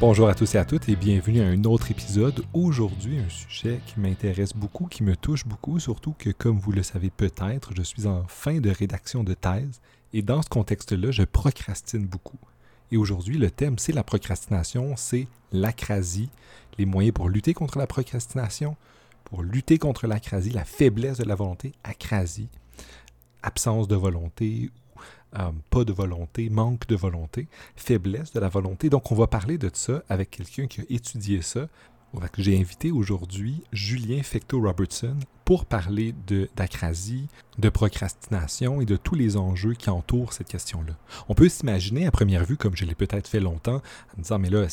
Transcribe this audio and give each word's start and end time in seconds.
Bonjour 0.00 0.28
à 0.28 0.34
tous 0.36 0.54
et 0.54 0.58
à 0.58 0.64
toutes 0.64 0.88
et 0.88 0.94
bienvenue 0.94 1.40
à 1.40 1.46
un 1.48 1.64
autre 1.64 1.90
épisode. 1.90 2.44
Aujourd'hui, 2.52 3.18
un 3.18 3.28
sujet 3.28 3.80
qui 3.84 3.98
m'intéresse 3.98 4.52
beaucoup, 4.54 4.86
qui 4.86 5.02
me 5.02 5.16
touche 5.16 5.44
beaucoup, 5.44 5.80
surtout 5.80 6.14
que, 6.16 6.30
comme 6.30 6.56
vous 6.56 6.70
le 6.70 6.84
savez 6.84 7.10
peut-être, 7.10 7.72
je 7.76 7.82
suis 7.82 8.06
en 8.06 8.22
fin 8.28 8.60
de 8.60 8.70
rédaction 8.70 9.24
de 9.24 9.34
thèse 9.34 9.80
et 10.12 10.22
dans 10.22 10.40
ce 10.40 10.48
contexte-là, 10.48 11.10
je 11.10 11.24
procrastine 11.24 12.06
beaucoup. 12.06 12.38
Et 12.92 12.96
aujourd'hui, 12.96 13.38
le 13.38 13.50
thème, 13.50 13.76
c'est 13.76 13.90
la 13.90 14.04
procrastination, 14.04 14.94
c'est 14.96 15.26
l'acrasie, 15.50 16.30
les 16.78 16.86
moyens 16.86 17.14
pour 17.14 17.28
lutter 17.28 17.52
contre 17.52 17.76
la 17.76 17.88
procrastination, 17.88 18.76
pour 19.24 19.42
lutter 19.42 19.78
contre 19.78 20.06
l'acrasie, 20.06 20.50
la 20.50 20.64
faiblesse 20.64 21.18
de 21.18 21.24
la 21.24 21.34
volonté, 21.34 21.72
acrasie, 21.82 22.48
absence 23.42 23.88
de 23.88 23.96
volonté 23.96 24.70
euh, 25.38 25.50
pas 25.70 25.84
de 25.84 25.92
volonté, 25.92 26.48
manque 26.50 26.86
de 26.86 26.96
volonté, 26.96 27.48
faiblesse 27.76 28.32
de 28.32 28.40
la 28.40 28.48
volonté. 28.48 28.90
Donc, 28.90 29.12
on 29.12 29.14
va 29.14 29.26
parler 29.26 29.58
de 29.58 29.70
ça 29.72 30.02
avec 30.08 30.30
quelqu'un 30.30 30.66
qui 30.66 30.80
a 30.80 30.84
étudié 30.88 31.42
ça. 31.42 31.68
J'ai 32.38 32.58
invité 32.58 32.90
aujourd'hui 32.90 33.62
Julien 33.72 34.22
Fecto-Robertson 34.22 35.16
pour 35.44 35.64
parler 35.64 36.14
d'acrasie, 36.56 37.26
de, 37.58 37.70
procrastination 37.70 38.82
et 38.82 38.84
de 38.84 38.96
tous 38.96 39.14
les 39.14 39.38
enjeux 39.38 39.72
qui 39.72 39.88
entourent 39.88 40.34
cette 40.34 40.48
question-là. 40.48 40.92
On 41.28 41.34
peut 41.34 41.48
s'imaginer 41.48 42.06
à 42.06 42.10
première 42.10 42.44
vue, 42.44 42.58
comme 42.58 42.76
je 42.76 42.84
l'ai 42.84 42.94
peut-être 42.94 43.26
fait 43.26 43.40
longtemps, 43.40 43.76
en 43.76 44.18
me 44.18 44.22
disant, 44.22 44.38
mais 44.38 44.50
là, 44.50 44.66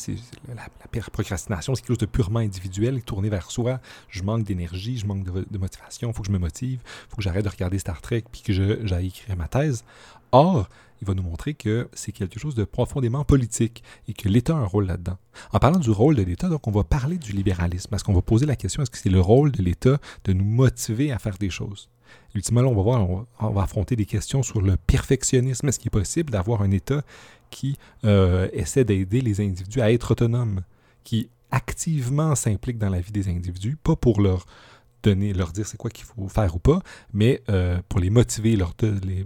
la, 0.48 0.54
la, 0.54 1.02
procrastination, 1.10 1.74
c'est 1.74 1.80
quelque 1.80 1.88
chose 1.88 1.98
de 1.98 2.04
purement 2.04 2.40
individuel, 2.40 3.02
tourné 3.02 3.30
vers 3.30 3.50
soi. 3.50 3.80
Je 4.10 4.22
manque 4.22 4.44
d'énergie, 4.44 4.98
je 4.98 5.06
manque 5.06 5.24
de, 5.24 5.58
motivation, 5.58 6.10
il 6.10 6.14
faut 6.14 6.20
que 6.20 6.28
je 6.28 6.32
me 6.32 6.38
motive, 6.38 6.80
il 6.84 7.10
faut 7.10 7.16
que 7.16 7.22
j'arrête 7.22 7.44
de 7.44 7.50
regarder 7.50 7.78
Star 7.78 8.02
Trek 8.02 8.24
puis 8.30 8.42
que 8.42 8.52
j'aille 8.52 9.06
écrire 9.06 9.36
ma 9.36 9.48
thèse. 9.48 9.82
Or, 10.32 10.68
il 11.00 11.06
va 11.06 11.14
nous 11.14 11.22
montrer 11.22 11.54
que 11.54 11.88
c'est 11.92 12.12
quelque 12.12 12.38
chose 12.38 12.54
de 12.54 12.64
profondément 12.64 13.24
politique 13.24 13.82
et 14.08 14.12
que 14.12 14.28
l'État 14.28 14.54
a 14.54 14.60
un 14.60 14.64
rôle 14.64 14.86
là-dedans. 14.86 15.18
En 15.52 15.58
parlant 15.58 15.78
du 15.78 15.90
rôle 15.90 16.16
de 16.16 16.22
l'État, 16.22 16.48
donc 16.48 16.66
on 16.66 16.70
va 16.70 16.84
parler 16.84 17.18
du 17.18 17.32
libéralisme, 17.32 17.88
parce 17.90 18.02
qu'on 18.02 18.14
va 18.14 18.22
poser 18.22 18.46
la 18.46 18.56
question, 18.56 18.82
est-ce 18.82 18.90
que 18.90 18.98
c'est 18.98 19.10
le 19.10 19.20
rôle 19.20 19.52
de 19.52 19.62
l'État 19.62 19.98
de 20.24 20.32
nous 20.32 20.44
motiver 20.44 21.12
à 21.12 21.18
faire 21.18 21.36
des 21.38 21.50
choses? 21.50 21.90
Ultimement, 22.34 22.62
on 22.62 22.74
va 22.74 22.82
voir, 22.82 23.26
on 23.40 23.50
va, 23.50 23.62
affronter 23.62 23.96
des 23.96 24.04
questions 24.04 24.42
sur 24.42 24.62
le 24.62 24.76
perfectionnisme. 24.76 25.68
Est-ce 25.68 25.78
qu'il 25.78 25.88
est 25.88 25.90
possible 25.90 26.30
d'avoir 26.30 26.62
un 26.62 26.70
État 26.70 27.02
qui 27.50 27.76
euh, 28.04 28.48
essaie 28.52 28.84
d'aider 28.84 29.20
les 29.20 29.40
individus 29.40 29.80
à 29.80 29.92
être 29.92 30.12
autonomes, 30.12 30.62
qui 31.04 31.28
activement 31.50 32.34
s'implique 32.34 32.78
dans 32.78 32.90
la 32.90 33.00
vie 33.00 33.12
des 33.12 33.28
individus, 33.28 33.76
pas 33.76 33.96
pour 33.96 34.20
leur 34.20 34.46
leur 35.14 35.52
dire 35.52 35.66
c'est 35.66 35.76
quoi 35.76 35.90
qu'il 35.90 36.04
faut 36.04 36.28
faire 36.28 36.54
ou 36.54 36.58
pas, 36.58 36.80
mais 37.12 37.42
euh, 37.48 37.78
pour 37.88 38.00
les 38.00 38.10
motiver, 38.10 38.58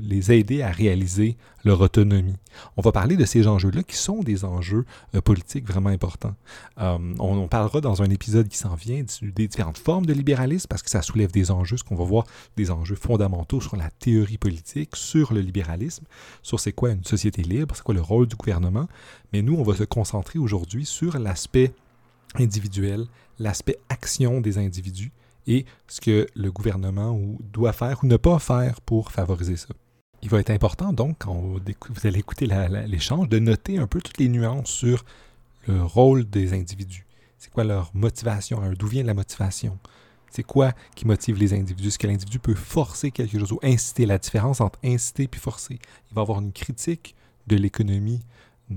les, 0.00 0.32
aider 0.32 0.62
à 0.62 0.70
réaliser 0.70 1.36
leur 1.64 1.80
autonomie. 1.80 2.36
On 2.76 2.82
va 2.82 2.92
parler 2.92 3.16
de 3.16 3.24
ces 3.24 3.46
enjeux-là 3.46 3.82
qui 3.82 3.96
sont 3.96 4.20
des 4.20 4.44
enjeux 4.44 4.84
euh, 5.14 5.20
politiques 5.20 5.66
vraiment 5.66 5.90
importants. 5.90 6.34
Euh, 6.80 6.98
on, 7.18 7.48
parlera 7.48 7.80
dans 7.80 8.02
un 8.02 8.10
épisode 8.10 8.48
qui 8.48 8.56
s'en 8.56 8.74
vient 8.74 9.02
des 9.22 9.48
différentes 9.48 9.78
formes 9.78 10.06
de 10.06 10.12
libéralisme 10.12 10.66
parce 10.68 10.82
que 10.82 10.90
ça 10.90 11.02
soulève 11.02 11.32
des 11.32 11.50
enjeux, 11.50 11.76
ce 11.76 11.84
qu'on 11.84 11.96
va 11.96 12.04
voir, 12.04 12.26
des 12.56 12.70
enjeux 12.70 12.96
fondamentaux 12.96 13.60
sur 13.60 13.76
la 13.76 13.90
théorie 13.90 14.38
politique, 14.38 14.96
sur 14.96 15.32
le 15.32 15.40
libéralisme, 15.40 16.04
sur 16.42 16.60
c'est 16.60 16.72
quoi 16.72 16.90
une 16.90 17.04
société 17.04 17.42
libre, 17.42 17.74
c'est 17.76 17.82
quoi 17.82 17.94
le 17.94 18.02
rôle 18.02 18.26
du 18.26 18.36
gouvernement. 18.36 18.88
Mais 19.32 19.42
nous, 19.42 19.54
on 19.54 19.62
va 19.62 19.74
se 19.74 19.84
concentrer 19.84 20.38
aujourd'hui 20.38 20.86
sur 20.86 21.18
l'aspect 21.18 21.72
individuel, 22.36 23.06
l'aspect 23.38 23.78
action 23.88 24.40
des 24.40 24.58
individus 24.58 25.12
et 25.46 25.64
ce 25.88 26.00
que 26.00 26.26
le 26.34 26.52
gouvernement 26.52 27.18
doit 27.40 27.72
faire 27.72 28.02
ou 28.02 28.06
ne 28.06 28.16
pas 28.16 28.38
faire 28.38 28.80
pour 28.80 29.10
favoriser 29.10 29.56
ça. 29.56 29.68
Il 30.22 30.28
va 30.28 30.40
être 30.40 30.50
important 30.50 30.92
donc, 30.92 31.16
quand 31.20 31.34
vous 31.34 31.60
allez 32.04 32.18
écouter 32.18 32.46
l'échange, 32.86 33.28
de 33.28 33.38
noter 33.38 33.78
un 33.78 33.86
peu 33.86 34.00
toutes 34.02 34.18
les 34.18 34.28
nuances 34.28 34.70
sur 34.70 35.04
le 35.66 35.82
rôle 35.82 36.28
des 36.28 36.52
individus. 36.52 37.06
C'est 37.38 37.50
quoi 37.50 37.64
leur 37.64 37.90
motivation, 37.94 38.60
d'où 38.78 38.86
vient 38.86 39.02
la 39.02 39.14
motivation? 39.14 39.78
C'est 40.30 40.42
quoi 40.42 40.72
qui 40.94 41.06
motive 41.06 41.38
les 41.38 41.54
individus? 41.54 41.88
Est-ce 41.88 41.98
que 41.98 42.06
l'individu 42.06 42.38
peut 42.38 42.54
forcer 42.54 43.10
quelque 43.10 43.38
chose 43.38 43.50
ou 43.50 43.58
inciter? 43.62 44.04
La 44.06 44.18
différence 44.18 44.60
entre 44.60 44.78
inciter 44.84 45.28
et 45.32 45.36
forcer? 45.36 45.78
Il 46.10 46.14
va 46.14 46.20
y 46.20 46.22
avoir 46.22 46.40
une 46.40 46.52
critique 46.52 47.16
de 47.46 47.56
l'économie 47.56 48.20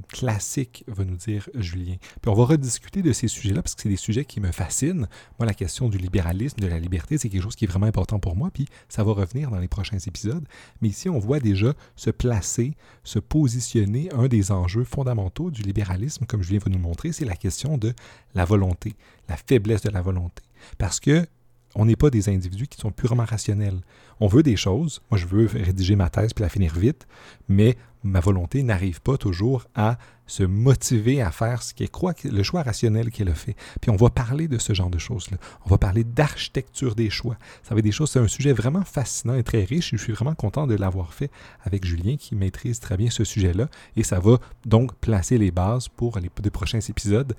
classique, 0.02 0.84
va 0.88 1.06
nous 1.06 1.16
dire 1.16 1.50
Julien. 1.56 1.96
Puis 2.22 2.32
on 2.32 2.34
va 2.34 2.46
rediscuter 2.46 3.02
de 3.02 3.14
ces 3.14 3.28
sujets-là 3.28 3.62
parce 3.62 3.76
que 3.76 3.82
c'est 3.82 3.90
des 3.90 3.96
sujets 3.96 4.26
qui 4.26 4.40
me 4.40 4.52
fascinent. 4.52 5.08
Moi, 5.40 5.46
la 5.46 5.54
question 5.54 5.90
du 5.90 5.98
libéralisme, 5.98 6.60
de 6.60 6.68
la 6.68 6.80
liberté, 6.80 7.18
c'est 7.18 7.30
quelque 7.30 7.44
chose 7.44 7.56
qui 7.56 7.66
est 7.66 7.68
vraiment 7.68 7.86
important 7.86 8.20
pour 8.20 8.36
moi, 8.36 8.50
puis 8.52 8.68
ça 8.90 9.04
va 9.04 9.14
revenir 9.14 9.52
dans 9.52 9.60
les 9.60 9.68
prochains 9.68 10.00
épisodes. 10.00 10.46
Mais 10.82 10.90
ici, 10.90 11.10
on 11.10 11.20
voit 11.20 11.40
déjà 11.40 11.74
se 11.96 12.10
placer, 12.10 12.76
se 13.04 13.20
positionner 13.20 14.12
un 14.14 14.28
des 14.28 14.52
enjeux 14.52 14.84
fondamentaux 14.84 15.52
du 15.52 15.62
libéralisme, 15.62 16.26
comme 16.26 16.42
Julien 16.42 16.60
va 16.64 16.72
nous 16.72 16.80
montrer, 16.80 17.12
c'est 17.12 17.26
la 17.26 17.36
question 17.36 17.78
de 17.78 17.94
la 18.36 18.46
volonté, 18.46 18.94
la 19.30 19.38
faiblesse 19.38 19.82
de 19.82 19.90
la 19.90 20.02
volonté. 20.02 20.44
Parce 20.78 21.00
que 21.00 21.28
on 21.76 21.86
n'est 21.86 21.96
pas 21.96 22.10
des 22.10 22.30
individus 22.30 22.68
qui 22.68 22.80
sont 22.80 22.92
purement 22.92 23.26
rationnels. 23.26 23.82
On 24.20 24.28
veut 24.28 24.44
des 24.44 24.56
choses. 24.56 25.02
Moi, 25.10 25.18
je 25.18 25.26
veux 25.26 25.48
rédiger 25.48 25.96
ma 25.96 26.10
thèse 26.10 26.34
puis 26.34 26.44
la 26.44 26.50
finir 26.50 26.74
vite, 26.76 27.08
mais 27.50 27.76
ma 28.04 28.20
volonté 28.20 28.64
n'arrive 28.64 29.02
pas 29.02 29.18
toujours 29.18 29.66
à 29.76 29.98
se 30.26 30.44
motiver 30.44 31.22
à 31.22 31.32
faire 31.32 31.64
ce 31.64 31.74
est 31.80 31.88
quoi, 31.88 32.14
le 32.24 32.44
choix 32.44 32.64
rationnel 32.64 33.12
qu'elle 33.12 33.30
a 33.30 33.34
fait. 33.34 33.56
Puis 33.82 33.92
on 33.92 33.96
va 33.96 34.10
parler 34.10 34.48
de 34.48 34.58
ce 34.58 34.74
genre 34.74 34.90
de 34.90 34.98
choses-là. 34.98 35.38
On 35.66 35.70
va 35.70 35.78
parler 35.78 36.04
d'architecture 36.04 36.96
des 36.96 37.10
choix. 37.10 37.38
Ça 37.64 37.74
va 37.74 37.80
être 37.80 37.86
des 37.86 37.92
choses, 37.92 38.12
c'est 38.12 38.20
un 38.20 38.28
sujet 38.28 38.54
vraiment 38.54 38.84
fascinant 38.84 39.36
et 39.36 39.44
très 39.44 39.64
riche. 39.64 39.92
je 39.92 39.98
suis 39.98 40.14
vraiment 40.14 40.36
content 40.36 40.68
de 40.68 40.76
l'avoir 40.76 41.14
fait 41.14 41.30
avec 41.64 41.86
Julien 41.86 42.16
qui 42.18 42.36
maîtrise 42.36 42.80
très 42.80 42.98
bien 42.98 43.10
ce 43.10 43.24
sujet-là. 43.24 43.68
Et 43.98 44.04
ça 44.04 44.20
va 44.20 44.38
donc 44.66 44.96
placer 44.96 45.38
les 45.38 45.52
bases 45.52 45.88
pour 45.90 46.20
les 46.20 46.30
prochains 46.50 46.80
épisodes 46.80 47.36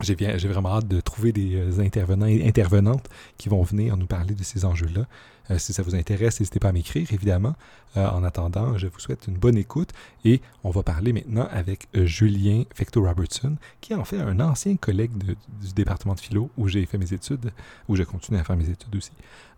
j'ai 0.00 0.48
vraiment 0.48 0.76
hâte 0.76 0.88
de 0.88 1.00
trouver 1.00 1.32
des 1.32 1.56
euh, 1.56 1.80
intervenants 1.80 2.26
et 2.26 2.46
intervenantes 2.46 3.08
qui 3.38 3.48
vont 3.48 3.62
venir 3.62 3.96
nous 3.96 4.06
parler 4.06 4.34
de 4.34 4.42
ces 4.42 4.64
enjeux-là. 4.64 5.06
Euh, 5.50 5.58
si 5.58 5.72
ça 5.72 5.82
vous 5.82 5.94
intéresse, 5.94 6.38
n'hésitez 6.38 6.60
pas 6.60 6.68
à 6.68 6.72
m'écrire, 6.72 7.06
évidemment. 7.12 7.54
Euh, 7.96 8.06
en 8.08 8.22
attendant, 8.22 8.76
je 8.76 8.88
vous 8.88 8.98
souhaite 8.98 9.26
une 9.26 9.36
bonne 9.38 9.56
écoute 9.56 9.90
et 10.24 10.42
on 10.64 10.70
va 10.70 10.82
parler 10.82 11.14
maintenant 11.14 11.48
avec 11.50 11.88
Julien 11.94 12.64
Fecto-Robertson, 12.74 13.56
qui 13.80 13.94
est 13.94 13.96
en 13.96 14.04
fait 14.04 14.20
un 14.20 14.38
ancien 14.40 14.76
collègue 14.76 15.12
du 15.16 15.72
département 15.74 16.14
de 16.14 16.20
philo 16.20 16.50
où 16.58 16.68
j'ai 16.68 16.84
fait 16.84 16.98
mes 16.98 17.14
études, 17.14 17.52
où 17.88 17.96
je 17.96 18.02
continue 18.02 18.38
à 18.38 18.44
faire 18.44 18.56
mes 18.56 18.68
études 18.68 18.94
aussi. 18.94 19.12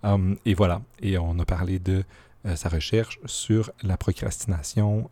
Hum, 0.04 0.36
et 0.46 0.54
voilà, 0.54 0.82
et 1.00 1.18
on 1.18 1.36
a 1.40 1.44
parlé 1.44 1.80
de 1.80 2.04
sa 2.54 2.68
recherche 2.68 3.18
sur 3.26 3.72
la 3.82 3.96
procrastination 3.96 5.10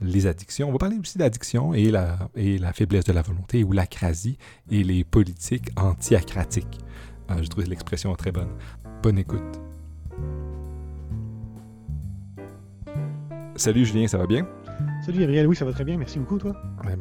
les 0.00 0.26
addictions. 0.26 0.68
On 0.68 0.72
va 0.72 0.78
parler 0.78 0.98
aussi 0.98 1.18
d'addiction 1.18 1.74
et 1.74 1.90
la, 1.90 2.28
et 2.34 2.58
la 2.58 2.72
faiblesse 2.72 3.04
de 3.04 3.12
la 3.12 3.22
volonté 3.22 3.64
ou 3.64 3.72
l'acrasie 3.72 4.38
et 4.70 4.82
les 4.82 5.04
politiques 5.04 5.70
anti-acratiques. 5.76 6.80
Euh, 7.30 7.42
je 7.42 7.48
trouve 7.48 7.64
l'expression 7.64 8.14
très 8.14 8.32
bonne. 8.32 8.50
Bonne 9.02 9.18
écoute. 9.18 9.60
Salut 13.56 13.86
Julien, 13.86 14.06
ça 14.06 14.18
va 14.18 14.26
bien? 14.26 14.46
Salut 15.04 15.20
Gabriel, 15.20 15.46
oui, 15.46 15.56
ça 15.56 15.64
va 15.64 15.72
très 15.72 15.84
bien. 15.84 15.96
Merci 15.96 16.18
beaucoup, 16.18 16.38
toi. 16.38 16.54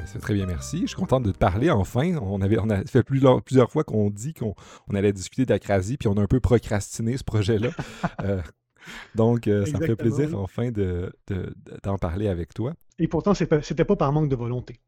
C'est 0.05 0.19
très 0.19 0.33
bien, 0.33 0.45
merci. 0.45 0.81
Je 0.81 0.87
suis 0.87 0.95
content 0.95 1.19
de 1.19 1.31
te 1.31 1.37
parler 1.37 1.69
enfin. 1.69 2.15
On, 2.21 2.41
avait, 2.41 2.57
on 2.59 2.69
a 2.69 2.83
fait 2.85 3.03
plusieurs, 3.03 3.41
plusieurs 3.41 3.69
fois 3.71 3.83
qu'on 3.83 4.09
dit 4.09 4.33
qu'on 4.33 4.55
allait 4.93 5.11
discuter 5.11 5.45
d'acrasie, 5.45 5.97
puis 5.97 6.07
on 6.07 6.13
a 6.13 6.21
un 6.21 6.27
peu 6.27 6.39
procrastiné 6.39 7.17
ce 7.17 7.23
projet-là. 7.23 7.69
euh, 8.23 8.41
donc, 9.15 9.47
euh, 9.47 9.65
ça 9.65 9.79
me 9.79 9.85
fait 9.85 9.95
plaisir 9.95 10.37
enfin 10.39 10.71
d'en 10.71 11.07
de, 11.27 11.97
parler 11.99 12.27
avec 12.27 12.53
toi. 12.53 12.73
Et 12.99 13.07
pourtant, 13.07 13.33
c'était 13.33 13.85
pas 13.85 13.95
par 13.95 14.11
manque 14.11 14.29
de 14.29 14.35
volonté. 14.35 14.79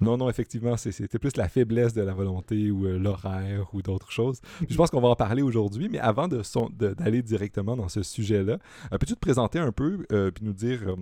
Non, 0.00 0.16
non, 0.16 0.28
effectivement, 0.28 0.76
c'était 0.76 1.18
plus 1.18 1.36
la 1.36 1.48
faiblesse 1.48 1.92
de 1.92 2.02
la 2.02 2.14
volonté 2.14 2.70
ou 2.70 2.86
euh, 2.86 2.98
l'horaire 2.98 3.68
ou 3.72 3.82
d'autres 3.82 4.10
choses. 4.10 4.40
je 4.68 4.76
pense 4.76 4.90
qu'on 4.90 5.00
va 5.00 5.08
en 5.08 5.16
parler 5.16 5.42
aujourd'hui, 5.42 5.88
mais 5.90 5.98
avant 5.98 6.28
d'aller 6.28 7.22
directement 7.22 7.76
dans 7.76 7.88
ce 7.88 8.02
sujet-là, 8.02 8.58
euh, 8.92 8.98
peux-tu 8.98 9.14
te 9.14 9.20
présenter 9.20 9.58
un 9.58 9.70
peu 9.70 10.04
puis 10.08 10.44
nous 10.44 10.54
dire 10.54 10.96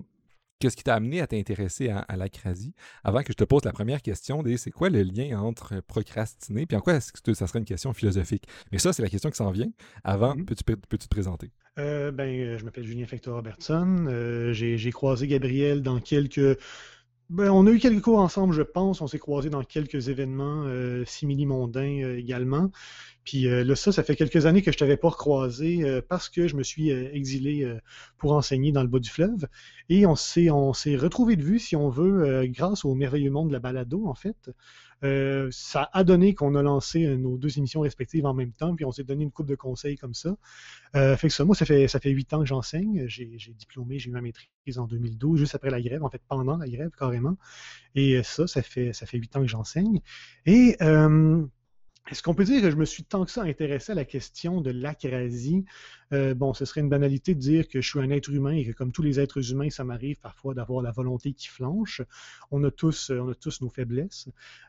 Qu'est-ce 0.60 0.76
qui 0.76 0.84
t'a 0.84 0.94
amené 0.94 1.22
à 1.22 1.26
t'intéresser 1.26 1.88
à, 1.88 2.00
à 2.00 2.16
l'acrasie? 2.16 2.75
Avant 3.03 3.22
que 3.22 3.32
je 3.32 3.37
te 3.37 3.44
pose 3.44 3.65
la 3.65 3.72
première 3.72 4.03
question, 4.03 4.44
c'est 4.59 4.71
quoi 4.71 4.91
le 4.91 5.03
lien 5.03 5.41
entre 5.41 5.80
procrastiner, 5.80 6.66
puis 6.66 6.77
en 6.77 6.80
quoi 6.80 6.95
est-ce 6.95 7.12
que 7.12 7.33
ça 7.33 7.47
serait 7.47 7.60
une 7.60 7.65
question 7.65 7.95
philosophique? 7.95 8.45
Mais 8.71 8.78
ça, 8.78 8.92
c'est 8.92 9.03
la 9.03 9.09
question 9.09 9.30
qui 9.30 9.36
s'en 9.36 9.51
vient. 9.51 9.71
Avant, 10.04 10.36
mm-hmm. 10.36 10.45
peux-tu, 10.45 10.65
peux 10.65 10.98
te 10.98 11.09
présenter? 11.09 11.51
Euh, 11.78 12.12
ben, 12.12 12.28
euh, 12.28 12.59
je 12.59 12.65
m'appelle 12.65 12.84
Julien 12.84 13.07
Fector 13.07 13.34
Robertson. 13.34 14.07
Euh, 14.09 14.53
j'ai, 14.53 14.91
croisé 14.91 15.27
Gabriel 15.27 15.83
dans 15.83 15.98
quelques... 15.98 16.59
Ben, 17.30 17.48
on 17.48 17.65
a 17.68 17.71
eu 17.71 17.78
quelques 17.78 18.03
cours 18.03 18.18
ensemble, 18.18 18.53
je 18.53 18.62
pense. 18.62 19.00
On 19.00 19.06
s'est 19.06 19.21
croisé 19.21 19.50
dans 19.50 19.62
quelques 19.62 20.09
événements 20.09 20.66
simili-mondains 21.06 22.16
également. 22.16 22.72
Puis 23.24 23.44
là, 23.44 23.77
ça, 23.77 23.92
ça 23.92 24.03
fait 24.03 24.16
quelques 24.16 24.47
années 24.47 24.62
que 24.62 24.72
je 24.72 24.78
t'avais 24.78 24.97
pas 24.97 25.10
recroisé 25.10 26.03
parce 26.09 26.28
que 26.28 26.48
je 26.48 26.56
me 26.56 26.65
suis 26.65 26.91
exilé 26.91 27.72
pour 28.18 28.32
enseigner 28.32 28.72
dans 28.72 28.82
le 28.82 28.88
bas 28.88 28.98
du 28.98 29.09
fleuve. 29.09 29.47
Et 29.88 30.06
on 30.06 30.16
s'est, 30.16 30.50
on 30.50 30.72
s'est 30.72 30.97
retrouvé 30.97 31.36
de 31.36 31.44
vue, 31.44 31.60
si 31.60 31.77
on 31.77 31.88
veut, 31.88 32.47
grâce 32.48 32.84
au 32.84 32.97
merveilleux 32.97 33.30
monde 33.30 33.48
de 33.48 33.53
la 33.53 33.60
balado, 33.60 34.09
en 34.09 34.15
fait. 34.15 34.50
Euh, 35.02 35.48
ça 35.50 35.88
a 35.92 36.04
donné 36.04 36.34
qu'on 36.34 36.54
a 36.54 36.62
lancé 36.62 37.06
euh, 37.06 37.16
nos 37.16 37.38
deux 37.38 37.58
émissions 37.58 37.80
respectives 37.80 38.26
en 38.26 38.34
même 38.34 38.52
temps, 38.52 38.74
puis 38.74 38.84
on 38.84 38.92
s'est 38.92 39.04
donné 39.04 39.24
une 39.24 39.30
coupe 39.30 39.47
de 39.47 39.54
conseils 39.54 39.97
comme 39.97 40.14
ça. 40.14 40.36
Euh, 40.97 41.16
fait 41.16 41.28
que 41.28 41.34
ça, 41.34 41.44
moi, 41.44 41.54
ça 41.54 41.64
fait 41.64 41.88
ça 41.88 42.00
fait 42.00 42.10
huit 42.10 42.32
ans 42.34 42.41
que 42.41 42.47
j'enseigne. 42.47 43.06
J'ai 43.08 43.26
diplômé, 43.56 43.98
j'ai 43.98 44.10
eu 44.10 44.12
ma 44.12 44.20
maîtrise 44.20 44.78
en 44.78 44.86
2012, 44.86 45.38
juste 45.38 45.54
après 45.54 45.70
la 45.70 45.80
grève, 45.80 46.04
en 46.04 46.10
fait 46.10 46.22
pendant 46.28 46.56
la 46.56 46.68
grève 46.68 46.91
carrément. 46.97 47.36
Et 47.94 48.22
ça, 48.22 48.47
ça 48.47 48.62
fait 48.62 48.92
ça 48.92 49.06
fait 49.06 49.18
huit 49.18 49.34
ans 49.36 49.41
que 49.41 49.48
j'enseigne. 49.48 50.00
Et 50.47 50.76
est-ce 52.10 52.22
qu'on 52.22 52.34
peut 52.34 52.44
dire 52.44 52.60
que 52.60 52.70
je 52.70 52.76
me 52.76 52.84
suis 52.84 53.04
tant 53.04 53.24
que 53.24 53.30
ça 53.30 53.42
intéressé 53.42 53.92
à 53.92 53.94
la 53.94 54.04
question 54.04 54.60
de 54.60 54.70
l'acrasie? 54.70 55.64
Euh, 56.12 56.34
bon, 56.34 56.54
ce 56.54 56.65
serait 56.65 56.80
une 56.80 56.89
banalité 56.89 57.34
de 57.34 57.41
dire 57.41 57.68
que 57.68 57.80
je 57.80 57.89
suis 57.89 58.01
un 58.01 58.10
être 58.10 58.30
humain 58.30 58.53
et 58.53 58.65
que 58.65 58.72
comme 58.72 58.92
tous 58.92 59.03
les 59.03 59.21
êtres 59.21 59.51
humains, 59.51 59.71
ça 59.71 59.84
m'arrive 59.84 60.18
parfois 60.21 60.54
d'avoir 60.54 60.83
la 60.83 60.91
volonté 60.91 61.33
qui 61.33 61.48
flanche. 61.48 62.03
On 62.51 62.62
a 62.65 62.71
tous, 62.71 63.10
euh, 63.10 63.21
on 63.21 63.30
a 63.30 63.34
tous 63.34 63.60
nos 63.60 63.68
faiblesses. 63.68 64.28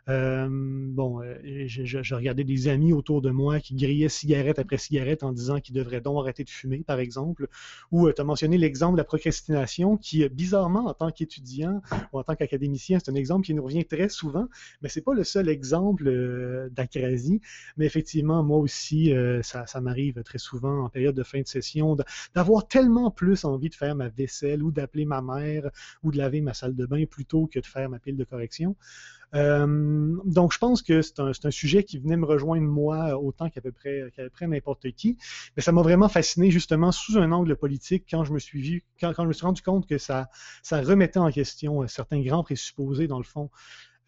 Euh, 0.09 0.47
bon, 0.49 1.21
je, 1.43 2.15
regardais 2.15 2.43
des 2.43 2.67
amis 2.67 2.93
autour 2.93 3.21
de 3.21 3.29
moi 3.29 3.59
qui 3.59 3.75
grillaient 3.75 4.09
cigarette 4.09 4.59
après 4.59 4.77
cigarette 4.77 5.23
en 5.23 5.31
disant 5.31 5.59
qu'ils 5.59 5.75
devraient 5.75 6.01
donc 6.01 6.19
arrêter 6.19 6.43
de 6.43 6.49
fumer, 6.49 6.83
par 6.85 6.99
exemple. 6.99 7.47
Ou 7.91 8.11
tu 8.11 8.21
as 8.21 8.23
mentionné 8.23 8.57
l'exemple 8.57 8.93
de 8.93 8.97
la 8.97 9.03
procrastination 9.03 9.97
qui, 9.97 10.27
bizarrement, 10.29 10.88
en 10.88 10.93
tant 10.93 11.11
qu'étudiant 11.11 11.81
ou 12.11 12.19
en 12.19 12.23
tant 12.23 12.35
qu'académicien, 12.35 12.99
c'est 12.99 13.11
un 13.11 13.15
exemple 13.15 13.45
qui 13.45 13.53
nous 13.53 13.63
revient 13.63 13.85
très 13.85 14.09
souvent, 14.09 14.47
mais 14.81 14.89
c'est 14.89 15.01
pas 15.01 15.13
le 15.13 15.23
seul 15.23 15.49
exemple 15.49 16.69
d'acrasie 16.71 17.11
mais 17.77 17.85
effectivement, 17.85 18.43
moi 18.43 18.57
aussi, 18.57 19.13
euh, 19.13 19.41
ça, 19.43 19.65
m'arrive 19.81 20.23
très 20.23 20.38
souvent 20.38 20.85
en 20.85 20.89
période 20.89 21.15
de 21.15 21.23
fin 21.31 21.41
de 21.41 21.47
session 21.47 21.97
d'avoir 22.35 22.67
tellement 22.67 23.11
plus 23.11 23.45
envie 23.45 23.69
de 23.69 23.75
faire 23.75 23.95
ma 23.95 24.09
vaisselle 24.09 24.61
ou 24.63 24.71
d'appeler 24.71 25.05
ma 25.05 25.21
mère 25.21 25.69
ou 26.03 26.11
de 26.11 26.17
laver 26.17 26.41
ma 26.41 26.53
salle 26.53 26.75
de 26.75 26.85
bain 26.85 27.05
plutôt 27.05 27.47
que 27.47 27.59
de 27.59 27.65
faire 27.65 27.89
ma 27.89 27.99
pile 27.99 28.17
de 28.17 28.23
correction. 28.23 28.75
Euh, 29.33 30.17
donc, 30.25 30.51
je 30.51 30.57
pense 30.57 30.81
que 30.81 31.01
c'est 31.01 31.19
un, 31.19 31.51
sujet 31.51 31.83
qui 31.83 31.99
venait 31.99 32.17
me 32.17 32.25
rejoindre 32.25 32.67
moi 32.67 33.17
autant 33.17 33.49
qu'à 33.49 33.61
peu 33.61 33.71
près, 33.71 34.11
près 34.33 34.47
n'importe 34.47 34.91
qui. 34.91 35.17
Mais 35.55 35.63
ça 35.63 35.71
m'a 35.71 35.81
vraiment 35.81 36.09
fasciné 36.09 36.51
justement 36.51 36.91
sous 36.91 37.17
un 37.17 37.31
angle 37.31 37.55
politique 37.55 38.05
quand 38.09 38.23
je 38.23 38.33
me 38.33 38.39
suis 38.39 38.61
vu, 38.61 38.85
quand, 38.99 39.13
je 39.17 39.27
me 39.27 39.33
suis 39.33 39.45
rendu 39.45 39.61
compte 39.61 39.87
que 39.87 39.97
ça, 39.97 40.29
ça 40.63 40.81
remettait 40.81 41.19
en 41.19 41.31
question 41.31 41.87
certains 41.87 42.21
grands 42.21 42.43
présupposés 42.43 43.07
dans 43.07 43.17
le 43.17 43.23
fond 43.23 43.49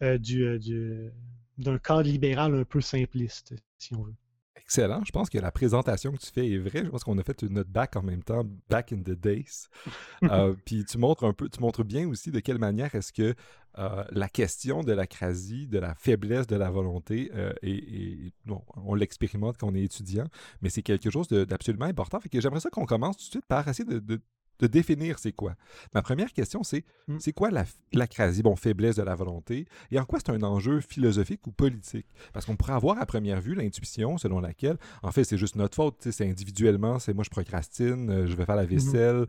euh, 0.02 0.18
du, 0.18 1.10
d'un 1.58 1.78
cadre 1.78 2.02
libéral 2.02 2.54
un 2.54 2.64
peu 2.64 2.80
simpliste, 2.80 3.54
si 3.78 3.94
on 3.94 4.02
veut. 4.02 4.14
Excellent. 4.56 5.02
Je 5.04 5.12
pense 5.12 5.28
que 5.28 5.38
la 5.38 5.50
présentation 5.50 6.12
que 6.12 6.18
tu 6.18 6.30
fais 6.30 6.48
est 6.48 6.58
vraie. 6.58 6.84
Je 6.84 6.90
pense 6.90 7.04
qu'on 7.04 7.18
a 7.18 7.22
fait 7.22 7.42
notre 7.44 7.70
bac 7.70 7.96
en 7.96 8.02
même 8.02 8.22
temps, 8.22 8.44
back 8.68 8.92
in 8.92 8.98
the 8.98 9.10
days. 9.18 9.68
Euh, 10.24 10.54
puis 10.64 10.86
tu 10.86 10.96
montres 10.96 11.24
un 11.24 11.34
peu, 11.34 11.50
tu 11.50 11.60
montres 11.60 11.84
bien 11.84 12.08
aussi 12.08 12.30
de 12.30 12.40
quelle 12.40 12.58
manière 12.58 12.94
est-ce 12.94 13.12
que 13.12 13.34
euh, 13.78 14.04
la 14.10 14.28
question 14.28 14.82
de 14.82 14.92
la 14.92 15.06
crasie, 15.06 15.66
de 15.66 15.78
la 15.78 15.94
faiblesse 15.94 16.46
de 16.46 16.56
la 16.56 16.70
volonté, 16.70 17.30
euh, 17.34 17.52
et, 17.62 18.32
on 18.46 18.94
l'expérimente 18.94 19.58
quand 19.58 19.68
on 19.68 19.74
est 19.74 19.82
étudiant, 19.82 20.26
mais 20.62 20.70
c'est 20.70 20.82
quelque 20.82 21.10
chose 21.10 21.28
d'absolument 21.28 21.84
important. 21.84 22.20
Fait 22.20 22.30
que 22.30 22.40
j'aimerais 22.40 22.60
ça 22.60 22.70
qu'on 22.70 22.86
commence 22.86 23.18
tout 23.18 23.24
de 23.24 23.30
suite 23.30 23.46
par 23.46 23.68
essayer 23.68 23.84
de 23.84 23.98
de 23.98 24.20
définir 24.62 25.18
c'est 25.18 25.32
quoi. 25.32 25.54
Ma 25.94 26.02
première 26.02 26.32
question, 26.32 26.62
c'est 26.62 26.84
hmm. 27.08 27.18
c'est 27.18 27.32
quoi 27.32 27.50
la, 27.50 27.64
l'acrasie, 27.92 28.42
bon, 28.42 28.56
faiblesse 28.56 28.96
de 28.96 29.02
la 29.02 29.14
volonté, 29.14 29.66
et 29.90 29.98
en 29.98 30.04
quoi 30.04 30.18
c'est 30.18 30.30
un 30.30 30.42
enjeu 30.42 30.80
philosophique 30.80 31.46
ou 31.46 31.52
politique? 31.52 32.06
Parce 32.32 32.46
qu'on 32.46 32.56
pourrait 32.56 32.72
avoir 32.72 33.00
à 33.00 33.06
première 33.06 33.40
vue 33.40 33.54
l'intuition 33.54 34.18
selon 34.18 34.40
laquelle, 34.40 34.78
en 35.02 35.12
fait, 35.12 35.24
c'est 35.24 35.38
juste 35.38 35.56
notre 35.56 35.74
faute, 35.74 36.08
c'est 36.10 36.28
individuellement, 36.28 36.98
c'est 36.98 37.14
moi 37.14 37.24
je 37.24 37.30
procrastine, 37.30 38.10
euh, 38.10 38.26
je 38.26 38.34
vais 38.34 38.44
faire 38.44 38.56
la 38.56 38.64
mhm. 38.64 38.70
vaisselle, 38.70 39.26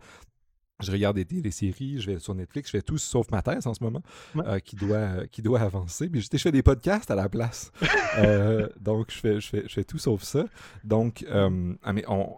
je 0.82 0.92
regarde 0.92 1.18
des, 1.18 1.52
séries, 1.52 2.02
je 2.02 2.12
vais 2.12 2.20
sur 2.20 2.36
Netflix, 2.36 2.68
je 2.68 2.78
fais 2.78 2.82
tout 2.82 2.98
sauf 2.98 3.32
ma 3.32 3.42
thèse 3.42 3.66
en 3.66 3.74
ce 3.74 3.82
moment, 3.82 4.04
euh, 4.36 4.60
qui, 4.60 4.76
doit, 4.76 5.26
qui 5.32 5.42
doit 5.42 5.62
avancer. 5.62 6.10
Mais 6.12 6.20
je, 6.20 6.28
je 6.32 6.38
fais 6.38 6.52
des 6.52 6.64
podcasts 6.64 7.10
à 7.12 7.16
la 7.16 7.30
place. 7.30 7.72
Euh, 8.18 8.70
donc, 8.80 9.12
je 9.12 9.18
fais, 9.18 9.42
je, 9.42 9.50
fais, 9.50 9.64
je 9.68 9.74
fais 9.74 9.84
tout 9.84 9.98
sauf 9.98 10.24
ça. 10.24 10.46
Donc, 10.86 11.26
ah, 11.30 11.50
mais 11.92 12.06
on, 12.08 12.38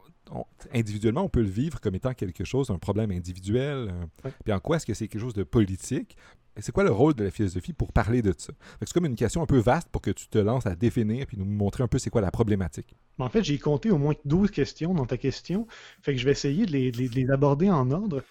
individuellement, 0.74 1.24
on 1.24 1.30
peut 1.30 1.42
le 1.42 1.50
vivre 1.50 1.80
comme 1.80 1.96
étant 1.96 2.14
quelque 2.14 2.44
chose, 2.44 2.70
un 2.70 2.78
problème 2.78 3.12
individuel. 3.12 3.94
Euh, 4.26 4.30
puis 4.44 4.54
en 4.54 4.60
quoi 4.60 4.78
est-ce 4.78 4.86
que 4.86 4.94
c'est 4.94 5.08
quelque 5.08 5.22
chose 5.22 5.34
de 5.34 5.44
politique? 5.44 6.18
C'est 6.60 6.72
quoi 6.72 6.84
le 6.84 6.92
rôle 6.92 7.14
de 7.14 7.24
la 7.24 7.30
philosophie 7.30 7.74
pour 7.74 7.92
parler 7.92 8.24
de 8.24 8.34
ça? 8.36 8.52
C'est 8.80 8.92
comme 8.92 9.06
une 9.06 9.16
question 9.16 9.44
un 9.44 9.46
peu 9.46 9.60
vaste 9.60 9.90
pour 9.90 10.02
que 10.02 10.10
tu 10.10 10.28
te 10.28 10.40
lances 10.40 10.66
à 10.66 10.76
définir 10.76 11.28
puis 11.28 11.38
nous 11.38 11.46
montrer 11.46 11.84
un 11.84 11.88
peu 11.88 12.00
c'est 12.00 12.10
quoi 12.10 12.22
la 12.22 12.32
problématique. 12.32 12.96
En 13.20 13.30
fait, 13.30 13.44
j'ai 13.44 13.60
compté 13.60 13.92
au 13.92 14.00
moins 14.00 14.16
12 14.26 14.50
questions 14.50 14.94
dans 14.96 15.06
ta 15.06 15.18
question. 15.18 15.68
Fait 16.02 16.14
que 16.14 16.20
je 16.20 16.26
vais 16.26 16.32
essayer 16.32 16.66
de 16.66 16.72
les, 16.72 17.30
aborder 17.30 17.70
en 17.70 17.92
ordre. 17.92 18.24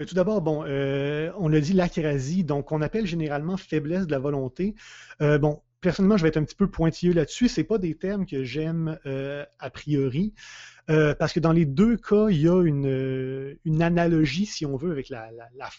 Euh, 0.00 0.06
tout 0.06 0.14
d'abord, 0.14 0.40
bon, 0.40 0.64
euh, 0.66 1.30
on 1.38 1.48
l'a 1.48 1.60
dit 1.60 1.74
l'acrasie, 1.74 2.44
donc 2.44 2.72
on 2.72 2.80
appelle 2.80 3.06
généralement 3.06 3.58
faiblesse 3.58 4.06
de 4.06 4.12
la 4.12 4.18
volonté. 4.20 4.74
bon, 5.20 5.60
personnellement, 5.80 6.16
je 6.16 6.22
vais 6.22 6.28
être 6.28 6.36
un 6.36 6.44
petit 6.44 6.56
peu 6.56 6.70
pointilleux 6.70 7.12
là-dessus. 7.12 7.48
C'est 7.48 7.64
pas 7.64 7.78
des 7.78 7.94
termes 7.94 8.26
que 8.26 8.44
j'aime 8.44 8.98
a 9.04 9.70
priori. 9.70 10.34
Euh, 10.88 11.14
parce 11.14 11.32
que 11.32 11.40
dans 11.40 11.52
les 11.52 11.64
deux 11.64 11.96
cas, 11.96 12.28
il 12.28 12.40
y 12.40 12.48
a 12.48 12.62
une, 12.62 12.86
euh, 12.86 13.56
analogie, 13.80 14.46
si 14.46 14.64
on 14.64 14.76
veut, 14.76 14.92
avec 14.92 15.08
la, 15.08 15.30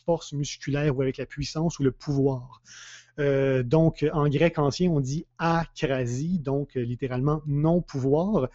force 0.05 0.33
musculaire 0.33 0.97
ou 0.97 1.01
avec 1.01 1.17
la 1.17 1.25
puissance 1.25 1.79
ou 1.79 1.83
le 1.83 1.91
pouvoir. 1.91 2.61
Euh, 3.19 3.63
donc, 3.63 4.05
en 4.11 4.27
grec 4.27 4.59
ancien, 4.59 4.91
on 4.91 4.99
dit 4.99 5.25
akrasie, 5.38 6.39
donc 6.39 6.75
littéralement 6.75 7.41
non-pouvoir. 7.47 8.49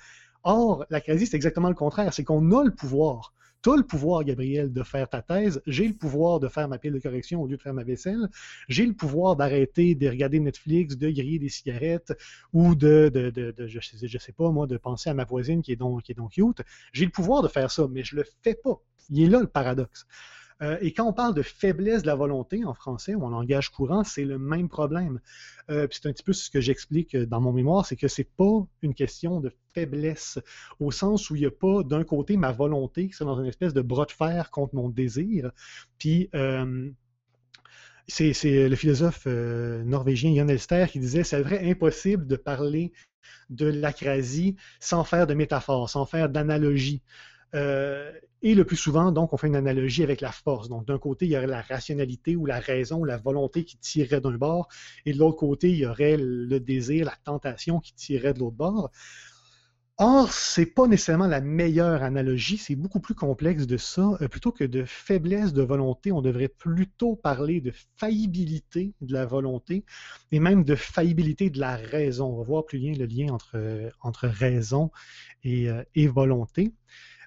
Or, 0.44 0.84
l'acrasie, 0.90 1.26
c'est 1.26 1.36
exactement 1.36 1.68
le 1.68 1.74
contraire, 1.74 2.12
c'est 2.12 2.24
qu'on 2.24 2.52
a 2.52 2.64
le 2.64 2.74
pouvoir. 2.74 3.32
Tu 3.62 3.70
as 3.70 3.76
le 3.76 3.84
pouvoir, 3.84 4.24
Gabriel, 4.24 4.72
de 4.72 4.82
faire 4.82 5.08
ta 5.08 5.22
thèse. 5.22 5.62
J'ai 5.66 5.86
le 5.86 5.94
pouvoir 5.94 6.40
de 6.40 6.48
faire 6.48 6.68
ma 6.68 6.78
pile 6.78 6.92
de 6.92 6.98
correction 6.98 7.40
au 7.42 7.46
lieu 7.46 7.56
de 7.56 7.62
faire 7.62 7.74
ma 7.74 7.84
vaisselle. 7.84 8.28
J'ai 8.68 8.86
le 8.86 8.92
pouvoir 8.92 9.36
d'arrêter 9.36 9.94
de 9.94 10.08
regarder 10.08 10.40
Netflix, 10.40 10.96
de 10.96 11.08
griller 11.10 11.38
des 11.38 11.48
cigarettes 11.48 12.12
ou 12.52 12.74
de, 12.74 13.08
de, 13.12 13.30
de, 13.30 13.66
je, 13.66 13.78
sais, 13.80 14.18
sais 14.18 14.32
pas, 14.32 14.50
moi, 14.50 14.66
de 14.66 14.76
penser 14.76 15.10
à 15.10 15.14
ma 15.14 15.24
voisine 15.24 15.62
qui 15.62 15.72
est 15.72 15.76
donc, 15.76 16.02
qui 16.02 16.12
est 16.12 16.16
donc 16.16 16.32
cute. 16.32 16.62
J'ai 16.92 17.04
le 17.04 17.12
pouvoir 17.12 17.42
de 17.42 17.48
faire 17.48 17.70
ça, 17.70 17.86
mais 17.88 18.02
je 18.02 18.16
le 18.16 18.24
fais 18.42 18.54
pas. 18.54 18.80
Il 19.10 19.22
est 19.22 19.28
là 19.28 19.40
le 19.40 19.46
paradoxe. 19.46 20.06
Euh, 20.62 20.78
et 20.80 20.92
quand 20.92 21.06
on 21.06 21.12
parle 21.12 21.34
de 21.34 21.42
faiblesse 21.42 22.02
de 22.02 22.06
la 22.06 22.14
volonté 22.14 22.64
en 22.64 22.74
français 22.74 23.14
ou 23.14 23.24
en 23.24 23.30
langage 23.30 23.70
courant, 23.70 24.04
c'est 24.04 24.24
le 24.24 24.38
même 24.38 24.68
problème. 24.68 25.20
Euh, 25.70 25.88
c'est 25.90 26.06
un 26.06 26.12
petit 26.12 26.22
peu 26.22 26.32
ce 26.32 26.50
que 26.50 26.60
j'explique 26.60 27.16
dans 27.16 27.40
mon 27.40 27.52
mémoire, 27.52 27.84
c'est 27.84 27.96
que 27.96 28.08
c'est 28.08 28.28
pas 28.36 28.66
une 28.82 28.94
question 28.94 29.40
de 29.40 29.52
faiblesse, 29.74 30.38
au 30.78 30.90
sens 30.90 31.30
où 31.30 31.36
il 31.36 31.40
n'y 31.40 31.46
a 31.46 31.50
pas 31.50 31.82
d'un 31.82 32.04
côté 32.04 32.36
ma 32.36 32.52
volonté 32.52 33.08
qui 33.08 33.22
est 33.22 33.26
dans 33.26 33.40
une 33.40 33.46
espèce 33.46 33.74
de 33.74 33.82
bras 33.82 34.04
de 34.04 34.12
fer 34.12 34.50
contre 34.50 34.74
mon 34.74 34.88
désir, 34.88 35.50
puis 35.98 36.28
euh, 36.34 36.90
c'est 38.06 38.32
le 38.68 38.76
philosophe 38.76 39.26
norvégien 39.26 40.34
Jan 40.34 40.48
Elster 40.48 40.86
qui 40.90 40.98
disait 40.98 41.24
c'est 41.24 41.40
vrai 41.40 41.70
impossible 41.70 42.26
de 42.26 42.36
parler 42.36 42.92
de 43.48 43.66
l'acrasie 43.66 44.56
sans 44.80 45.04
faire 45.04 45.26
de 45.26 45.34
métaphore, 45.34 45.88
sans 45.88 46.04
faire 46.04 46.28
d'analogie. 46.28 47.00
Et 48.42 48.54
le 48.54 48.64
plus 48.64 48.76
souvent, 48.76 49.12
donc, 49.12 49.32
on 49.32 49.36
fait 49.36 49.46
une 49.46 49.56
analogie 49.56 50.02
avec 50.02 50.20
la 50.20 50.32
force. 50.32 50.68
Donc, 50.68 50.86
d'un 50.86 50.98
côté, 50.98 51.26
il 51.26 51.32
y 51.32 51.36
aurait 51.36 51.46
la 51.46 51.62
rationalité 51.62 52.36
ou 52.36 52.46
la 52.46 52.60
raison 52.60 53.04
la 53.04 53.16
volonté 53.16 53.64
qui 53.64 53.78
tirerait 53.78 54.20
d'un 54.20 54.36
bord, 54.36 54.68
et 55.06 55.12
de 55.12 55.18
l'autre 55.18 55.38
côté, 55.38 55.70
il 55.70 55.76
y 55.76 55.86
aurait 55.86 56.16
le 56.18 56.60
désir, 56.60 57.06
la 57.06 57.16
tentation 57.24 57.80
qui 57.80 57.94
tirerait 57.94 58.34
de 58.34 58.40
l'autre 58.40 58.56
bord. 58.56 58.90
Or, 59.98 60.32
c'est 60.32 60.66
pas 60.66 60.88
nécessairement 60.88 61.26
la 61.26 61.40
meilleure 61.40 62.02
analogie, 62.02 62.56
c'est 62.56 62.74
beaucoup 62.74 62.98
plus 62.98 63.14
complexe 63.14 63.66
de 63.66 63.76
ça. 63.76 64.16
Euh, 64.20 64.26
plutôt 64.26 64.50
que 64.50 64.64
de 64.64 64.84
faiblesse 64.84 65.52
de 65.52 65.62
volonté, 65.62 66.10
on 66.10 66.22
devrait 66.22 66.48
plutôt 66.48 67.14
parler 67.14 67.60
de 67.60 67.72
faillibilité 67.96 68.94
de 69.00 69.12
la 69.12 69.26
volonté 69.26 69.84
et 70.32 70.40
même 70.40 70.64
de 70.64 70.74
faillibilité 70.74 71.50
de 71.50 71.60
la 71.60 71.76
raison. 71.76 72.32
On 72.32 72.38
va 72.38 72.42
voir 72.42 72.64
plus 72.64 72.78
bien 72.78 72.94
le 72.94 73.04
lien 73.04 73.32
entre, 73.32 73.92
entre 74.00 74.26
raison 74.28 74.90
et, 75.44 75.68
euh, 75.68 75.84
et 75.94 76.08
volonté. 76.08 76.72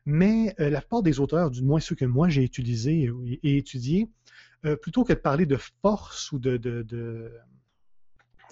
Mais 0.05 0.55
euh, 0.59 0.69
la 0.69 0.81
plupart 0.81 1.01
des 1.01 1.19
auteurs, 1.19 1.49
du 1.49 1.63
moins 1.63 1.79
ceux 1.79 1.95
que 1.95 2.05
moi 2.05 2.29
j'ai 2.29 2.43
utilisés 2.43 3.11
et 3.43 3.57
étudiés, 3.57 4.09
euh, 4.65 4.75
plutôt 4.75 5.03
que 5.03 5.13
de 5.13 5.19
parler 5.19 5.45
de 5.45 5.57
force 5.81 6.31
ou 6.31 6.39
de, 6.39 6.57
de, 6.57 6.83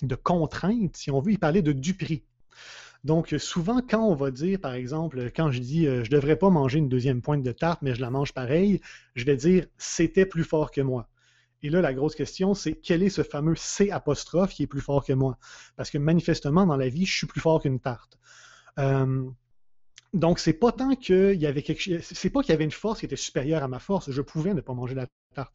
de, 0.02 0.16
contrainte, 0.16 0.98
si 0.98 1.12
on 1.12 1.20
veut, 1.20 1.32
ils 1.32 1.40
parlaient 1.40 1.62
de 1.62 1.72
du 1.72 1.94
prix. 1.96 2.24
Donc, 3.04 3.36
souvent, 3.38 3.82
quand 3.82 4.04
on 4.04 4.16
va 4.16 4.32
dire, 4.32 4.60
par 4.60 4.74
exemple, 4.74 5.30
quand 5.36 5.52
je 5.52 5.60
dis 5.60 5.88
euh, 5.88 6.04
je 6.04 6.12
ne 6.12 6.16
devrais 6.16 6.38
pas 6.38 6.50
manger 6.50 6.80
une 6.80 6.90
deuxième 6.90 7.22
pointe 7.22 7.44
de 7.44 7.52
tarte, 7.52 7.82
mais 7.82 7.94
je 7.94 8.02
la 8.02 8.10
mange 8.10 8.34
pareil, 8.34 8.80
je 9.16 9.26
vais 9.26 9.36
dire 9.36 9.66
c'était 9.78 10.26
plus 10.26 10.44
fort 10.44 10.72
que 10.72 10.82
moi. 10.82 11.10
Et 11.62 11.70
là, 11.70 11.82
la 11.82 11.94
grosse 11.94 12.16
question, 12.16 12.54
c'est 12.54 12.74
quel 12.74 13.04
est 13.04 13.10
ce 13.10 13.24
fameux 13.24 13.56
C 13.56 13.90
apostrophe 13.92 14.54
qui 14.54 14.64
est 14.64 14.68
plus 14.68 14.82
fort 14.82 15.06
que 15.06 15.14
moi? 15.14 15.38
Parce 15.76 15.90
que 15.90 15.98
manifestement, 15.98 16.66
dans 16.66 16.78
la 16.78 16.90
vie, 16.90 17.06
je 17.06 17.16
suis 17.16 17.28
plus 17.28 17.42
fort 17.42 17.62
qu'une 17.62 17.80
tarte. 17.80 18.20
Donc, 20.14 20.38
c'est 20.38 20.54
pas 20.54 20.72
tant 20.72 20.96
qu'il 20.96 21.42
y 21.42 21.48
avait 21.48 21.64
quelque 21.64 21.82
chose. 21.82 22.02
C'est 22.02 22.30
pas 22.30 22.42
qu'il 22.42 22.52
y 22.52 22.54
avait 22.54 22.64
une 22.64 22.72
force 22.72 23.00
qui 23.00 23.06
était 23.06 23.16
supérieure 23.16 23.64
à 23.64 23.68
ma 23.68 23.80
force. 23.80 24.12
Je 24.12 24.22
pouvais 24.22 24.54
ne 24.54 24.62
pas 24.62 24.74
manger 24.74 24.94
la 24.94 25.08
tarte. 25.34 25.52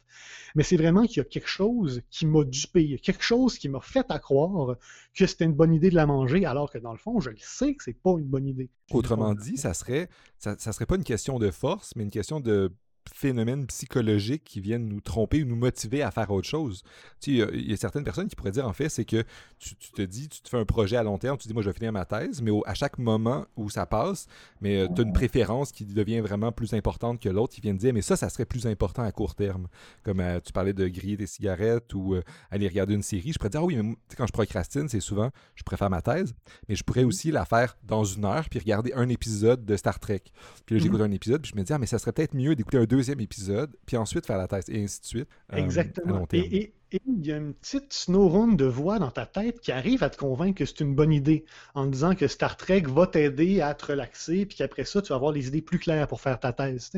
Mais 0.53 0.63
c'est 0.63 0.75
vraiment 0.75 1.05
qu'il 1.05 1.17
y 1.17 1.19
a 1.21 1.23
quelque 1.23 1.47
chose 1.47 2.01
qui 2.09 2.25
m'a 2.25 2.43
dupé, 2.43 2.99
quelque 3.01 3.23
chose 3.23 3.57
qui 3.57 3.69
m'a 3.69 3.79
fait 3.79 4.05
à 4.09 4.19
croire 4.19 4.75
que 5.13 5.25
c'était 5.25 5.45
une 5.45 5.53
bonne 5.53 5.73
idée 5.73 5.89
de 5.89 5.95
la 5.95 6.05
manger, 6.05 6.45
alors 6.45 6.69
que 6.69 6.77
dans 6.77 6.91
le 6.91 6.97
fond, 6.97 7.21
je 7.21 7.29
le 7.29 7.37
sais 7.39 7.73
que 7.73 7.83
c'est 7.83 7.93
pas 7.93 8.11
une 8.17 8.25
bonne 8.25 8.47
idée. 8.47 8.69
Autrement 8.91 9.33
dit, 9.33 9.55
ça 9.55 9.73
serait, 9.73 10.09
ça, 10.37 10.55
ça 10.57 10.73
serait 10.73 10.85
pas 10.85 10.95
une 10.95 11.03
question 11.05 11.39
de 11.39 11.51
force, 11.51 11.95
mais 11.95 12.03
une 12.03 12.11
question 12.11 12.41
de 12.41 12.73
phénomènes 13.13 13.65
psychologiques 13.67 14.43
qui 14.43 14.61
viennent 14.61 14.87
nous 14.87 15.01
tromper 15.01 15.43
ou 15.43 15.45
nous 15.45 15.55
motiver 15.55 16.01
à 16.01 16.11
faire 16.11 16.29
autre 16.31 16.47
chose. 16.47 16.83
Tu 17.19 17.39
sais, 17.39 17.47
il 17.53 17.69
y, 17.69 17.73
a 17.73 17.77
certaines 17.77 18.03
personnes 18.03 18.27
qui 18.27 18.35
pourraient 18.35 18.51
dire, 18.51 18.67
en 18.67 18.73
fait, 18.73 18.89
c'est 18.89 19.05
que 19.05 19.23
tu, 19.59 19.75
te 19.75 20.01
dis, 20.01 20.29
tu 20.29 20.41
te 20.41 20.49
fais 20.49 20.57
un 20.57 20.65
projet 20.65 20.95
à 20.95 21.03
long 21.03 21.17
terme, 21.17 21.37
tu 21.37 21.43
te 21.43 21.47
dis, 21.47 21.53
moi, 21.53 21.63
je 21.63 21.69
vais 21.69 21.73
finir 21.73 21.91
ma 21.91 22.05
thèse, 22.05 22.41
mais 22.41 22.51
à 22.65 22.73
chaque 22.73 22.97
moment 22.97 23.45
où 23.55 23.69
ça 23.69 23.85
passe, 23.85 24.27
mais 24.61 24.81
euh, 24.81 24.87
tu 24.93 25.01
as 25.01 25.03
une 25.03 25.13
préférence 25.13 25.71
qui 25.71 25.85
devient 25.85 26.19
vraiment 26.21 26.51
plus 26.51 26.73
importante 26.73 27.19
que 27.19 27.29
l'autre, 27.29 27.53
qui 27.53 27.61
vient 27.61 27.73
de 27.73 27.79
dire, 27.79 27.93
mais 27.93 28.01
ça, 28.01 28.15
ça 28.15 28.29
serait 28.29 28.45
plus 28.45 28.67
important 28.67 29.03
à 29.03 29.11
court 29.11 29.35
terme. 29.35 29.67
Comme 30.03 30.19
euh, 30.19 30.39
tu 30.39 30.53
parlais 30.53 30.73
de 30.73 30.87
griller 30.87 31.17
des 31.17 31.27
cigarettes 31.27 31.93
ou 31.93 32.15
euh, 32.15 32.21
aller 32.51 32.67
regarder 32.67 32.93
une 32.93 33.03
série, 33.03 33.33
je 33.33 33.37
pourrais 33.37 33.49
dire, 33.49 33.61
ah 33.61 33.65
oui, 33.65 33.75
mais 33.75 33.95
quand 34.15 34.27
je 34.27 34.31
procrastine, 34.31 34.87
c'est 34.87 34.99
souvent, 34.99 35.29
je 35.55 35.63
préfère 35.63 35.89
ma 35.89 36.01
thèse, 36.01 36.33
mais 36.67 36.75
je 36.75 36.83
pourrais 36.83 37.03
mm-hmm. 37.03 37.07
aussi 37.07 37.31
la 37.31 37.45
faire 37.45 37.77
dans 37.83 38.03
une 38.03 38.25
heure, 38.25 38.47
puis 38.49 38.59
regarder 38.59 38.93
un 38.93 39.09
épisode 39.09 39.65
de 39.65 39.75
Star 39.75 39.99
Trek. 39.99 40.23
Puis 40.65 40.75
là, 40.75 40.81
j'écoute 40.81 41.01
mm-hmm. 41.01 41.03
un 41.03 41.11
épisode, 41.11 41.41
puis 41.41 41.51
je 41.53 41.59
me 41.59 41.65
dis, 41.65 41.73
ah, 41.73 41.79
mais 41.79 41.85
ça 41.85 41.99
serait 41.99 42.11
peut-être 42.11 42.33
mieux 42.33 42.55
d'écouter 42.55 42.77
un 42.77 42.85
deuxième 42.99 43.21
épisode, 43.21 43.71
puis 43.85 43.97
ensuite 43.97 44.25
faire 44.25 44.37
la 44.37 44.47
thèse, 44.47 44.65
et 44.69 44.83
ainsi 44.83 44.99
de 45.01 45.05
suite. 45.05 45.29
Euh, 45.53 45.57
Exactement. 45.57 46.27
et, 46.33 46.73
il 46.91 47.25
y 47.25 47.31
a 47.31 47.37
une 47.37 47.53
petite 47.53 47.93
snowrun 47.93 48.53
de 48.53 48.65
voix 48.65 48.97
dans 48.97 49.11
ta 49.11 49.27
tête 49.27 49.59
qui 49.59 49.71
arrive 49.71 50.01
à 50.03 50.09
te 50.09 50.17
convaincre 50.17 50.57
que 50.57 50.65
c'est 50.65 50.79
une 50.79 50.95
bonne 50.95 51.13
idée, 51.13 51.45
en 51.75 51.85
disant 51.85 52.15
que 52.15 52.27
Star 52.27 52.57
Trek 52.57 52.81
va 52.87 53.05
t'aider 53.05 53.61
à 53.61 53.75
te 53.75 53.85
relaxer, 53.85 54.47
puis 54.47 54.57
qu'après 54.57 54.85
ça, 54.85 55.01
tu 55.01 55.09
vas 55.09 55.15
avoir 55.15 55.31
les 55.31 55.47
idées 55.47 55.61
plus 55.61 55.77
claires 55.77 56.07
pour 56.07 56.19
faire 56.19 56.39
ta 56.39 56.51
thèse. 56.51 56.91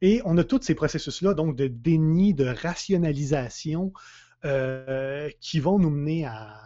Et 0.00 0.20
on 0.24 0.36
a 0.38 0.44
tous 0.44 0.62
ces 0.62 0.74
processus-là, 0.74 1.34
donc 1.34 1.54
de 1.54 1.68
déni, 1.68 2.34
de 2.34 2.46
rationalisation, 2.46 3.92
euh, 4.44 5.30
qui 5.40 5.60
vont 5.60 5.78
nous 5.78 5.90
mener 5.90 6.26
à, 6.26 6.58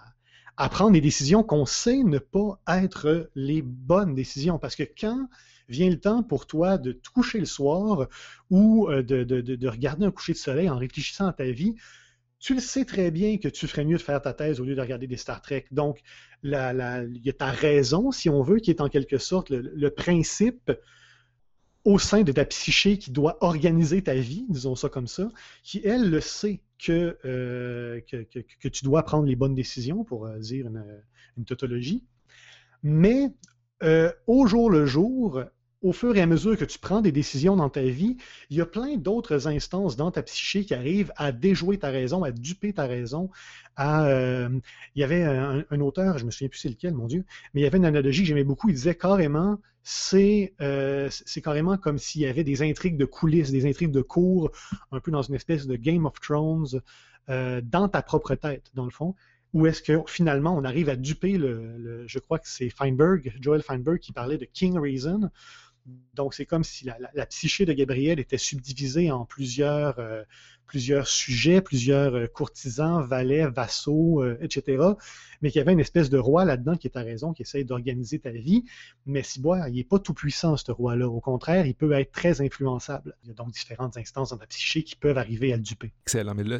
à 0.57 0.71
prendre 0.71 0.93
des 0.93 1.03
décisions 1.03 1.43
qu'on 1.43 1.67
sait 1.67 2.03
ne 2.03 2.19
pas 2.19 2.59
être 2.69 3.31
les 3.35 3.61
bonnes 3.61 4.15
décisions. 4.15 4.59
Parce 4.59 4.77
que 4.77 4.85
quand 4.85 5.29
vient 5.69 5.91
le 5.91 5.99
temps 5.99 6.23
pour 6.23 6.47
toi 6.47 6.79
de 6.79 6.93
te 6.93 7.09
coucher 7.11 7.39
le 7.39 7.47
soir 7.47 8.09
ou 8.51 8.89
euh, 8.89 9.03
de, 9.03 9.69
regarder 9.69 10.07
un 10.07 10.11
coucher 10.11 10.33
de 10.33 10.39
soleil 10.39 10.69
en 10.69 10.79
réfléchissant 10.79 11.27
à 11.27 11.33
ta 11.33 11.51
vie, 11.51 11.75
tu 12.39 12.55
le 12.55 12.61
sais 12.61 12.85
très 12.85 13.11
bien 13.11 13.39
que 13.39 13.49
tu 13.49 13.67
ferais 13.67 13.85
mieux 13.85 13.97
de 13.97 14.03
faire 14.03 14.21
ta 14.21 14.33
thèse 14.33 14.61
au 14.61 14.65
lieu 14.65 14.75
de 14.75 14.81
regarder 14.81 15.07
des 15.07 15.17
Star 15.17 15.41
Trek. 15.41 15.67
Donc, 15.71 16.01
il 16.43 16.51
y 16.51 17.31
a 17.31 17.33
ta 17.33 17.51
raison, 17.51 18.13
si 18.13 18.29
on 18.29 18.43
veut, 18.43 18.59
qui 18.59 18.71
est 18.71 18.81
en 18.81 18.89
quelque 18.89 19.19
sorte 19.19 19.51
le, 19.51 19.91
principe 19.91 20.71
au 21.85 21.99
sein 21.99 22.23
de 22.23 22.33
ta 22.33 22.45
psyché 22.45 22.99
qui 22.99 23.11
doit 23.11 23.39
organiser 23.41 24.03
ta 24.03 24.15
vie, 24.15 24.45
disons 24.49 24.75
ça 24.75 24.89
comme 24.89 25.07
ça, 25.07 25.31
qui, 25.63 25.81
elle, 25.85 26.11
le 26.11 26.21
sait 26.21 26.61
que, 26.79 27.17
euh, 27.25 28.01
que, 28.11 28.69
tu 28.69 28.85
dois 28.85 29.03
prendre 29.03 29.27
les 29.27 29.37
bonnes 29.37 29.55
décisions, 29.55 30.05
pour 30.05 30.27
euh, 30.27 30.39
dire 30.39 30.67
une, 30.67 31.45
tautologie. 31.47 32.05
Mais 32.83 33.33
au 34.27 34.47
jour 34.47 34.71
le 34.71 34.87
jour, 34.87 35.43
au 35.83 35.93
fur 35.93 36.17
et 36.17 36.21
à 36.21 36.27
mesure 36.27 36.57
que 36.57 36.65
tu 36.65 36.79
prends 36.79 37.01
des 37.01 37.13
décisions 37.13 37.57
dans 37.57 37.69
ta 37.69 37.83
vie, 37.83 38.17
il 38.51 38.57
y 38.57 38.61
a 38.61 38.67
plein 38.67 38.97
d'autres 38.97 39.47
instances 39.47 39.97
dans 39.97 40.11
ta 40.11 40.23
psyché 40.23 40.65
qui 40.65 40.75
arrivent 40.75 41.13
à 41.17 41.33
déjouer 41.33 41.79
ta 41.79 41.91
raison, 41.91 42.25
à 42.25 42.33
duper 42.33 42.73
ta 42.73 42.87
raison. 42.87 43.31
Euh, 43.79 44.49
il 44.95 45.01
y 45.01 45.05
avait 45.05 45.23
un, 45.23 45.81
auteur, 45.81 46.19
je 46.19 46.25
me 46.25 46.31
souviens 46.31 46.49
plus 46.49 46.59
c'est 46.59 46.69
lequel, 46.69 46.95
mon 46.95 47.07
Dieu, 47.07 47.25
mais 47.53 47.61
il 47.61 47.65
y 47.65 47.67
avait 47.67 47.79
une 47.79 47.85
analogie 47.85 48.23
que 48.23 48.29
j'aimais 48.29 48.45
beaucoup. 48.45 48.69
Il 48.69 48.75
disait 48.75 48.95
carrément, 48.95 49.59
c'est 49.83 50.55
euh, 50.61 51.11
carrément 51.43 51.77
comme 51.77 51.99
s'il 51.99 52.23
y 52.23 52.27
avait 52.27 52.45
des 52.45 52.63
intrigues 52.63 52.97
de 52.97 53.05
coulisses, 53.05 53.53
des 53.53 53.69
intrigues 53.69 53.93
de 53.93 54.03
cours, 54.03 54.51
un 54.93 55.01
peu 55.01 55.11
dans 55.11 55.23
une 55.23 55.35
espèce 55.35 55.67
de 55.67 55.77
Game 55.77 56.07
of 56.07 56.19
Thrones, 56.21 56.81
euh, 57.29 57.61
dans 57.63 57.89
ta 57.89 58.03
propre 58.03 58.35
tête, 58.35 58.71
dans 58.75 58.85
le 58.85 58.91
fond. 58.91 59.15
Ou 59.53 59.67
est-ce 59.67 59.81
que 59.81 60.01
finalement 60.07 60.57
on 60.57 60.65
arrive 60.65 60.89
à 60.89 60.97
duper 60.97 61.39
le 61.39 62.05
je 62.07 62.19
crois 62.19 62.39
que 62.39 62.49
c'est 62.49 62.69
Feinberg, 62.69 63.33
Joel 63.41 63.63
Feinberg, 63.63 64.01
qui 64.01 64.13
parlait 64.13 64.39
de 64.39 64.45
King 64.45 64.77
Reason, 64.79 65.31
donc, 66.15 66.35
c'est 66.35 66.47
comme 66.47 66.65
si 66.65 66.85
la, 67.15 67.27
psyché 67.27 67.65
de 67.65 67.73
Gabriel 67.73 68.19
était 68.19 68.39
subdivisée 68.39 69.11
en 69.11 69.25
plusieurs, 69.25 69.99
euh, 69.99 70.25
plusieurs 70.67 71.07
sujets, 71.07 71.61
plusieurs 71.61 72.15
euh, 72.15 72.27
courtisans, 72.27 73.07
valets, 73.07 73.49
vassaux, 73.49 74.23
euh, 74.23 74.37
etc. 74.41 74.83
Mais 75.41 75.51
qu'il 75.51 75.59
y 75.59 75.63
avait 75.63 75.73
une 75.73 75.81
espèce 75.81 76.11
de 76.11 76.19
roi 76.19 76.45
là-dedans 76.45 76.77
qui 76.77 76.87
est 76.87 76.97
à 76.97 77.03
raison, 77.03 77.33
qui 77.33 77.43
essaye 77.43 77.65
d'organiser 77.65 78.19
ta 78.19 78.31
vie. 78.31 78.65
Mais 79.05 79.23
si 79.23 79.41
il 79.41 79.75
n'est 79.75 79.85
pas 79.85 79.99
tout 79.99 80.15
puissant, 80.15 80.57
ce 80.57 80.73
roi-là. 80.73 81.09
Au 81.09 81.21
contraire, 81.21 81.67
il 81.67 81.75
peut 81.75 81.93
être 81.93 82.11
très 82.11 82.41
influençable. 82.41 83.15
Il 83.23 83.29
y 83.29 83.31
a 83.31 83.35
donc 83.35 83.53
différentes 83.53 83.97
instances 83.97 84.31
dans 84.31 84.39
ta 84.39 84.47
psyché 84.47 84.83
qui 84.83 84.97
peuvent 84.97 85.19
arriver 85.19 85.53
à 85.53 85.57
le 85.57 85.63
duper. 85.63 85.93
Excellent. 86.03 86.35
Mais 86.35 86.45
là, 86.45 86.59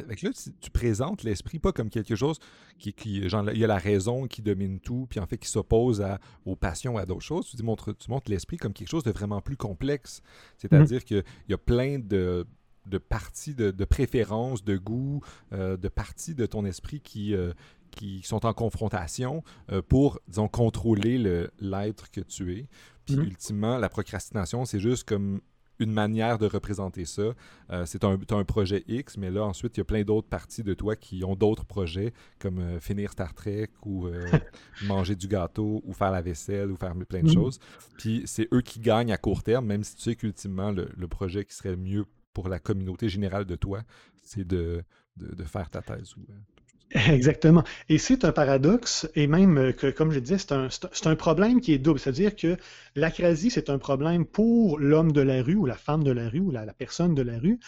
tu, 0.61 0.71
présentes 0.71 1.23
l'esprit 1.23 1.59
pas 1.59 1.71
comme 1.71 1.89
quelque 1.89 2.15
chose 2.15 2.37
qui, 2.77 2.93
qui 2.93 3.27
genre, 3.27 3.49
il 3.49 3.57
y 3.57 3.63
a 3.63 3.67
la 3.67 3.77
raison 3.77 4.27
qui 4.27 4.41
domine 4.41 4.79
tout, 4.79 5.07
puis 5.09 5.19
en 5.19 5.25
fait 5.25 5.37
qui 5.37 5.49
s'oppose 5.49 6.05
aux 6.45 6.55
passions, 6.55 6.97
à 6.97 7.05
d'autres 7.05 7.21
choses. 7.21 7.47
Tu, 7.49 7.57
dis, 7.57 7.63
montres, 7.63 7.97
tu 7.97 8.09
montres 8.09 8.29
l'esprit 8.29 8.57
comme 8.57 8.73
quelque 8.73 8.89
chose 8.89 9.03
de 9.03 9.11
vraiment 9.11 9.41
plus 9.41 9.57
complexe. 9.57 10.21
C'est-à-dire 10.57 10.99
mm-hmm. 10.99 11.03
qu'il 11.03 11.23
y 11.49 11.53
a 11.53 11.57
plein 11.57 11.99
de 11.99 12.45
de 12.87 12.97
parties 12.97 13.53
de, 13.53 13.71
de 13.71 13.85
préférences, 13.85 14.63
de 14.63 14.77
goût, 14.77 15.21
euh, 15.53 15.77
de 15.77 15.87
parties 15.87 16.35
de 16.35 16.45
ton 16.45 16.65
esprit 16.65 16.99
qui, 16.99 17.33
euh, 17.35 17.53
qui 17.91 18.21
sont 18.23 18.45
en 18.45 18.53
confrontation 18.53 19.43
euh, 19.71 19.81
pour, 19.81 20.19
disons, 20.27 20.47
contrôler 20.47 21.47
l'être 21.59 22.11
que 22.11 22.21
tu 22.21 22.57
es. 22.57 22.67
Puis 23.05 23.15
mm-hmm. 23.15 23.23
ultimement, 23.23 23.77
la 23.77 23.89
procrastination, 23.89 24.65
c'est 24.65 24.79
juste 24.79 25.07
comme 25.07 25.41
une 25.79 25.91
manière 25.91 26.39
de 26.39 26.47
représenter 26.47 27.05
ça. 27.05 27.35
c'est 27.85 28.03
un, 28.03 28.17
un 28.31 28.43
projet 28.43 28.83
X, 28.87 29.15
mais 29.15 29.29
là, 29.29 29.43
ensuite, 29.43 29.77
il 29.77 29.79
y 29.79 29.81
a 29.81 29.85
plein 29.85 30.01
d'autres 30.01 30.27
parties 30.27 30.63
de 30.63 30.73
toi 30.73 30.95
qui 30.95 31.23
ont 31.23 31.35
d'autres 31.35 31.65
projets, 31.65 32.13
comme 32.39 32.79
finir 32.79 33.11
Star 33.11 33.35
Trek 33.35 33.69
ou 33.85 34.07
manger 34.87 35.15
du 35.15 35.27
gâteau 35.27 35.83
ou 35.85 35.93
faire 35.93 36.09
la 36.09 36.23
vaisselle 36.23 36.71
ou 36.71 36.77
faire 36.77 36.95
plein 37.07 37.21
de 37.21 37.27
mm-hmm. 37.27 37.31
choses. 37.31 37.59
Puis 37.99 38.23
c'est 38.25 38.47
eux 38.55 38.61
qui 38.61 38.79
gagnent 38.79 39.11
à 39.11 39.17
court 39.17 39.43
terme, 39.43 39.67
même 39.67 39.83
si 39.83 39.95
tu 39.95 40.01
sais 40.01 40.15
qu'ultimement, 40.15 40.71
le, 40.71 40.89
le, 40.97 41.07
projet 41.07 41.45
qui 41.45 41.53
serait 41.53 41.75
mieux 41.75 42.05
pour 42.37 42.49
la 42.49 42.59
communauté 42.59 43.09
générale 43.09 43.45
de 43.45 43.55
toi, 43.55 43.81
c'est 44.21 44.45
de, 44.45 44.83
de, 45.15 45.43
faire 45.43 45.71
ta 45.71 45.81
thèse. 45.81 46.13
Euh, 46.19 46.99
Exactement. 47.11 47.63
Et 47.89 47.97
c'est 47.97 48.25
un 48.25 48.31
paradoxe, 48.31 49.09
et 49.15 49.25
même 49.25 49.57
euh, 49.57 49.71
que, 49.71 49.87
comme 49.87 50.11
je 50.11 50.19
disais, 50.19 50.37
c'est 50.37 50.51
un, 50.51 50.67
un, 51.05 51.15
problème 51.15 51.61
qui 51.61 51.73
est 51.73 51.79
double. 51.79 51.97
C'est-à-dire 51.99 52.35
que 52.35 52.55
l'acrasie, 52.95 53.49
c'est 53.49 53.71
un 53.71 53.79
problème 53.79 54.23
pour 54.23 54.77
l'homme 54.77 55.11
de 55.13 55.21
la 55.21 55.41
rue, 55.41 55.55
ou 55.55 55.65
la 55.65 55.77
femme 55.77 56.03
de 56.03 56.11
la 56.11 56.29
rue, 56.29 56.41
ou 56.41 56.51
la, 56.51 56.71
personne 56.73 57.15
de 57.15 57.23
la 57.23 57.39
rue. 57.39 57.59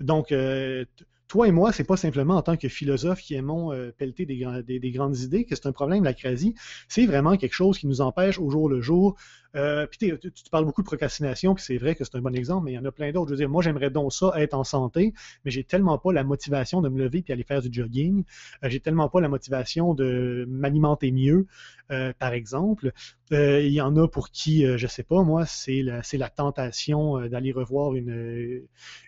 Donc, 0.00 0.32
euh, 0.32 0.84
toi 1.28 1.48
et 1.48 1.52
moi, 1.52 1.72
c'est 1.72 1.84
pas 1.84 1.96
simplement 1.96 2.36
en 2.36 2.42
tant 2.42 2.56
que 2.56 2.68
philosophe 2.68 3.20
qui 3.20 3.34
aimons 3.34 3.72
euh, 3.72 3.92
pelleter 3.96 4.26
des, 4.26 4.80
des, 4.80 4.90
grandes 4.90 5.18
idées 5.18 5.44
que 5.44 5.54
c'est 5.54 5.66
un 5.66 5.72
problème, 5.72 6.02
la 6.02 6.10
l'acrasie. 6.10 6.54
C'est 6.88 7.06
vraiment 7.06 7.36
quelque 7.36 7.54
chose 7.54 7.78
qui 7.78 7.86
nous 7.86 8.00
empêche 8.00 8.38
au 8.38 8.50
jour 8.50 8.68
le 8.68 8.80
jour. 8.80 9.16
Euh, 9.56 9.86
puis 9.86 9.98
tu, 9.98 10.30
parles 10.50 10.64
beaucoup 10.64 10.82
de 10.82 10.86
procrastination, 10.86 11.54
puis 11.54 11.64
c'est 11.64 11.78
vrai 11.78 11.94
que 11.94 12.04
c'est 12.04 12.14
un 12.16 12.20
bon 12.20 12.34
exemple, 12.34 12.66
mais 12.66 12.72
il 12.72 12.74
y 12.74 12.78
en 12.78 12.84
a 12.84 12.92
plein 12.92 13.10
d'autres. 13.10 13.28
Je 13.28 13.34
veux 13.34 13.38
dire, 13.38 13.48
moi, 13.48 13.62
j'aimerais 13.62 13.90
donc 13.90 14.12
ça, 14.12 14.32
être 14.36 14.54
en 14.54 14.64
santé, 14.64 15.14
mais 15.44 15.50
j'ai 15.50 15.64
tellement 15.64 15.98
pas 15.98 16.12
la 16.12 16.24
motivation 16.24 16.82
de 16.82 16.88
me 16.88 16.98
lever 16.98 17.22
puis 17.22 17.32
aller 17.32 17.44
faire 17.44 17.62
du 17.62 17.68
jogging. 17.72 18.24
Euh, 18.62 18.68
j'ai 18.68 18.80
tellement 18.80 19.08
pas 19.08 19.20
la 19.20 19.28
motivation 19.28 19.94
de 19.94 20.44
m'alimenter 20.48 21.10
mieux, 21.10 21.46
euh, 21.90 22.12
par 22.18 22.32
exemple. 22.32 22.92
Il 23.30 23.72
y 23.72 23.80
en 23.80 23.96
a 23.96 24.06
pour 24.06 24.30
qui, 24.30 24.64
je 24.76 24.86
sais 24.86 25.02
pas, 25.02 25.22
moi, 25.22 25.46
c'est 25.46 25.82
la, 25.82 26.28
tentation 26.28 27.26
d'aller 27.26 27.50
revoir 27.50 27.94
une, 27.94 28.62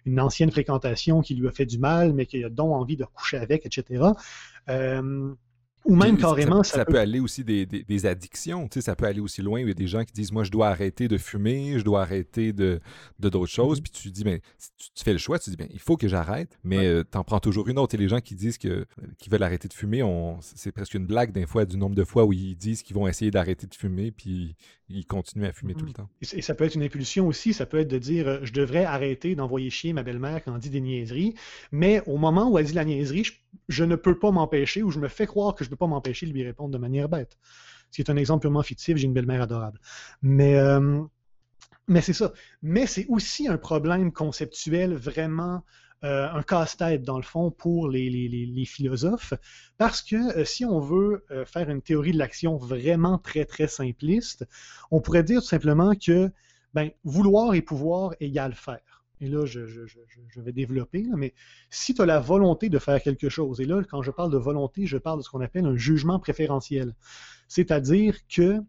une 0.07 0.21
ancienne 0.21 0.51
fréquentation 0.51 1.21
qui 1.21 1.35
lui 1.35 1.47
a 1.47 1.53
fait 1.53 1.67
du 1.67 1.79
mal, 1.79 2.13
mais 2.15 2.27
qui 2.27 2.43
a 2.43 2.49
donc 2.49 2.73
envie 2.73 2.97
de 2.97 3.05
coucher 3.05 3.37
avec, 3.37 3.65
etc. 3.65 4.03
Ou 5.85 5.97
même 5.97 6.17
carrément. 6.19 6.63
Ça, 6.63 6.85
peut... 6.85 6.99
aller 6.99 7.21
aussi 7.21 7.45
des, 7.45 7.67
des, 7.67 8.07
addictions. 8.07 8.69
Tu 8.69 8.75
sais, 8.75 8.81
ça 8.83 8.97
peut 8.97 9.07
aller 9.07 9.21
aussi 9.21 9.43
loin. 9.43 9.61
Il 9.61 9.69
y 9.69 9.71
a 9.71 9.75
des 9.75 9.87
gens 9.87 10.05
qui 10.05 10.13
disent 10.13 10.33
Moi, 10.33 10.45
je 10.45 10.51
dois 10.51 10.69
arrêter 10.69 11.09
de 11.09 11.17
fumer, 11.19 11.79
je 11.79 11.85
dois 11.85 12.03
arrêter 12.03 12.53
de 12.53 12.81
d'autres 13.19 13.47
choses. 13.47 13.79
Mm-hmm. 13.79 13.83
Puis 13.83 13.93
tu 13.93 14.11
dis 14.11 14.25
ben, 14.25 14.41
tu, 14.59 15.05
fais 15.05 15.13
le 15.13 15.19
choix, 15.19 15.39
tu 15.39 15.51
dis 15.51 15.57
ben, 15.57 15.69
Il 15.73 15.81
faut 15.81 15.97
que 15.97 16.09
j'arrête, 16.09 16.59
mais 16.65 16.87
euh, 16.87 17.05
tu 17.11 17.17
en 17.17 17.25
prends 17.25 17.41
toujours 17.41 17.69
une 17.69 17.79
autre. 17.79 17.95
Et 17.95 17.99
les 17.99 18.09
gens 18.09 18.21
qui 18.21 18.35
disent 18.35 18.59
que, 18.59 18.87
qui 19.19 19.31
veulent 19.31 19.43
arrêter 19.43 19.69
de 19.69 19.75
fumer, 19.75 20.03
c'est 20.41 20.73
presque 20.73 20.95
une 20.95 21.07
blague 21.07 21.33
d'un 21.33 21.47
fois 21.47 21.65
du 21.65 21.77
nombre 21.77 21.95
de 21.95 22.05
fois 22.05 22.25
où 22.25 22.33
ils 22.33 22.57
disent 22.57 22.83
qu'ils 22.83 22.97
vont 22.97 23.09
essayer 23.09 23.31
d'arrêter 23.31 23.67
de 23.67 23.75
fumer, 23.75 24.11
puis 24.11 24.57
ils 24.89 25.07
continuent 25.07 25.47
à 25.47 25.53
fumer 25.53 25.75
tout 25.75 25.85
le 25.85 25.93
mm-hmm. 25.93 25.95
temps. 25.95 26.11
Et 26.33 26.43
ça 26.43 26.55
peut 26.55 26.65
être 26.65 26.75
une 26.75 26.83
impulsion 26.83 27.27
aussi. 27.27 27.53
Ça 27.53 27.67
peut 27.67 27.79
être 27.79 27.89
de 27.89 27.99
dire 27.99 28.29
euh, 28.29 28.39
Je 28.43 28.53
devrais 28.53 28.85
arrêter 28.85 29.35
d'envoyer 29.35 29.71
chier 29.71 29.93
ma 29.93 30.03
belle-mère 30.03 30.43
quand 30.45 30.55
elle 30.55 30.61
dit 30.61 30.71
des 30.71 30.81
niaiseries. 30.81 31.35
Mais 31.73 32.03
au 32.07 32.17
moment 32.17 32.51
où 32.51 32.59
elle 32.59 32.67
dit 32.67 32.73
la 32.73 32.85
niaiserie, 32.85 33.25
je, 33.25 33.33
je 33.69 33.85
ne 33.85 33.97
peux 33.97 34.19
pas 34.19 34.31
m'empêcher 34.31 34.83
ou 34.83 34.91
je 34.91 34.99
me 34.99 35.09
fais 35.09 35.27
croire 35.27 35.55
que 35.55 35.65
je 35.65 35.69
ne 35.69 35.71
peux 35.71 35.77
pas 35.77 35.87
m'empêcher 35.87 36.27
de 36.27 36.33
lui 36.33 36.45
répondre 36.45 36.71
de 36.71 36.79
manière 36.79 37.09
bête. 37.09 37.37
Ce 37.91 37.97
qui 37.97 38.03
est 38.03 38.11
un 38.11 38.17
exemple 38.17 38.43
purement 38.43 38.63
fictif, 38.63 38.97
j'ai 38.97 39.07
une 39.07 39.15
belle-mère 39.15 39.43
adorable. 39.43 39.81
Mais, 40.23 40.59
euh, 40.59 41.03
c'est 42.01 42.13
ça. 42.13 42.33
Mais 42.63 42.87
c'est 42.87 43.07
aussi 43.09 43.49
un 43.49 43.57
problème 43.57 44.13
conceptuel 44.13 44.95
vraiment 44.95 45.65
euh, 46.05 46.29
un 46.31 46.43
casse-tête, 46.43 47.03
dans 47.03 47.17
le 47.17 47.25
fond, 47.25 47.51
pour 47.51 47.89
les, 47.89 48.65
philosophes, 48.67 49.35
parce 49.79 50.03
que 50.03 50.45
si 50.45 50.65
on 50.65 50.79
veut 50.79 51.25
faire 51.47 51.71
une 51.71 51.83
théorie 51.83 52.13
de 52.13 52.19
l'action 52.19 52.57
vraiment 52.57 53.19
très, 53.19 53.45
très 53.45 53.67
simpliste, 53.67 54.47
on 54.91 55.01
pourrait 55.01 55.25
dire 55.25 55.41
tout 55.41 55.49
simplement 55.49 55.95
que 55.95 56.31
ben, 56.75 56.91
vouloir 57.03 57.55
et 57.55 57.63
pouvoir 57.63 58.15
égale 58.21 58.55
faire. 58.55 58.98
Et 59.21 59.29
là, 59.29 59.45
je, 59.47 59.61
vais 60.37 60.53
développer, 60.53 61.07
mais 61.17 61.35
si 61.71 61.95
tu 61.95 62.03
as 62.03 62.07
la 62.07 62.21
volonté 62.21 62.69
de 62.69 62.79
faire 62.79 63.03
quelque 63.03 63.29
chose, 63.29 63.61
et 63.61 63.65
là, 63.65 63.83
quand 63.89 64.03
je 64.03 64.11
parle 64.11 64.31
de 64.31 64.39
volonté, 64.39 64.87
je 64.87 64.97
parle 64.97 65.19
de 65.19 65.25
ce 65.25 65.31
qu'on 65.31 65.41
appelle 65.41 65.67
un 65.67 65.77
jugement 65.77 66.19
préférentiel. 66.19 66.95
C'est-à-dire 67.49 68.17
que 68.29 68.61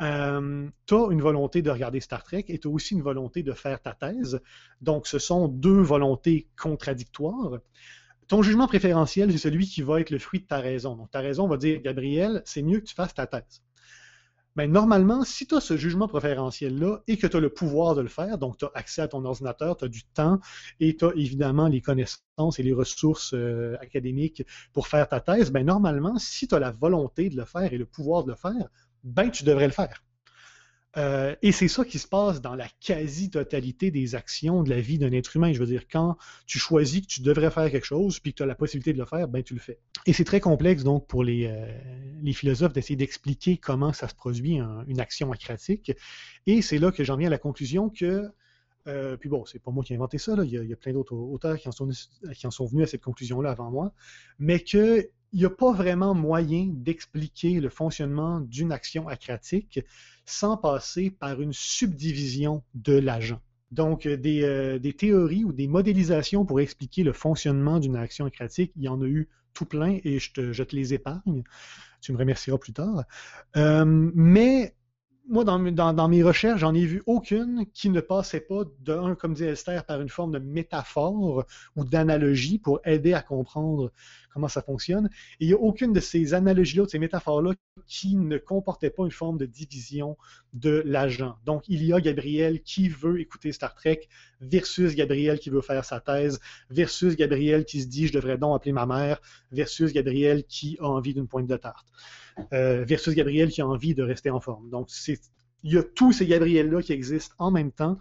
euh, 0.00 0.68
tu 0.86 0.94
as 0.94 1.06
une 1.10 1.22
volonté 1.22 1.62
de 1.62 1.70
regarder 1.70 2.00
Star 2.00 2.24
Trek 2.24 2.44
et 2.48 2.58
tu 2.58 2.66
as 2.66 2.70
aussi 2.70 2.94
une 2.94 3.02
volonté 3.02 3.42
de 3.42 3.52
faire 3.52 3.80
ta 3.80 3.92
thèse. 3.92 4.40
Donc, 4.80 5.06
ce 5.06 5.18
sont 5.18 5.46
deux 5.46 5.80
volontés 5.80 6.48
contradictoires. 6.60 7.58
Ton 8.26 8.42
jugement 8.42 8.66
préférentiel, 8.66 9.30
c'est 9.30 9.38
celui 9.38 9.66
qui 9.66 9.82
va 9.82 10.00
être 10.00 10.10
le 10.10 10.18
fruit 10.18 10.40
de 10.40 10.46
ta 10.46 10.58
raison. 10.58 10.96
Donc, 10.96 11.10
ta 11.10 11.20
raison 11.20 11.46
va 11.46 11.56
dire, 11.56 11.80
Gabriel, 11.80 12.42
c'est 12.44 12.62
mieux 12.62 12.80
que 12.80 12.86
tu 12.86 12.94
fasses 12.94 13.14
ta 13.14 13.26
thèse. 13.26 13.62
Mais 14.56 14.68
normalement, 14.68 15.24
si 15.24 15.46
tu 15.46 15.54
as 15.54 15.60
ce 15.60 15.76
jugement 15.76 16.08
préférentiel-là 16.08 16.98
et 17.06 17.16
que 17.16 17.26
tu 17.26 17.36
as 17.36 17.40
le 17.40 17.48
pouvoir 17.48 17.94
de 17.94 18.02
le 18.02 18.08
faire, 18.08 18.36
donc 18.38 18.58
tu 18.58 18.64
as 18.66 18.70
accès 18.74 19.02
à 19.02 19.08
ton 19.08 19.24
ordinateur, 19.24 19.76
tu 19.76 19.86
as 19.86 19.88
du 19.88 20.04
temps 20.04 20.40
et 20.78 20.96
tu 20.96 21.04
as 21.06 21.12
évidemment 21.16 21.68
les 21.68 21.80
connaissances 21.80 22.58
et 22.58 22.62
les 22.62 22.72
ressources 22.74 23.32
euh, 23.34 23.76
académiques 23.80 24.44
pour 24.72 24.88
faire 24.88 25.08
ta 25.08 25.20
thèse, 25.20 25.50
ben 25.50 25.64
normalement, 25.64 26.18
si 26.18 26.48
tu 26.48 26.54
as 26.54 26.58
la 26.58 26.70
volonté 26.70 27.30
de 27.30 27.36
le 27.36 27.44
faire 27.44 27.72
et 27.72 27.78
le 27.78 27.86
pouvoir 27.86 28.24
de 28.24 28.30
le 28.30 28.36
faire, 28.36 28.68
ben 29.04 29.30
tu 29.30 29.44
devrais 29.44 29.66
le 29.66 29.72
faire. 29.72 30.02
Euh, 30.96 31.34
et 31.40 31.52
c'est 31.52 31.68
ça 31.68 31.84
qui 31.84 31.98
se 31.98 32.06
passe 32.06 32.40
dans 32.40 32.54
la 32.54 32.66
quasi-totalité 32.80 33.90
des 33.90 34.14
actions 34.14 34.62
de 34.62 34.70
la 34.70 34.80
vie 34.80 34.98
d'un 34.98 35.12
être 35.12 35.36
humain. 35.36 35.52
Je 35.52 35.58
veux 35.58 35.66
dire, 35.66 35.88
quand 35.90 36.16
tu 36.46 36.58
choisis 36.58 37.00
que 37.00 37.06
tu 37.06 37.22
devrais 37.22 37.50
faire 37.50 37.70
quelque 37.70 37.86
chose, 37.86 38.20
puis 38.20 38.32
que 38.32 38.38
tu 38.38 38.42
as 38.42 38.46
la 38.46 38.54
possibilité 38.54 38.92
de 38.92 38.98
le 38.98 39.06
faire, 39.06 39.28
ben 39.28 39.42
tu 39.42 39.54
le 39.54 39.60
fais. 39.60 39.78
Et 40.06 40.12
c'est 40.12 40.24
très 40.24 40.40
complexe 40.40 40.84
donc 40.84 41.06
pour 41.06 41.24
les, 41.24 41.46
euh, 41.46 42.32
philosophes 42.32 42.72
d'essayer 42.72 42.96
d'expliquer 42.96 43.56
comment 43.56 43.92
ça 43.92 44.08
se 44.08 44.14
produit 44.14 44.58
une 44.86 45.00
action 45.00 45.32
acratique. 45.32 45.92
Et 46.46 46.62
c'est 46.62 46.78
là 46.78 46.92
que 46.92 47.04
j'en 47.04 47.16
viens 47.16 47.28
à 47.28 47.30
la 47.30 47.38
conclusion 47.38 47.88
que 47.88 48.30
euh, 48.88 49.16
puis 49.16 49.28
bon, 49.28 49.44
c'est 49.44 49.60
pas 49.60 49.70
moi 49.70 49.84
qui 49.84 49.92
ai 49.92 49.96
inventé 49.96 50.18
ça, 50.18 50.34
Il, 50.42 50.50
y 50.50 50.72
a, 50.72 50.76
plein 50.76 50.92
d'autres 50.92 51.14
auteurs 51.14 51.56
qui 51.56 51.68
en, 51.68 51.72
sont, 51.72 51.88
qui 52.34 52.46
en, 52.46 52.50
sont, 52.50 52.66
venus 52.66 52.84
à 52.84 52.86
cette 52.90 53.02
conclusion-là 53.02 53.50
avant 53.50 53.70
moi, 53.70 53.92
mais 54.38 54.60
que 54.60 55.08
il 55.32 55.40
n'y 55.40 55.44
a 55.46 55.50
pas 55.50 55.72
vraiment 55.72 56.14
moyen 56.14 56.68
d'expliquer 56.70 57.60
le 57.60 57.68
fonctionnement 57.68 58.40
d'une 58.40 58.72
action 58.72 59.08
acratique 59.08 59.80
sans 60.26 60.56
passer 60.56 61.10
par 61.10 61.40
une 61.40 61.52
subdivision 61.52 62.62
de 62.74 62.94
l'agent. 62.94 63.40
Donc, 63.70 64.04
euh, 64.04 64.18
euh, 64.26 64.78
des, 64.78 64.92
théories 64.92 65.44
ou 65.44 65.52
des 65.52 65.66
modélisations 65.66 66.44
pour 66.44 66.60
expliquer 66.60 67.02
le 67.02 67.12
fonctionnement 67.12 67.80
d'une 67.80 67.96
action 67.96 68.26
acratique, 68.26 68.72
il 68.76 68.82
y 68.82 68.88
en 68.88 69.00
a 69.00 69.06
eu 69.06 69.28
tout 69.54 69.64
plein 69.64 69.98
et 70.04 70.18
je 70.18 70.32
te, 70.32 70.76
les 70.76 70.94
épargne. 70.94 71.42
Tu 72.02 72.12
me 72.12 72.18
remercieras 72.18 72.58
plus 72.58 72.72
tard. 72.72 73.04
Euh, 73.56 73.84
mais 73.86 74.74
moi, 75.28 75.44
dans, 75.44 76.08
mes 76.08 76.22
recherches, 76.22 76.60
j'en 76.60 76.74
ai 76.74 76.84
vu 76.84 77.02
aucune 77.06 77.66
qui 77.72 77.90
ne 77.90 78.00
passait 78.00 78.40
pas 78.40 78.64
d'un, 78.80 79.14
comme 79.14 79.34
dit 79.34 79.44
Esther, 79.44 79.84
par 79.84 80.00
une 80.00 80.08
forme 80.08 80.32
de 80.32 80.38
métaphore 80.38 81.44
ou 81.76 81.84
d'analogie 81.84 82.58
pour 82.58 82.80
aider 82.84 83.14
à 83.14 83.22
comprendre 83.22 83.92
comment 84.32 84.48
ça 84.48 84.62
fonctionne. 84.62 85.08
Et 85.40 85.44
il 85.44 85.48
n'y 85.48 85.54
a 85.54 85.58
aucune 85.58 85.92
de 85.92 86.00
ces 86.00 86.34
analogies-là, 86.34 86.84
de 86.84 86.90
ces 86.90 86.98
métaphores-là, 86.98 87.52
qui 87.86 88.16
ne 88.16 88.36
comportait 88.38 88.90
pas 88.90 89.04
une 89.04 89.10
forme 89.10 89.38
de 89.38 89.46
division 89.46 90.16
de 90.54 90.82
l'agent. 90.84 91.36
Donc, 91.44 91.64
il 91.68 91.84
y 91.84 91.92
a 91.92 92.00
Gabriel 92.00 92.62
qui 92.62 92.88
veut 92.88 93.20
écouter 93.20 93.52
Star 93.52 93.74
Trek 93.74 94.08
versus 94.40 94.94
Gabriel 94.94 95.38
qui 95.38 95.50
veut 95.50 95.60
faire 95.60 95.84
sa 95.84 96.00
thèse, 96.00 96.40
versus 96.70 97.16
Gabriel 97.16 97.64
qui 97.64 97.82
se 97.82 97.86
dit 97.86 98.06
je 98.06 98.12
devrais 98.12 98.38
donc 98.38 98.56
appeler 98.56 98.72
ma 98.72 98.86
mère, 98.86 99.20
versus 99.52 99.92
Gabriel 99.92 100.44
qui 100.44 100.76
a 100.80 100.86
envie 100.86 101.14
d'une 101.14 101.28
pointe 101.28 101.46
de 101.46 101.56
tarte, 101.56 101.86
euh, 102.52 102.84
versus 102.84 103.14
Gabriel 103.14 103.50
qui 103.50 103.60
a 103.60 103.66
envie 103.66 103.94
de 103.94 104.02
rester 104.02 104.30
en 104.30 104.40
forme. 104.40 104.68
Donc, 104.70 104.88
il 105.08 105.72
y 105.72 105.78
a 105.78 105.82
tous 105.82 106.12
ces 106.12 106.26
Gabriels-là 106.26 106.82
qui 106.82 106.92
existent 106.92 107.34
en 107.38 107.50
même 107.50 107.72
temps. 107.72 107.98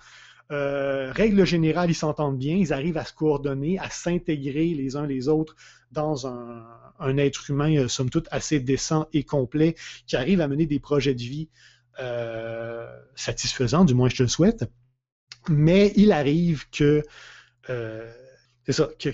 Euh, 0.52 1.12
règle 1.14 1.46
générale, 1.46 1.90
ils 1.90 1.96
s'entendent 1.96 2.38
bien, 2.38 2.56
ils 2.56 2.74
arrivent 2.74 2.98
à 2.98 3.06
se 3.06 3.14
coordonner, 3.14 3.80
à 3.80 3.90
s'intégrer 3.90 4.74
les 4.74 4.96
uns 4.96 5.06
les 5.06 5.30
autres 5.30 5.56
dans 5.92 6.28
un, 6.28 7.18
être 7.18 7.50
humain, 7.50 7.76
euh, 7.78 7.88
somme 7.88 8.10
toute, 8.10 8.28
assez 8.32 8.60
décent 8.60 9.08
et 9.14 9.24
complet, 9.24 9.76
qui 10.08 10.16
arrive 10.16 10.42
à 10.42 10.48
mener 10.48 10.66
des 10.66 10.80
projets 10.80 11.16
de 11.16 11.22
vie 11.22 11.50
satisfaisants, 13.16 13.86
du 13.86 13.94
moins 13.94 14.10
je 14.10 14.16
te 14.16 14.24
le 14.24 14.30
souhaite. 14.30 14.66
Mais 15.50 15.94
il 15.96 16.12
arrive 16.12 16.68
que, 16.72 17.04
c'est 17.68 18.74
ça, 18.74 18.90
que, 19.00 19.10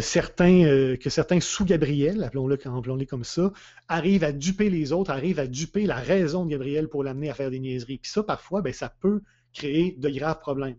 certains, 0.00 0.96
que 0.96 1.10
certains 1.10 1.40
sous-Gabriel, 1.40 2.22
appelons-le 2.22 2.54
appelons 2.54 2.98
comme 3.08 3.24
ça, 3.24 3.52
arrivent 3.88 4.24
à 4.24 4.32
duper 4.32 4.70
les 4.70 4.92
autres, 4.92 5.10
arrivent 5.10 5.38
à 5.38 5.46
duper 5.46 5.86
la 5.86 5.96
raison 5.96 6.44
de 6.44 6.50
Gabriel 6.50 6.88
pour 6.88 7.04
l'amener 7.04 7.30
à 7.30 7.34
faire 7.34 7.50
des 7.50 7.60
niaiseries. 7.60 7.98
Puis 7.98 8.10
ça, 8.10 8.22
parfois, 8.22 8.62
ben, 8.62 8.72
ça 8.72 8.88
peut 8.88 9.20
créer 9.52 9.96
de 9.98 10.08
graves 10.08 10.40
problèmes. 10.40 10.76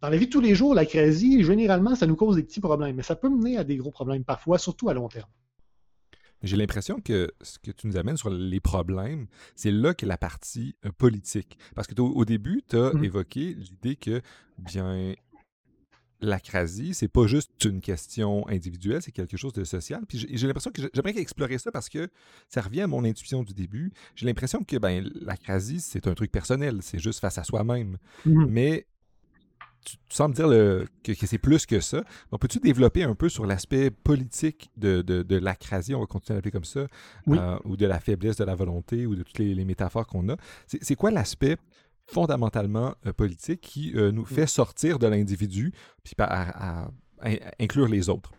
Dans 0.00 0.08
la 0.08 0.16
vie 0.16 0.26
de 0.26 0.30
tous 0.30 0.40
les 0.40 0.54
jours, 0.54 0.74
la 0.74 0.86
crasie, 0.86 1.42
généralement, 1.44 1.94
ça 1.94 2.06
nous 2.06 2.16
cause 2.16 2.36
des 2.36 2.42
petits 2.42 2.60
problèmes, 2.60 2.96
mais 2.96 3.02
ça 3.02 3.16
peut 3.16 3.28
mener 3.28 3.56
à 3.56 3.64
des 3.64 3.76
gros 3.76 3.90
problèmes 3.90 4.24
parfois, 4.24 4.58
surtout 4.58 4.88
à 4.88 4.94
long 4.94 5.08
terme. 5.08 5.28
J'ai 6.42 6.56
l'impression 6.58 7.00
que 7.00 7.32
ce 7.40 7.58
que 7.58 7.70
tu 7.70 7.86
nous 7.86 7.96
amènes 7.96 8.18
sur 8.18 8.28
les 8.28 8.60
problèmes, 8.60 9.28
c'est 9.54 9.70
là 9.70 9.94
que 9.94 10.04
la 10.04 10.18
partie 10.18 10.76
euh, 10.84 10.90
politique. 10.92 11.56
Parce 11.74 11.86
que 11.86 11.98
au 11.98 12.24
début, 12.26 12.62
tu 12.68 12.76
as 12.76 12.92
mmh. 12.92 13.04
évoqué 13.04 13.54
l'idée 13.54 13.96
que, 13.96 14.20
bien, 14.58 15.14
l'acrasie, 16.24 16.94
c'est 16.94 17.08
pas 17.08 17.26
juste 17.26 17.50
une 17.64 17.80
question 17.80 18.46
individuelle, 18.48 19.02
c'est 19.02 19.12
quelque 19.12 19.36
chose 19.36 19.52
de 19.52 19.64
social. 19.64 20.04
Puis 20.08 20.26
j'ai 20.30 20.46
l'impression 20.46 20.70
que 20.70 20.82
j'aimerais 20.92 21.18
explorer 21.18 21.58
ça 21.58 21.70
parce 21.70 21.88
que 21.88 22.08
ça 22.48 22.60
revient 22.60 22.82
à 22.82 22.86
mon 22.86 23.04
intuition 23.04 23.42
du 23.42 23.54
début. 23.54 23.92
J'ai 24.14 24.26
l'impression 24.26 24.64
que 24.64 24.76
ben, 24.76 25.08
l'acrasie, 25.20 25.80
c'est 25.80 26.06
un 26.06 26.14
truc 26.14 26.32
personnel, 26.32 26.78
c'est 26.82 26.98
juste 26.98 27.20
face 27.20 27.38
à 27.38 27.44
soi-même. 27.44 27.98
Mmh 28.24 28.46
Mais 28.48 28.86
tu, 29.84 29.96
sembles 30.08 30.34
dire 30.34 30.48
que, 31.02 31.26
c'est 31.26 31.38
plus 31.38 31.66
que 31.66 31.80
ça. 31.80 32.02
Donc, 32.30 32.40
peux-tu 32.40 32.58
développer 32.58 33.02
un 33.02 33.14
peu 33.14 33.28
sur 33.28 33.46
l'aspect 33.46 33.90
politique 33.90 34.70
de, 34.76 35.02
de, 35.02 35.36
l'acrasie, 35.36 35.94
on 35.94 36.00
va 36.00 36.06
continuer 36.06 36.34
à 36.34 36.38
l'appeler 36.38 36.52
comme 36.52 36.64
ça, 36.64 36.86
euh, 37.28 37.58
ou 37.64 37.76
de 37.76 37.86
la 37.86 38.00
faiblesse 38.00 38.36
de 38.36 38.44
la 38.44 38.54
volonté, 38.54 39.06
ou 39.06 39.14
de 39.14 39.22
toutes 39.22 39.38
les, 39.38 39.54
les 39.54 39.64
métaphores 39.64 40.06
qu'on 40.06 40.28
a? 40.30 40.36
C'est 40.66 40.94
quoi 40.94 41.10
l'aspect 41.10 41.56
fondamentalement 42.06 42.94
euh, 43.06 43.12
politique 43.12 43.60
qui 43.60 43.92
euh, 43.94 44.12
nous 44.12 44.24
fait 44.24 44.46
sortir 44.46 44.98
de 44.98 45.06
l'individu 45.06 45.72
puis 46.02 46.14
à, 46.18 46.88
inclure 47.58 47.88
les 47.88 48.08
autres? 48.08 48.32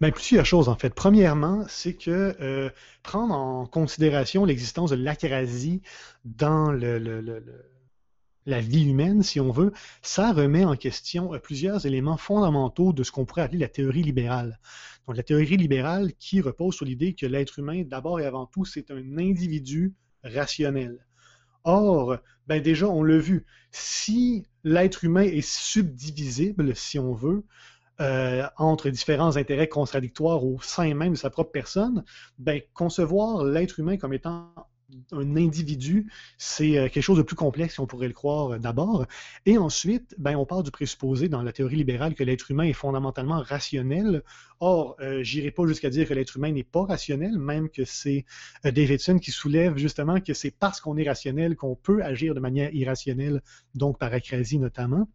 Bien, 0.00 0.10
plusieurs 0.10 0.44
choses, 0.44 0.68
en 0.68 0.76
fait. 0.76 0.94
Premièrement, 0.94 1.64
c'est 1.68 1.94
que 1.94 2.36
euh, 2.40 2.70
prendre 3.02 3.34
en 3.34 3.66
considération 3.66 4.44
l'existence 4.44 4.90
de 4.90 4.96
l'acrasie 4.96 5.80
dans 6.24 6.70
le, 6.70 7.42
la 8.44 8.60
vie 8.60 8.84
humaine, 8.84 9.22
si 9.22 9.40
on 9.40 9.50
veut, 9.50 9.72
ça 10.02 10.32
remet 10.32 10.64
en 10.64 10.76
question 10.76 11.30
plusieurs 11.42 11.86
éléments 11.86 12.18
fondamentaux 12.18 12.92
de 12.92 13.02
ce 13.04 13.12
qu'on 13.12 13.24
pourrait 13.24 13.42
appeler 13.42 13.60
la 13.60 13.68
théorie 13.68 14.02
libérale. 14.02 14.58
Donc, 15.06 15.16
la 15.16 15.22
théorie 15.22 15.56
libérale 15.56 16.12
qui 16.14 16.40
repose 16.40 16.74
sur 16.74 16.84
l'idée 16.84 17.14
que 17.14 17.26
l'être 17.26 17.58
humain, 17.58 17.84
d'abord 17.86 18.20
et 18.20 18.26
avant 18.26 18.46
tout, 18.46 18.64
c'est 18.64 18.90
un 18.90 19.18
individu 19.18 19.94
rationnel. 20.24 21.06
Or, 21.66 22.18
ben 22.46 22.62
déjà, 22.62 22.88
on 22.88 23.02
l'a 23.02 23.18
vu, 23.18 23.44
si 23.72 24.46
l'être 24.62 25.04
humain 25.04 25.22
est 25.22 25.46
subdivisible, 25.46 26.76
si 26.76 26.98
on 26.98 27.12
veut, 27.12 27.44
euh, 28.00 28.46
entre 28.56 28.88
différents 28.88 29.36
intérêts 29.36 29.68
contradictoires 29.68 30.44
au 30.44 30.60
sein 30.60 30.94
même 30.94 31.12
de 31.12 31.18
sa 31.18 31.28
propre 31.28 31.50
personne, 31.50 32.04
ben, 32.38 32.60
concevoir 32.72 33.44
l'être 33.44 33.80
humain 33.80 33.96
comme 33.96 34.12
étant 34.12 34.54
un 35.12 35.36
individu, 35.36 36.10
c'est 36.38 36.78
euh, 36.78 36.88
quelque 36.88 37.02
chose 37.02 37.18
de 37.18 37.22
plus 37.22 37.36
complexe, 37.36 37.74
si 37.74 37.80
on 37.80 37.86
pourrait 37.86 38.06
le 38.06 38.14
croire 38.14 38.54
euh, 38.54 38.58
d'abord. 38.58 39.06
Et 39.44 39.58
ensuite, 39.58 40.14
ben, 40.18 40.36
on 40.36 40.46
part 40.46 40.62
du 40.62 40.70
présupposé 40.70 41.28
dans 41.28 41.42
la 41.42 41.52
théorie 41.52 41.76
libérale 41.76 42.14
que 42.14 42.22
l'être 42.24 42.50
humain 42.50 42.64
est 42.64 42.72
fondamentalement 42.72 43.40
rationnel. 43.40 44.22
Or, 44.60 44.96
euh, 45.00 45.22
j'irai 45.22 45.50
pas 45.50 45.66
jusqu'à 45.66 45.90
dire 45.90 46.08
que 46.08 46.14
l'être 46.14 46.36
humain 46.36 46.52
n'est 46.52 46.64
pas 46.64 46.84
rationnel, 46.84 47.38
même 47.38 47.68
que 47.68 47.84
c'est 47.84 48.24
Davidson 48.64 49.18
qui 49.18 49.30
soulève 49.30 49.76
justement 49.76 50.20
que 50.20 50.34
c'est 50.34 50.52
parce 50.52 50.80
qu'on 50.80 50.96
est 50.96 51.06
rationnel 51.06 51.56
qu'on 51.56 51.76
peut 51.76 52.02
agir 52.02 52.34
de 52.34 52.40
manière 52.40 52.72
irrationnelle, 52.74 53.42
donc 53.74 53.98
par 53.98 54.12
acrasie 54.12 54.58
notamment. 54.58 55.08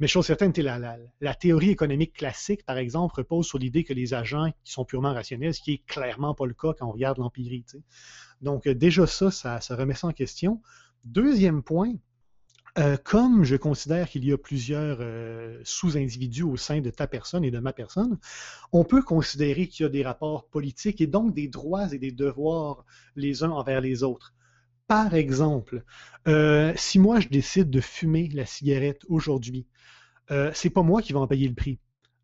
Mais 0.00 0.06
chose 0.06 0.26
certaine, 0.26 0.52
la, 0.56 0.96
la, 1.20 1.34
théorie 1.34 1.70
économique 1.70 2.14
classique, 2.14 2.64
par 2.64 2.78
exemple, 2.78 3.16
repose 3.16 3.46
sur 3.46 3.58
l'idée 3.58 3.84
que 3.84 3.92
les 3.92 4.14
agents 4.14 4.50
qui 4.64 4.72
sont 4.72 4.86
purement 4.86 5.12
rationnels, 5.12 5.52
ce 5.52 5.60
qui 5.60 5.72
est 5.74 5.86
clairement 5.86 6.34
pas 6.34 6.46
le 6.46 6.54
cas 6.54 6.72
quand 6.78 6.86
on 6.86 6.92
regarde 6.92 7.18
l'empirie. 7.18 7.66
Donc 8.40 8.66
euh, 8.66 8.74
déjà 8.74 9.06
ça, 9.06 9.30
ça, 9.30 9.60
remet 9.76 9.94
ça 9.94 10.06
en 10.06 10.12
question. 10.12 10.62
Deuxième 11.04 11.62
point, 11.62 11.92
euh, 12.78 12.96
comme 13.04 13.44
je 13.44 13.56
considère 13.56 14.08
qu'il 14.08 14.24
y 14.24 14.32
a 14.32 14.38
plusieurs 14.38 14.98
euh, 15.00 15.60
sous-individus 15.64 16.44
au 16.44 16.56
sein 16.56 16.80
de 16.80 16.88
ta 16.88 17.06
personne 17.06 17.44
et 17.44 17.50
de 17.50 17.58
ma 17.58 17.74
personne, 17.74 18.18
on 18.72 18.84
peut 18.84 19.02
considérer 19.02 19.66
qu'il 19.66 19.84
y 19.84 19.86
a 19.86 19.90
des 19.90 20.02
rapports 20.02 20.48
politiques 20.48 21.02
et 21.02 21.06
donc 21.06 21.34
des 21.34 21.48
droits 21.48 21.92
et 21.92 21.98
des 21.98 22.12
devoirs 22.12 22.86
les 23.16 23.42
uns 23.42 23.50
envers 23.50 23.82
les 23.82 24.02
autres. 24.02 24.32
Par 24.90 25.14
exemple, 25.14 25.84
si 26.74 26.98
moi 26.98 27.20
je 27.20 27.28
décide 27.28 27.70
de 27.70 27.80
fumer 27.80 28.28
la 28.34 28.44
cigarette 28.44 29.02
aujourd'hui, 29.08 29.66
euh, 30.30 30.50
c'est 30.54 30.70
pas 30.70 30.82
moi 30.82 31.02
qui 31.02 31.12
vais 31.12 31.18
en 31.18 31.26
payer 31.26 31.48
le 31.48 31.54
prix. 31.54 31.78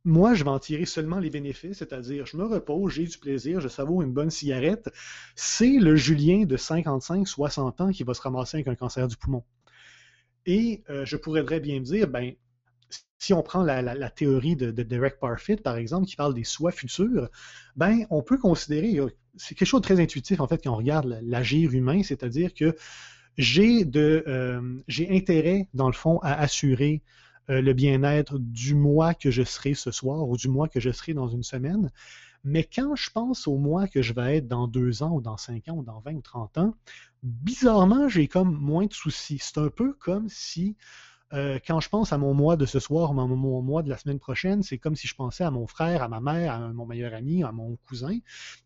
Moi, 0.05 0.35
je 0.35 0.45
vais 0.45 0.51
en 0.51 0.61
tirer 0.61 0.85
seulement 0.85 1.19
les 1.19 1.31
bénéfices, 1.31 1.79
c'est-à-dire 1.79 2.27
je 2.27 2.37
me 2.37 2.45
repose, 2.45 2.93
j'ai 2.93 3.05
du 3.05 3.19
plaisir, 3.19 3.61
je 3.61 3.67
savoure 3.67 4.03
une 4.03 4.13
bonne 4.13 4.31
cigarette. 4.31 4.89
C'est 5.35 5.79
le 5.81 5.97
Julien 5.97 6.45
de 6.45 6.57
55, 6.57 7.27
60 7.27 7.81
ans 7.81 7.91
qui 7.91 8.05
va 8.05 8.15
se 8.15 8.23
ramasser 8.23 8.59
avec 8.59 8.69
un 8.69 8.77
cancer 8.77 9.09
du 9.09 9.17
poumon. 9.17 9.43
Et 10.45 10.85
euh, 10.91 11.05
je 11.05 11.17
pourrais 11.17 11.45
très 11.45 11.59
bien 11.59 11.81
me 11.81 11.85
dire, 11.85 12.07
ben, 12.07 12.33
si 13.19 13.33
on 13.33 13.43
prend 13.43 13.65
la, 13.65 14.11
théorie 14.11 14.55
de, 14.55 14.71
Derek 14.71 15.19
Parfit, 15.19 15.57
par 15.57 15.77
exemple, 15.77 16.07
qui 16.07 16.15
parle 16.15 16.35
des 16.35 16.45
soins 16.45 16.71
futurs, 16.71 17.29
ben, 17.75 18.07
on 18.11 18.23
peut 18.23 18.39
considérer, 18.39 19.01
c'est 19.37 19.55
quelque 19.55 19.69
chose 19.69 19.81
de 19.81 19.87
très 19.87 20.01
intuitif, 20.01 20.41
en 20.41 20.47
fait, 20.47 20.63
quand 20.63 20.73
on 20.73 20.77
regarde 20.77 21.19
l'agir 21.23 21.73
humain, 21.73 22.03
c'est-à-dire 22.03 22.55
que 22.55 22.77
j'ai 23.39 23.85
euh, 23.97 24.81
intérêt, 25.11 25.69
dans 25.75 25.87
le 25.87 25.93
fond, 25.93 26.19
à 26.23 26.35
assurer 26.35 27.03
euh, 27.51 27.61
le 27.61 27.73
bien-être 27.75 28.39
du 28.39 28.75
mois 28.75 29.15
que 29.15 29.31
je 29.31 29.43
serai 29.43 29.75
ce 29.75 29.91
soir 29.91 30.29
ou 30.29 30.37
du 30.37 30.49
mois 30.49 30.69
que 30.69 30.81
je 30.81 30.91
serai 30.91 31.15
dans 31.15 31.29
une 31.29 31.43
semaine. 31.43 31.91
Mais 32.45 32.65
quand 32.65 32.95
je 32.95 33.11
pense 33.11 33.49
au 33.49 33.59
mois 33.59 33.89
que 33.89 34.03
je 34.03 34.13
vais 34.13 34.37
être 34.37 34.49
dans 34.49 34.69
deux 34.69 35.03
ans 35.03 35.13
ou 35.13 35.21
dans 35.21 35.37
cinq 35.37 35.69
ans 35.69 35.77
ou 35.77 35.83
dans 35.83 36.01
20 36.01 36.15
ou 36.15 36.23
30 36.23 36.59
ans, 36.59 36.75
bizarrement, 37.23 38.09
j'ai 38.09 38.29
comme 38.29 38.57
moins 38.57 38.87
de 38.87 38.93
soucis. 38.93 39.39
C'est 39.41 39.59
un 39.59 39.69
peu 39.69 39.93
comme 39.95 40.29
si 40.29 40.77
euh, 41.33 41.59
quand 41.67 41.81
je 41.81 41.89
pense 41.89 42.13
à 42.13 42.19
mon 42.19 42.35
mois 42.35 42.57
de 42.57 42.67
ce 42.67 42.79
soir 42.79 43.11
ou 43.11 43.21
à 43.21 43.27
mon 43.27 43.63
mois 43.63 43.83
de 43.83 43.89
la 43.89 43.97
semaine 43.97 44.21
prochaine, 44.21 44.63
c'est 44.63 44.79
comme 44.79 44.95
si 44.95 45.09
je 45.09 45.15
pensais 45.15 45.43
à 45.43 45.51
mon 45.51 45.67
frère, 45.67 46.03
à 46.03 46.09
ma 46.09 46.21
mère, 46.21 46.53
à 46.53 46.73
mon 46.73 46.87
meilleur 46.87 47.15
ami, 47.15 47.43
à 47.43 47.51
mon 47.51 47.77
cousin. 47.89 48.19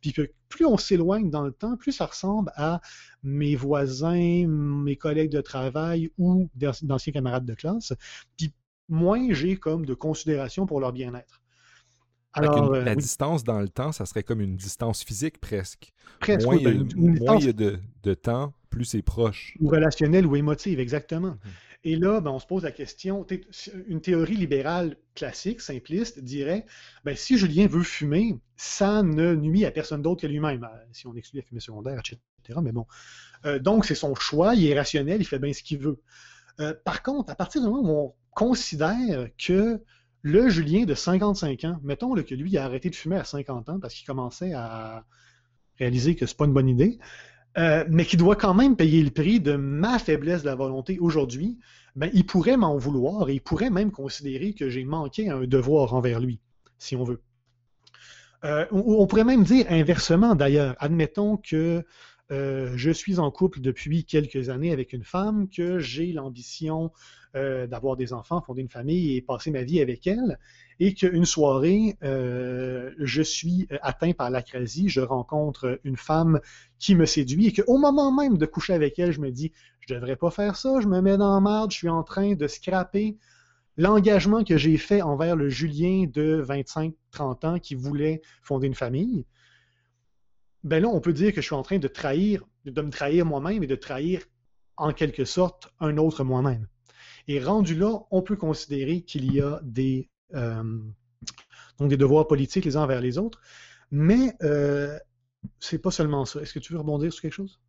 Puis 0.03 0.15
plus 0.49 0.67
on 0.67 0.77
s'éloigne 0.77 1.31
dans 1.31 1.43
le 1.43 1.53
temps, 1.53 1.77
plus 1.77 1.93
ça 1.93 2.07
ressemble 2.07 2.53
à 2.57 2.83
mes 3.23 3.57
voisins, 3.57 4.47
mes 4.47 4.97
collègues 4.97 5.31
de 5.31 5.41
travail 5.41 6.11
ou 6.19 6.51
d'anciens 6.55 7.13
camarades 7.13 7.47
de 7.47 7.55
classe. 7.55 7.95
Puis 8.37 8.53
moins 8.89 9.33
j'ai 9.33 9.57
comme 9.57 9.87
de 9.87 9.95
considération 9.95 10.67
pour 10.67 10.81
leur 10.81 10.93
bien-être. 10.93 11.41
Alors, 12.33 12.75
euh, 12.75 12.85
la 12.85 12.95
distance 12.95 13.43
dans 13.43 13.59
le 13.59 13.69
temps, 13.69 13.91
ça 13.91 14.07
serait 14.07 14.23
comme 14.23 14.41
une 14.41 14.57
distance 14.57 15.03
physique 15.03 15.41
presque. 15.41 15.93
Presque. 16.21 16.47
Moins, 16.47 16.57
il 16.59 16.63
y 16.63 17.49
a, 17.49 17.53
ben, 17.53 17.81
de, 18.03 18.15
temps, 18.15 18.53
plus 18.69 18.85
c'est 18.85 19.03
proche. 19.03 19.57
Ou 19.59 19.69
relationnel 19.69 20.27
ou 20.27 20.37
émotive, 20.37 20.79
exactement. 20.79 21.31
Mhm. 21.31 21.51
Et 21.83 21.97
là, 21.97 22.21
ben, 22.21 22.31
on 22.31 22.39
se 22.39 22.47
pose 22.47 22.65
la 22.65 22.73
question, 22.73 23.27
une 23.87 24.01
théorie 24.03 24.37
libérale 24.37 24.97
classique, 25.15 25.63
simpliste, 25.63 26.21
dirait, 26.21 26.67
ben, 27.05 27.17
si 27.17 27.39
Julien 27.39 27.67
veut 27.67 27.83
fumer, 27.83 28.39
ça 28.57 29.03
ne 29.03 29.35
nuit 29.35 29.65
à 29.65 29.71
personne 29.71 30.03
d'autre 30.03 30.23
que 30.23 30.27
lui-même, 30.27 30.65
euh, 30.65 30.85
si 30.93 31.07
on 31.07 31.15
exclut 31.15 31.41
la 31.41 31.47
fumée 31.47 31.61
secondaire, 31.61 31.99
etc. 31.99 32.21
Mais 32.63 32.73
bon. 32.73 32.87
Euh, 33.47 33.59
donc, 33.59 33.87
c'est 33.87 33.95
son 33.95 34.15
choix, 34.15 34.55
il 34.55 34.67
est 34.67 34.77
rationnel, 34.77 35.23
il 35.23 35.25
fait 35.25 35.39
bien 35.39 35.53
ce 35.53 35.63
qu'il 35.63 35.79
veut. 35.79 36.01
par 36.85 37.03
contre, 37.03 37.31
à 37.31 37.35
partir 37.35 37.63
du 37.63 37.69
moment 37.69 37.81
où 37.81 37.97
on 37.97 38.15
considère 38.35 39.29
que 39.39 39.83
le 40.23 40.51
Julien 40.51 40.85
de 40.85 40.95
55 40.95 41.65
ans, 41.65 41.81
mettons 41.83 42.15
que 42.15 42.35
lui 42.35 42.59
a 42.59 42.65
arrêté 42.65 42.91
de 42.91 42.95
fumer 42.95 43.17
à 43.17 43.25
50 43.25 43.71
ans 43.71 43.81
parce 43.81 43.95
qu'il 43.95 44.07
commençait 44.07 44.53
à 44.53 45.07
réaliser 45.79 46.15
que 46.15 46.27
c'est 46.27 46.37
pas 46.37 46.45
une 46.45 46.53
bonne 46.53 46.69
idée, 46.69 46.99
euh, 47.59 47.85
mais 47.89 48.05
qui 48.05 48.17
doit 48.17 48.37
quand 48.37 48.55
même 48.55 48.77
payer 48.77 49.03
le 49.03 49.11
prix 49.11 49.41
de 49.41 49.55
ma 49.57 49.99
faiblesse 49.99 50.43
de 50.43 50.47
la 50.47 50.55
volonté 50.55 50.99
aujourd'hui, 51.01 51.59
ben, 51.97 52.11
il 52.15 52.25
pourrait 52.25 52.57
m'en 52.57 52.77
vouloir 52.77 53.29
et 53.29 53.35
il 53.35 53.41
pourrait 53.41 53.71
même 53.71 53.91
considérer 53.91 54.53
que 54.53 54.69
j'ai 54.69 54.85
manqué 54.85 55.29
un 55.29 55.43
devoir 55.45 55.95
envers 55.95 56.21
lui, 56.21 56.41
si 56.79 56.95
on 56.95 57.05
veut. 57.05 57.21
Euh, 58.45 58.65
on, 58.71 59.07
pourrait 59.07 59.25
même 59.25 59.45
dire 59.45 59.67
inversement 59.69 60.35
d'ailleurs. 60.35 60.75
Admettons 60.79 61.37
que 61.37 61.85
euh, 62.31 62.73
je 62.77 62.91
suis 62.91 63.19
en 63.19 63.31
couple 63.31 63.61
depuis 63.61 64.05
quelques 64.05 64.51
années 64.51 64.73
avec 64.73 64.93
une 64.93 65.05
femme, 65.05 65.49
que 65.49 65.79
j'ai 65.79 66.13
l'ambition 66.13 66.93
euh, 67.35 67.67
d'avoir 67.67 67.97
des 67.97 68.13
enfants, 68.13 68.41
fonder 68.41 68.63
une 68.63 68.69
famille 68.69 69.17
et 69.17 69.21
passer 69.21 69.51
ma 69.51 69.63
vie 69.63 69.81
avec 69.81 70.07
elle, 70.07 70.39
et 70.79 70.95
qu'une 70.95 71.25
soirée, 71.25 71.97
euh, 72.03 72.93
je 72.99 73.23
suis 73.23 73.69
atteint 73.83 74.13
par 74.13 74.31
l'acrasie, 74.31 74.89
je 74.89 75.01
rencontre 75.01 75.81
une 75.85 75.97
femme 75.97 76.41
qui 76.79 76.95
me 76.95 77.05
séduit 77.05 77.49
et 77.49 77.53
qu'au 77.53 77.79
moment 77.79 78.13
même 78.13 78.39
de 78.39 78.47
coucher 78.47 78.75
avec 78.75 78.99
elle, 78.99 79.13
je 79.13 79.21
me 79.21 79.31
dis, 79.31 79.53
je 79.81 79.95
devrais 79.95 80.17
pas 80.17 80.31
faire 80.31 80.57
ça, 80.57 80.81
je 80.81 80.87
me 80.87 81.01
mets 81.01 81.17
dans 81.17 81.35
la 81.35 81.41
merde, 81.41 81.71
je 81.71 81.77
suis 81.77 81.89
en 81.89 82.03
train 82.03 82.35
de 82.35 82.47
scraper 82.47 83.17
l'engagement 83.77 84.45
que 84.45 84.57
j'ai 84.57 84.77
fait 84.77 85.03
envers 85.03 85.37
le 85.37 85.49
Julien 85.49 86.07
de 86.13 86.45
25-30 86.47 87.47
ans 87.47 87.59
qui 87.59 87.75
voulait 87.75 88.21
fonder 88.43 88.67
une 88.67 88.75
famille 88.75 89.25
ben 90.65 90.83
là, 90.83 90.89
on 90.89 91.01
peut 91.01 91.13
dire 91.13 91.33
que 91.33 91.41
je 91.41 91.47
suis 91.47 91.55
en 91.55 91.63
train 91.63 91.79
de 91.79 91.89
trahir, 91.89 92.45
de 92.65 92.83
me 92.83 92.91
trahir 92.91 93.25
moi-même 93.27 93.63
et 93.63 93.67
de 93.67 93.77
trahir 93.77 94.23
en 94.77 94.93
quelque 94.93 95.25
sorte 95.25 95.73
un 95.81 95.97
autre 95.97 96.25
moi-même. 96.25 96.67
Et 97.29 97.43
rendu 97.43 97.75
là, 97.75 98.01
on 98.11 98.23
peut 98.23 98.37
considérer 98.37 99.03
qu'il 99.03 99.33
y 99.33 99.41
a 99.41 99.61
des, 99.63 100.09
euh, 100.35 100.81
donc 101.79 101.89
des 101.89 101.97
devoirs 101.97 102.27
politiques 102.27 102.65
les 102.65 102.77
uns 102.77 102.83
envers 102.83 103.01
les 103.01 103.19
autres, 103.19 103.41
mais 103.91 104.35
euh, 104.43 104.99
c'est 105.59 105.79
pas 105.79 105.91
seulement 105.91 106.25
ça. 106.25 106.41
Est-ce 106.41 106.53
que 106.53 106.59
tu 106.59 106.73
veux 106.73 106.79
rebondir 106.79 107.13
sur 107.13 107.23
quelque 107.23 107.35
chose? 107.35 107.61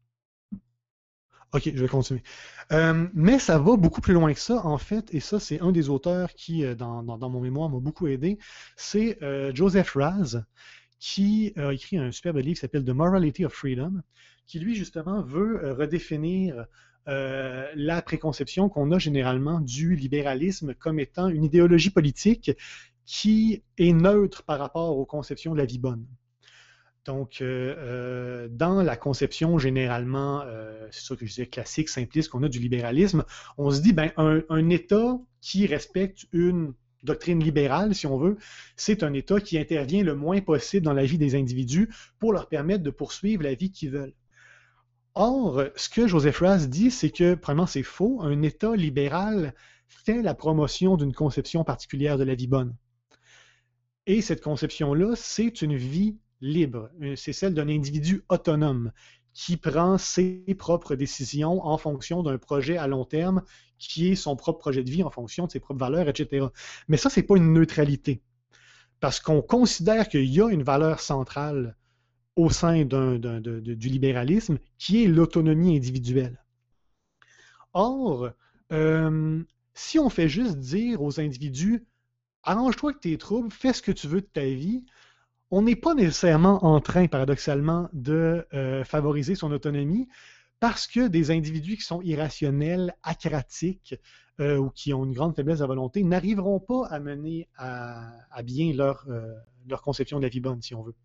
Ok, 1.54 1.63
je 1.73 1.82
vais 1.82 1.88
continuer. 1.88 2.23
Euh, 2.71 3.08
mais 3.13 3.38
ça 3.38 3.58
va 3.58 3.75
beaucoup 3.75 3.99
plus 3.99 4.13
loin 4.13 4.34
que 4.34 4.39
ça, 4.39 4.65
en 4.65 4.77
fait, 4.77 5.13
et 5.13 5.19
ça, 5.19 5.38
c'est 5.39 5.60
un 5.60 5.73
des 5.73 5.89
auteurs 5.89 6.34
qui, 6.34 6.63
euh, 6.63 6.75
dans, 6.75 7.04
mon 7.04 7.41
mémoire, 7.41 7.69
m'a 7.69 7.80
beaucoup 7.80 8.08
aidé. 8.08 8.38
C'est 8.77 9.17
Joseph 9.54 9.93
Raz, 9.95 10.43
qui 11.01 11.51
a 11.57 11.73
écrit 11.73 11.97
un 11.97 12.11
superbe 12.11 12.37
livre 12.37 12.53
qui 12.53 12.61
s'appelle 12.61 12.85
The 12.85 12.89
Morality 12.89 13.43
of 13.43 13.51
Freedom, 13.51 14.03
qui 14.45 14.59
lui 14.59 14.75
justement 14.75 15.23
veut 15.23 15.65
euh, 15.65 15.73
redéfinir 15.73 16.67
euh, 17.07 17.67
la 17.75 18.03
préconception 18.03 18.69
qu'on 18.69 18.91
a 18.91 18.99
généralement 18.99 19.59
du 19.59 19.95
libéralisme 19.95 20.75
comme 20.75 20.99
étant 20.99 21.27
une 21.27 21.43
idéologie 21.43 21.89
politique 21.89 22.51
qui 23.03 23.63
est 23.79 23.93
neutre 23.93 24.43
par 24.43 24.59
rapport 24.59 24.95
aux 24.95 25.05
conceptions 25.07 25.53
de 25.53 25.57
la 25.57 25.65
vie 25.65 25.79
bonne. 25.79 26.05
Donc, 27.05 27.41
euh, 27.41 28.47
dans 28.51 28.83
la 28.83 28.95
conception 28.95 29.57
généralement, 29.57 30.43
c'est 30.91 31.01
ça 31.03 31.15
que 31.15 31.25
je 31.25 31.31
disais, 31.31 31.47
classique, 31.47 31.89
simpliste 31.89 32.29
qu'on 32.29 32.43
a 32.43 32.47
du 32.47 32.59
libéralisme, 32.59 33.25
on 33.57 33.71
se 33.71 33.81
dit, 33.81 33.91
ben, 33.91 34.11
un 34.17 34.69
État 34.69 35.17
qui 35.41 35.65
respecte 35.65 36.27
une 36.31 36.75
doctrine 37.03 37.43
libérale, 37.43 37.95
si 37.95 38.07
on 38.07 38.17
veut, 38.17 38.37
c'est 38.75 39.03
un 39.03 39.13
État 39.13 39.39
qui 39.39 39.57
intervient 39.57 40.03
le 40.03 40.15
moins 40.15 40.41
possible 40.41 40.85
dans 40.85 40.93
la 40.93 41.05
vie 41.05 41.17
des 41.17 41.35
individus 41.35 41.89
pour 42.19 42.33
leur 42.33 42.47
permettre 42.47 42.83
de 42.83 42.89
poursuivre 42.89 43.43
la 43.43 43.53
vie 43.53 43.71
qu'ils 43.71 43.91
veulent. 43.91 44.13
Or, 45.13 45.63
ce 45.75 45.89
que 45.89 46.07
Joseph 46.07 46.39
Raz 46.39 46.67
dit, 46.67 46.89
c'est 46.89 47.09
que, 47.09 47.35
premièrement, 47.35 47.67
c'est 47.67 47.83
faux. 47.83 48.21
Un 48.21 48.41
État 48.43 48.75
libéral 48.75 49.53
fait 49.87 50.21
la 50.21 50.33
promotion 50.33 50.95
d'une 50.95 51.13
conception 51.13 51.63
particulière 51.63 52.17
de 52.17 52.23
la 52.23 52.35
vie 52.35 52.47
bonne. 52.47 52.75
Et 54.07 54.21
cette 54.21 54.41
conception-là, 54.41 55.15
c'est 55.15 55.61
une 55.61 55.75
vie 55.75 56.17
libre. 56.39 56.89
C'est 57.15 57.33
celle 57.33 57.53
d'un 57.53 57.67
individu 57.67 58.23
autonome 58.29 58.91
qui 59.33 59.57
prend 59.57 59.97
ses 59.97 60.43
propres 60.57 60.95
décisions 60.95 61.65
en 61.65 61.77
fonction 61.77 62.23
d'un 62.23 62.37
projet 62.37 62.77
à 62.77 62.87
long 62.87 63.05
terme 63.05 63.43
qui 63.77 64.09
est 64.09 64.15
son 64.15 64.35
propre 64.35 64.59
projet 64.59 64.83
de 64.83 64.89
vie 64.89 65.03
en 65.03 65.09
fonction 65.09 65.47
de 65.47 65.51
ses 65.51 65.59
propres 65.59 65.79
valeurs, 65.79 66.07
etc. 66.07 66.47
Mais 66.87 66.97
ça, 66.97 67.09
ce 67.09 67.19
n'est 67.19 67.25
pas 67.25 67.37
une 67.37 67.53
neutralité. 67.53 68.21
Parce 68.99 69.19
qu'on 69.19 69.41
considère 69.41 70.07
qu'il 70.09 70.25
y 70.25 70.41
a 70.41 70.49
une 70.49 70.63
valeur 70.63 70.99
centrale 70.99 71.75
au 72.35 72.49
sein 72.49 72.83
du 72.83 73.89
libéralisme 73.89 74.59
qui 74.77 75.03
est 75.03 75.07
l'autonomie 75.07 75.75
individuelle. 75.75 76.43
Or, 77.73 78.29
euh, 78.71 79.43
si 79.73 79.97
on 79.97 80.09
fait 80.09 80.29
juste 80.29 80.57
dire 80.57 81.01
aux 81.01 81.19
individus 81.19 81.85
arrange-toi 82.43 82.91
avec 82.91 83.01
tes 83.01 83.17
troubles, 83.17 83.51
fais 83.51 83.73
ce 83.73 83.81
que 83.81 83.91
tu 83.91 84.07
veux 84.07 84.21
de 84.21 84.25
ta 84.25 84.45
vie, 84.45 84.85
on 85.51 85.61
n'est 85.61 85.75
pas 85.75 85.93
nécessairement 85.93 86.65
en 86.65 86.79
train, 86.79 87.07
paradoxalement, 87.07 87.89
de 87.93 88.47
euh, 88.53 88.83
favoriser 88.83 89.35
son 89.35 89.51
autonomie 89.51 90.07
parce 90.61 90.87
que 90.87 91.07
des 91.07 91.31
individus 91.31 91.75
qui 91.77 91.83
sont 91.83 92.01
irrationnels, 92.01 92.95
acratiques 93.03 93.95
euh, 94.39 94.57
ou 94.57 94.69
qui 94.69 94.93
ont 94.93 95.03
une 95.03 95.13
grande 95.13 95.35
faiblesse 95.35 95.59
de 95.59 95.65
volonté 95.65 96.03
n'arriveront 96.03 96.59
pas 96.59 96.87
à 96.87 96.99
mener 96.99 97.49
à, 97.57 98.13
bien 98.43 98.71
leur, 98.73 99.05
euh, 99.09 99.33
leur 99.67 99.81
conception 99.81 100.19
de 100.19 100.23
la 100.23 100.29
vie 100.29 100.39
bonne, 100.39 100.61
si 100.61 100.73
on 100.73 100.83
veut. 100.83 100.95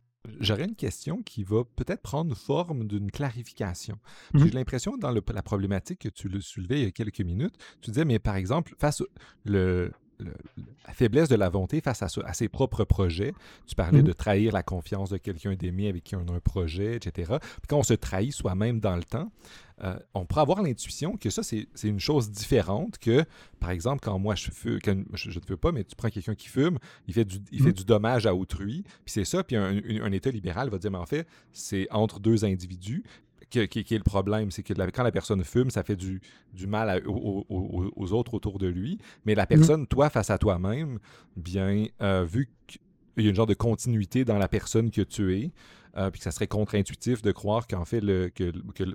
J'aurais 0.40 0.64
une 0.64 0.74
question 0.74 1.22
qui 1.22 1.44
va 1.44 1.64
peut-être 1.64 2.02
prendre 2.02 2.35
forme 2.37 2.87
d'une 2.87 3.11
clarification. 3.11 3.98
J'ai 4.35 4.44
mhm. 4.44 4.50
l'impression, 4.50 4.96
dans 4.96 5.11
la 5.11 5.42
problématique 5.42 6.00
que 6.00 6.09
tu 6.09 6.28
le 6.28 6.40
soulevais 6.40 6.80
il 6.80 6.85
y 6.85 6.88
a 6.88 6.90
quelques 6.90 7.20
minutes, 7.20 7.54
tu 7.80 7.90
disais, 7.90 8.04
mais 8.04 8.18
par 8.18 8.37
exemple, 8.37 8.74
face 8.78 9.02
le, 9.44 9.92
la 10.18 10.94
faiblesse 10.94 11.29
de 11.29 11.37
la 11.37 11.48
volonté 11.48 11.81
face 11.81 12.02
à, 12.02 12.33
ses 12.33 12.48
propres 12.48 12.85
projets. 12.85 13.33
Tu 13.66 13.74
parlais 13.74 14.02
de 14.02 14.09
mhm. 14.09 14.14
trahir 14.14 14.52
la 14.52 14.62
confiance 14.62 15.11
de 15.11 15.18
quelqu'un 15.18 15.55
d'aimer 15.55 15.88
avec 15.88 16.05
qui 16.05 16.16
on 16.16 16.26
a 16.29 16.33
un 16.33 16.40
projet, 16.40 16.96
etc. 16.96 17.35
Puis 17.40 17.66
quand 17.68 17.79
on 17.79 17.83
se 17.83 17.94
trahit 17.94 18.33
soi-même 18.33 18.81
dans 18.81 18.96
le 18.96 19.05
temps, 19.05 19.31
euh, 19.85 19.98
on 20.14 20.24
pourrait 20.24 20.40
avoir 20.40 20.62
l'intuition 20.62 21.18
que 21.18 21.29
ça, 21.29 21.42
c'est 21.42 21.66
une 21.85 22.00
chose 22.00 22.31
différente 22.31 22.96
que, 22.96 23.24
par 23.61 23.70
exemple, 23.70 24.00
quand 24.02 24.18
moi 24.18 24.35
je 24.35 24.50
fume, 24.50 24.79
je 25.12 25.29
ne 25.29 25.46
veux 25.46 25.57
pas, 25.59 25.70
mais 25.70 25.85
tu 25.85 25.94
prends 25.94 26.09
quelqu'un 26.09 26.35
qui 26.35 26.48
fume, 26.48 26.79
il 27.07 27.14
fait 27.14 27.26
du, 27.26 27.38
il 27.52 27.59
fait 27.59 27.68
mhm. 27.68 27.74
du 27.74 27.85
dommage 27.85 28.26
à 28.26 28.35
autrui, 28.35 28.85
puis 29.05 29.12
c'est 29.12 29.26
ça, 29.26 29.44
puis 29.44 29.57
un, 29.57 29.83
un, 30.02 30.12
État 30.12 30.31
libéral 30.31 30.70
va 30.70 30.79
dire, 30.79 30.90
mais 30.90 30.98
en 30.98 31.05
fait, 31.05 31.26
c'est 31.52 31.88
entre 31.90 32.20
deux 32.20 32.46
individus, 32.46 33.05
qui, 33.50 33.61
est 33.61 33.92
le 33.92 34.02
problème. 34.02 34.50
C'est 34.50 34.62
que 34.62 34.72
quand 34.72 35.02
la 35.02 35.12
personne 35.12 35.44
fume, 35.44 35.70
ça 35.70 35.82
fait 35.82 35.96
du, 35.96 36.20
du 36.52 36.66
mal 36.66 37.02
aux, 37.06 38.12
autres 38.12 38.35
autour 38.35 38.59
de 38.59 38.66
lui. 38.66 38.98
Mais 39.24 39.35
la 39.35 39.46
personne, 39.46 39.87
toi, 39.87 40.11
face 40.11 40.30
à 40.30 40.38
toi-même, 40.38 40.98
bien, 41.37 41.87
euh, 42.02 42.24
vu 42.24 42.50
qu'il 42.66 43.24
y 43.24 43.26
a 43.26 43.30
une 43.30 43.37
genre 43.37 43.46
de 43.46 43.54
continuité 43.54 44.24
dans 44.24 44.38
la 44.38 44.48
personne 44.48 44.90
que 44.90 45.02
tu 45.02 45.37
es, 45.37 45.50
euh, 45.96 46.11
puis 46.11 46.18
que 46.18 46.24
ça 46.24 46.30
serait 46.30 46.46
contre-intuitif 46.46 47.22
de 47.22 47.32
croire 47.32 47.66
qu'en 47.66 47.87
fait, 47.87 48.02
le, 48.02 48.28
que, 48.28 48.52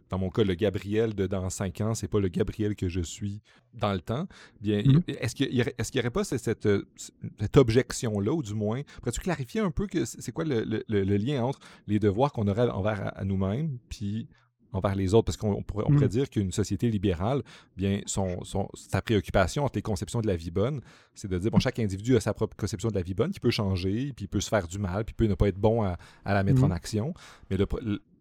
dans 0.09 0.19
mon 0.19 0.29
cas, 0.29 0.43
le 0.43 0.53
Gabriel 0.53 1.15
de 1.15 1.25
dans 1.25 1.49
cinq 1.49 1.81
ans, 1.81 1.95
c'est 1.95 2.07
pas 2.07 2.19
le 2.19 2.27
Gabriel 2.27 2.75
que 2.75 2.89
je 2.89 3.01
suis 3.01 3.41
dans 3.73 3.91
le 3.91 4.01
temps. 4.01 4.27
Bien, 4.61 4.81
mm-hmm. 4.81 5.17
est-ce 5.17 5.33
qu'il 5.33 5.49
n'y 5.49 5.61
est 5.61 5.99
aurait 5.99 6.11
pas 6.11 6.23
cette, 6.23 6.43
cette, 6.43 7.57
objection-là, 7.57 8.31
ou 8.31 8.43
du 8.43 8.53
moins, 8.53 8.83
pourrais-tu 8.99 9.19
clarifier 9.19 9.61
un 9.61 9.71
peu 9.71 9.87
que 9.87 10.05
c'est 10.05 10.31
quoi 10.31 10.45
le, 10.45 10.83
le, 10.87 11.17
lien 11.17 11.43
entre 11.43 11.59
les 11.87 11.97
devoirs 11.97 12.31
qu'on 12.31 12.47
aurait 12.47 12.69
envers 12.69 13.11
à 13.17 13.25
nous-mêmes, 13.25 13.79
puis 13.89 14.27
envers 14.73 14.95
les 14.95 15.13
autres, 15.13 15.25
parce 15.25 15.37
qu'on 15.37 15.61
pourrait, 15.63 15.85
on 15.87 15.93
pourrait, 15.93 16.05
mm. 16.05 16.09
dire 16.09 16.29
qu'une 16.29 16.51
société 16.51 16.89
libérale, 16.89 17.43
bien, 17.77 18.01
son, 18.05 18.43
son, 18.43 18.69
sa 18.73 19.01
préoccupation 19.01 19.65
entre 19.65 19.77
les 19.77 19.81
conceptions 19.81 20.21
de 20.21 20.27
la 20.27 20.35
vie 20.35 20.51
bonne, 20.51 20.81
c'est 21.13 21.29
de 21.29 21.37
dire, 21.37 21.51
bon, 21.51 21.59
chaque 21.59 21.79
individu 21.79 22.15
a 22.15 22.19
sa 22.19 22.33
propre 22.33 22.55
conception 22.55 22.89
de 22.89 22.95
la 22.95 23.01
vie 23.01 23.13
bonne, 23.13 23.31
qui 23.31 23.39
peut 23.39 23.51
changer, 23.51 24.13
puis 24.15 24.25
il 24.25 24.27
peut 24.27 24.41
se 24.41 24.49
faire 24.49 24.67
du 24.67 24.79
mal, 24.79 25.05
puis 25.05 25.13
peut 25.13 25.25
ne 25.25 25.35
pas 25.35 25.47
être 25.47 25.57
bon 25.59 25.83
à, 25.83 25.97
la 26.25 26.43
mettre 26.43 26.63
en 26.63 26.69
mm. 26.69 26.73
action. 26.73 27.13
Mais 27.49 27.57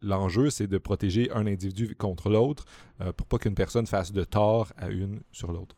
l'enjeu, 0.03 0.51
c'est 0.51 0.67
de 0.67 0.79
protéger 0.79 1.31
un 1.33 1.47
individu 1.47 1.95
contre 1.95 2.31
l'autre 2.31 2.65
euh, 3.01 3.13
pour 3.13 3.27
pas 3.27 3.39
qu'une 3.39 3.55
personne 3.55 3.87
fasse 3.87 4.13
de 4.13 4.25
tort 4.25 4.73
à 4.77 4.89
une 4.89 5.21
sur 5.33 5.53
l'autre. 5.53 5.77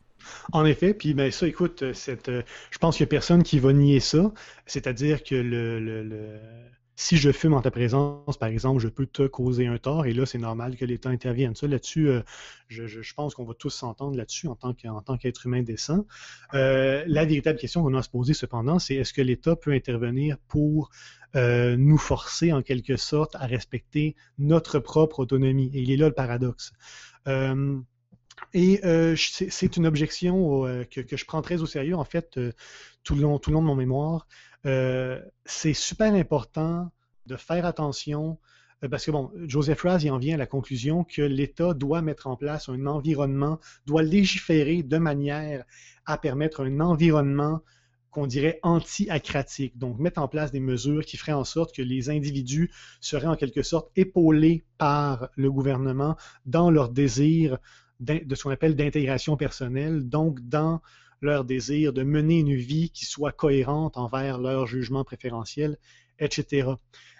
En 0.53 0.65
effet, 0.65 0.93
puis 0.93 1.13
ben, 1.13 1.31
ça, 1.31 1.47
écoute, 1.47 1.91
cette, 1.93 2.29
euh, 2.29 2.43
je 2.71 2.77
pense 2.77 2.95
qu'il 2.95 3.03
n'y 3.03 3.09
a 3.09 3.11
personne 3.11 3.43
qui 3.43 3.59
va 3.59 3.73
nier 3.73 3.99
ça, 3.99 4.31
c'est-à-dire 4.65 5.23
que 5.23 5.35
le, 5.35 5.79
le 5.79 6.39
si 6.95 7.17
je 7.17 7.31
fume 7.31 7.53
en 7.53 7.61
ta 7.61 7.71
présence, 7.71 8.37
par 8.37 8.49
exemple, 8.49 8.79
je 8.79 8.87
peux 8.87 9.07
te 9.07 9.25
causer 9.25 9.65
un 9.65 9.77
tort, 9.77 10.05
et 10.05 10.13
là, 10.13 10.25
c'est 10.25 10.37
normal 10.37 10.75
que 10.75 10.85
l'État 10.85 11.09
intervienne. 11.09 11.55
Ça, 11.55 11.67
là-dessus, 11.67 12.07
euh, 12.07 12.21
je, 12.67 13.13
pense 13.15 13.33
qu'on 13.33 13.45
va 13.45 13.55
tous 13.55 13.71
s'entendre 13.71 14.15
là-dessus 14.15 14.47
en 14.47 14.55
tant 14.55 15.17
qu'être 15.17 15.45
humain 15.45 15.63
décent. 15.63 16.05
Euh, 16.53 17.03
la 17.07 17.25
véritable 17.25 17.57
question 17.57 17.81
qu'on 17.81 17.91
doit 17.91 18.03
se 18.03 18.09
poser, 18.09 18.33
cependant, 18.33 18.77
c'est 18.77 18.95
est-ce 18.95 19.13
que 19.13 19.21
l'État 19.21 19.55
peut 19.55 19.71
intervenir 19.71 20.37
pour 20.47 20.91
euh, 21.35 21.75
nous 21.77 21.97
forcer, 21.97 22.53
en 22.53 22.61
quelque 22.61 22.95
sorte, 22.95 23.35
à 23.35 23.47
respecter 23.47 24.15
notre 24.37 24.77
propre 24.77 25.19
autonomie? 25.19 25.71
Et 25.73 25.81
il 25.81 25.91
est 25.91 25.97
là 25.97 26.07
le 26.07 26.13
paradoxe. 26.13 26.73
et 28.53 28.81
c'est 29.15 29.77
une 29.77 29.87
objection 29.87 30.85
que, 30.91 31.17
je 31.17 31.25
prends 31.25 31.41
très 31.41 31.63
au 31.63 31.65
sérieux, 31.65 31.95
en 31.95 32.05
fait, 32.05 32.39
tout, 33.03 33.15
le 33.15 33.39
tout 33.39 33.49
le 33.49 33.53
long 33.53 33.61
de 33.61 33.67
mon 33.67 33.75
mémoire. 33.75 34.27
Euh, 34.65 35.21
c'est 35.45 35.73
super 35.73 36.13
important 36.13 36.91
de 37.25 37.35
faire 37.35 37.65
attention 37.65 38.39
euh, 38.83 38.89
parce 38.89 39.05
que, 39.05 39.11
bon, 39.11 39.31
Joseph 39.47 39.81
Raz, 39.81 39.99
il 40.03 40.11
en 40.11 40.17
vient 40.17 40.35
à 40.35 40.37
la 40.37 40.45
conclusion 40.45 41.03
que 41.03 41.21
l'État 41.21 41.73
doit 41.73 42.01
mettre 42.01 42.27
en 42.27 42.35
place 42.35 42.69
un 42.69 42.85
environnement, 42.85 43.59
doit 43.85 44.03
légiférer 44.03 44.83
de 44.83 44.97
manière 44.97 45.63
à 46.05 46.17
permettre 46.17 46.65
un 46.65 46.79
environnement 46.79 47.61
qu'on 48.11 48.27
dirait 48.27 48.59
anti-acratique. 48.61 49.77
Donc, 49.77 49.99
mettre 49.99 50.21
en 50.21 50.27
place 50.27 50.51
des 50.51 50.59
mesures 50.59 51.03
qui 51.03 51.17
feraient 51.17 51.33
en 51.33 51.43
sorte 51.43 51.75
que 51.75 51.81
les 51.81 52.09
individus 52.09 52.71
seraient 53.01 53.27
en 53.27 53.35
quelque 53.35 53.63
sorte 53.63 53.89
épaulés 53.95 54.63
par 54.77 55.29
le 55.35 55.51
gouvernement 55.51 56.15
dans 56.45 56.69
leur 56.69 56.89
désir 56.89 57.57
de 57.99 58.35
ce 58.35 58.43
qu'on 58.43 58.51
appelle 58.51 58.75
d'intégration 58.75 59.37
personnelle, 59.37 60.07
donc 60.07 60.41
dans 60.41 60.81
leur 61.23 61.45
désir 61.45 61.93
de 61.93 62.03
mener 62.03 62.39
une 62.39 62.55
vie 62.55 62.89
qui 62.89 63.05
soit 63.05 63.31
cohérente 63.31 63.97
envers 63.97 64.37
leur 64.37 64.67
jugement 64.67 65.03
préférentiel, 65.03 65.77
etc. 66.19 66.69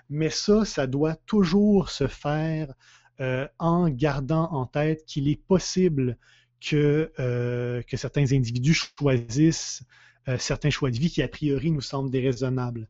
Mais 0.09 0.29
ça, 0.29 0.65
ça 0.65 0.85
doit 0.87 1.15
toujours 1.15 1.89
se 1.89 2.07
faire 2.07 2.73
euh, 3.19 3.47
en 3.59 3.89
gardant 3.89 4.51
en 4.51 4.65
tête 4.65 5.05
qu'il 5.05 5.27
est 5.27 5.41
possible 5.41 6.17
que, 6.59 7.11
euh, 7.19 7.81
que 7.83 7.97
certains 7.97 8.31
individus 8.31 8.73
choisissent 8.97 9.83
euh, 10.27 10.37
certains 10.37 10.69
choix 10.69 10.91
de 10.91 10.97
vie 10.97 11.09
qui, 11.09 11.21
a 11.21 11.27
priori, 11.27 11.71
nous 11.71 11.81
semblent 11.81 12.09
déraisonnables. 12.09 12.87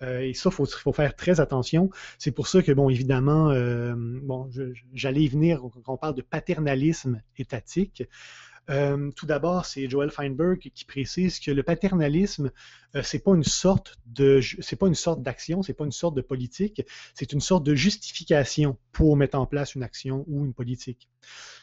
et 0.00 0.34
ça, 0.34 0.50
il 0.50 0.52
faut, 0.52 0.66
faut, 0.66 0.92
faire 0.92 1.16
très 1.16 1.40
attention. 1.40 1.90
C'est 2.18 2.30
pour 2.30 2.48
ça 2.48 2.62
que, 2.62 2.72
bon, 2.72 2.90
évidemment, 2.90 3.50
bon, 4.22 4.50
j'allais 4.92 5.22
y 5.22 5.28
venir 5.28 5.60
quand 5.60 5.92
on 5.94 5.96
parle 5.96 6.14
de 6.14 6.22
paternalisme 6.22 7.22
étatique. 7.38 8.02
Euh, 8.68 9.10
tout 9.12 9.26
d'abord, 9.26 9.64
c'est 9.64 9.88
Joel 9.88 10.10
Feinberg 10.10 10.58
qui 10.58 10.84
précise 10.84 11.38
que 11.38 11.50
le 11.50 11.62
paternalisme, 11.62 12.50
euh, 12.94 13.02
c'est 13.02 13.20
pas 13.20 13.34
une 13.34 13.44
sorte 13.44 13.96
de, 14.06 14.40
c'est 14.60 14.76
pas 14.76 14.88
une 14.88 14.94
sorte 14.94 15.22
d'action, 15.22 15.62
c'est 15.62 15.74
pas 15.74 15.84
une 15.84 15.92
sorte 15.92 16.16
de 16.16 16.20
politique, 16.20 16.82
c'est 17.14 17.32
une 17.32 17.40
sorte 17.40 17.64
de 17.64 17.74
justification 17.74 18.76
pour 18.92 19.16
mettre 19.16 19.38
en 19.38 19.46
place 19.46 19.74
une 19.74 19.82
action 19.82 20.24
ou 20.26 20.44
une 20.44 20.54
politique. 20.54 21.08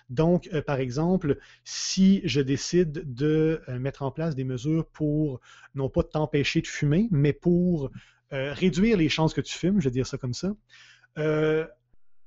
Donc, 0.10 0.50
euh, 0.54 0.62
par 0.62 0.80
exemple, 0.80 1.38
si 1.64 2.22
je 2.24 2.42
décide 2.42 3.14
de 3.14 3.62
mettre 3.80 4.04
en 4.04 4.12
place 4.12 4.36
des 4.36 4.44
mesures 4.44 4.86
pour 4.88 5.40
non 5.76 5.90
pas 5.90 6.04
t'empêcher 6.04 6.62
de 6.62 6.68
fumer, 6.68 7.08
mais 7.12 7.34
pour 7.34 7.92
réduire 8.32 8.98
les 8.98 9.10
chances 9.10 9.32
que 9.32 9.42
tu 9.42 9.56
fumes, 9.56 9.80
je 9.80 9.86
vais 9.86 9.92
dire 9.92 10.08
ça 10.08 10.18
comme 10.18 10.34
ça. 10.34 10.56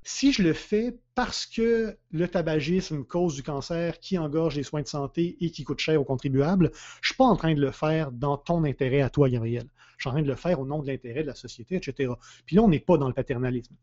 Si 0.09 0.33
je 0.33 0.41
le 0.45 0.53
fais 0.53 0.97
parce 1.17 1.47
que 1.47 1.99
le 2.13 2.29
tabagisme 2.29 3.03
cause 3.03 3.35
du 3.35 3.43
cancer 3.43 3.99
qui 3.99 4.19
engorge 4.19 4.55
les 4.55 4.63
soins 4.63 4.83
de 4.83 4.87
santé 4.87 5.37
et 5.41 5.51
qui 5.51 5.65
coûte 5.65 5.81
cher 5.81 6.01
aux 6.01 6.05
contribuables, 6.05 6.71
je 6.73 6.79
ne 6.79 7.07
suis 7.07 7.17
pas 7.17 7.25
en 7.25 7.35
train 7.35 7.55
de 7.55 7.61
le 7.61 7.73
faire 7.73 8.13
dans 8.13 8.37
ton 8.37 8.63
intérêt 8.63 9.01
à 9.01 9.11
toi, 9.11 9.29
Gabriel. 9.29 9.67
Je 9.99 10.03
suis 10.03 10.09
en 10.09 10.13
train 10.13 10.23
de 10.23 10.29
le 10.29 10.37
faire 10.37 10.61
au 10.61 10.65
nom 10.65 10.81
de 10.81 10.87
l'intérêt 10.87 11.23
de 11.23 11.27
la 11.27 11.35
société, 11.35 11.75
etc. 11.75 12.13
Puis 12.45 12.55
là, 12.55 12.63
on 12.63 12.69
n'est 12.69 12.79
pas 12.79 12.99
dans 12.99 13.09
le 13.09 13.15
paternalisme. 13.15 13.75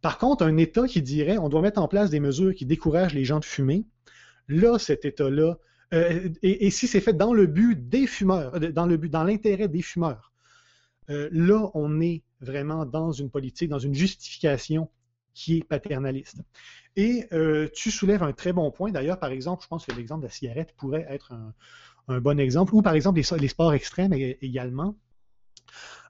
Par 0.00 0.16
contre, 0.16 0.46
un 0.46 0.56
État 0.56 0.86
qui 0.86 1.02
dirait 1.02 1.36
on 1.36 1.50
doit 1.50 1.60
mettre 1.60 1.82
en 1.82 1.88
place 1.88 2.08
des 2.08 2.20
mesures 2.20 2.54
qui 2.54 2.64
découragent 2.64 3.14
les 3.14 3.26
gens 3.26 3.38
de 3.38 3.44
fumer, 3.44 3.84
là, 4.48 4.78
cet 4.78 5.04
État-là, 5.04 5.58
euh, 5.92 6.30
et, 6.42 6.70
si 6.70 6.88
c'est 6.88 7.02
fait 7.02 7.12
dans 7.12 7.34
le 7.34 7.46
but 7.46 7.86
des 7.86 8.06
fumeurs, 8.06 8.54
euh, 8.54 8.72
dans 8.72 8.86
le 8.86 8.96
but, 8.96 9.10
dans 9.10 9.24
l'intérêt 9.24 9.68
des 9.68 9.82
fumeurs, 9.82 10.32
euh, 11.10 11.28
là, 11.32 11.70
on 11.74 12.00
est 12.00 12.22
vraiment 12.40 12.86
dans 12.86 13.12
une 13.12 13.28
politique, 13.28 13.68
dans 13.68 13.78
une 13.78 13.94
justification 13.94 14.88
qui 15.36 15.58
est 15.58 15.64
paternaliste. 15.64 16.40
Et 16.96 17.26
euh, 17.32 17.68
tu 17.74 17.90
soulèves 17.90 18.22
un 18.22 18.32
très 18.32 18.54
bon 18.54 18.70
point. 18.70 18.90
D'ailleurs, 18.90 19.20
par 19.20 19.30
exemple, 19.30 19.62
je 19.62 19.68
pense 19.68 19.84
que 19.84 19.92
l'exemple 19.92 20.22
de 20.22 20.26
la 20.28 20.32
cigarette 20.32 20.74
pourrait 20.76 21.06
être 21.10 21.34
un, 22.08 22.20
bon 22.20 22.40
exemple, 22.40 22.74
ou 22.74 22.82
par 22.82 22.94
exemple 22.94 23.20
les, 23.20 23.48
sports 23.48 23.74
extrêmes 23.74 24.14
également. 24.14 24.96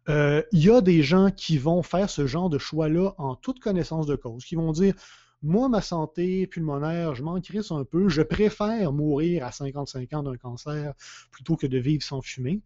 Euh, 0.08 0.42
il 0.52 0.64
y 0.64 0.70
a 0.70 0.80
des 0.80 1.02
gens 1.02 1.30
qui 1.30 1.58
vont 1.58 1.82
faire 1.82 2.08
ce 2.08 2.26
genre 2.28 2.48
de 2.48 2.58
choix-là 2.58 3.14
en 3.18 3.34
toute 3.34 3.58
connaissance 3.58 4.06
de 4.06 4.14
cause, 4.14 4.44
qui 4.44 4.54
vont 4.54 4.70
dire 4.70 4.94
moi, 5.42 5.68
ma 5.68 5.80
santé 5.80 6.46
pulmonaire, 6.46 7.14
je 7.14 7.22
m'en 7.22 7.40
crisse 7.40 7.72
un 7.72 7.84
peu, 7.84 8.08
je 8.08 8.22
préfère 8.22 8.92
mourir 8.92 9.44
à 9.44 9.52
55 9.52 10.12
ans 10.12 10.22
d'un 10.22 10.36
cancer 10.36 10.94
plutôt 11.32 11.56
que 11.56 11.66
de 11.66 11.78
vivre 11.78 12.02
sans 12.02 12.22
fumer. 12.22 12.62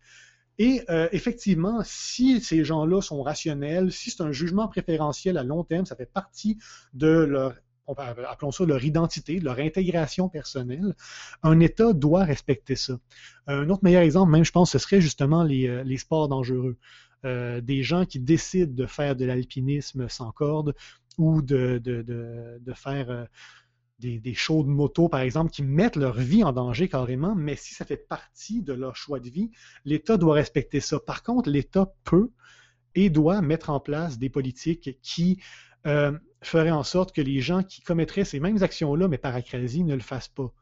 Et 0.61 0.83
euh, 0.91 1.09
effectivement, 1.11 1.81
si 1.85 2.43
ces 2.43 2.65
gens-là 2.65 3.01
sont 3.01 3.23
rationnels, 3.23 3.91
si 3.91 4.11
c'est 4.11 4.23
un 4.23 4.31
jugement 4.31 4.69
préférentiel 4.69 5.39
à 5.39 5.43
long 5.43 5.65
terme, 5.65 5.87
ça 5.87 5.97
fait 5.97 6.13
partie 6.13 6.59
de 6.93 7.09
leur 7.09 7.55
appelons 7.97 8.53
ça 8.53 8.65
leur 8.67 8.85
identité, 8.85 9.41
leur 9.41 9.59
intégration 9.59 10.29
personnelle, 10.29 10.95
un 11.43 11.59
État 11.61 11.95
doit 11.95 12.25
respecter 12.25 12.77
ça. 12.77 13.01
Un 13.47 13.71
autre 13.71 13.83
meilleur 13.83 14.03
exemple, 14.03 14.31
même 14.31 14.45
je 14.45 14.53
pense, 14.53 14.71
ce 14.71 14.79
serait 14.79 15.01
justement 15.01 15.43
les, 15.43 15.67
euh, 15.67 15.97
sports 15.97 16.29
dangereux. 16.29 16.77
Euh, 17.25 17.63
des 17.63 17.83
gens 17.83 18.05
qui 18.05 18.21
décident 18.21 18.73
de 18.73 18.87
faire 18.87 19.17
de 19.17 19.25
l'alpinisme 19.25 20.11
sans 20.11 20.31
corde 20.31 20.75
ou 21.17 21.41
de, 21.41 21.79
de 21.79 22.73
faire 22.75 23.27
des, 24.01 24.35
shows 24.35 24.65
de 24.65 24.69
moto, 24.69 25.09
par 25.09 25.21
exemple, 25.21 25.51
qui 25.51 25.63
mettent 25.63 25.97
leur 25.97 26.15
vie 26.19 26.43
en 26.43 26.53
danger 26.53 26.89
carrément, 26.89 27.35
mais 27.35 27.57
si 27.57 27.75
ça 27.75 27.85
fait 27.85 27.97
partie 27.97 28.63
de 28.63 28.73
leur 28.73 28.97
choix 28.97 29.21
de 29.21 29.29
vie, 29.29 29.51
l'État 29.85 30.17
doit 30.17 30.35
respecter 30.35 30.81
ça. 30.81 30.99
Par 30.99 31.23
contre, 31.23 31.51
l'État 31.51 31.93
peut 32.05 32.31
et 32.95 33.11
doit 33.11 33.41
mettre 33.43 33.71
en 33.71 33.81
place 33.81 34.19
des 34.19 34.31
politiques 34.31 34.99
qui 35.03 35.41
euh, 35.87 36.19
feraient 36.43 36.71
en 36.71 36.83
sorte 36.83 37.15
que 37.15 37.21
les 37.21 37.41
gens 37.41 37.63
qui 37.63 37.83
commettraient 37.83 38.25
ces 38.25 38.41
mêmes 38.41 38.63
actions-là, 38.63 39.09
mais 39.09 39.19
par 39.19 39.35
acrasie, 39.35 39.85
ne 39.85 39.95
le 39.95 40.01
fassent 40.01 40.29
pas. 40.29 40.53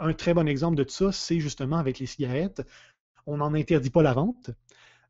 Un 0.00 0.12
très 0.12 0.34
bon 0.34 0.48
exemple 0.48 0.76
de 0.76 0.88
ça, 0.88 1.12
c'est 1.12 1.40
justement 1.40 1.76
avec 1.78 1.98
les 1.98 2.06
cigarettes. 2.06 2.62
On 3.26 3.38
n'en 3.38 3.54
interdit 3.54 3.90
pas 3.90 4.02
la 4.02 4.12
vente, 4.12 4.50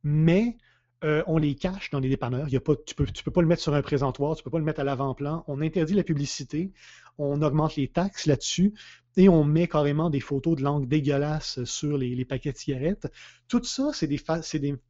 mais 0.02 0.58
euh, 1.04 1.22
on 1.26 1.36
les 1.36 1.54
cache 1.54 1.90
dans 1.90 2.00
les 2.00 2.08
dépanneurs. 2.08 2.46
tu 2.46 2.54
ne 2.54 2.58
peux, 2.60 2.76
peux 2.76 3.30
pas 3.30 3.42
le 3.42 3.46
mettre 3.46 3.62
sur 3.62 3.74
un 3.74 3.82
présentoir, 3.82 4.36
tu 4.36 4.40
ne 4.40 4.44
peux 4.44 4.50
pas 4.50 4.58
le 4.58 4.64
mettre 4.64 4.80
à 4.80 4.84
l'avant-plan. 4.84 5.44
On 5.48 5.60
interdit 5.60 5.94
la 5.94 6.02
publicité, 6.02 6.72
on 7.18 7.42
augmente 7.42 7.76
les 7.76 7.88
taxes 7.88 8.26
là-dessus 8.26 8.74
et 9.16 9.28
on 9.28 9.44
met 9.44 9.68
carrément 9.68 10.10
des 10.10 10.20
photos 10.20 10.56
de 10.56 10.62
langue 10.62 10.88
dégueulasses 10.88 11.62
sur 11.64 11.96
les, 11.96 12.24
paquets 12.24 12.52
de 12.52 12.56
cigarettes. 12.56 13.10
Tout 13.48 13.62
ça, 13.62 13.90
c'est 13.92 14.06
des, 14.06 14.18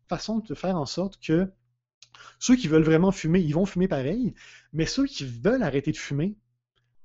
façons 0.09 0.39
de 0.39 0.55
faire 0.55 0.77
en 0.77 0.87
sorte 0.87 1.21
que 1.21 1.51
ceux 2.39 2.57
qui 2.57 2.69
veulent 2.69 2.85
vraiment 2.85 3.13
fumer, 3.13 3.41
ils 3.41 3.53
vont 3.53 3.67
fumer 3.67 3.89
pareil, 3.89 4.35
mais 4.73 4.87
ceux 4.87 5.07
qui 5.07 5.25
veulent 5.25 5.63
arrêter 5.63 5.93
de 5.93 5.97
fumer, 5.97 6.37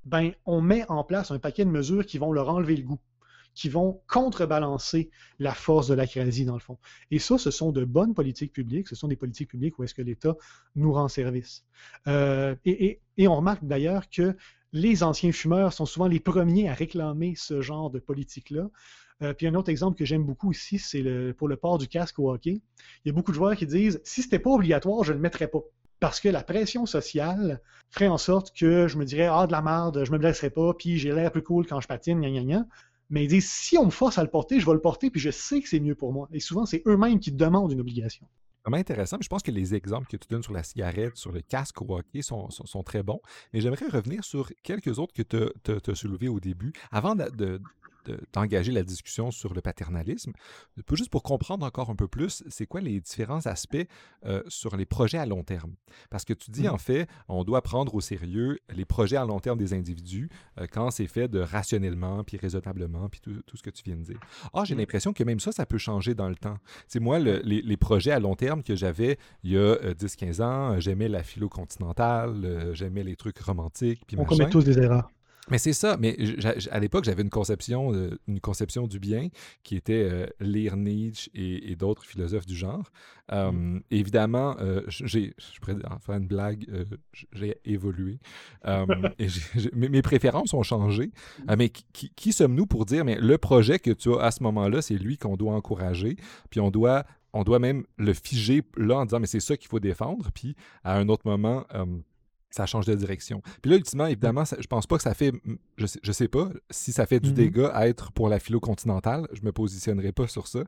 ben, 0.06 0.32
on 0.46 0.62
met 0.62 0.86
en 0.90 1.04
place 1.04 1.32
un 1.32 1.40
paquet 1.40 1.66
de 1.66 1.70
mesures 1.70 2.06
qui 2.06 2.18
vont 2.18 2.32
leur 2.32 2.50
enlever 2.50 2.78
le 2.78 2.84
goût 2.84 3.00
qui 3.60 3.68
vont 3.68 4.02
contrebalancer 4.08 5.10
la 5.38 5.54
force 5.54 5.88
de 5.88 5.94
la 5.94 6.08
crésie, 6.08 6.46
dans 6.46 6.54
le 6.54 6.60
fond. 6.60 6.78
Et 7.12 7.20
ça, 7.20 7.38
ce 7.38 7.52
sont 7.52 7.74
de 7.74 7.84
bonnes 7.84 8.14
politiques 8.14 8.54
publiques, 8.54 8.88
ce 8.88 8.96
sont 8.96 9.10
des 9.10 9.18
politiques 9.18 9.50
publiques 9.50 9.78
où 9.78 9.84
est-ce 9.84 9.94
que 9.94 10.02
l'État 10.02 10.36
nous 10.76 10.94
rend 10.94 11.10
service. 11.10 11.66
Euh, 12.08 12.56
et, 12.64 13.02
on 13.20 13.36
remarque 13.36 13.66
d'ailleurs 13.66 14.10
que 14.10 14.36
les 14.72 15.04
anciens 15.04 15.32
fumeurs 15.32 15.74
sont 15.74 15.86
souvent 15.86 16.08
les 16.08 16.20
premiers 16.20 16.70
à 16.70 16.74
réclamer 16.74 17.34
ce 17.36 17.62
genre 17.62 17.90
de 17.90 18.00
politique-là. 18.00 18.70
Euh, 19.22 19.34
puis 19.34 19.48
un 19.48 19.56
autre 19.56 19.70
exemple 19.70 19.98
que 19.98 20.06
j'aime 20.06 20.24
beaucoup 20.24 20.52
ici, 20.52 20.80
c'est 20.80 21.34
pour 21.38 21.48
le 21.48 21.58
port 21.58 21.78
du 21.78 21.88
casque 21.88 22.20
au 22.20 22.32
hockey. 22.32 22.62
Il 23.04 23.08
y 23.08 23.10
a 23.10 23.14
beaucoup 23.14 23.32
de 23.32 23.36
joueurs 23.36 23.56
qui 23.56 23.66
disent 23.66 24.00
si 24.04 24.22
c'était 24.22 24.40
pas 24.40 24.52
obligatoire, 24.52 25.04
je 25.04 25.12
ne 25.12 25.18
le 25.18 25.22
mettrais 25.22 25.48
pas. 25.48 25.62
Parce 26.00 26.22
que 26.22 26.30
la 26.30 26.44
pression 26.44 26.86
sociale 26.86 27.62
ferait 27.90 28.08
en 28.08 28.18
sorte 28.18 28.56
que 28.56 28.88
je 28.88 28.98
me 28.98 29.04
dirais 29.04 29.28
Ah, 29.30 29.48
de 29.48 29.52
la 29.52 29.62
merde, 29.62 30.06
je 30.06 30.12
me 30.12 30.18
blesserai 30.18 30.50
pas, 30.50 30.74
puis 30.74 30.98
j'ai 30.98 31.12
l'air 31.12 31.32
plus 31.32 31.44
cool 31.44 31.68
quand 31.68 31.82
je 31.82 31.88
patine, 31.88 32.22
gna 32.22 32.30
gna 32.30 32.44
gna. 32.44 32.66
Mais 33.10 33.26
ils 33.26 33.28
disent 33.28 33.50
si 33.50 33.78
on 33.78 33.86
me 33.86 33.92
force 33.92 34.18
à 34.18 34.24
le 34.24 34.30
porter, 34.30 34.60
je 34.60 34.66
vais 34.66 34.74
le 34.74 34.82
porter, 34.82 35.10
puis 35.10 35.20
je 35.20 35.32
sais 35.32 35.62
que 35.62 35.68
c'est 35.68 35.80
mieux 35.80 35.96
pour 35.96 36.14
moi. 36.14 36.30
Et 36.32 36.40
souvent, 36.40 36.66
c'est 36.66 36.84
eux-mêmes 36.86 37.20
qui 37.20 37.32
demandent 37.32 37.72
une 37.72 37.82
obligation 37.82 38.28
vraiment 38.70 38.82
intéressant. 38.82 39.18
Je 39.20 39.28
pense 39.28 39.42
que 39.42 39.52
les 39.52 39.74
exemples 39.74 40.08
que 40.08 40.18
tu 40.18 40.28
donnes 40.30 40.44
sur 40.44 40.54
la 40.54 40.64
cigarette, 40.64 41.18
sur 41.18 41.32
le 41.32 41.42
casque 41.42 41.82
au 41.82 41.98
hockey 41.98 42.22
sont, 42.22 42.50
sont, 42.50 42.84
très 42.84 43.04
bons. 43.04 43.20
Mais 43.54 43.62
j'aimerais 43.62 43.88
revenir 43.88 44.24
sur 44.24 44.52
quelques 44.64 45.00
autres 45.00 45.14
que 45.14 45.24
tu 45.24 45.92
as, 45.92 45.96
soulevés 45.96 46.30
au 46.30 46.40
début. 46.40 46.72
Avant 46.92 47.16
de, 47.16 47.62
d'engager 48.34 48.72
la 48.72 48.84
discussion 48.84 49.32
sur 49.32 49.54
le 49.54 49.62
paternalisme. 49.62 50.34
Juste 50.94 51.10
pour 51.10 51.24
comprendre 51.24 51.66
encore 51.66 51.90
un 51.90 51.96
peu 51.96 52.08
plus, 52.08 52.44
c'est 52.50 52.66
quoi 52.66 52.82
les 52.82 53.00
différents 53.00 53.46
aspects 53.46 53.78
euh, 54.26 54.44
sur 54.48 54.76
les 54.76 54.86
projets 54.86 55.18
à 55.18 55.26
long 55.26 55.44
terme? 55.44 55.76
Parce 56.10 56.26
que 56.26 56.34
tu 56.34 56.52
dis, 56.52 56.64
mmh. 56.64 56.72
en 56.72 56.78
fait, 56.78 57.08
on 57.28 57.44
doit 57.44 57.62
prendre 57.62 57.96
au 57.96 58.02
sérieux 58.02 58.60
les 58.74 58.86
projets 58.86 59.18
à 59.18 59.26
long 59.26 59.40
terme 59.40 59.58
des 59.58 59.74
individus 59.74 60.30
euh, 60.60 60.68
quand 60.70 60.92
c'est 60.92 61.08
fait 61.08 61.28
de 61.28 61.40
rationnellement, 61.40 62.24
puis 62.24 62.38
raisonnablement, 62.38 63.10
puis 63.10 63.22
tout, 63.22 63.42
ce 63.54 63.64
que 63.64 63.70
tu 63.70 63.84
viens 63.84 63.96
de 63.96 64.04
dire. 64.04 64.20
Ah, 64.54 64.64
j'ai 64.66 64.76
mmh. 64.76 64.80
l'impression 64.80 65.14
que 65.14 65.24
même 65.24 65.40
ça, 65.40 65.52
ça 65.52 65.66
peut 65.66 65.78
changer 65.78 66.16
dans 66.16 66.30
le 66.30 66.36
temps. 66.36 66.58
C'est 66.88 67.00
moi, 67.00 67.20
les, 67.20 67.78
projets 67.78 68.12
à 68.12 68.20
long 68.20 68.36
terme 68.36 68.62
que 68.62 68.76
j'avais 68.76 69.18
il 69.44 69.52
y 69.52 69.58
a 69.58 69.76
10-15 69.94 70.42
euh, 70.42 70.44
ans, 70.44 70.80
j'aimais 70.80 71.08
la 71.08 71.24
philo 71.24 71.48
continentale, 71.48 72.72
j'aimais 72.74 73.04
les 73.04 73.16
trucs 73.16 73.40
romantiques. 73.40 74.04
Puis 74.06 74.18
on 74.20 74.26
commet 74.26 74.50
tous 74.50 74.64
des 74.64 74.78
erreurs. 74.78 75.10
Mais 75.50 75.58
c'est 75.58 75.74
ça. 75.74 75.98
Mais 76.00 76.18
à 76.72 76.80
l'époque, 76.80 77.06
j'avais 77.06 77.22
une 77.22 77.30
conception, 77.30 77.94
une 78.28 78.40
conception 78.40 78.88
du 78.88 79.00
bien 79.00 79.30
qui 79.64 79.76
était 79.76 80.08
euh, 80.12 80.26
lire 80.40 80.78
Nietzsche 80.78 81.30
et, 81.34 81.76
d'autres 81.76 82.06
philosophes 82.06 82.46
du 82.46 82.56
genre. 82.56 82.92
Mmh. 83.32 83.80
Évidemment, 83.92 84.56
euh, 84.60 84.82
j'ai, 84.88 85.34
je 85.38 85.60
pourrais 85.60 85.76
faire 86.02 86.16
une 86.16 86.28
blague, 86.28 86.66
euh, 86.72 86.86
j'ai 87.32 87.58
évolué. 87.64 88.20
et 88.68 89.28
mes, 89.74 90.02
préférences 90.02 90.54
ont 90.54 90.64
changé. 90.64 91.12
Mais 91.58 91.70
qui, 91.70 92.12
qui 92.16 92.34
sommes-nous 92.34 92.66
pour 92.66 92.86
dire, 92.86 93.06
mais 93.06 93.16
le 93.16 93.38
projet 93.38 93.80
que 93.80 93.92
tu 93.92 94.14
as 94.16 94.22
à 94.24 94.32
ce 94.32 94.44
moment-là, 94.44 94.82
c'est 94.82 94.96
lui 94.96 95.18
qu'on 95.18 95.38
doit 95.38 95.54
encourager, 95.54 96.16
puis 96.50 96.60
on 96.60 96.72
doit 96.72 97.06
on 97.32 97.44
doit 97.44 97.60
même 97.60 97.86
le 97.98 98.14
figer 98.14 98.64
là 98.76 98.98
en 98.98 99.06
disant 99.06 99.20
mais 99.20 99.28
c'est 99.28 99.40
ça 99.40 99.56
qu'il 99.56 99.68
faut 99.68 99.80
défendre 99.80 100.32
puis 100.34 100.56
à 100.84 100.98
un 100.98 101.10
autre 101.10 101.28
moment 101.28 101.64
ça 102.50 102.66
change 102.66 102.86
de 102.86 102.96
direction. 102.96 103.42
Puis 103.62 103.72
là, 103.72 103.78
ultimement, 103.78 104.08
évidemment, 104.08 104.44
je 104.46 104.68
pense 104.68 104.88
pas 104.88 104.98
que 104.98 105.04
ça 105.04 105.14
fait. 105.14 105.34
Je 105.78 105.86
sais, 105.86 106.00
sais 106.12 106.28
pas 106.28 106.50
si 106.70 106.92
ça 106.92 107.06
fait 107.06 107.20
du 107.20 107.30
mm-hmm. 107.30 107.34
dégât 107.34 107.72
à 107.74 107.88
être 107.88 108.12
pour 108.12 108.30
la 108.30 108.40
philo 108.40 108.60
continentale. 108.60 109.28
Je 109.34 109.42
me 109.44 109.52
positionnerai 109.52 110.12
pas 110.12 110.28
sur 110.28 110.48
ça. 110.48 110.64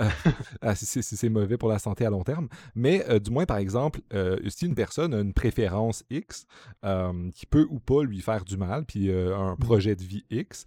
Euh, 0.00 0.08
ah, 0.60 0.74
si, 0.74 1.02
c'est 1.02 1.28
mauvais 1.28 1.56
pour 1.56 1.68
la 1.68 1.78
santé 1.78 2.04
à 2.04 2.10
long 2.10 2.22
terme. 2.22 2.48
Mais 2.74 3.04
euh, 3.08 3.18
du 3.18 3.30
moins, 3.30 3.46
par 3.46 3.56
exemple, 3.56 4.00
euh, 4.12 4.38
si 4.48 4.66
une 4.66 4.74
personne 4.74 5.14
a 5.14 5.20
une 5.20 5.32
préférence 5.32 6.04
X 6.10 6.46
qui 7.34 7.46
peut 7.46 7.66
ou 7.70 7.80
pas 7.80 8.02
lui 8.02 8.20
faire 8.20 8.44
du 8.44 8.56
mal, 8.56 8.84
puis 8.84 9.10
un 9.10 9.54
mm-hmm. 9.54 9.58
projet 9.58 9.96
de 9.96 10.02
vie 10.02 10.24
X, 10.30 10.66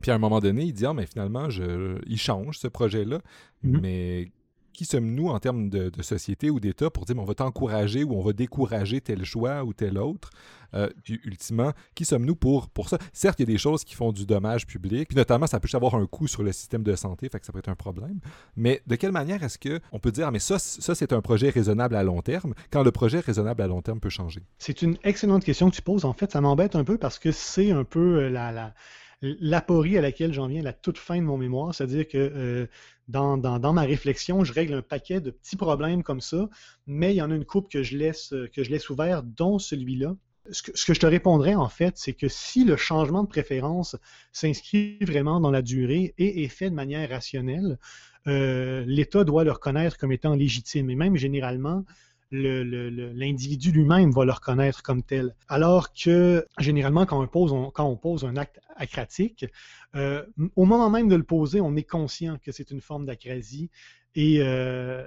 puis 0.00 0.10
à 0.10 0.14
un 0.14 0.18
moment 0.18 0.40
donné, 0.40 0.64
il 0.64 0.72
dit 0.72 0.84
Ah, 0.84 0.94
mais 0.94 1.06
finalement, 1.06 1.48
je, 1.50 1.98
il 2.06 2.18
change 2.18 2.58
ce 2.58 2.68
projet-là. 2.68 3.18
Mm-hmm. 3.64 3.80
Mais 3.80 4.32
qui 4.72 4.84
sommes-nous 4.84 5.28
en 5.28 5.38
termes 5.38 5.68
de, 5.68 5.90
société 6.02 6.50
ou 6.50 6.60
d'État 6.60 6.90
pour 6.90 7.04
dire 7.04 7.16
on 7.18 7.24
va 7.24 7.34
t'encourager 7.34 8.04
ou 8.04 8.14
on 8.14 8.22
va 8.22 8.32
décourager 8.32 9.00
tel 9.00 9.24
choix 9.24 9.62
ou 9.64 9.72
tel 9.72 9.98
autre? 9.98 10.30
Euh, 10.74 10.88
puis 11.04 11.20
ultimement, 11.24 11.72
qui 11.94 12.04
sommes-nous 12.04 12.34
pour, 12.34 12.70
pour 12.70 12.88
ça? 12.88 12.98
Certes, 13.12 13.38
il 13.40 13.42
y 13.42 13.50
a 13.50 13.52
des 13.52 13.58
choses 13.58 13.84
qui 13.84 13.94
font 13.94 14.10
du 14.10 14.24
dommage 14.24 14.66
public, 14.66 15.08
puis 15.08 15.16
notamment, 15.16 15.46
ça 15.46 15.60
peut 15.60 15.68
avoir 15.74 15.96
un 15.96 16.06
coût 16.06 16.26
sur 16.26 16.42
le 16.42 16.50
système 16.50 16.82
de 16.82 16.96
santé, 16.96 17.28
fait 17.28 17.40
que 17.40 17.46
ça 17.46 17.52
peut 17.52 17.58
être 17.58 17.68
un 17.68 17.74
problème. 17.74 18.20
Mais 18.56 18.82
de 18.86 18.96
quelle 18.96 19.12
manière 19.12 19.42
est-ce 19.42 19.58
qu'on 19.58 19.98
peut 19.98 20.12
dire, 20.12 20.28
ah, 20.28 20.30
mais 20.30 20.38
ça, 20.38 20.58
ça 20.58 20.94
c'est 20.94 21.12
un 21.12 21.20
projet 21.20 21.50
raisonnable 21.50 21.94
à 21.94 22.02
long 22.02 22.22
terme, 22.22 22.54
quand 22.70 22.82
le 22.82 22.90
projet 22.90 23.20
raisonnable 23.20 23.60
à 23.60 23.66
long 23.66 23.82
terme 23.82 24.00
peut 24.00 24.08
changer? 24.08 24.40
C'est 24.58 24.80
une 24.80 24.96
excellente 25.04 25.44
question 25.44 25.68
que 25.68 25.76
tu 25.76 25.82
poses. 25.82 26.06
En 26.06 26.14
fait, 26.14 26.32
ça 26.32 26.40
m'embête 26.40 26.74
un 26.74 26.84
peu 26.84 26.96
parce 26.96 27.18
que 27.18 27.32
c'est 27.32 27.70
un 27.70 27.84
peu 27.84 28.22
euh, 28.22 28.30
la, 28.30 28.50
la 28.50 28.74
l'aporie 29.22 29.96
à 29.96 30.00
laquelle 30.00 30.32
j'en 30.32 30.48
viens, 30.48 30.62
la 30.62 30.72
toute 30.72 30.98
fin 30.98 31.16
de 31.16 31.22
mon 31.22 31.38
mémoire, 31.38 31.74
c'est-à-dire 31.74 32.08
que 32.08 32.18
euh, 32.18 32.66
dans, 33.08 33.72
ma 33.72 33.82
réflexion, 33.82 34.44
je 34.44 34.52
règle 34.52 34.74
un 34.74 34.82
paquet 34.82 35.20
de 35.20 35.30
petits 35.30 35.56
problèmes 35.56 36.02
comme 36.02 36.20
ça, 36.20 36.48
mais 36.86 37.12
il 37.12 37.16
y 37.16 37.22
en 37.22 37.30
a 37.30 37.34
une 37.34 37.44
coupe 37.44 37.70
que 37.70 37.82
je 37.82 37.96
laisse, 37.96 38.34
que 38.52 38.62
je 38.62 38.92
ouvert, 38.92 39.22
dont 39.22 39.58
celui-là. 39.58 40.16
Ce 40.50 40.62
que, 40.62 40.94
je 40.94 40.98
te 40.98 41.06
répondrais, 41.06 41.54
en 41.54 41.68
fait, 41.68 41.96
c'est 41.96 42.14
que 42.14 42.26
si 42.28 42.64
le 42.64 42.76
changement 42.76 43.22
de 43.22 43.28
préférence 43.28 43.96
s'inscrit 44.32 44.98
vraiment 45.00 45.38
dans 45.38 45.52
la 45.52 45.62
durée 45.62 46.14
et 46.18 46.42
est 46.42 46.48
fait 46.48 46.68
de 46.68 46.74
manière 46.74 47.08
rationnelle, 47.10 47.78
euh, 48.26 48.84
l'État 48.86 49.22
doit 49.22 49.44
le 49.44 49.52
reconnaître 49.52 49.98
comme 49.98 50.10
étant 50.10 50.34
légitime. 50.34 50.90
Et 50.90 50.96
même 50.96 51.16
généralement, 51.16 51.84
l'individu 52.32 53.72
lui-même 53.72 54.10
va 54.10 54.24
le 54.24 54.32
reconnaître 54.32 54.82
comme 54.82 55.02
tel. 55.02 55.34
Alors 55.48 55.92
que 55.92 56.46
généralement, 56.58 57.06
quand 57.06 57.22
on 57.22 57.26
pose, 57.26 57.52
quand 57.74 57.86
on 57.86 57.96
pose 57.96 58.24
un 58.24 58.36
acte 58.36 58.60
acratique, 58.76 59.46
euh, 59.94 60.24
au 60.56 60.64
moment 60.64 60.90
même 60.90 61.08
de 61.08 61.16
le 61.16 61.22
poser, 61.22 61.60
on 61.60 61.76
est 61.76 61.88
conscient 61.88 62.38
que 62.42 62.52
c'est 62.52 62.70
une 62.70 62.80
forme 62.80 63.06
d'acrasie 63.06 63.70
et, 64.14 64.38
euh, 64.40 65.06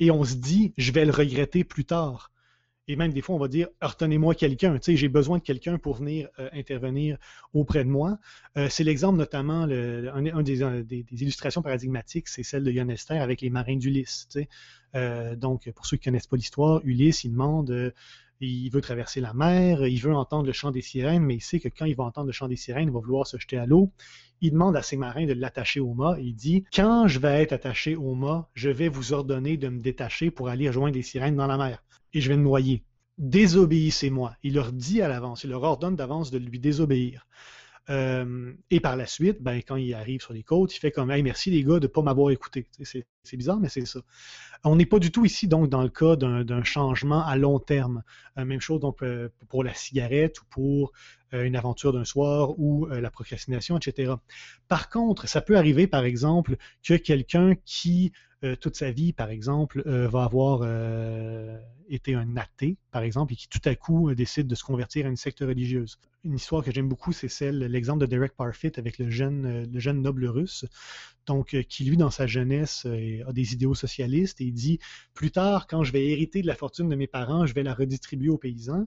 et 0.00 0.10
on 0.10 0.24
se 0.24 0.34
dit, 0.34 0.74
je 0.76 0.92
vais 0.92 1.04
le 1.04 1.12
regretter 1.12 1.64
plus 1.64 1.84
tard. 1.84 2.32
Et 2.88 2.96
même 2.96 3.12
des 3.12 3.20
fois, 3.20 3.34
on 3.34 3.38
va 3.38 3.48
dire, 3.48 3.68
retenez-moi 3.80 4.34
quelqu'un. 4.34 4.78
J'ai 4.80 5.08
besoin 5.08 5.38
de 5.38 5.42
quelqu'un 5.42 5.78
pour 5.78 5.96
venir 5.96 6.28
euh, 6.38 6.48
intervenir 6.52 7.18
auprès 7.52 7.84
de 7.84 7.90
moi. 7.90 8.18
c'est 8.68 8.84
l'exemple 8.84 9.18
notamment, 9.18 9.66
le, 9.66 10.10
un, 10.14 10.42
des, 10.42 10.82
des, 10.84 11.22
illustrations 11.22 11.62
paradigmatiques, 11.62 12.28
c'est 12.28 12.42
celle 12.42 12.64
de 12.64 12.70
Yann 12.70 12.90
Esther 12.90 13.20
avec 13.20 13.40
les 13.40 13.50
marins 13.50 13.76
d'Ulysse. 13.76 14.26
Sais. 14.28 14.48
donc, 15.36 15.70
pour 15.72 15.86
ceux 15.86 15.96
qui 15.96 16.08
ne 16.08 16.12
connaissent 16.12 16.26
pas 16.28 16.36
l'histoire, 16.36 16.80
Ulysse, 16.84 17.24
il 17.24 17.32
demande 17.32 17.92
il 18.40 18.68
veut 18.70 18.80
traverser 18.80 19.20
la 19.20 19.32
mer, 19.32 19.86
il 19.86 20.00
veut 20.00 20.14
entendre 20.14 20.46
le 20.46 20.52
chant 20.52 20.70
des 20.70 20.82
sirènes, 20.82 21.22
mais 21.22 21.36
il 21.36 21.40
sait 21.40 21.60
que 21.60 21.68
quand 21.68 21.86
il 21.86 21.96
va 21.96 22.04
entendre 22.04 22.26
le 22.26 22.32
chant 22.32 22.48
des 22.48 22.56
sirènes, 22.56 22.88
il 22.88 22.92
va 22.92 23.00
vouloir 23.00 23.26
se 23.26 23.38
jeter 23.38 23.56
à 23.56 23.66
l'eau. 23.66 23.90
Il 24.42 24.50
demande 24.50 24.76
à 24.76 24.82
ses 24.82 24.98
marins 24.98 25.24
de 25.24 25.32
l'attacher 25.32 25.80
au 25.80 25.94
mât. 25.94 26.16
Il 26.20 26.34
dit 26.34 26.64
Quand 26.74 27.08
je 27.08 27.18
vais 27.18 27.42
être 27.42 27.52
attaché 27.52 27.96
au 27.96 28.14
mât, 28.14 28.48
je 28.52 28.68
vais 28.68 28.88
vous 28.88 29.14
ordonner 29.14 29.56
de 29.56 29.68
me 29.68 29.80
détacher 29.80 30.30
pour 30.30 30.48
aller 30.48 30.68
rejoindre 30.68 30.94
les 30.96 31.02
sirènes 31.02 31.36
dans 31.36 31.46
la 31.46 31.56
mer. 31.56 31.82
Et 32.16 32.22
je 32.22 32.30
vais 32.30 32.38
me 32.38 32.42
noyer. 32.42 32.82
Désobéissez-moi. 33.18 34.34
Il 34.42 34.54
leur 34.54 34.72
dit 34.72 35.02
à 35.02 35.08
l'avance, 35.08 35.44
il 35.44 35.50
leur 35.50 35.62
ordonne 35.62 35.96
d'avance 35.96 36.30
de 36.30 36.38
lui 36.38 36.58
désobéir. 36.58 37.26
Euh, 37.90 38.54
et 38.70 38.80
par 38.80 38.96
la 38.96 39.06
suite, 39.06 39.42
ben, 39.42 39.58
quand 39.58 39.76
il 39.76 39.92
arrive 39.92 40.22
sur 40.22 40.32
les 40.32 40.42
côtes, 40.42 40.74
il 40.74 40.78
fait 40.78 40.90
comme 40.90 41.10
hey, 41.10 41.22
merci 41.22 41.50
les 41.50 41.62
gars 41.62 41.74
de 41.74 41.80
ne 41.80 41.86
pas 41.88 42.00
m'avoir 42.00 42.30
écouté. 42.30 42.66
C'est 42.80 43.36
bizarre, 43.36 43.60
mais 43.60 43.68
c'est 43.68 43.84
ça. 43.84 44.00
On 44.64 44.76
n'est 44.76 44.86
pas 44.86 44.98
du 44.98 45.12
tout 45.12 45.26
ici 45.26 45.46
donc 45.46 45.68
dans 45.68 45.82
le 45.82 45.90
cas 45.90 46.16
d'un 46.16 46.64
changement 46.64 47.22
à 47.22 47.36
long 47.36 47.58
terme. 47.58 48.02
Euh, 48.38 48.46
même 48.46 48.62
chose 48.62 48.80
donc 48.80 49.02
euh, 49.02 49.28
pour 49.50 49.62
la 49.62 49.74
cigarette 49.74 50.40
ou 50.40 50.44
pour 50.48 50.92
une 51.32 51.56
aventure 51.56 51.92
d'un 51.92 52.04
soir 52.04 52.58
ou 52.58 52.86
la 52.86 53.10
procrastination, 53.10 53.76
etc. 53.76 54.14
Par 54.68 54.88
contre, 54.88 55.28
ça 55.28 55.42
peut 55.42 55.58
arriver, 55.58 55.86
par 55.86 56.04
exemple, 56.04 56.56
que 56.82 56.94
quelqu'un 56.94 57.56
qui 57.66 58.12
toute 58.60 58.76
sa 58.76 58.90
vie, 58.90 59.12
par 59.12 59.30
exemple, 59.30 59.82
va 59.86 60.24
avoir 60.24 60.62
été 61.88 62.14
un 62.14 62.36
athée, 62.36 62.76
par 62.90 63.02
exemple, 63.02 63.32
et 63.32 63.36
qui 63.36 63.48
tout 63.48 63.60
à 63.64 63.74
coup 63.74 64.14
décide 64.14 64.46
de 64.46 64.54
se 64.54 64.64
convertir 64.64 65.06
à 65.06 65.08
une 65.08 65.16
secte 65.16 65.40
religieuse 65.40 65.98
une 66.26 66.34
histoire 66.34 66.62
que 66.62 66.72
j'aime 66.72 66.88
beaucoup, 66.88 67.12
c'est 67.12 67.28
celle, 67.28 67.58
l'exemple 67.58 68.00
de 68.00 68.06
Derek 68.06 68.32
Parfit 68.36 68.72
avec 68.76 68.98
le 68.98 69.10
jeune, 69.10 69.46
euh, 69.46 69.66
le 69.72 69.80
jeune 69.80 70.02
noble 70.02 70.26
russe, 70.26 70.66
donc 71.26 71.54
euh, 71.54 71.62
qui 71.62 71.84
lui, 71.84 71.96
dans 71.96 72.10
sa 72.10 72.26
jeunesse, 72.26 72.84
euh, 72.86 73.22
a 73.26 73.32
des 73.32 73.52
idéaux 73.52 73.74
socialistes 73.74 74.40
et 74.40 74.44
il 74.44 74.52
dit 74.52 74.78
plus 75.14 75.30
tard, 75.30 75.66
quand 75.68 75.84
je 75.84 75.92
vais 75.92 76.04
hériter 76.06 76.42
de 76.42 76.46
la 76.46 76.56
fortune 76.56 76.88
de 76.88 76.96
mes 76.96 77.06
parents, 77.06 77.46
je 77.46 77.54
vais 77.54 77.62
la 77.62 77.74
redistribuer 77.74 78.28
aux 78.28 78.38
paysans. 78.38 78.86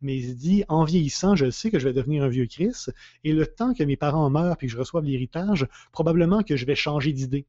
Mais 0.00 0.16
il 0.16 0.36
dit 0.36 0.64
en 0.68 0.84
vieillissant, 0.84 1.34
je 1.34 1.50
sais 1.50 1.70
que 1.70 1.78
je 1.78 1.88
vais 1.88 1.94
devenir 1.94 2.22
un 2.22 2.28
vieux 2.28 2.46
Christ 2.46 2.92
et 3.24 3.32
le 3.32 3.46
temps 3.46 3.74
que 3.74 3.82
mes 3.82 3.96
parents 3.96 4.30
meurent 4.30 4.56
puis 4.56 4.68
que 4.68 4.72
je 4.72 4.78
reçoive 4.78 5.04
l'héritage, 5.04 5.66
probablement 5.92 6.42
que 6.42 6.56
je 6.56 6.66
vais 6.66 6.76
changer 6.76 7.12
d'idée. 7.12 7.46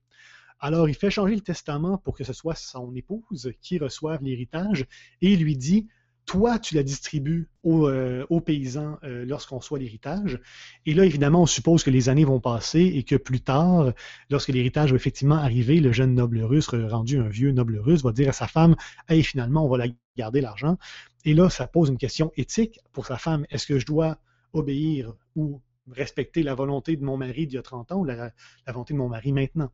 Alors, 0.59 0.89
il 0.89 0.95
fait 0.95 1.11
changer 1.11 1.35
le 1.35 1.41
testament 1.41 1.97
pour 1.97 2.15
que 2.15 2.23
ce 2.23 2.33
soit 2.33 2.55
son 2.55 2.93
épouse 2.95 3.51
qui 3.61 3.77
reçoive 3.77 4.23
l'héritage 4.23 4.85
et 5.21 5.35
lui 5.35 5.55
dit 5.55 5.87
toi, 6.27 6.59
tu 6.59 6.75
la 6.75 6.83
distribues 6.83 7.49
aux, 7.63 7.87
euh, 7.87 8.25
paysans 8.45 8.97
euh, 9.03 9.25
lorsqu'on 9.25 9.61
soit 9.61 9.79
l'héritage. 9.79 10.39
Et 10.85 10.93
là, 10.93 11.05
évidemment, 11.05 11.43
on 11.43 11.45
suppose 11.45 11.83
que 11.83 11.89
les 11.89 12.09
années 12.09 12.25
vont 12.25 12.41
passer 12.41 12.81
et 12.81 13.03
que 13.03 13.15
plus 13.15 13.39
tard, 13.39 13.93
lorsque 14.29 14.49
l'héritage 14.49 14.91
va 14.91 14.97
effectivement 14.97 15.35
arriver, 15.35 15.79
le 15.79 15.93
jeune 15.93 16.13
noble 16.13 16.41
russe, 16.41 16.67
rendu 16.67 17.17
un 17.17 17.29
vieux 17.29 17.51
noble 17.53 17.79
russe, 17.79 18.03
va 18.03 18.11
dire 18.11 18.29
à 18.29 18.33
sa 18.33 18.47
femme 18.47 18.75
Hey, 19.07 19.23
finalement, 19.23 19.65
on 19.65 19.69
va 19.69 19.77
la 19.77 19.87
garder 20.17 20.41
l'argent. 20.41 20.77
Et 21.23 21.33
là, 21.33 21.49
ça 21.49 21.65
pose 21.65 21.89
une 21.89 21.97
question 21.97 22.31
éthique 22.35 22.81
pour 22.91 23.05
sa 23.05 23.17
femme. 23.17 23.45
Est-ce 23.49 23.65
que 23.65 23.79
je 23.79 23.85
dois 23.85 24.17
obéir 24.51 25.13
ou 25.37 25.61
respecter 25.89 26.43
la 26.43 26.55
volonté 26.55 26.97
de 26.97 27.05
mon 27.05 27.15
mari 27.15 27.47
d'il 27.47 27.55
y 27.55 27.59
a 27.59 27.61
30 27.61 27.93
ans 27.93 27.99
ou 27.99 28.03
la 28.03 28.33
volonté 28.67 28.93
de 28.93 28.99
mon 28.99 29.07
mari 29.07 29.31
maintenant? 29.31 29.71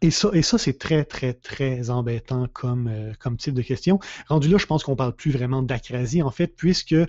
Et 0.00 0.10
ça, 0.10 0.58
c'est 0.58 0.78
très, 0.78 1.04
très, 1.04 1.34
très 1.34 1.90
embêtant 1.90 2.46
comme, 2.52 2.86
euh, 2.88 3.12
comme 3.18 3.36
type 3.36 3.54
de 3.54 3.62
question. 3.62 3.98
Rendu 4.28 4.48
là, 4.48 4.56
je 4.56 4.66
pense 4.66 4.84
qu'on 4.84 4.94
parle 4.94 5.14
plus 5.14 5.32
vraiment 5.32 5.62
d'acrasie, 5.62 6.22
en 6.22 6.30
fait, 6.30 6.48
puisque 6.48 6.92
euh, 6.92 7.06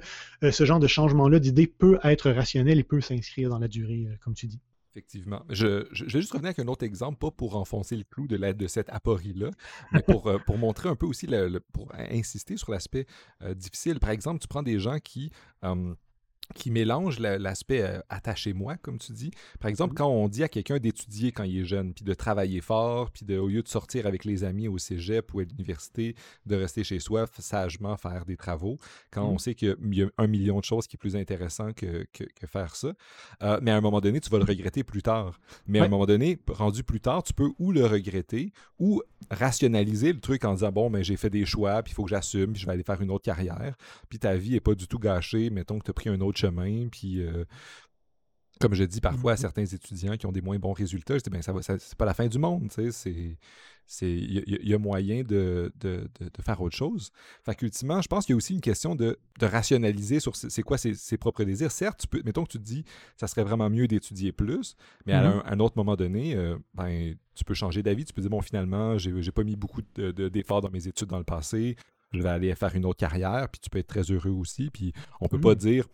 ce 0.51 0.65
genre 0.65 0.79
de 0.79 0.87
changement-là 0.87 1.39
d'idée 1.39 1.67
peut 1.67 1.99
être 2.03 2.31
rationnel 2.31 2.79
et 2.79 2.83
peut 2.83 3.01
s'inscrire 3.01 3.49
dans 3.49 3.59
la 3.59 3.67
durée, 3.67 4.07
euh, 4.09 4.15
comme 4.23 4.33
tu 4.33 4.47
dis. 4.47 4.59
Effectivement. 4.91 5.45
Je, 5.49 5.87
vais 6.03 6.09
juste 6.09 6.31
revenir 6.31 6.47
avec 6.47 6.59
un 6.59 6.67
autre 6.67 6.83
exemple, 6.83 7.19
pas 7.19 7.29
pour 7.29 7.55
enfoncer 7.57 7.95
le 7.95 8.03
clou 8.03 8.27
de, 8.27 8.35
la, 8.35 8.53
de 8.53 8.65
cette 8.65 8.89
aporie-là, 8.89 9.51
mais 9.91 10.01
pour, 10.01 10.33
pour 10.47 10.57
montrer 10.57 10.89
un 10.89 10.95
peu 10.95 11.05
aussi, 11.05 11.27
le, 11.27 11.59
pour 11.59 11.93
insister 11.95 12.57
sur 12.57 12.71
l'aspect 12.71 13.05
difficile. 13.55 13.99
Par 13.99 14.09
exemple, 14.09 14.39
tu 14.39 14.47
prends 14.47 14.63
des 14.63 14.79
gens 14.79 14.97
qui 14.97 15.31
qui 16.55 16.71
mélange 16.71 17.19
l'aspect 17.19 17.81
euh, 17.81 17.99
attaché-moi, 18.09 18.77
comme 18.77 18.97
tu 18.97 19.11
dis. 19.11 19.31
Par 19.59 19.69
exemple, 19.69 19.93
mmh. 19.93 19.97
quand 19.97 20.07
on 20.07 20.27
dit 20.27 20.43
à 20.43 20.49
quelqu'un 20.49 20.79
d'étudier 20.79 21.31
quand 21.31 21.43
il 21.43 21.59
est 21.59 21.65
jeune, 21.65 21.93
puis 21.93 22.03
de 22.03 22.13
travailler 22.13 22.61
fort, 22.61 23.11
puis 23.11 23.25
de, 23.25 23.37
au 23.37 23.47
lieu 23.47 23.61
de 23.61 23.67
sortir 23.67 24.07
avec 24.07 24.25
les 24.25 24.43
amis 24.43 24.67
au 24.67 24.77
cégep 24.77 25.33
ou 25.33 25.39
à 25.39 25.43
l'université, 25.43 26.15
de 26.45 26.55
rester 26.55 26.83
chez 26.83 26.99
soi, 26.99 27.27
sagement 27.37 27.97
faire 27.97 28.25
des 28.25 28.37
travaux, 28.37 28.77
quand 29.11 29.23
mmh. 29.23 29.33
on 29.33 29.37
sait 29.37 29.55
qu'il 29.55 29.77
y 29.91 30.03
a 30.03 30.07
un 30.17 30.27
million 30.27 30.59
de 30.59 30.65
choses 30.65 30.87
qui 30.87 30.95
est 30.95 30.99
plus 30.99 31.15
intéressant 31.15 31.71
que, 31.73 32.05
que, 32.13 32.25
faire 32.47 32.75
ça. 32.75 32.93
Euh, 33.43 33.59
mais 33.61 33.71
à 33.71 33.77
un 33.77 33.81
moment 33.81 34.01
donné, 34.01 34.19
tu 34.19 34.29
vas 34.29 34.39
le 34.39 34.43
regretter 34.43 34.83
plus 34.83 35.03
tard. 35.03 35.39
Mais 35.67 35.79
à 35.79 35.83
un 35.83 35.87
moment 35.87 36.05
donné, 36.05 36.39
rendu 36.47 36.83
plus 36.83 36.99
tard, 36.99 37.23
tu 37.23 37.33
peux 37.33 37.49
ou 37.59 37.71
le 37.71 37.85
regretter 37.85 38.53
ou 38.79 39.01
rationaliser 39.29 40.13
le 40.13 40.19
truc 40.19 40.45
en 40.45 40.53
disant, 40.53 40.71
bon, 40.71 40.89
mais 40.89 41.03
j'ai 41.03 41.17
fait 41.17 41.29
des 41.29 41.45
choix, 41.45 41.83
puis 41.83 41.91
il 41.91 41.95
faut 41.95 42.03
que 42.03 42.09
j'assume, 42.09 42.53
puis 42.53 42.61
je 42.61 42.65
vais 42.65 42.73
aller 42.73 42.83
faire 42.83 43.01
une 43.01 43.11
autre 43.11 43.25
carrière, 43.25 43.75
puis 44.09 44.17
ta 44.17 44.35
vie 44.35 44.51
n'est 44.51 44.59
pas 44.59 44.73
du 44.73 44.87
tout 44.87 44.99
gâchée, 44.99 45.49
mettons 45.49 45.77
que 45.77 45.85
tu 45.85 45.91
as 45.91 45.93
pris 45.93 46.09
un 46.09 46.19
autre 46.21 46.38
chemin. 46.39 46.87
Puis, 46.89 47.21
euh, 47.21 47.45
comme 48.59 48.73
je 48.73 48.83
dis 48.83 49.01
parfois 49.01 49.33
à 49.33 49.35
mmh 49.35 49.37
certains 49.37 49.65
étudiants 49.65 50.17
qui 50.17 50.25
ont 50.25 50.31
des 50.31 50.41
moins 50.41 50.59
bons 50.59 50.73
résultats, 50.73 51.17
je 51.17 51.23
dis, 51.23 51.29
ben, 51.29 51.41
ça 51.41 51.53
va, 51.53 51.61
c'est 51.61 51.95
pas 51.95 52.05
la 52.05 52.13
fin 52.13 52.27
du 52.27 52.39
monde, 52.39 52.69
tu 52.69 52.91
sais, 52.91 53.37
il 54.01 54.43
y, 54.45 54.73
a 54.73 54.77
moyen 54.77 55.23
de, 55.23 55.71
de, 55.79 56.07
faire 56.41 56.61
autre 56.61 56.75
chose. 56.75 57.09
Fait 57.43 57.55
qu'ultimement, 57.55 58.01
je 58.01 58.07
pense 58.07 58.25
qu'il 58.25 58.33
y 58.33 58.35
a 58.35 58.37
aussi 58.37 58.53
une 58.53 58.61
question 58.61 58.95
de, 58.95 59.17
rationaliser 59.41 60.19
sur 60.19 60.35
c'est 60.35 60.61
quoi 60.61 60.77
ses, 60.77 61.17
propres 61.17 61.43
désirs. 61.43 61.71
Certes, 61.71 62.01
tu 62.01 62.07
peux, 62.07 62.21
mettons 62.23 62.43
que 62.43 62.51
tu 62.51 62.59
te 62.59 62.63
dis, 62.63 62.83
ça 63.17 63.25
serait 63.27 63.43
vraiment 63.43 63.69
mieux 63.69 63.87
d'étudier 63.87 64.31
plus, 64.31 64.75
mais 65.05 65.13
à 65.13 65.23
mmh 65.23 65.43
un, 65.45 65.59
autre 65.59 65.75
moment 65.77 65.95
donné, 65.95 66.35
euh, 66.35 66.55
ben, 66.75 67.15
tu 67.33 67.43
peux 67.43 67.55
changer 67.55 67.81
d'avis. 67.81 68.05
Tu 68.05 68.13
peux 68.13 68.21
dire, 68.21 68.29
bon, 68.29 68.41
finalement, 68.41 68.97
j'ai 68.97 69.31
pas 69.31 69.43
mis 69.43 69.55
beaucoup 69.55 69.81
d'efforts 69.95 70.61
dans 70.61 70.69
mes 70.69 70.87
études 70.87 71.07
dans 71.07 71.17
le 71.17 71.23
passé. 71.23 71.75
Je 72.11 72.21
vais 72.21 72.29
aller 72.29 72.53
faire 72.55 72.75
une 72.75 72.85
autre 72.85 72.99
carrière, 72.99 73.49
puis 73.49 73.59
tu 73.59 73.69
peux 73.69 73.79
être 73.79 73.87
très 73.87 74.03
heureux 74.03 74.31
aussi. 74.31 74.69
Puis 74.69 74.93
on 75.19 75.27
peut 75.27 75.39
pas 75.39 75.53
mmh 75.53 75.55
dire 75.55 75.85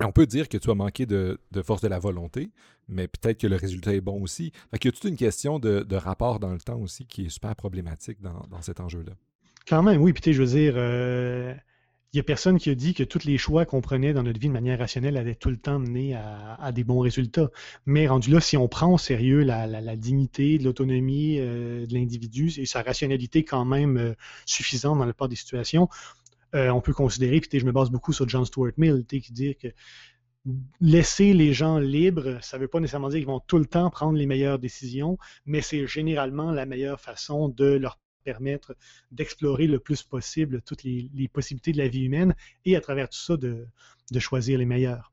on 0.00 0.12
peut 0.12 0.26
dire 0.26 0.48
que 0.48 0.58
tu 0.58 0.70
as 0.70 0.74
manqué 0.74 1.06
de, 1.06 1.38
force 1.62 1.80
de 1.80 1.88
la 1.88 1.98
volonté, 1.98 2.50
mais 2.88 3.08
peut-être 3.08 3.38
que 3.40 3.46
le 3.46 3.56
résultat 3.56 3.94
est 3.94 4.00
bon 4.00 4.22
aussi. 4.22 4.52
Fait 4.70 4.84
y 4.84 4.88
a 4.88 4.92
toute 4.92 5.04
une 5.04 5.16
question 5.16 5.58
de, 5.58 5.96
rapport 5.96 6.40
dans 6.40 6.52
le 6.52 6.60
temps 6.60 6.78
aussi 6.78 7.06
qui 7.06 7.26
est 7.26 7.28
super 7.28 7.56
problématique 7.56 8.18
dans, 8.20 8.62
cet 8.62 8.80
enjeu-là. 8.80 9.12
Quand 9.66 9.82
même, 9.82 10.00
oui. 10.00 10.12
Puis 10.12 10.32
je 10.32 10.42
veux 10.42 10.48
dire, 10.48 10.74
euh, 10.76 11.52
il 12.12 12.16
n'y 12.16 12.20
a 12.20 12.24
personne 12.24 12.58
qui 12.58 12.70
a 12.70 12.74
dit 12.74 12.94
que 12.94 13.02
tous 13.02 13.24
les 13.24 13.36
choix 13.36 13.66
qu'on 13.66 13.80
prenait 13.80 14.12
dans 14.12 14.22
notre 14.22 14.40
vie 14.40 14.48
de 14.48 14.52
manière 14.52 14.78
rationnelle 14.78 15.16
allaient 15.16 15.34
tout 15.34 15.50
le 15.50 15.56
temps 15.56 15.78
mener 15.78 16.14
à, 16.14 16.72
des 16.72 16.84
bons 16.84 17.00
résultats. 17.00 17.50
Mais 17.84 18.06
rendu 18.06 18.30
là, 18.30 18.40
si 18.40 18.56
on 18.56 18.68
prend 18.68 18.94
au 18.94 18.98
sérieux 18.98 19.42
la, 19.42 19.96
dignité, 19.96 20.58
l'autonomie 20.58 21.38
euh, 21.38 21.84
de 21.84 21.92
l'individu 21.92 22.52
et 22.58 22.64
sa 22.64 22.82
rationalité 22.82 23.44
quand 23.44 23.64
même 23.64 23.96
euh, 23.98 24.14
suffisante 24.46 24.98
dans 24.98 25.04
la 25.04 25.12
plupart 25.12 25.28
des 25.28 25.36
situations, 25.36 25.88
euh, 26.54 26.70
on 26.70 26.80
peut 26.80 26.92
considérer, 26.92 27.40
puis 27.40 27.58
je 27.58 27.66
me 27.66 27.72
base 27.72 27.90
beaucoup 27.90 28.12
sur 28.12 28.28
John 28.28 28.44
Stuart 28.44 28.72
Mill, 28.76 29.04
qui 29.06 29.32
dit 29.32 29.56
que 29.56 29.68
laisser 30.80 31.32
les 31.32 31.52
gens 31.52 31.78
libres, 31.78 32.38
ça 32.40 32.56
ne 32.56 32.62
veut 32.62 32.68
pas 32.68 32.78
nécessairement 32.78 33.08
dire 33.08 33.18
qu'ils 33.18 33.26
vont 33.26 33.40
tout 33.40 33.58
le 33.58 33.66
temps 33.66 33.90
prendre 33.90 34.16
les 34.16 34.26
meilleures 34.26 34.58
décisions, 34.58 35.18
mais 35.44 35.60
c'est 35.60 35.86
généralement 35.86 36.52
la 36.52 36.66
meilleure 36.66 37.00
façon 37.00 37.48
de 37.48 37.64
leur 37.64 37.98
permettre 38.22 38.76
d'explorer 39.10 39.66
le 39.66 39.78
plus 39.78 40.02
possible 40.02 40.62
toutes 40.62 40.82
les, 40.82 41.28
possibilités 41.32 41.72
de 41.72 41.78
la 41.78 41.88
vie 41.88 42.04
humaine 42.04 42.34
et 42.64 42.76
à 42.76 42.80
travers 42.80 43.08
tout 43.08 43.18
ça 43.18 43.36
de 43.36 43.66
choisir 44.18 44.58
les 44.58 44.66
meilleures. 44.66 45.12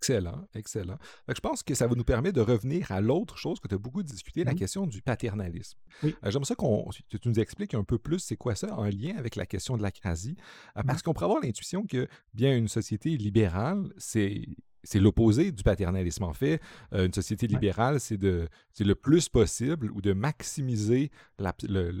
Excellent, 0.00 0.48
excellent. 0.54 0.96
je 1.28 1.40
pense 1.40 1.62
que 1.62 1.74
ça 1.74 1.86
va 1.86 1.94
nous 1.94 2.04
permettre 2.04 2.34
de 2.36 2.40
revenir 2.40 2.90
à 2.90 3.02
l'autre 3.02 3.36
chose 3.36 3.60
que 3.60 3.68
tu 3.68 3.74
as 3.74 3.78
beaucoup 3.78 4.02
discuté, 4.02 4.44
la 4.44 4.52
mmh 4.52 4.56
question 4.56 4.86
du 4.86 5.02
paternalisme. 5.02 5.78
Oui. 6.02 6.16
Euh, 6.24 6.30
j'aimerais 6.30 6.46
ça 6.46 6.54
qu'on 6.54 6.88
tu 7.08 7.18
nous 7.26 7.38
expliques 7.38 7.74
un 7.74 7.84
peu 7.84 7.98
plus 7.98 8.18
c'est 8.18 8.36
quoi 8.36 8.54
ça 8.54 8.74
en 8.78 8.84
lien 8.84 9.14
avec 9.18 9.36
la 9.36 9.44
question 9.44 9.76
de 9.76 9.82
l'acrasie. 9.82 10.36
Euh, 10.78 10.80
mmh 10.80 10.86
parce 10.86 11.02
qu'on 11.02 11.12
pourrait 11.12 11.26
avoir 11.26 11.42
l'intuition 11.42 11.84
que 11.86 12.08
bien 12.32 12.56
une 12.56 12.68
société 12.68 13.14
libérale, 13.18 13.92
c'est 13.98 14.46
c'est 14.82 15.00
l'opposé 15.00 15.52
du 15.52 15.62
paternalisme. 15.62 16.24
En 16.24 16.32
fait, 16.32 16.60
euh, 16.92 17.06
une 17.06 17.12
société 17.12 17.46
libérale, 17.46 18.00
c'est 18.00 18.16
de 18.16 18.48
c'est 18.72 18.84
le 18.84 18.94
plus 18.94 19.28
possible 19.28 19.90
ou 19.92 20.00
de 20.00 20.12
maximiser 20.12 21.10
la, 21.38 21.54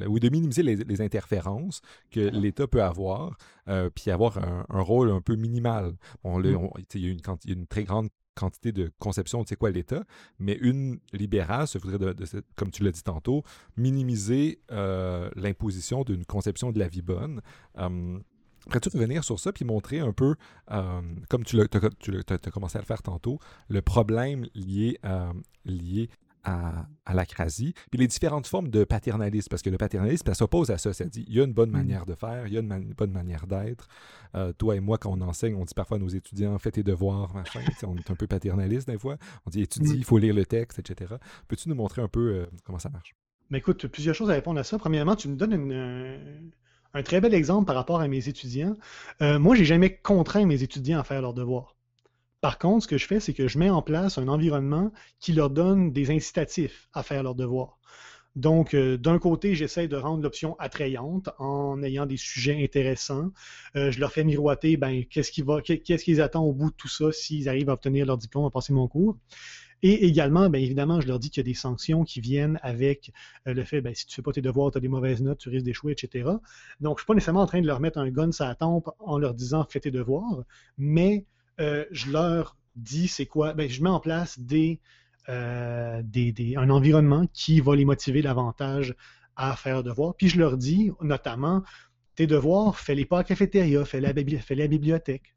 ou 0.08 0.18
de 0.18 0.28
minimiser 0.28 0.62
les, 0.62 1.00
interférences 1.00 1.80
que 2.10 2.20
l'État 2.20 2.66
peut 2.66 2.82
avoir, 2.82 3.36
euh, 3.68 3.88
puis 3.90 4.10
avoir 4.10 4.38
un, 4.38 4.82
rôle 4.82 5.10
un 5.10 5.20
peu 5.20 5.34
minimal. 5.36 5.94
Bon, 6.24 6.38
mm. 6.38 6.70
il, 6.94 7.00
y 7.00 7.08
a 7.08 7.52
une, 7.52 7.66
très 7.66 7.84
grande 7.84 8.08
quantité 8.34 8.72
de 8.72 8.90
conception 8.98 9.42
de 9.42 9.48
c'est 9.48 9.56
quoi 9.56 9.70
l'État, 9.70 10.04
mais 10.38 10.54
une 10.60 10.98
libérale, 11.12 11.66
ça 11.66 11.78
voudrait, 11.78 11.98
de, 11.98 12.14
comme 12.56 12.70
tu 12.70 12.82
l'as 12.82 12.92
dit 12.92 13.02
tantôt, 13.02 13.42
minimiser 13.76 14.60
euh, 14.70 15.30
l'imposition 15.36 16.04
d'une 16.04 16.24
conception 16.24 16.72
de 16.72 16.78
la 16.78 16.88
vie 16.88 17.02
bonne. 17.02 17.40
Après, 18.66 18.80
tu 18.80 18.88
revenir 18.90 19.24
sur 19.24 19.38
ça 19.38 19.52
puis 19.52 19.64
montrer 19.64 20.00
un 20.00 20.12
peu, 20.12 20.34
euh, 20.70 21.00
comme 21.28 21.44
tu 21.44 21.60
as, 21.60 22.50
commencé 22.50 22.78
à 22.78 22.80
le 22.80 22.86
faire 22.86 23.02
tantôt, 23.02 23.38
le 23.68 23.82
problème 23.82 24.46
lié, 24.54 24.98
euh, 25.04 25.32
lié 25.64 26.10
à, 26.42 26.86
à 27.04 27.14
l'acrasie, 27.14 27.74
puis 27.90 28.00
les 28.00 28.06
différentes 28.06 28.46
formes 28.46 28.68
de 28.68 28.84
paternalisme, 28.84 29.48
parce 29.50 29.60
que 29.60 29.68
le 29.68 29.76
paternalisme, 29.76 30.26
ça 30.26 30.34
s'oppose 30.34 30.70
à 30.70 30.78
ça. 30.78 30.92
Ça 30.92 31.04
dit, 31.04 31.24
il 31.28 31.34
y 31.34 31.40
a 31.40 31.44
une 31.44 31.52
bonne 31.52 31.68
mm. 31.68 31.72
manière 31.72 32.06
de 32.06 32.14
faire, 32.14 32.46
il 32.46 32.52
y 32.52 32.56
a 32.56 32.60
une, 32.60 32.94
bonne 32.96 33.12
manière 33.12 33.46
d'être. 33.46 33.88
Euh, 34.34 34.52
toi 34.52 34.76
et 34.76 34.80
moi, 34.80 34.96
quand 34.96 35.10
on 35.10 35.20
enseigne, 35.20 35.54
on 35.54 35.64
dit 35.64 35.74
parfois 35.74 35.98
à 35.98 36.00
nos 36.00 36.08
étudiants, 36.08 36.58
faites 36.58 36.74
tes 36.74 36.82
devoirs, 36.82 37.34
machin. 37.34 37.60
on 37.86 37.96
est 37.96 38.10
un 38.10 38.14
peu 38.14 38.26
paternaliste 38.26 38.88
des 38.88 38.98
fois. 38.98 39.16
On 39.46 39.50
dit, 39.50 39.62
étudie, 39.62 39.94
mm. 39.94 39.96
il 39.96 40.04
faut 40.04 40.18
lire 40.18 40.34
le 40.34 40.46
texte, 40.46 40.78
etc. 40.78 41.16
Peux-tu 41.48 41.68
nous 41.68 41.74
montrer 41.74 42.02
un 42.02 42.08
peu 42.08 42.46
comment 42.64 42.78
ça 42.78 42.88
marche? 42.88 43.14
Mais 43.50 43.58
écoute, 43.58 43.88
plusieurs 43.88 44.14
choses 44.14 44.30
à 44.30 44.34
répondre 44.34 44.60
à 44.60 44.64
ça. 44.64 44.78
Premièrement, 44.78 45.16
tu 45.16 45.28
me 45.28 45.36
donnes 45.36 45.52
une, 45.52 46.52
un 46.94 47.02
très 47.02 47.20
bel 47.20 47.34
exemple 47.34 47.66
par 47.66 47.76
rapport 47.76 48.00
à 48.00 48.08
mes 48.08 48.28
étudiants. 48.28 48.76
Euh, 49.22 49.38
moi, 49.38 49.54
j'ai 49.56 49.64
jamais 49.64 49.96
contraint 49.96 50.46
mes 50.46 50.62
étudiants 50.62 51.00
à 51.00 51.04
faire 51.04 51.22
leurs 51.22 51.34
devoirs. 51.34 51.76
Par 52.40 52.58
contre, 52.58 52.84
ce 52.84 52.88
que 52.88 52.98
je 52.98 53.06
fais, 53.06 53.20
c'est 53.20 53.34
que 53.34 53.48
je 53.48 53.58
mets 53.58 53.70
en 53.70 53.82
place 53.82 54.18
un 54.18 54.28
environnement 54.28 54.92
qui 55.18 55.32
leur 55.32 55.50
donne 55.50 55.92
des 55.92 56.10
incitatifs 56.10 56.88
à 56.94 57.02
faire 57.02 57.22
leurs 57.22 57.34
devoirs. 57.34 57.78
Donc, 58.36 58.74
euh, 58.74 58.96
d'un 58.96 59.18
côté, 59.18 59.54
j'essaie 59.54 59.88
de 59.88 59.96
rendre 59.96 60.22
l'option 60.22 60.56
attrayante 60.58 61.30
en 61.38 61.82
ayant 61.82 62.06
des 62.06 62.16
sujets 62.16 62.62
intéressants. 62.62 63.32
Euh, 63.76 63.90
je 63.90 63.98
leur 64.00 64.12
fais 64.12 64.24
miroiter 64.24 64.76
ben, 64.76 65.04
qu'est-ce 65.04 65.32
qu'ils 66.04 66.20
attendent 66.20 66.48
au 66.48 66.52
bout 66.52 66.70
de 66.70 66.76
tout 66.76 66.88
ça 66.88 67.10
s'ils 67.12 67.48
arrivent 67.48 67.70
à 67.70 67.74
obtenir 67.74 68.06
leur 68.06 68.16
diplôme, 68.16 68.46
à 68.46 68.50
passer 68.50 68.72
mon 68.72 68.86
cours. 68.86 69.16
Et 69.82 70.06
également, 70.06 70.50
bien 70.50 70.60
évidemment, 70.60 71.00
je 71.00 71.08
leur 71.08 71.18
dis 71.18 71.30
qu'il 71.30 71.40
y 71.40 71.46
a 71.46 71.50
des 71.50 71.54
sanctions 71.54 72.04
qui 72.04 72.20
viennent 72.20 72.58
avec 72.62 73.12
euh, 73.46 73.54
le 73.54 73.64
fait, 73.64 73.80
ben, 73.80 73.94
si 73.94 74.06
tu 74.06 74.12
ne 74.12 74.14
fais 74.16 74.22
pas 74.22 74.32
tes 74.32 74.42
devoirs, 74.42 74.70
tu 74.70 74.78
as 74.78 74.80
des 74.80 74.88
mauvaises 74.88 75.22
notes, 75.22 75.38
tu 75.38 75.48
risques 75.48 75.64
d'échouer, 75.64 75.92
etc. 75.92 76.28
Donc, 76.80 76.98
je 76.98 77.02
ne 77.02 77.04
suis 77.04 77.06
pas 77.06 77.14
nécessairement 77.14 77.42
en 77.42 77.46
train 77.46 77.62
de 77.62 77.66
leur 77.66 77.80
mettre 77.80 77.98
un 77.98 78.10
gun 78.10 78.32
sur 78.32 78.44
la 78.44 78.54
tempe 78.54 78.90
en 78.98 79.18
leur 79.18 79.34
disant 79.34 79.66
fais 79.68 79.80
tes 79.80 79.90
devoirs, 79.90 80.44
mais 80.76 81.24
euh, 81.60 81.84
je 81.90 82.10
leur 82.10 82.56
dis 82.76 83.08
c'est 83.08 83.26
quoi, 83.26 83.54
ben, 83.54 83.68
je 83.68 83.82
mets 83.82 83.90
en 83.90 84.00
place 84.00 84.38
euh, 85.28 86.02
des, 86.04 86.54
un 86.56 86.70
environnement 86.70 87.26
qui 87.32 87.60
va 87.60 87.74
les 87.76 87.84
motiver 87.84 88.22
davantage 88.22 88.94
à 89.36 89.56
faire 89.56 89.74
leurs 89.74 89.84
devoirs. 89.84 90.14
Puis 90.14 90.28
je 90.28 90.38
leur 90.38 90.56
dis 90.56 90.90
notamment, 91.00 91.62
tes 92.16 92.26
devoirs, 92.26 92.78
fais-les 92.78 93.06
pas 93.06 93.20
à 93.20 93.24
cafétéria, 93.24 93.84
fais-les 93.84 94.08
à 94.08 94.12
la 94.12 94.66
bibliothèque. 94.68 95.34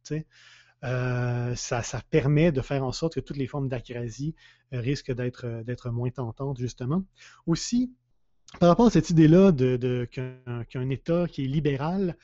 Euh, 0.84 1.56
ça, 1.56 1.82
permet 2.10 2.52
de 2.52 2.62
faire 2.62 2.84
en 2.84 2.92
sorte 2.92 3.16
que 3.16 3.20
toutes 3.22 3.38
les 3.38 3.48
formes 3.48 3.70
d'acrasie 3.70 4.36
euh, 4.74 4.82
risquent 4.82 5.12
euh, 5.12 5.64
d'être 5.64 5.90
moins 5.92 6.10
tentantes, 6.10 6.60
justement. 6.60 7.04
Aussi, 7.48 7.94
par 8.60 8.70
rapport 8.70 8.88
à 8.88 8.90
cette 8.90 9.10
idée-là 9.10 9.52
de, 9.52 10.08
qu'un 10.12 10.90
État 10.90 11.26
qui 11.28 11.46
est 11.46 11.48
libéral, 11.48 12.18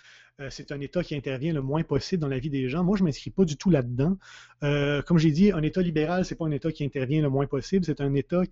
c'est 0.49 0.71
un 0.71 0.79
État 0.79 1.03
qui 1.03 1.15
intervient 1.15 1.51
le 1.51 1.61
moins 1.61 1.83
possible 1.83 2.21
dans 2.21 2.29
la 2.29 2.39
vie 2.39 2.49
des 2.49 2.69
gens. 2.69 2.81
Moi, 2.81 2.95
je 2.95 3.03
ne 3.03 3.07
m'inscris 3.07 3.29
pas 3.29 3.43
du 3.43 3.57
tout 3.57 3.69
là-dedans. 3.69 4.17
comme 4.61 5.17
j'ai 5.17 5.31
dit, 5.31 5.51
un 5.51 5.63
État 5.63 5.81
libéral, 5.81 6.23
ce 6.23 6.33
n'est 6.33 6.37
pas 6.37 6.45
un 6.45 6.51
État 6.51 6.71
qui 6.71 6.85
intervient 6.85 7.21
le 7.21 7.29
moins 7.29 7.45
possible, 7.45 7.83
c'est 7.83 7.99
un 7.99 8.13
État 8.13 8.43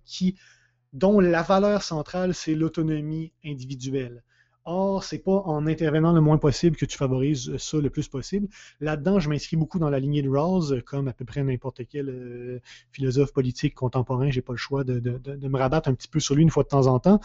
dont 0.92 1.20
la 1.20 1.42
valeur 1.42 1.82
centrale, 1.82 2.34
c'est 2.34 2.54
l'autonomie 2.54 3.32
individuelle 3.44 4.22
Or, 4.70 5.02
c'est 5.02 5.20
pas 5.20 5.42
en 5.46 5.66
intervenant 5.66 6.12
le 6.12 6.20
moins 6.20 6.36
possible 6.36 6.76
que 6.76 6.84
tu 6.84 6.98
favorises 6.98 7.56
ça 7.56 7.78
le 7.78 7.88
plus 7.88 8.06
possible. 8.06 8.48
Là-dedans, 8.82 9.18
je 9.18 9.30
m'inscris 9.30 9.56
beaucoup 9.56 9.78
dans 9.78 9.88
la 9.88 9.98
lignée 9.98 10.20
de 10.20 10.28
Rawls, 10.28 10.82
comme 10.82 11.08
à 11.08 11.14
peu 11.14 11.24
près 11.24 11.42
n'importe 11.42 11.80
quel 11.88 12.10
euh, 12.10 12.60
philosophe 12.92 13.32
politique 13.32 13.74
contemporain. 13.74 14.30
J'ai 14.30 14.42
pas 14.42 14.52
le 14.52 14.58
choix 14.58 14.84
de, 14.84 15.00
me 15.48 15.56
rabattre 15.56 15.88
un 15.88 15.94
petit 15.94 16.06
peu 16.06 16.20
sur 16.20 16.34
lui 16.34 16.42
une 16.42 16.50
fois 16.50 16.64
de 16.64 16.68
temps 16.68 16.86
en 16.86 16.98
temps. 16.98 17.18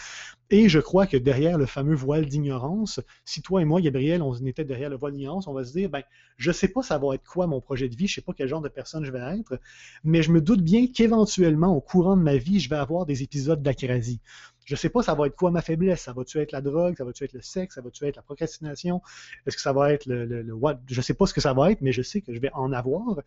Et 0.52 0.70
je 0.70 0.80
crois 0.80 1.06
que 1.06 1.18
derrière 1.18 1.58
le 1.58 1.66
fameux 1.66 1.96
voile 1.96 2.28
d'ignorance, 2.28 3.02
si 3.26 3.42
toi 3.42 3.62
et 3.62 3.66
moi, 3.66 3.82
Gabriel, 3.82 4.22
on 4.22 4.34
était 4.46 4.64
derrière 4.64 4.90
le 4.90 4.96
voile 4.96 5.12
d'ignorance, 5.12 5.46
on 5.46 5.54
va 5.54 5.66
se 5.66 5.74
dire, 5.74 5.90
ben, 5.90 6.04
je 6.38 6.52
sais 6.54 6.70
pas 6.70 6.82
ça 6.82 6.98
va 6.98 7.16
être 7.16 7.28
quoi 7.28 7.46
mon 7.48 7.60
projet 7.60 7.90
de 7.90 7.96
vie, 7.98 8.08
je 8.08 8.16
sais 8.16 8.22
pas 8.22 8.32
quel 8.32 8.48
genre 8.48 8.62
de 8.62 8.70
personne 8.70 9.04
je 9.04 9.12
vais 9.12 9.38
être, 9.38 9.60
mais 10.06 10.24
je 10.24 10.32
me 10.32 10.40
doute 10.40 10.62
bien 10.62 10.88
qu'éventuellement, 10.88 11.76
au 11.76 11.82
courant 11.82 12.16
de 12.16 12.22
ma 12.22 12.38
vie, 12.38 12.62
je 12.62 12.70
vais 12.70 12.78
avoir 12.78 13.06
des 13.06 13.22
épisodes 13.22 13.62
d'acrasie. 13.62 14.22
Je 14.66 14.74
ne 14.74 14.78
sais 14.78 14.90
pas 14.90 15.04
ça 15.04 15.14
va 15.14 15.28
être 15.28 15.36
quoi 15.36 15.52
ma 15.52 15.62
faiblesse? 15.62 16.02
Ça 16.02 16.14
va-tu 16.14 16.40
être 16.40 16.52
la 16.52 16.62
drogue, 16.62 16.96
ça 16.98 17.06
va-tu 17.06 17.24
être 17.24 17.34
le 17.34 17.42
sexe, 17.42 17.76
ça 17.76 17.82
va-tu 17.82 18.06
être 18.06 18.16
la 18.16 18.22
procrastination, 18.22 19.02
est-ce 19.46 19.56
que 19.58 19.62
ça 19.62 19.74
va 19.74 19.94
être 19.94 20.06
le, 20.06 20.26
le, 20.26 20.44
Je 20.88 20.98
ne 20.98 21.02
sais 21.02 21.14
pas 21.14 21.26
ce 21.26 21.34
que 21.34 21.42
ça 21.42 21.54
va 21.54 21.72
être, 21.72 21.82
mais 21.82 21.92
je 21.92 22.02
sais 22.02 22.22
que 22.22 22.34
je 22.34 22.40
vais 22.40 22.52
en 22.54 22.72
avoir. 22.72 23.22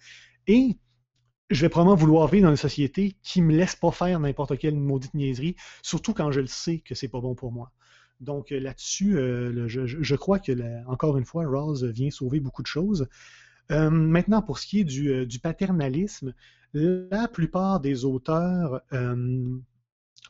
Et 0.46 0.76
je 1.50 1.60
vais 1.60 1.68
probablement 1.68 1.96
vouloir 1.96 2.28
vivre 2.28 2.44
dans 2.44 2.50
une 2.50 2.56
société 2.56 3.16
qui 3.22 3.40
ne 3.40 3.46
me 3.46 3.56
laisse 3.56 3.76
pas 3.76 3.90
faire 3.90 4.18
n'importe 4.18 4.58
quelle 4.58 4.76
maudite 4.76 5.14
niaiserie, 5.14 5.56
surtout 5.82 6.12
quand 6.12 6.32
je 6.32 6.40
le 6.40 6.46
sais 6.46 6.78
que 6.78 6.94
c'est 6.94 7.08
pas 7.08 7.20
bon 7.20 7.34
pour 7.34 7.52
moi. 7.52 7.70
Donc 8.20 8.50
euh, 8.50 8.58
là-dessus, 8.58 9.16
euh, 9.18 9.68
je, 9.68 10.14
crois 10.16 10.38
que, 10.38 10.52
encore 10.86 11.18
une 11.18 11.24
fois, 11.24 11.46
Rawls 11.46 11.90
vient 11.90 12.10
sauver 12.10 12.40
beaucoup 12.40 12.62
de 12.62 12.66
choses. 12.66 13.08
Euh, 13.70 13.90
maintenant, 13.90 14.42
pour 14.42 14.58
ce 14.58 14.66
qui 14.66 14.80
est 14.80 14.84
du, 14.84 15.38
paternalisme, 15.40 16.34
la 16.72 17.28
plupart 17.28 17.80
des 17.80 18.04
auteurs 18.04 18.80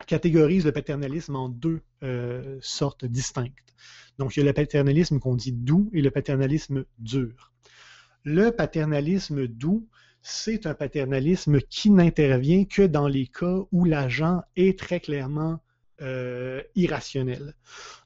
catégorise 0.07 0.65
le 0.65 0.73
paternalisme 0.73 1.37
en 1.37 1.49
deux 1.49 1.81
euh, 2.03 2.59
sortes 2.61 3.05
distinctes. 3.05 3.75
Donc, 4.19 4.37
il 4.37 4.41
y 4.41 4.43
a 4.43 4.47
le 4.47 4.53
paternalisme 4.53 5.19
qu'on 5.19 5.37
dit 5.37 5.53
doux 5.53 5.91
et 5.93 6.03
le 6.03 6.11
paternalisme 6.11 6.85
dur. 6.99 7.53
Le 8.25 8.51
paternalisme 8.51 9.47
doux, 9.47 9.89
c'est 10.23 10.67
un 10.67 10.75
paternalisme 10.75 11.61
qui 11.61 11.91
n'intervient 11.91 12.65
que 12.65 12.83
dans 12.83 13.09
les 13.09 13.27
cas 13.27 13.59
où 13.73 13.85
l'agent 13.85 14.43
est 14.57 14.79
très 14.79 15.01
clairement 15.01 15.61
euh, 16.03 16.63
irrationnel. 16.75 17.55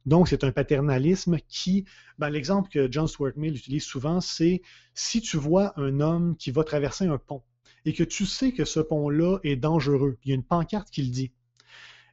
Donc, 0.07 0.29
c'est 0.29 0.45
un 0.45 0.53
paternalisme 0.53 1.39
qui, 1.49 1.87
ben, 2.19 2.31
l'exemple 2.31 2.69
que 2.71 2.91
John 2.91 3.09
Stuart 3.09 3.33
Mill 3.37 3.57
utilise 3.57 3.85
souvent, 3.85 4.21
c'est 4.21 4.63
si 4.95 5.21
tu 5.21 5.37
vois 5.37 5.73
un 5.81 6.01
homme 6.01 6.37
qui 6.37 6.51
va 6.51 6.63
traverser 6.63 7.07
un 7.07 7.19
pont 7.19 7.43
et 7.85 7.93
que 7.93 8.05
tu 8.05 8.27
sais 8.27 8.53
que 8.53 8.65
ce 8.65 8.81
pont-là 8.81 9.39
est 9.43 9.57
dangereux, 9.57 10.19
il 10.25 10.29
y 10.29 10.33
a 10.33 10.35
une 10.35 10.45
pancarte 10.45 10.91
qui 10.91 11.03
le 11.03 11.09
dit, 11.09 11.33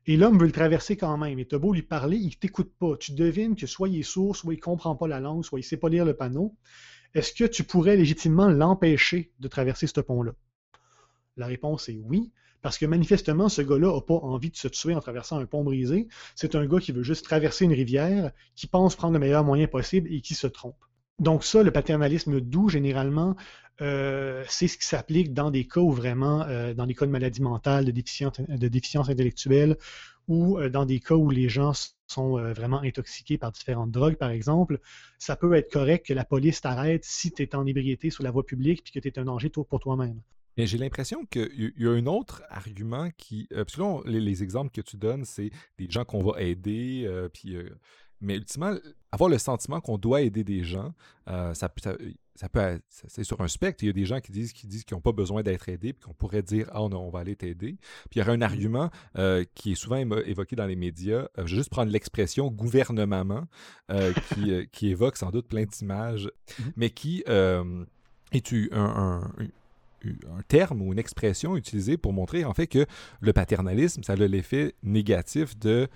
et 0.07 0.15
l'homme 0.15 0.39
veut 0.39 0.45
le 0.45 0.53
traverser 0.53 0.95
quand 0.95 1.17
même. 1.17 1.37
Et 1.37 1.45
tu 1.45 1.55
as 1.55 1.59
beau 1.59 1.73
lui 1.73 1.83
parler, 1.83 2.15
il 2.15 2.37
t'écoute 2.37 2.71
pas. 2.79 2.95
Tu 2.97 3.11
devines 3.11 3.55
que 3.55 3.67
soit 3.67 3.89
il 3.89 3.99
est 3.99 4.03
sourd, 4.03 4.35
soit 4.35 4.53
il 4.53 4.59
comprend 4.59 4.95
pas 4.95 5.07
la 5.07 5.19
langue, 5.19 5.43
soit 5.43 5.59
il 5.59 5.63
sait 5.63 5.77
pas 5.77 5.89
lire 5.89 6.05
le 6.05 6.15
panneau. 6.15 6.55
Est-ce 7.13 7.33
que 7.33 7.43
tu 7.43 7.63
pourrais 7.63 7.97
légitimement 7.97 8.47
l'empêcher 8.47 9.33
de 9.39 9.47
traverser 9.49 9.85
ce 9.85 9.99
pont-là? 9.99 10.31
La 11.35 11.45
réponse 11.45 11.89
est 11.89 11.99
oui, 12.03 12.31
parce 12.61 12.77
que 12.77 12.85
manifestement, 12.85 13.49
ce 13.49 13.61
gars-là 13.61 13.93
n'a 13.93 14.01
pas 14.01 14.15
envie 14.15 14.49
de 14.49 14.55
se 14.55 14.69
tuer 14.69 14.95
en 14.95 15.01
traversant 15.01 15.39
un 15.39 15.45
pont 15.45 15.63
brisé. 15.63 16.07
C'est 16.35 16.55
un 16.55 16.65
gars 16.65 16.79
qui 16.79 16.93
veut 16.93 17.03
juste 17.03 17.25
traverser 17.25 17.65
une 17.65 17.73
rivière, 17.73 18.31
qui 18.55 18.67
pense 18.67 18.95
prendre 18.95 19.13
le 19.13 19.19
meilleur 19.19 19.43
moyen 19.43 19.67
possible 19.67 20.11
et 20.11 20.21
qui 20.21 20.35
se 20.35 20.47
trompe. 20.47 20.77
Donc 21.19 21.43
ça, 21.43 21.63
le 21.63 21.71
paternalisme 21.71 22.39
doux, 22.39 22.69
généralement, 22.69 23.35
euh, 23.81 24.43
c'est 24.47 24.67
ce 24.67 24.77
qui 24.77 24.85
s'applique 24.85 25.33
dans 25.33 25.51
des 25.51 25.65
cas 25.65 25.81
où 25.81 25.91
vraiment, 25.91 26.43
euh, 26.43 26.73
dans 26.73 26.85
des 26.85 26.93
cas 26.93 27.05
de 27.05 27.11
maladie 27.11 27.41
mentale, 27.41 27.85
de 27.85 27.91
déficience, 27.91 29.09
intellectuelle, 29.09 29.77
ou 30.27 30.57
euh, 30.57 30.69
dans 30.69 30.85
des 30.85 30.99
cas 30.99 31.15
où 31.15 31.29
les 31.29 31.49
gens 31.49 31.73
sont 32.07 32.37
vraiment 32.53 32.81
intoxiqués 32.81 33.37
par 33.37 33.51
différentes 33.51 33.91
drogues, 33.91 34.15
par 34.15 34.29
exemple, 34.29 34.79
ça 35.17 35.35
peut 35.35 35.53
être 35.55 35.71
correct 35.71 36.05
que 36.05 36.13
la 36.13 36.23
police 36.23 36.61
t'arrête 36.61 37.03
si 37.03 37.31
tu 37.31 37.43
es 37.43 37.55
en 37.55 37.65
ébriété 37.65 38.09
sur 38.09 38.23
la 38.23 38.31
voie 38.31 38.45
publique 38.45 38.83
puis 38.83 38.93
que 38.93 38.99
tu 38.99 39.07
es 39.09 39.19
un 39.19 39.25
danger 39.25 39.49
pour 39.49 39.79
toi-même. 39.79 40.21
Mais 40.55 40.65
j'ai 40.65 40.77
l'impression 40.77 41.25
qu'il 41.25 41.73
y 41.77 41.85
a 41.85 41.91
un 41.91 42.05
autre 42.07 42.43
argument 42.49 43.09
qui. 43.17 43.47
parce 43.51 43.75
que 43.75 43.81
là, 43.81 44.01
les, 44.05 44.41
exemples 44.41 44.71
que 44.71 44.81
tu 44.81 44.97
donnes, 44.97 45.25
c'est 45.25 45.51
des 45.77 45.87
gens 45.89 46.05
qu'on 46.05 46.23
va 46.23 46.41
aider, 46.41 47.07
puis 47.33 47.57
mais 48.21 48.35
ultimement, 48.35 48.75
avoir 49.11 49.29
le 49.29 49.37
sentiment 49.37 49.79
qu'on 49.79 49.97
doit 49.97 50.21
aider 50.21 50.43
des 50.43 50.63
gens, 50.63 50.93
euh, 51.29 51.53
ça, 51.53 51.71
ça, 52.35 52.49
peut 52.49 52.79
c'est 52.89 53.23
sur 53.23 53.41
un 53.41 53.47
spectre. 53.47 53.83
Il 53.83 53.87
y 53.87 53.89
a 53.89 53.93
des 53.93 54.05
gens 54.05 54.19
qui 54.19 54.31
disent 54.31 54.53
qu'ils 54.53 54.69
disent 54.69 54.83
qu'ils 54.83 54.95
n'ont 54.95 55.01
pas 55.01 55.11
besoin 55.11 55.43
d'être 55.43 55.69
aidés, 55.69 55.93
puis 55.93 56.07
qu'on 56.07 56.13
pourrait 56.13 56.41
dire 56.41 56.69
ah 56.71 56.81
on, 56.81 57.09
va 57.09 57.19
aller 57.19 57.35
t'aider. 57.35 57.77
Puis 58.09 58.15
il 58.15 58.19
y 58.19 58.21
aurait 58.21 58.33
un 58.33 58.37
mmh 58.37 58.43
argument 58.43 58.89
euh, 59.17 59.43
qui 59.55 59.73
est 59.73 59.75
souvent 59.75 59.97
évoqué 59.97 60.55
dans 60.55 60.65
les 60.65 60.75
médias. 60.75 61.27
Euh, 61.37 61.45
je 61.45 61.51
vais 61.51 61.57
juste 61.57 61.69
prendre 61.69 61.91
l'expression 61.91 62.49
gouvernement 62.49 63.47
qui, 64.33 64.67
qui, 64.71 64.89
évoque 64.89 65.17
sans 65.17 65.31
doute 65.31 65.47
plein 65.47 65.65
d'images, 65.65 66.29
mmh 66.59 66.63
mais 66.75 66.89
qui 66.89 67.23
est 67.27 68.73
un, 68.73 69.21
un 70.03 70.41
terme 70.47 70.81
ou 70.81 70.93
une 70.93 70.99
expression 70.99 71.55
utilisée 71.57 71.97
pour 71.97 72.13
montrer 72.13 72.45
en 72.45 72.53
fait 72.53 72.67
que 72.67 72.85
le 73.19 73.33
paternalisme, 73.33 74.03
ça 74.03 74.13
a 74.13 74.15
l'effet 74.15 74.75
négatif 74.83 75.57
de 75.57 75.87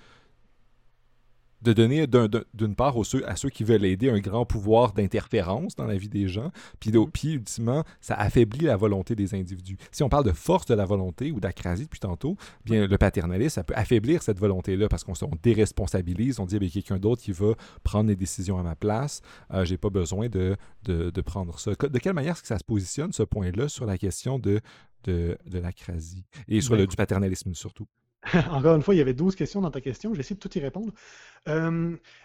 de 1.62 1.72
donner 1.72 2.06
d'une 2.54 2.74
part 2.74 2.96
à 3.26 3.36
ceux 3.36 3.50
qui 3.50 3.64
veulent 3.64 3.84
aider 3.84 4.10
un 4.10 4.18
grand 4.18 4.44
pouvoir 4.44 4.92
d'interférence 4.92 5.76
dans 5.76 5.86
la 5.86 5.96
vie 5.96 6.08
des 6.08 6.28
gens, 6.28 6.50
puis, 6.80 6.92
puis 7.12 7.32
ultimement, 7.34 7.84
ça 8.00 8.14
affaiblit 8.14 8.66
la 8.66 8.76
volonté 8.76 9.14
des 9.14 9.34
individus. 9.34 9.76
Si 9.90 10.02
on 10.02 10.08
parle 10.08 10.24
de 10.24 10.32
force 10.32 10.66
de 10.66 10.74
la 10.74 10.84
volonté 10.84 11.30
ou 11.30 11.40
d'acrasie 11.40 11.84
depuis 11.84 12.00
tantôt, 12.00 12.36
bien 12.64 12.86
le 12.86 12.98
paternalisme, 12.98 13.54
ça 13.54 13.64
peut 13.64 13.74
affaiblir 13.76 14.22
cette 14.22 14.38
volonté-là 14.38 14.88
parce 14.88 15.04
qu'on 15.04 15.14
déresponsabilise, 15.42 16.40
on 16.40 16.46
dit 16.46 16.58
qu'il 16.58 16.66
y 16.66 16.70
a 16.70 16.72
quelqu'un 16.72 16.98
d'autre 16.98 17.22
qui 17.22 17.32
va 17.32 17.54
prendre 17.82 18.08
les 18.08 18.16
décisions 18.16 18.58
à 18.58 18.62
ma 18.62 18.74
place, 18.74 19.22
euh, 19.52 19.64
j'ai 19.64 19.78
pas 19.78 19.90
besoin 19.90 20.28
de, 20.28 20.56
de, 20.84 21.20
prendre 21.20 21.58
ça. 21.58 21.70
De 21.70 21.98
quelle 21.98 22.14
manière 22.14 22.32
est-ce 22.32 22.42
que 22.42 22.48
ça 22.48 22.58
se 22.58 22.64
positionne, 22.64 23.12
ce 23.12 23.22
point-là, 23.22 23.68
sur 23.68 23.86
la 23.86 23.98
question 23.98 24.38
de, 24.38 24.60
de, 25.04 25.38
de 25.46 25.58
l'acrasie? 25.58 26.24
Et 26.48 26.60
sur 26.60 26.72
ben, 26.72 26.80
le, 26.80 26.86
du 26.86 26.96
paternalisme 26.96 27.54
surtout? 27.54 27.86
Encore 28.50 28.76
une 28.76 28.82
fois, 28.82 28.94
il 28.94 28.98
y 28.98 29.00
avait 29.00 29.14
12 29.14 29.34
questions 29.34 29.60
dans 29.60 29.70
ta 29.70 29.80
question. 29.80 30.10
Je 30.10 30.16
vais 30.16 30.20
essayer 30.20 30.36
de 30.36 30.40
tout 30.40 30.56
y 30.56 30.60
répondre. 30.60 30.92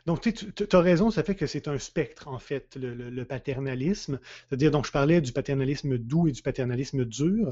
donc, 0.06 0.22
tu 0.22 0.66
as 0.72 0.80
raison, 0.80 1.10
ça 1.10 1.24
fait 1.24 1.34
que 1.34 1.48
c'est 1.48 1.68
un 1.68 1.80
spectre, 1.80 2.28
en 2.28 2.38
fait, 2.38 2.78
le, 2.80 3.24
paternalisme. 3.24 4.20
C'est-à-dire, 4.48 4.70
donc, 4.70 4.86
je 4.86 4.92
parlais 4.92 5.22
du 5.22 5.32
paternalisme 5.32 5.98
doux 5.98 6.28
et 6.28 6.32
du 6.32 6.42
paternalisme 6.44 7.04
dur. 7.04 7.50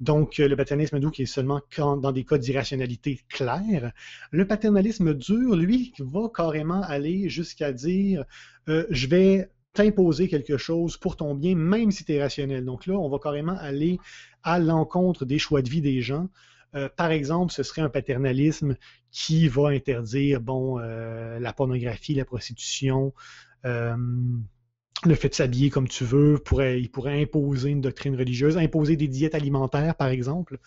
Donc, 0.00 0.36
le 0.38 0.54
paternalisme 0.56 1.00
doux 1.00 1.10
qui 1.10 1.22
est 1.22 1.26
seulement 1.26 1.62
dans 1.78 2.12
des 2.12 2.24
cas 2.24 2.36
d'irrationalité 2.36 3.20
claire. 3.28 3.92
Le 4.30 4.46
paternalisme 4.46 5.14
dur, 5.14 5.56
lui, 5.56 5.94
va 5.98 6.28
carrément 6.34 6.82
aller 6.82 7.30
jusqu'à 7.30 7.72
dire 7.72 8.24
euh, 8.68 8.86
je 8.90 9.06
vais 9.06 9.48
t'imposer 9.72 10.28
quelque 10.28 10.56
chose 10.56 10.96
pour 10.96 11.16
ton 11.16 11.34
bien, 11.34 11.54
même 11.54 11.90
si 11.90 12.04
tu 12.04 12.12
es 12.12 12.22
rationnel. 12.22 12.64
Donc 12.64 12.86
là, 12.86 12.94
on 12.94 13.08
va 13.08 13.18
carrément 13.18 13.56
aller 13.58 13.98
à 14.42 14.58
l'encontre 14.58 15.24
des 15.24 15.38
choix 15.38 15.62
de 15.62 15.68
vie 15.68 15.82
des 15.82 16.00
gens. 16.00 16.28
Euh, 16.76 16.88
par 16.94 17.10
exemple, 17.10 17.52
ce 17.52 17.62
serait 17.62 17.82
un 17.82 17.88
paternalisme 17.88 18.76
qui 19.10 19.48
va 19.48 19.68
interdire 19.68 20.40
bon, 20.40 20.78
euh, 20.78 21.38
la 21.40 21.52
pornographie, 21.52 22.14
la 22.14 22.24
prostitution, 22.24 23.14
euh, 23.64 23.96
le 25.04 25.14
fait 25.14 25.30
de 25.30 25.34
s'habiller 25.34 25.70
comme 25.70 25.88
tu 25.88 26.04
veux. 26.04 26.38
Pourrait, 26.38 26.80
il 26.80 26.90
pourrait 26.90 27.20
imposer 27.22 27.70
une 27.70 27.80
doctrine 27.80 28.16
religieuse, 28.16 28.58
imposer 28.58 28.96
des 28.96 29.08
diètes 29.08 29.34
alimentaires, 29.34 29.94
par 29.94 30.08
exemple. 30.08 30.58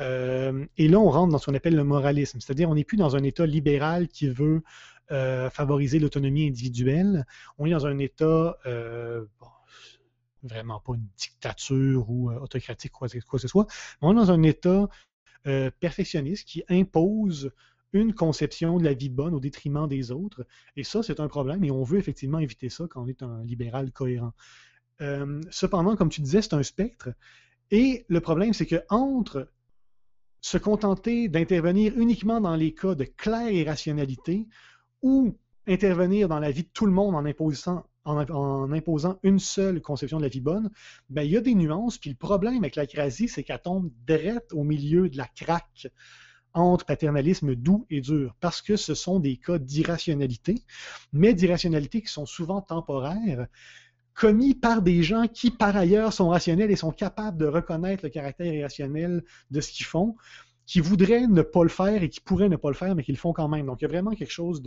et 0.00 0.88
là, 0.88 0.98
on 0.98 1.10
rentre 1.10 1.32
dans 1.32 1.38
ce 1.38 1.46
qu'on 1.46 1.54
appelle 1.54 1.74
le 1.74 1.82
moralisme, 1.82 2.38
c'est-à-dire 2.40 2.70
on 2.70 2.76
n'est 2.76 2.84
plus 2.84 2.96
dans 2.96 3.16
un 3.16 3.24
État 3.24 3.46
libéral 3.46 4.06
qui 4.06 4.28
veut 4.28 4.62
favoriser 5.50 5.98
l'autonomie 5.98 6.46
individuelle. 6.46 7.26
On 7.58 7.66
est 7.66 7.70
dans 7.70 7.86
un 7.86 7.98
État 7.98 8.58
vraiment 10.44 10.78
pas 10.78 10.92
une 10.94 11.08
dictature 11.16 12.08
ou 12.08 12.30
autocratique, 12.30 12.92
quoi, 12.92 13.08
quoi 13.08 13.38
que 13.38 13.42
ce 13.42 13.48
soit. 13.48 13.66
On 14.00 14.12
est 14.12 14.14
dans 14.14 14.30
un 14.30 14.42
État 14.44 14.88
euh, 15.48 15.70
perfectionniste 15.80 16.46
qui 16.46 16.62
impose 16.68 17.50
une 17.92 18.14
conception 18.14 18.78
de 18.78 18.84
la 18.84 18.92
vie 18.92 19.08
bonne 19.08 19.34
au 19.34 19.40
détriment 19.40 19.88
des 19.88 20.12
autres. 20.12 20.46
Et 20.76 20.84
ça, 20.84 21.02
c'est 21.02 21.20
un 21.20 21.28
problème 21.28 21.64
et 21.64 21.70
on 21.70 21.82
veut 21.82 21.98
effectivement 21.98 22.38
éviter 22.38 22.68
ça 22.68 22.86
quand 22.88 23.02
on 23.02 23.08
est 23.08 23.22
un 23.22 23.42
libéral 23.44 23.90
cohérent. 23.90 24.34
Euh, 25.00 25.40
cependant, 25.50 25.96
comme 25.96 26.10
tu 26.10 26.20
disais, 26.20 26.42
c'est 26.42 26.54
un 26.54 26.62
spectre. 26.62 27.08
Et 27.70 28.04
le 28.08 28.20
problème, 28.20 28.52
c'est 28.52 28.66
que 28.66 28.82
entre 28.90 29.48
se 30.40 30.58
contenter 30.58 31.28
d'intervenir 31.28 31.98
uniquement 31.98 32.40
dans 32.40 32.54
les 32.54 32.74
cas 32.74 32.94
de 32.94 33.04
claire 33.04 33.50
irrationalité 33.50 34.46
ou 35.02 35.36
intervenir 35.66 36.28
dans 36.28 36.40
la 36.40 36.50
vie 36.50 36.62
de 36.62 36.70
tout 36.72 36.86
le 36.86 36.92
monde 36.92 37.14
en 37.14 37.24
imposant, 37.24 37.84
en, 38.04 38.72
imposant 38.72 39.18
une 39.22 39.38
seule 39.38 39.80
conception 39.80 40.18
de 40.18 40.22
la 40.22 40.28
vie 40.28 40.40
bonne, 40.40 40.70
ben, 41.10 41.22
il 41.22 41.32
y 41.32 41.36
a 41.36 41.40
des 41.40 41.54
nuances. 41.54 41.98
Puis 41.98 42.10
le 42.10 42.16
problème 42.16 42.58
avec 42.58 42.76
la 42.76 42.86
crasie, 42.86 43.28
c'est 43.28 43.42
qu'elle 43.42 43.60
tombe 43.60 43.90
direct 44.06 44.52
au 44.52 44.64
milieu 44.64 45.08
de 45.08 45.16
la 45.16 45.26
craque 45.26 45.88
entre 46.54 46.86
paternalisme 46.86 47.54
doux 47.54 47.86
et 47.90 48.00
dur, 48.00 48.34
parce 48.40 48.62
que 48.62 48.76
ce 48.76 48.94
sont 48.94 49.20
des 49.20 49.36
cas 49.36 49.58
d'irrationalité, 49.58 50.62
mais 51.12 51.34
d'irrationalité 51.34 52.00
qui 52.00 52.08
sont 52.08 52.26
souvent 52.26 52.62
temporaires, 52.62 53.46
commis 54.14 54.54
par 54.54 54.82
des 54.82 55.02
gens 55.02 55.28
qui, 55.28 55.50
par 55.50 55.76
ailleurs, 55.76 56.12
sont 56.12 56.30
rationnels 56.30 56.70
et 56.70 56.76
sont 56.76 56.90
capables 56.90 57.38
de 57.38 57.46
reconnaître 57.46 58.04
le 58.04 58.10
caractère 58.10 58.52
irrationnel 58.52 59.22
de 59.50 59.60
ce 59.60 59.70
qu'ils 59.70 59.86
font, 59.86 60.16
qui 60.68 60.80
voudraient 60.80 61.26
ne 61.26 61.40
pas 61.40 61.62
le 61.62 61.70
faire 61.70 62.02
et 62.02 62.10
qui 62.10 62.20
pourraient 62.20 62.50
ne 62.50 62.56
pas 62.56 62.68
le 62.68 62.74
faire, 62.74 62.94
mais 62.94 63.02
qui 63.02 63.10
le 63.10 63.16
font 63.16 63.32
quand 63.32 63.48
même. 63.48 63.64
Donc, 63.64 63.80
il 63.80 63.84
y 63.84 63.86
a 63.86 63.88
vraiment 63.88 64.10
quelque 64.10 64.30
chose 64.30 64.62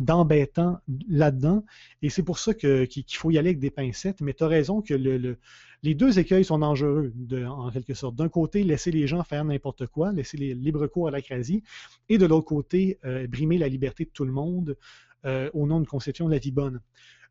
d'embêtant 0.00 0.80
là-dedans. 1.08 1.64
Et 2.02 2.10
c'est 2.10 2.24
pour 2.24 2.40
ça 2.40 2.54
qu'il 2.54 3.04
faut 3.08 3.30
y 3.30 3.38
aller 3.38 3.50
avec 3.50 3.60
des 3.60 3.70
pincettes. 3.70 4.20
Mais 4.20 4.34
tu 4.34 4.42
as 4.42 4.48
raison 4.48 4.82
que 4.82 4.94
les 4.94 5.94
deux 5.94 6.18
écueils 6.18 6.44
sont 6.44 6.58
dangereux, 6.58 7.12
en 7.46 7.70
quelque 7.70 7.94
sorte. 7.94 8.16
D'un 8.16 8.28
côté, 8.28 8.64
laisser 8.64 8.90
les 8.90 9.06
gens 9.06 9.22
faire 9.22 9.44
n'importe 9.44 9.86
quoi, 9.86 10.10
laisser 10.10 10.36
les 10.36 10.54
libre 10.54 10.88
cours 10.88 11.06
à 11.06 11.12
la 11.12 11.22
crasie, 11.22 11.62
et 12.08 12.18
de 12.18 12.26
l'autre 12.26 12.46
côté, 12.46 12.98
euh, 13.04 13.28
brimer 13.28 13.58
la 13.58 13.68
liberté 13.68 14.04
de 14.04 14.10
tout 14.10 14.24
le 14.24 14.32
monde 14.32 14.76
euh, 15.24 15.48
au 15.54 15.68
nom 15.68 15.78
d'une 15.78 15.86
conception 15.86 16.26
de 16.26 16.32
la 16.32 16.38
vie 16.40 16.50
bonne. 16.50 16.80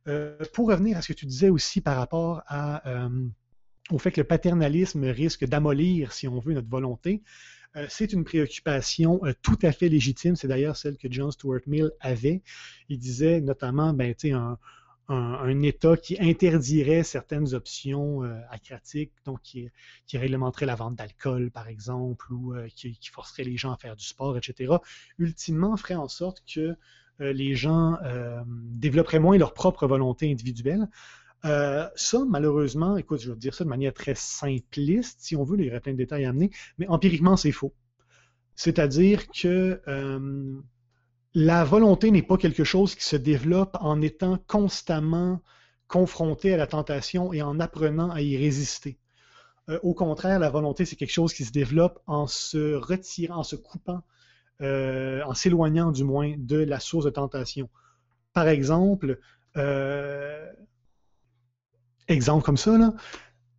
Euh, 0.07 0.37
pour 0.53 0.69
revenir 0.69 0.97
à 0.97 1.01
ce 1.01 1.09
que 1.09 1.17
tu 1.17 1.25
disais 1.25 1.49
aussi 1.49 1.81
par 1.81 1.97
rapport 1.97 2.41
au 3.89 3.97
fait 3.97 4.11
que 4.11 4.21
le 4.21 4.27
paternalisme 4.27 5.03
risque 5.03 5.45
d'amollir, 5.45 6.13
si 6.13 6.29
on 6.29 6.39
veut, 6.39 6.53
notre 6.53 6.69
volonté, 6.69 7.21
euh, 7.77 7.85
c'est 7.89 8.11
une 8.11 8.23
préoccupation 8.23 9.21
euh, 9.23 9.33
tout 9.41 9.57
à 9.61 9.71
fait 9.71 9.89
légitime. 9.89 10.35
C'est 10.35 10.47
d'ailleurs 10.47 10.75
celle 10.75 10.97
que 10.97 11.07
John 11.09 11.31
Stuart 11.31 11.61
Mill 11.67 11.91
avait. 11.99 12.41
Il 12.89 12.99
disait 12.99 13.41
notamment, 13.41 13.93
ben, 13.93 14.13
un, 15.07 15.59
État 15.61 15.97
qui 15.97 16.17
interdirait 16.21 17.03
certaines 17.03 17.53
options 17.53 18.23
euh, 18.23 18.39
donc 19.25 19.41
qui, 19.41 19.69
réglementerait 20.13 20.65
la 20.65 20.75
vente 20.75 20.95
d'alcool, 20.95 21.51
par 21.51 21.67
exemple, 21.67 22.31
ou 22.31 22.53
qui, 22.75 22.97
forcerait 23.11 23.43
les 23.43 23.57
gens 23.57 23.73
à 23.73 23.77
faire 23.77 23.95
du 23.95 24.05
sport, 24.05 24.37
etc., 24.37 24.75
ultimement 25.17 25.75
ferait 25.75 25.95
en 25.95 26.07
sorte 26.07 26.43
que 26.45 26.75
les 27.19 27.55
gens 27.55 27.97
développeraient 28.47 29.19
moins 29.19 29.37
leur 29.37 29.53
propre 29.53 29.85
volonté 29.85 30.31
individuelle. 30.31 30.87
Euh, 31.45 31.87
ça, 31.95 32.19
malheureusement, 32.27 32.97
écoute, 32.97 33.19
je 33.19 33.31
vais 33.31 33.37
dire 33.37 33.53
ça 33.53 33.63
de 33.63 33.69
manière 33.69 33.93
très 33.93 34.15
simpliste, 34.15 35.19
si 35.21 35.35
on 35.35 35.43
veut, 35.43 35.57
il 35.59 35.65
y 35.65 35.69
aurait 35.69 35.79
plein 35.79 35.93
de 35.93 35.97
détails 35.97 36.25
à 36.25 36.29
amener, 36.29 36.51
mais 36.77 36.87
empiriquement, 36.87 37.35
c'est 37.35 37.51
faux. 37.51 37.73
C'est-à-dire 38.55 39.27
que 39.29 39.81
euh, 39.87 40.61
la 41.33 41.63
volonté 41.63 42.11
n'est 42.11 42.21
pas 42.21 42.37
quelque 42.37 42.63
chose 42.63 42.93
qui 42.95 43.03
se 43.03 43.15
développe 43.15 43.75
en 43.79 44.01
étant 44.01 44.37
constamment 44.47 45.41
confronté 45.87 46.53
à 46.53 46.57
la 46.57 46.67
tentation 46.67 47.33
et 47.33 47.41
en 47.41 47.59
apprenant 47.59 48.11
à 48.11 48.21
y 48.21 48.37
résister. 48.37 48.97
Euh, 49.69 49.79
au 49.83 49.93
contraire, 49.93 50.39
la 50.39 50.49
volonté, 50.49 50.85
c'est 50.85 50.95
quelque 50.95 51.11
chose 51.11 51.33
qui 51.33 51.43
se 51.43 51.51
développe 51.51 52.01
en 52.05 52.27
se 52.27 52.75
retirant, 52.75 53.37
en 53.37 53.43
se 53.43 53.55
coupant, 53.55 54.01
en 54.63 55.33
s'éloignant 55.33 55.91
du 55.91 56.03
moins 56.03 56.35
de 56.37 56.57
la 56.57 56.79
source 56.79 57.05
de 57.05 57.09
tentation. 57.09 57.67
Par 58.31 58.47
exemple, 58.47 59.19
exemple 62.11 62.43
comme 62.43 62.57
ça, 62.57 62.77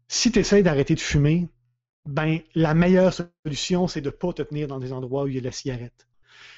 si 0.08 0.30
tu 0.30 0.38
essaies 0.38 0.62
d'arrêter 0.62 0.94
de 0.94 1.00
fumer, 1.00 1.48
ben, 2.06 2.40
la 2.54 2.74
meilleure 2.74 3.14
solution, 3.14 3.86
c'est 3.88 4.00
de 4.00 4.10
ne 4.10 4.14
pas 4.14 4.32
te 4.32 4.42
tenir 4.42 4.68
dans 4.68 4.78
des 4.78 4.92
endroits 4.92 5.24
où 5.24 5.28
il 5.28 5.34
y 5.34 5.38
a 5.38 5.40
de 5.40 5.46
la 5.46 5.52
cigarette. 5.52 6.08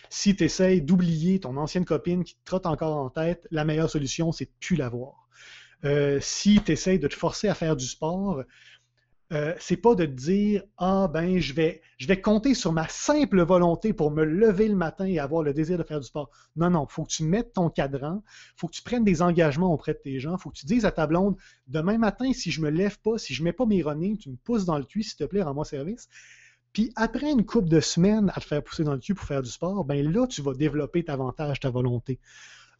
Si 0.08 0.36
tu 0.36 0.44
essaies 0.44 0.80
d'oublier 0.80 1.40
ton 1.40 1.56
ancienne 1.56 1.84
copine 1.84 2.24
qui 2.24 2.34
te 2.34 2.44
trotte 2.44 2.66
encore 2.66 2.96
en 2.96 3.10
tête, 3.10 3.46
la 3.50 3.64
meilleure 3.64 3.90
solution, 3.90 4.32
c'est 4.32 4.46
de 4.46 4.50
ne 4.50 4.66
plus 4.66 4.76
la 4.76 4.88
voir. 4.88 5.28
Euh, 5.84 6.18
si 6.20 6.60
tu 6.64 6.72
essaies 6.72 6.98
de 6.98 7.08
te 7.08 7.14
forcer 7.14 7.48
à 7.48 7.54
faire 7.54 7.76
du 7.76 7.86
sport, 7.86 8.42
euh, 9.32 9.54
c'est 9.58 9.78
pas 9.78 9.94
de 9.94 10.04
dire 10.04 10.62
ah 10.76 11.08
ben 11.12 11.38
je 11.38 11.54
vais 11.54 11.80
je 11.96 12.06
vais 12.06 12.20
compter 12.20 12.52
sur 12.52 12.72
ma 12.72 12.86
simple 12.88 13.42
volonté 13.42 13.94
pour 13.94 14.10
me 14.10 14.22
lever 14.22 14.68
le 14.68 14.76
matin 14.76 15.06
et 15.06 15.18
avoir 15.18 15.42
le 15.42 15.54
désir 15.54 15.78
de 15.78 15.82
faire 15.82 15.98
du 15.98 16.06
sport. 16.06 16.30
Non 16.56 16.68
non, 16.68 16.86
faut 16.86 17.04
que 17.04 17.10
tu 17.10 17.24
mettes 17.24 17.54
ton 17.54 17.70
cadran, 17.70 18.22
faut 18.56 18.68
que 18.68 18.74
tu 18.74 18.82
prennes 18.82 19.04
des 19.04 19.22
engagements 19.22 19.72
auprès 19.72 19.94
de 19.94 19.98
tes 19.98 20.20
gens, 20.20 20.36
faut 20.36 20.50
que 20.50 20.56
tu 20.56 20.66
dises 20.66 20.84
à 20.84 20.92
ta 20.92 21.06
blonde 21.06 21.36
demain 21.68 21.96
matin 21.96 22.32
si 22.34 22.50
je 22.50 22.60
me 22.60 22.68
lève 22.68 22.98
pas, 23.00 23.16
si 23.16 23.32
je 23.32 23.42
mets 23.42 23.54
pas 23.54 23.64
mes 23.64 23.82
running, 23.82 24.18
tu 24.18 24.30
me 24.30 24.36
pousses 24.36 24.66
dans 24.66 24.76
le 24.76 24.84
cul 24.84 25.02
s'il 25.02 25.16
te 25.16 25.24
plaît, 25.24 25.42
rends-moi 25.42 25.64
service. 25.64 26.08
Puis 26.74 26.92
après 26.94 27.30
une 27.30 27.46
couple 27.46 27.68
de 27.68 27.80
semaines 27.80 28.30
à 28.34 28.40
te 28.40 28.46
faire 28.46 28.62
pousser 28.62 28.84
dans 28.84 28.94
le 28.94 29.00
cul 29.00 29.14
pour 29.14 29.26
faire 29.26 29.42
du 29.42 29.50
sport, 29.50 29.84
ben 29.84 30.12
là 30.12 30.26
tu 30.26 30.42
vas 30.42 30.52
développer 30.52 31.02
davantage 31.02 31.60
ta 31.60 31.70
volonté. 31.70 32.18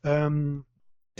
Euh, 0.04 0.58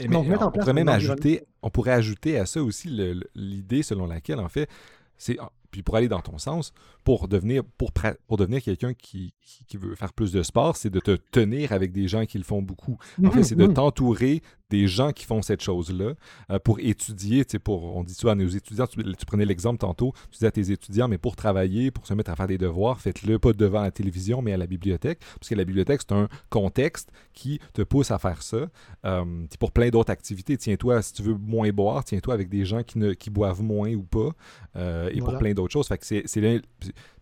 donc, 0.09 0.27
on, 0.41 0.51
pourrait 0.51 0.73
même 0.73 0.89
ajouter, 0.89 1.45
on 1.61 1.69
pourrait 1.69 1.93
ajouter 1.93 2.37
à 2.37 2.45
ça 2.45 2.61
aussi 2.61 2.89
l'idée 3.33 3.81
selon 3.81 4.07
laquelle, 4.07 4.39
en 4.39 4.49
fait, 4.49 4.69
c'est 5.17 5.37
ah, 5.39 5.51
puis 5.75 5.83
pour 5.83 5.97
aller 5.97 6.07
dans 6.07 6.21
ton 6.21 6.37
sens, 6.37 6.71
pour 7.03 7.27
devenir, 7.27 7.61
pour, 7.77 7.91
pour 8.27 8.37
devenir 8.37 8.61
quelqu'un 8.61 8.93
qui, 8.93 9.33
qui, 9.67 9.75
veut 9.75 9.93
faire 9.95 10.13
plus 10.13 10.31
de 10.31 10.41
sport, 10.41 10.77
c'est 10.77 10.89
de 10.89 11.01
te 11.01 11.11
tenir 11.31 11.73
avec 11.73 11.91
des 11.91 12.07
gens 12.07 12.25
qui 12.25 12.37
le 12.37 12.45
font 12.45 12.61
beaucoup. 12.61 12.97
En 13.21 13.29
fait, 13.29 13.43
c'est 13.43 13.55
de 13.55 13.67
t'entourer 13.67 14.41
des 14.69 14.87
gens 14.87 15.11
qui 15.11 15.25
font 15.25 15.41
cette 15.41 15.61
chose-là 15.61 16.13
euh, 16.51 16.59
pour 16.59 16.79
étudier. 16.79 17.45
Pour, 17.63 17.95
on 17.95 18.03
dit 18.03 18.13
souvent 18.13 18.33
à 18.33 18.35
nos 18.35 18.47
étudiants, 18.47 18.87
tu, 18.87 19.25
prenais 19.25 19.45
l'exemple 19.45 19.79
tantôt, 19.79 20.13
tu 20.31 20.37
disais 20.37 20.47
à 20.47 20.51
tes 20.51 20.71
étudiants, 20.71 21.07
mais 21.07 21.17
pour 21.17 21.35
travailler, 21.35 21.91
pour 21.91 22.05
se 22.07 22.13
mettre 22.13 22.31
à 22.31 22.35
faire 22.35 22.47
des 22.47 22.57
devoirs, 22.57 22.99
faites-le 22.99 23.39
pas 23.39 23.53
devant 23.53 23.81
la 23.81 23.91
télévision, 23.91 24.41
mais 24.41 24.53
à 24.53 24.57
la 24.57 24.67
bibliothèque, 24.67 25.19
parce 25.39 25.49
que 25.49 25.55
la 25.55 25.65
bibliothèque, 25.65 26.01
c'est 26.01 26.15
un 26.15 26.27
contexte 26.49 27.11
qui 27.33 27.59
te 27.73 27.81
pousse 27.81 28.11
à 28.11 28.19
faire 28.19 28.41
ça. 28.41 28.69
Euh, 29.05 29.45
pour 29.59 29.71
plein 29.71 29.89
d'autres 29.89 30.11
activités, 30.11 30.57
tiens-toi, 30.57 31.01
si 31.01 31.13
tu 31.13 31.23
veux 31.23 31.35
moins 31.35 31.69
boire, 31.69 32.03
tiens-toi 32.03 32.33
avec 32.33 32.49
des 32.49 32.65
gens 32.65 32.83
qui, 32.83 32.97
ne, 32.97 33.13
qui 33.13 33.29
boivent 33.29 33.61
moins 33.61 33.93
ou 33.93 34.03
pas, 34.03 34.29
euh, 34.75 35.09
et 35.13 35.19
pour 35.19 35.37
plein 35.37 35.53
d'autres 35.53 35.73
choses. 35.73 35.87
Fait 35.87 35.97
que 35.97 36.05
c'est, 36.05 36.61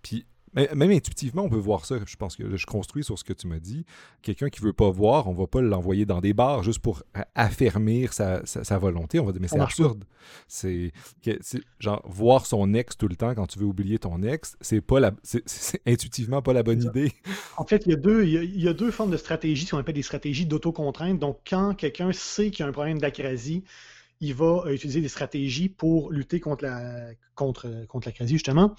puis 0.02 0.26
même 0.56 0.92
intuitivement, 0.92 1.44
on 1.44 1.50
peut 1.50 1.56
voir 1.56 1.86
ça. 1.86 1.96
Je 2.06 2.16
pense 2.16 2.36
que 2.36 2.56
je 2.56 2.66
construis 2.66 3.04
sur 3.04 3.18
ce 3.18 3.24
que 3.24 3.34
tu 3.34 3.48
m'as 3.48 3.60
dit. 3.60 3.86
Quelqu'un 4.22 4.50
qui 4.50 4.62
veut 4.62 4.74
pas 4.74 4.90
voir, 4.90 5.28
on 5.28 5.34
va 5.34 5.48
pas 5.48 5.62
l'envoyer 5.62 6.06
dans 6.06 6.22
des 6.22 6.34
bars 6.34 6.64
juste 6.64 6.80
pour 6.80 7.04
affermir 7.36 8.14
sa, 8.14 8.42
volonté. 8.78 9.20
On 9.20 9.26
va 9.26 9.32
dire, 9.32 9.42
mais 9.42 9.48
c'est 9.48 9.60
absurde. 9.60 10.04
C'est 10.48 10.92
genre 11.80 12.02
voir 12.06 12.46
son 12.46 12.74
ex 12.74 12.98
tout 12.98 13.08
le 13.08 13.16
temps 13.16 13.34
quand 13.36 13.48
tu 13.48 13.60
veux 13.60 13.66
oublier 13.66 14.00
ton 14.00 14.22
ex, 14.24 14.56
c'est 14.62 14.82
pas 14.82 15.00
la, 15.00 15.12
c'est 15.24 15.82
intuitivement 15.86 16.42
pas 16.42 16.54
la 16.54 16.64
bonne 16.64 16.84
idée. 16.84 17.12
En 17.58 17.66
fait, 17.66 17.84
il 17.86 17.92
y 17.92 17.94
a 17.94 17.98
deux, 17.98 18.26
il 18.26 18.62
y 18.62 18.68
a, 18.68 18.74
deux 18.74 18.92
formes 18.92 19.12
de 19.12 19.18
stratégies, 19.18 19.66
ce 19.66 19.72
qu'on 19.72 19.78
appelle 19.78 19.96
des 19.96 20.02
stratégies 20.02 20.46
d'autocontrainte. 20.46 21.20
Donc, 21.20 21.40
quand 21.48 21.74
quelqu'un 21.74 22.12
sait 22.12 22.52
qu'il 22.52 22.64
y 22.64 22.64
a 22.64 22.70
un 22.70 22.72
problème 22.72 23.00
d'acrasie, 23.00 23.64
il 24.22 24.34
va 24.34 24.64
utiliser 24.72 25.02
des 25.02 25.10
stratégies 25.10 25.70
pour 25.70 26.12
lutter 26.12 26.40
contre 26.40 26.64
la 26.64 27.12
contre, 27.36 27.86
contre 27.88 28.08
l'acrasie, 28.08 28.36
justement. 28.36 28.76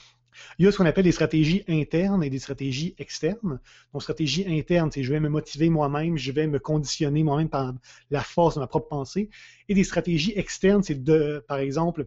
Il 0.59 0.64
y 0.64 0.68
a 0.68 0.72
ce 0.72 0.76
qu'on 0.76 0.87
appelle 0.87 1.05
des 1.05 1.12
stratégies 1.12 1.64
internes 1.68 2.22
et 2.22 2.30
des 2.30 2.39
stratégies 2.39 2.95
externes. 2.99 3.61
Donc, 3.93 4.03
stratégie 4.03 4.45
interne, 4.49 4.91
c'est 4.93 5.03
je 5.03 5.12
vais 5.12 5.20
me 5.20 5.28
motiver 5.28 5.70
moi-même, 5.70 6.16
je 6.16 6.32
vais 6.32 6.47
me 6.47 6.59
conditionner 6.59 7.22
moi-même 7.22 7.49
par 7.49 7.74
la 8.11 8.20
force 8.20 8.55
de 8.55 8.61
ma 8.61 8.66
propre 8.66 8.89
pensée. 8.89 9.30
Et 9.68 9.74
des 9.74 9.85
stratégies 9.85 10.32
externes, 10.37 10.82
c'est 10.82 11.03
de, 11.03 11.45
par 11.49 11.59
exemple, 11.59 12.07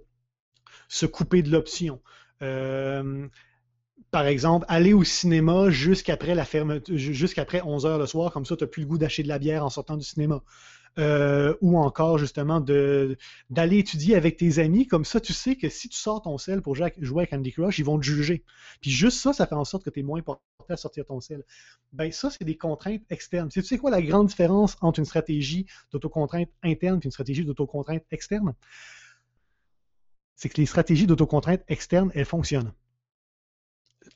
se 0.88 1.06
couper 1.06 1.42
de 1.42 1.52
l'option. 1.52 2.02
Euh, 2.42 3.28
par 4.12 4.26
exemple, 4.26 4.66
aller 4.70 4.94
au 4.94 5.04
cinéma 5.04 5.70
jusqu'après 5.70 6.34
la 6.34 6.46
jusqu'après 6.88 7.62
11 7.62 7.86
heures 7.86 8.00
le 8.00 8.06
soir, 8.06 8.32
comme 8.32 8.46
ça, 8.46 8.56
tu 8.56 8.64
n'as 8.64 8.68
plus 8.68 8.84
le 8.84 8.88
goût 8.88 8.98
d'acheter 8.98 9.24
de 9.24 9.28
la 9.28 9.40
bière 9.40 9.66
en 9.66 9.70
sortant 9.70 9.98
du 9.98 10.06
cinéma. 10.06 10.42
Euh, 11.00 11.54
ou 11.62 11.78
encore 11.78 12.18
justement 12.18 12.60
d'aller 12.60 13.78
étudier 13.78 14.16
avec 14.16 14.38
tes 14.38 14.58
amis. 14.58 14.88
Comme 14.88 15.06
ça, 15.06 15.22
tu 15.22 15.32
sais 15.32 15.56
que 15.56 15.70
si 15.70 15.90
tu 15.90 15.98
sors 15.98 16.24
ton 16.24 16.40
sel 16.40 16.64
pour 16.64 16.76
jouer 16.76 17.24
à 17.24 17.26
Candy 17.28 17.52
Crush, 17.52 17.78
ils 17.78 17.86
vont 17.86 18.00
te 18.00 18.04
juger. 18.04 18.44
Puis 18.82 18.90
juste 18.90 19.20
ça, 19.20 19.32
ça 19.32 19.46
fait 19.46 19.54
en 19.54 19.64
sorte 19.64 19.84
que 19.84 19.92
tu 19.92 20.00
es 20.00 20.04
moins 20.04 20.24
porté 20.24 20.42
à 20.70 20.76
sortir 20.76 21.06
ton 21.06 21.22
sel. 21.22 21.44
Ben 21.94 22.12
ça, 22.12 22.32
c'est 22.32 22.44
des 22.44 22.58
contraintes 22.58 23.04
externes. 23.12 23.50
Tu 23.50 23.62
sais 23.62 23.78
quoi 23.78 23.92
la 23.92 24.02
grande 24.02 24.28
différence 24.28 24.76
entre 24.82 24.98
une 24.98 25.06
stratégie 25.06 25.68
d'autocontrainte 25.92 26.50
interne 26.64 27.00
et 27.04 27.06
une 27.06 27.12
stratégie 27.12 27.46
d'autocontrainte 27.46 28.04
externe? 28.10 28.56
C'est 30.36 30.50
que 30.50 30.60
les 30.60 30.66
stratégies 30.66 31.06
d'autocontrainte 31.06 31.62
externe, 31.68 32.12
elles 32.16 32.26
fonctionnent 32.26 32.74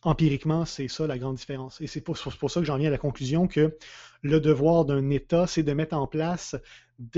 empiriquement, 0.01 0.65
c'est 0.65 0.87
ça 0.87 1.07
la 1.07 1.17
grande 1.17 1.35
différence. 1.35 1.79
Et 1.81 1.87
c'est 1.87 2.01
pour, 2.01 2.17
ça 2.17 2.31
que 2.31 2.65
j'en 2.65 2.77
viens 2.77 2.87
à 2.87 2.91
la 2.91 2.97
conclusion 2.97 3.47
que 3.47 3.77
le 4.21 4.39
devoir 4.39 4.85
d'un 4.85 5.09
État, 5.09 5.47
c'est 5.47 5.63
de 5.63 5.73
mettre 5.73 5.95
en 5.95 6.07
place 6.07 6.55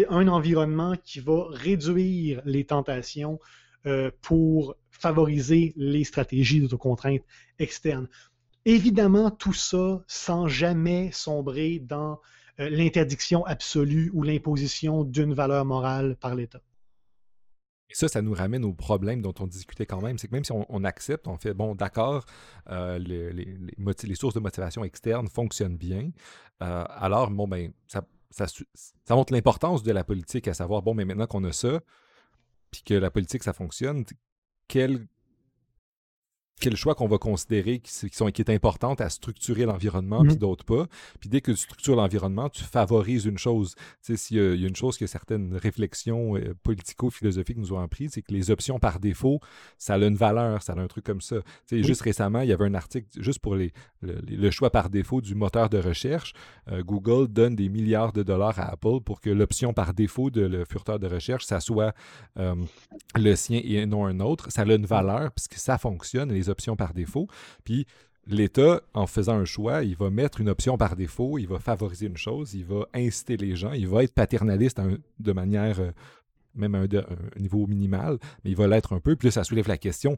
un 0.10 0.28
environnement 0.28 0.96
qui 1.04 1.20
va 1.20 1.46
réduire 1.50 2.42
les 2.46 2.66
tentations 2.66 3.40
euh, 3.86 4.12
pour 4.22 4.76
favoriser 4.92 5.74
les 5.76 6.04
stratégies 6.04 6.62
d'autocontrainte 6.62 7.24
externe. 7.60 8.08
Évidemment, 8.66 9.30
tout 9.30 9.54
ça 9.54 10.04
sans 10.08 10.48
jamais 10.48 11.12
sombrer 11.12 11.80
dans 11.80 12.22
euh, 12.60 12.70
l'interdiction 12.70 13.46
absolue 13.46 14.10
ou 14.14 14.24
l'imposition 14.24 15.04
d'une 15.04 15.34
valeur 15.34 15.66
morale 15.66 16.16
par 16.22 16.36
l'État. 16.36 16.62
Ça, 17.94 18.08
ça 18.08 18.22
nous 18.22 18.34
ramène 18.34 18.66
au 18.66 18.74
problème 18.74 19.22
dont 19.22 19.34
on 19.40 19.48
discutait 19.48 19.86
quand 19.86 20.02
même. 20.02 20.18
C'est 20.18 20.28
que 20.28 20.34
même 20.34 20.44
si 20.44 20.52
on, 20.52 20.84
accepte, 20.84 21.28
on 21.28 21.38
fait, 21.38 21.54
bon, 21.54 21.76
d'accord, 21.76 22.26
euh, 22.70 22.98
les, 22.98 24.16
sources 24.16 24.34
de 24.34 24.40
motivation 24.40 24.84
externes 24.84 25.28
fonctionnent 25.28 25.78
bien, 25.78 26.12
euh, 26.62 26.84
alors, 26.90 27.30
bon, 27.30 27.48
ben, 27.48 27.72
ça, 27.88 28.04
ça, 28.32 29.16
montre 29.16 29.32
l'importance 29.32 29.84
de 29.84 29.92
la 29.92 30.04
politique, 30.04 30.48
à 30.48 30.54
savoir, 30.54 30.82
bon, 30.82 30.94
mais 30.94 31.06
maintenant 31.06 31.28
qu'on 31.28 31.44
a 31.44 31.52
ça, 31.52 31.82
puis 32.72 32.82
que 32.84 32.96
la 32.96 33.12
politique, 33.12 33.44
ça 33.44 33.54
fonctionne, 33.54 34.06
quel 34.68 35.08
quels 36.60 36.76
choix 36.76 36.96
qu'on 36.96 37.08
va 37.08 37.18
considérer 37.18 37.80
qui, 37.80 37.92
sont, 37.92 38.32
qui 38.32 38.42
est 38.42 38.50
importante 38.50 39.02
à 39.02 39.10
structurer 39.10 39.66
l'environnement, 39.66 40.24
puis 40.24 40.36
mmh. 40.36 40.38
d'autres 40.38 40.66
pas. 40.66 40.88
Puis 41.20 41.30
dès 41.30 41.42
que 41.42 41.52
tu 41.52 41.58
structures 41.58 41.96
l'environnement, 41.96 42.50
tu 42.50 42.64
favorises 42.64 43.26
une 43.26 43.38
chose. 43.38 43.76
Tu 43.76 44.14
sais, 44.14 44.18
s'il 44.18 44.38
y, 44.38 44.66
a 44.66 44.68
une 44.68 44.76
chose 44.76 44.98
que 44.98 45.08
certaines 45.08 45.56
réflexions 45.56 46.38
euh, 46.38 46.54
politico-philosophiques 46.64 47.58
nous 47.58 47.74
ont 47.74 47.80
appris, 47.80 48.10
c'est 48.10 48.22
que 48.22 48.32
les 48.34 48.52
options 48.52 48.80
par 48.80 49.00
défaut, 49.00 49.40
ça 49.78 49.96
a 49.96 49.98
une 49.98 50.16
valeur, 50.16 50.62
ça 50.62 50.74
a 50.74 50.80
un 50.80 50.88
truc 50.88 51.04
comme 51.04 51.22
ça. 51.22 51.38
Tu 51.68 51.78
sais, 51.78 51.84
Juste 51.84 52.02
récemment, 52.02 52.42
il 52.42 52.50
y 52.50 52.54
avait 52.54 52.66
un 52.66 52.76
article 52.76 53.08
juste 53.22 53.40
pour 53.40 53.56
les, 53.56 53.74
le, 54.02 54.52
choix 54.52 54.70
par 54.70 54.90
défaut 54.90 55.22
du 55.22 55.36
moteur 55.36 55.70
de 55.70 55.80
recherche. 55.80 56.34
Euh, 56.72 56.84
Google 56.84 57.28
donne 57.28 57.56
des 57.56 57.70
milliards 57.70 58.14
de 58.14 58.24
dollars 58.24 58.60
à 58.60 58.72
Apple 58.72 59.02
pour 59.04 59.22
que 59.22 59.30
l'option 59.30 59.74
par 59.74 59.94
défaut 59.94 60.30
de 60.30 60.42
le 60.42 60.66
furteur 60.66 61.00
de 61.00 61.08
recherche, 61.08 61.46
ça 61.46 61.60
soit 61.60 61.94
euh, 62.38 62.56
le 63.16 63.36
sien 63.36 63.62
et 63.64 63.86
non 63.86 64.06
un 64.06 64.20
autre. 64.20 64.52
Ça 64.52 64.62
a 64.62 64.66
une 64.66 64.86
valeur 64.86 65.32
puisque 65.32 65.56
ça 65.56 65.78
fonctionne 65.78 66.32
les 66.32 66.43
options 66.50 66.76
par 66.76 66.94
défaut. 66.94 67.28
Puis 67.64 67.86
l'État, 68.28 68.82
en 68.94 69.08
faisant 69.08 69.36
un 69.36 69.46
choix, 69.46 69.84
il 69.84 69.96
va 69.96 70.10
mettre 70.10 70.42
une 70.42 70.50
option 70.50 70.78
par 70.78 70.96
défaut, 70.96 71.38
il 71.38 71.48
va 71.48 71.60
favoriser 71.60 72.08
une 72.08 72.18
chose, 72.18 72.54
il 72.54 72.66
va 72.66 72.88
inciter 72.94 73.38
les 73.38 73.56
gens, 73.56 73.74
il 73.74 73.88
va 73.88 74.04
être 74.04 74.14
paternaliste 74.14 74.82
de 75.20 75.32
manière 75.34 75.80
euh, 75.80 75.92
même 76.56 76.76
à 76.76 76.80
un, 76.80 77.40
niveau 77.40 77.66
minimal, 77.68 78.20
mais 78.44 78.52
il 78.52 78.56
va 78.56 78.68
l'être 78.68 78.94
un 78.94 79.00
peu. 79.00 79.16
Puis 79.16 79.28
là, 79.28 79.32
ça 79.32 79.44
soulève 79.44 79.68
la 79.68 79.78
question, 79.78 80.16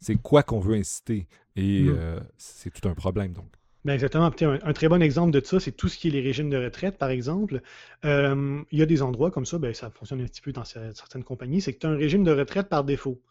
c'est 0.00 0.16
quoi 0.16 0.42
qu'on 0.42 0.60
veut 0.60 0.76
inciter? 0.76 1.26
Et 1.56 1.82
mm. 1.82 1.96
euh, 1.96 2.20
c'est 2.36 2.70
tout 2.70 2.88
un 2.88 2.94
problème, 2.94 3.32
donc. 3.32 3.50
Ben 3.84 3.94
exactement. 3.94 4.26
Un, 4.26 4.72
très 4.74 4.88
bon 4.88 5.00
exemple 5.00 5.30
de 5.30 5.44
ça, 5.44 5.58
c'est 5.58 5.72
tout 5.72 5.88
ce 5.88 5.96
qui 5.96 6.08
est 6.08 6.10
les 6.10 6.20
régimes 6.20 6.50
de 6.50 6.58
retraite, 6.58 6.98
par 6.98 7.08
exemple. 7.08 7.62
Euh, 8.04 8.62
il 8.70 8.78
y 8.78 8.82
a 8.82 8.86
des 8.86 9.00
endroits 9.00 9.30
comme 9.30 9.46
ça, 9.46 9.58
ben, 9.58 9.72
ça 9.72 9.90
fonctionne 9.90 10.20
un 10.20 10.26
petit 10.26 10.42
peu 10.42 10.52
dans 10.52 10.64
certaines 10.64 11.24
compagnies, 11.24 11.62
c'est 11.62 11.72
que 11.72 11.78
tu 11.78 11.86
as 11.86 11.90
un 11.90 11.96
régime 11.96 12.22
de 12.22 12.32
retraite 12.32 12.68
par 12.68 12.84
défaut. 12.84 13.22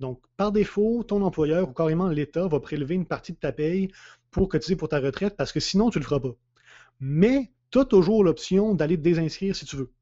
Donc, 0.00 0.22
par 0.38 0.50
défaut, 0.50 1.02
ton 1.02 1.22
employeur 1.22 1.68
ou 1.68 1.72
carrément 1.72 2.08
l'État 2.08 2.46
va 2.48 2.58
prélever 2.60 2.94
une 2.94 3.04
partie 3.04 3.32
de 3.32 3.38
ta 3.38 3.52
paye 3.52 3.90
pour 4.30 4.48
cotiser 4.48 4.76
pour 4.76 4.88
ta 4.88 4.98
retraite 4.98 5.36
parce 5.36 5.52
que 5.52 5.60
sinon, 5.60 5.90
tu 5.90 5.98
ne 5.98 6.02
le 6.02 6.08
feras 6.08 6.20
pas. 6.20 6.34
Mais 7.00 7.52
tu 7.70 7.78
as 7.78 7.84
toujours 7.84 8.24
l'option 8.24 8.74
d'aller 8.74 8.96
te 8.96 9.02
désinscrire 9.02 9.54
si 9.54 9.66
tu 9.66 9.76
veux. 9.76 9.92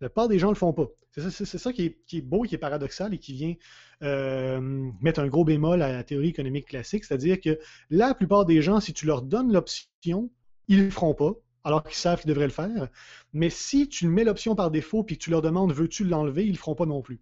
La 0.00 0.08
plupart 0.08 0.28
des 0.28 0.38
gens 0.38 0.48
ne 0.48 0.54
le 0.54 0.58
font 0.58 0.72
pas. 0.72 0.88
C'est 1.14 1.58
ça, 1.58 1.72
qui, 1.74 1.94
est, 2.12 2.20
beau, 2.22 2.42
qui 2.42 2.54
est 2.54 2.58
paradoxal 2.58 3.12
et 3.12 3.18
qui 3.18 3.34
vient 3.34 3.54
euh, 4.02 4.90
mettre 5.02 5.20
un 5.20 5.26
gros 5.26 5.44
bémol 5.44 5.82
à 5.82 5.92
la 5.92 6.04
théorie 6.04 6.28
économique 6.28 6.68
classique. 6.68 7.04
C'est-à-dire 7.04 7.38
que 7.38 7.58
la 7.90 8.14
plupart 8.14 8.46
des 8.46 8.62
gens, 8.62 8.80
si 8.80 8.94
tu 8.94 9.04
leur 9.04 9.20
donnes 9.20 9.52
l'option, 9.52 10.30
ils 10.68 10.78
ne 10.78 10.84
le 10.84 10.90
feront 10.90 11.12
pas, 11.12 11.34
alors 11.64 11.84
qu'ils 11.84 11.96
savent 11.96 12.22
qu'ils 12.22 12.30
devraient 12.30 12.46
le 12.46 12.52
faire. 12.52 12.88
Mais 13.34 13.50
si 13.50 13.90
tu 13.90 14.08
mets 14.08 14.24
l'option 14.24 14.54
par 14.54 14.70
défaut 14.70 15.04
et 15.06 15.16
que 15.16 15.22
tu 15.22 15.30
leur 15.30 15.42
demandes 15.42 15.74
veux-tu 15.74 16.04
l'enlever, 16.04 16.44
ils 16.44 16.48
ne 16.48 16.52
le 16.52 16.58
feront 16.58 16.74
pas 16.74 16.86
non 16.86 17.02
plus. 17.02 17.20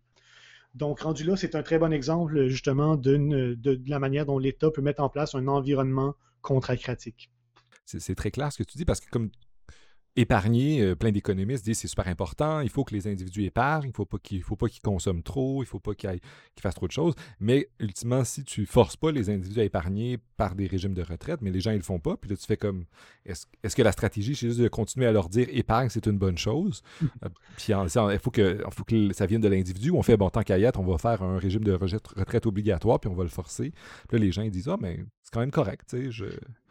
Donc, 0.76 1.00
rendu 1.00 1.24
là, 1.24 1.34
c'est 1.36 1.56
un 1.56 1.64
très 1.64 1.80
bon 1.80 1.92
exemple, 1.92 2.46
justement, 2.46 2.96
de, 2.96 3.16
de, 3.54 3.80
la 3.88 3.98
manière 3.98 4.24
dont 4.24 4.38
l'État 4.38 4.70
peut 4.70 4.82
mettre 4.82 5.02
en 5.02 5.08
place 5.08 5.34
un 5.34 5.48
environnement 5.48 6.14
contracratique. 6.42 7.28
C'est 7.86 8.14
très 8.14 8.30
clair 8.30 8.52
ce 8.52 8.58
que 8.58 8.62
tu 8.62 8.78
dis, 8.78 8.84
parce 8.84 9.00
que 9.00 9.10
comme 9.10 9.30
épargner, 10.20 10.82
euh, 10.82 10.94
plein 10.94 11.10
d'économistes 11.10 11.64
disent 11.64 11.78
c'est 11.78 11.88
super 11.88 12.08
important, 12.08 12.60
il 12.60 12.68
faut 12.68 12.84
que 12.84 12.94
les 12.94 13.06
individus 13.06 13.44
épargnent, 13.44 13.88
il 13.88 13.92
qu'ils 14.22 14.42
faut 14.42 14.56
pas 14.56 14.68
qu'ils 14.68 14.82
consomment 14.82 15.22
trop, 15.22 15.62
il 15.62 15.66
faut 15.66 15.78
pas 15.78 15.94
qu'ils 15.94 16.20
fassent 16.60 16.74
trop 16.74 16.86
de 16.86 16.92
choses. 16.92 17.14
Mais 17.38 17.68
ultimement, 17.78 18.24
si 18.24 18.44
tu 18.44 18.66
forces 18.66 18.96
pas 18.96 19.12
les 19.12 19.30
individus 19.30 19.60
à 19.60 19.64
épargner 19.64 20.18
par 20.36 20.54
des 20.54 20.66
régimes 20.66 20.94
de 20.94 21.02
retraite, 21.02 21.40
mais 21.42 21.50
les 21.50 21.60
gens 21.60 21.70
ils 21.70 21.78
le 21.78 21.82
font 21.82 21.98
pas, 22.00 22.16
puis 22.16 22.30
là 22.30 22.36
tu 22.36 22.46
fais 22.46 22.56
comme 22.56 22.84
est-ce 23.24 23.76
que 23.76 23.82
la 23.82 23.92
stratégie 23.92 24.34
c'est 24.34 24.48
juste 24.48 24.60
de 24.60 24.68
continuer 24.68 25.06
à 25.06 25.12
leur 25.12 25.28
dire 25.28 25.46
épargne 25.50 25.88
c'est 25.88 26.06
une 26.06 26.18
bonne 26.18 26.38
chose, 26.38 26.82
euh, 27.02 27.28
puis 27.56 27.72
il 27.72 28.18
faut 28.18 28.30
que 28.30 28.62
faut 28.70 28.84
que 28.84 29.12
ça 29.12 29.26
vienne 29.26 29.40
de 29.40 29.48
l'individu. 29.48 29.90
On 29.90 30.02
fait 30.02 30.16
bon 30.16 30.30
tant 30.30 30.42
qu'à 30.42 30.56
on 30.76 30.84
va 30.84 30.98
faire 30.98 31.22
un 31.22 31.38
régime 31.38 31.64
de 31.64 31.72
retraite 31.72 32.46
obligatoire 32.46 33.00
puis 33.00 33.10
on 33.10 33.14
va 33.14 33.22
le 33.22 33.30
forcer. 33.30 33.72
Puis 34.08 34.18
là 34.18 34.24
les 34.24 34.32
gens 34.32 34.42
ils 34.42 34.50
disent 34.50 34.68
ah 34.68 34.76
mais 34.80 35.00
c'est 35.30 35.34
quand 35.34 35.40
même 35.40 35.52
correct. 35.52 35.94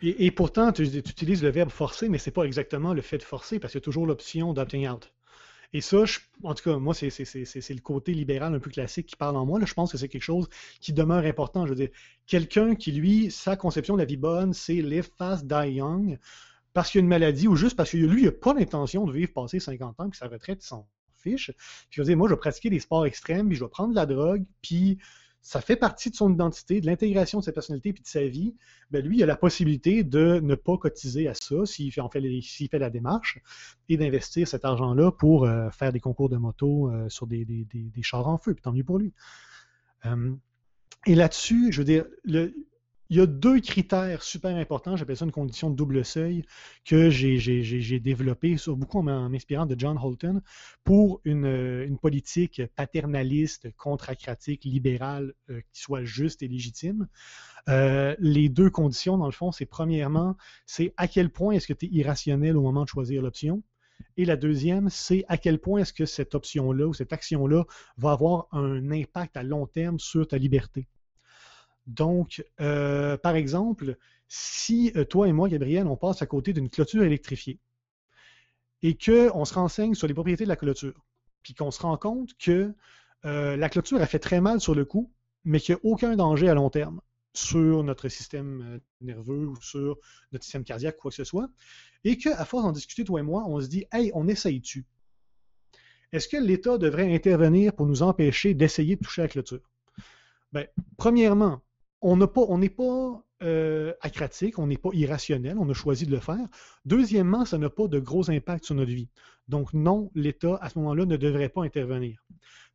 Et, 0.02 0.32
pourtant 0.32 0.74
tu, 0.74 0.84
utilises 0.84 1.42
le 1.44 1.50
verbe 1.50 1.70
forcer, 1.70 2.10
mais 2.10 2.18
c'est 2.18 2.32
pas 2.32 2.44
exactement 2.44 2.94
le 2.94 3.02
fait 3.02 3.18
de 3.18 3.24
forcer 3.24 3.58
parce 3.58 3.72
qu'il 3.72 3.80
y 3.80 3.84
a 3.84 3.86
toujours 3.86 4.06
l'option 4.06 4.52
d'opting 4.52 4.86
out. 4.90 5.14
Et 5.72 5.80
ça, 5.80 6.04
en 6.44 6.54
tout 6.54 6.64
cas, 6.66 6.78
moi, 6.78 6.94
c'est 6.94 7.08
le 7.08 7.80
côté 7.82 8.14
libéral 8.14 8.54
un 8.54 8.60
peu 8.60 8.70
classique 8.70 9.08
qui 9.08 9.16
parle 9.16 9.38
en 9.38 9.46
moi. 9.46 9.60
Là, 9.60 9.66
je 9.66 9.74
pense 9.74 9.94
que 9.94 9.98
c'est 9.98 10.10
quelque 10.10 10.24
chose 10.24 10.50
qui 10.82 10.92
demeure 10.92 11.24
important. 11.24 11.66
Je 11.66 11.70
veux 11.70 11.78
dire, 11.78 11.90
quelqu'un 12.28 12.76
qui, 12.76 12.92
lui, 12.92 13.32
sa 13.32 13.56
conception 13.56 13.94
de 13.94 14.00
la 14.00 14.06
vie 14.06 14.18
bonne, 14.18 14.52
c'est 14.52 14.82
live 14.82 15.10
fast, 15.18 15.48
die 15.48 15.70
young, 15.70 16.20
parce 16.74 16.92
qu'il 16.92 17.00
y 17.00 17.02
a 17.02 17.04
une 17.04 17.08
maladie 17.08 17.48
ou 17.48 17.56
juste 17.56 17.78
parce 17.78 17.92
que 17.92 17.98
lui, 17.98 18.24
il 18.24 18.26
n'a 18.26 18.32
pas 18.34 18.54
l'intention 18.54 19.06
de 19.06 19.14
vivre 19.14 19.32
passer 19.32 19.62
50 19.62 20.02
ans, 20.02 20.10
puis 20.10 20.18
sa 20.18 20.28
retraite, 20.28 20.64
s'en 20.64 20.86
fiche. 21.16 21.52
Puis 21.56 21.88
je 21.92 22.02
veux 22.02 22.06
dire, 22.06 22.18
moi, 22.18 22.28
je 22.28 22.34
vais 22.34 22.40
pratiquer 22.40 22.70
des 22.70 22.80
sports 22.80 23.06
extrêmes, 23.06 23.48
puis 23.48 23.56
je 23.56 23.64
vais 23.64 23.70
prendre 23.70 23.92
de 23.92 23.96
la 23.96 24.06
drogue, 24.06 24.44
puis 24.62 24.98
ça 25.42 25.62
fait 25.62 25.76
partie 25.76 26.10
de 26.10 26.16
son 26.16 26.34
identité, 26.34 26.82
de 26.82 26.86
l'intégration 26.86 27.40
de 27.40 27.44
sa 27.44 27.52
personnalité 27.52 27.94
puis 27.94 28.04
de 28.04 28.08
sa 28.08 28.26
vie, 28.26 28.56
ben 28.92 29.04
lui, 29.06 29.18
il 29.18 29.24
a 29.24 29.26
la 29.26 29.38
possibilité 29.38 30.04
de 30.04 30.40
ne 30.42 30.56
pas 30.56 30.78
cotiser 30.78 31.28
à 31.28 31.34
ça 31.34 31.66
s'il 31.66 31.92
fait, 31.92 32.02
fait, 32.12 32.80
la 32.80 32.90
démarche 32.90 33.40
et 33.88 33.98
d'investir 33.98 34.48
cet 34.48 34.66
argent-là 34.66 35.12
pour 35.12 35.46
euh, 35.46 35.70
faire 35.70 35.94
des 35.94 36.00
concours 36.00 36.30
de 36.30 36.38
moto 36.38 36.92
euh, 36.92 37.08
sur 37.10 37.26
des, 37.26 37.46
des, 37.46 38.04
chars 38.04 38.28
en 38.28 38.38
feu, 38.38 38.54
puis 38.54 38.62
tant 38.62 38.74
mieux 38.74 38.84
pour 38.84 39.00
lui. 39.00 39.14
Euh, 40.06 40.34
et 41.06 41.16
là-dessus, 41.16 41.72
je 41.72 41.80
veux 41.80 41.86
dire, 41.86 42.06
le, 42.24 42.54
il 43.10 43.18
y 43.18 43.22
a 43.22 43.26
deux 43.26 43.60
critères 43.60 44.22
super 44.22 44.56
importants, 44.56 44.96
j'appelle 44.96 45.18
ça 45.18 45.26
une 45.26 45.32
condition 45.32 45.72
de 45.72 45.76
double 45.76 46.06
seuil, 46.06 46.46
que 46.86 47.10
j'ai 47.10 48.00
développé 48.00 48.58
sur 48.58 48.78
beaucoup 48.78 49.00
en 49.00 49.30
m'inspirant 49.30 49.66
de 49.66 49.76
John 49.78 49.98
Holton 49.98 50.42
pour 50.84 51.20
une, 51.26 51.98
politique 52.02 52.62
paternaliste, 52.76 53.76
contracratique, 53.78 54.64
libérale, 54.64 55.34
euh, 55.50 55.60
qui 55.74 55.82
soit 55.82 56.04
juste 56.04 56.44
et 56.44 56.48
légitime. 56.48 57.08
Euh, 57.68 58.16
les 58.20 58.48
deux 58.48 58.70
conditions, 58.70 59.18
dans 59.18 59.26
le 59.26 59.32
fond, 59.32 59.52
c'est 59.52 59.66
premièrement, 59.66 60.38
c'est 60.66 60.94
à 60.96 61.08
quel 61.08 61.30
point 61.32 61.54
est-ce 61.54 61.68
que 61.68 61.74
tu 61.74 61.88
es 61.88 61.90
irrationnel 61.90 62.56
au 62.56 62.62
moment 62.62 62.84
de 62.84 62.90
choisir 62.90 63.22
l'option? 63.22 63.64
Et 64.18 64.26
la 64.26 64.38
deuxième, 64.38 64.90
c'est 64.90 65.26
à 65.28 65.38
quel 65.38 65.60
point 65.60 65.82
est-ce 65.82 65.94
que 65.94 66.06
cette 66.06 66.36
option-là 66.36 66.88
ou 66.88 66.94
cette 66.94 67.12
action-là 67.12 67.66
va 67.98 68.12
avoir 68.12 68.48
un 68.52 68.92
impact 68.92 69.36
à 69.36 69.44
long 69.44 69.66
terme 69.66 70.00
sur 70.00 70.28
ta 70.28 70.38
liberté? 70.38 70.88
Donc, 71.88 72.44
euh, 72.62 73.18
par 73.18 73.36
exemple, 73.36 73.98
si 74.28 74.92
euh, 74.96 75.06
toi 75.06 75.28
et 75.28 75.34
moi, 75.34 75.50
Gabriel, 75.50 75.88
on 75.88 75.98
passe 75.98 76.22
à 76.22 76.26
côté 76.26 76.54
d'une 76.54 76.70
clôture 76.70 77.04
électrifiée 77.04 77.60
et 78.82 78.98
qu'on 78.98 79.44
se 79.46 79.54
renseigne 79.54 79.96
sur 79.96 80.08
les 80.08 80.14
propriétés 80.14 80.44
de 80.44 80.50
la 80.50 80.56
clôture, 80.56 81.06
puis 81.42 81.54
qu'on 81.54 81.72
se 81.72 81.82
rend 81.82 81.98
compte 81.98 82.38
que 82.38 82.74
euh, 83.26 83.58
la 83.58 83.70
clôture 83.70 84.02
a 84.02 84.06
fait 84.06 84.20
très 84.20 84.40
mal 84.40 84.62
sur 84.62 84.76
le 84.76 84.86
coup, 84.86 85.12
mais 85.44 85.60
qu'il 85.60 85.76
n'y 85.76 85.82
a 85.82 85.86
aucun 85.92 86.16
danger 86.16 86.48
à 86.48 86.54
long 86.54 86.70
terme 86.70 87.02
sur 87.34 87.84
notre 87.84 88.08
système 88.08 88.80
nerveux 89.02 89.48
ou 89.48 89.56
sur 89.62 89.98
notre 90.32 90.44
système 90.44 90.64
cardiaque, 90.64 90.98
quoi 90.98 91.12
que 91.12 91.16
ce 91.16 91.24
soit, 91.24 91.50
et 92.04 92.18
qu'à 92.18 92.46
force 92.46 92.64
d'en 92.64 92.72
discuter, 92.72 93.04
toi 93.04 93.20
et 93.20 93.24
moi, 93.24 93.44
on 93.48 93.60
se 93.60 93.68
dit 93.68 93.86
Hey, 93.92 94.12
on 94.14 94.28
essaye-tu? 94.28 94.86
Est-ce 96.12 96.28
que 96.28 96.38
l'État 96.38 96.78
devrait 96.78 97.14
intervenir 97.14 97.74
pour 97.74 97.86
nous 97.86 98.02
empêcher 98.02 98.54
d'essayer 98.54 98.96
de 98.96 99.02
toucher 99.02 99.22
la 99.22 99.28
clôture 99.28 99.62
Bien, 100.52 100.66
premièrement, 100.98 101.62
on 102.02 102.18
n'est 102.18 102.70
pas 102.70 103.24
euh, 103.42 103.94
acratique, 104.02 104.60
on 104.60 104.68
n'est 104.68 104.78
pas 104.78 104.90
irrationnel, 104.94 105.58
on 105.58 105.70
a 105.70 105.74
choisi 105.74 106.06
de 106.06 106.12
le 106.12 106.20
faire. 106.20 106.46
Deuxièmement, 106.86 107.46
ça 107.46 107.58
n'a 107.58 107.70
pas 107.70 107.88
de 107.88 108.00
gros 108.00 108.30
impact 108.30 108.66
sur 108.66 108.76
notre 108.76 108.92
vie. 108.92 109.10
Donc 109.48 109.74
non, 109.74 110.12
l'État, 110.14 110.58
à 110.62 110.70
ce 110.70 110.78
moment-là, 110.80 111.06
ne 111.06 111.18
devrait 111.18 111.50
pas 111.50 111.64
intervenir. 111.64 112.22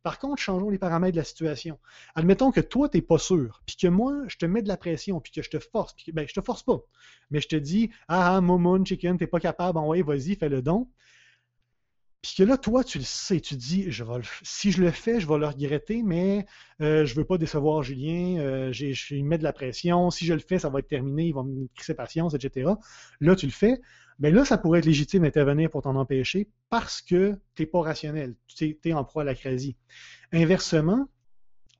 Par 0.03 0.19
contre, 0.19 0.41
changeons 0.41 0.69
les 0.69 0.77
paramètres 0.77 1.13
de 1.13 1.19
la 1.19 1.23
situation. 1.23 1.79
Admettons 2.13 2.51
que 2.51 2.61
toi, 2.61 2.89
tu 2.89 2.97
n'es 2.97 3.01
pas 3.01 3.17
sûr, 3.17 3.61
puis 3.65 3.75
que 3.75 3.87
moi, 3.87 4.23
je 4.27 4.37
te 4.37 4.45
mets 4.45 4.61
de 4.61 4.67
la 4.67 4.77
pression, 4.77 5.19
puis 5.19 5.31
que 5.31 5.41
je 5.41 5.49
te 5.49 5.59
force, 5.59 5.93
puis 5.93 6.05
que, 6.05 6.11
ben, 6.11 6.27
je 6.27 6.33
te 6.33 6.41
force 6.41 6.63
pas, 6.63 6.79
mais 7.31 7.41
je 7.41 7.47
te 7.47 7.55
dis, 7.55 7.89
ah, 8.07 8.35
ah, 8.35 8.41
Momoun, 8.41 8.85
chicken, 8.85 9.17
t'es 9.17 9.27
pas 9.27 9.39
capable, 9.39 9.79
ouais, 9.79 10.03
vas-y, 10.03 10.35
fais 10.35 10.49
le 10.49 10.61
don. 10.61 10.87
Puis 12.25 12.33
que 12.37 12.43
là, 12.43 12.57
toi, 12.57 12.83
tu 12.83 12.97
le 12.97 13.03
sais, 13.03 13.39
tu 13.39 13.55
dis, 13.55 13.91
je 13.91 14.03
vais 14.03 14.13
si 14.41 14.71
je 14.71 14.81
le 14.81 14.89
fais, 14.89 15.19
je 15.19 15.27
vais 15.27 15.37
le 15.37 15.45
regretter, 15.45 16.01
mais 16.01 16.47
euh, 16.81 17.05
je 17.05 17.13
ne 17.13 17.19
veux 17.19 17.23
pas 17.23 17.37
décevoir 17.37 17.83
Julien, 17.83 18.39
euh, 18.39 18.73
je 18.73 19.37
de 19.37 19.43
la 19.43 19.53
pression, 19.53 20.09
si 20.09 20.25
je 20.25 20.33
le 20.33 20.39
fais, 20.39 20.57
ça 20.57 20.69
va 20.69 20.79
être 20.79 20.87
terminé, 20.87 21.27
il 21.27 21.35
va 21.35 21.43
me 21.43 21.67
crisser 21.75 21.93
patience, 21.93 22.33
etc. 22.33 22.71
Là, 23.21 23.35
tu 23.35 23.45
le 23.45 23.51
fais, 23.51 23.79
mais 24.17 24.31
là, 24.31 24.43
ça 24.43 24.57
pourrait 24.57 24.79
être 24.79 24.85
légitime 24.85 25.21
d'intervenir 25.21 25.69
pour 25.69 25.83
t'en 25.83 25.95
empêcher 25.95 26.49
parce 26.71 26.99
que 26.99 27.33
tu 27.53 27.61
n'es 27.61 27.65
pas 27.67 27.81
rationnel, 27.83 28.33
tu 28.47 28.75
es, 28.83 28.93
en 28.93 29.03
proie 29.03 29.21
à 29.21 29.25
la 29.25 29.35
crasie. 29.35 29.75
Inversement, 30.31 31.07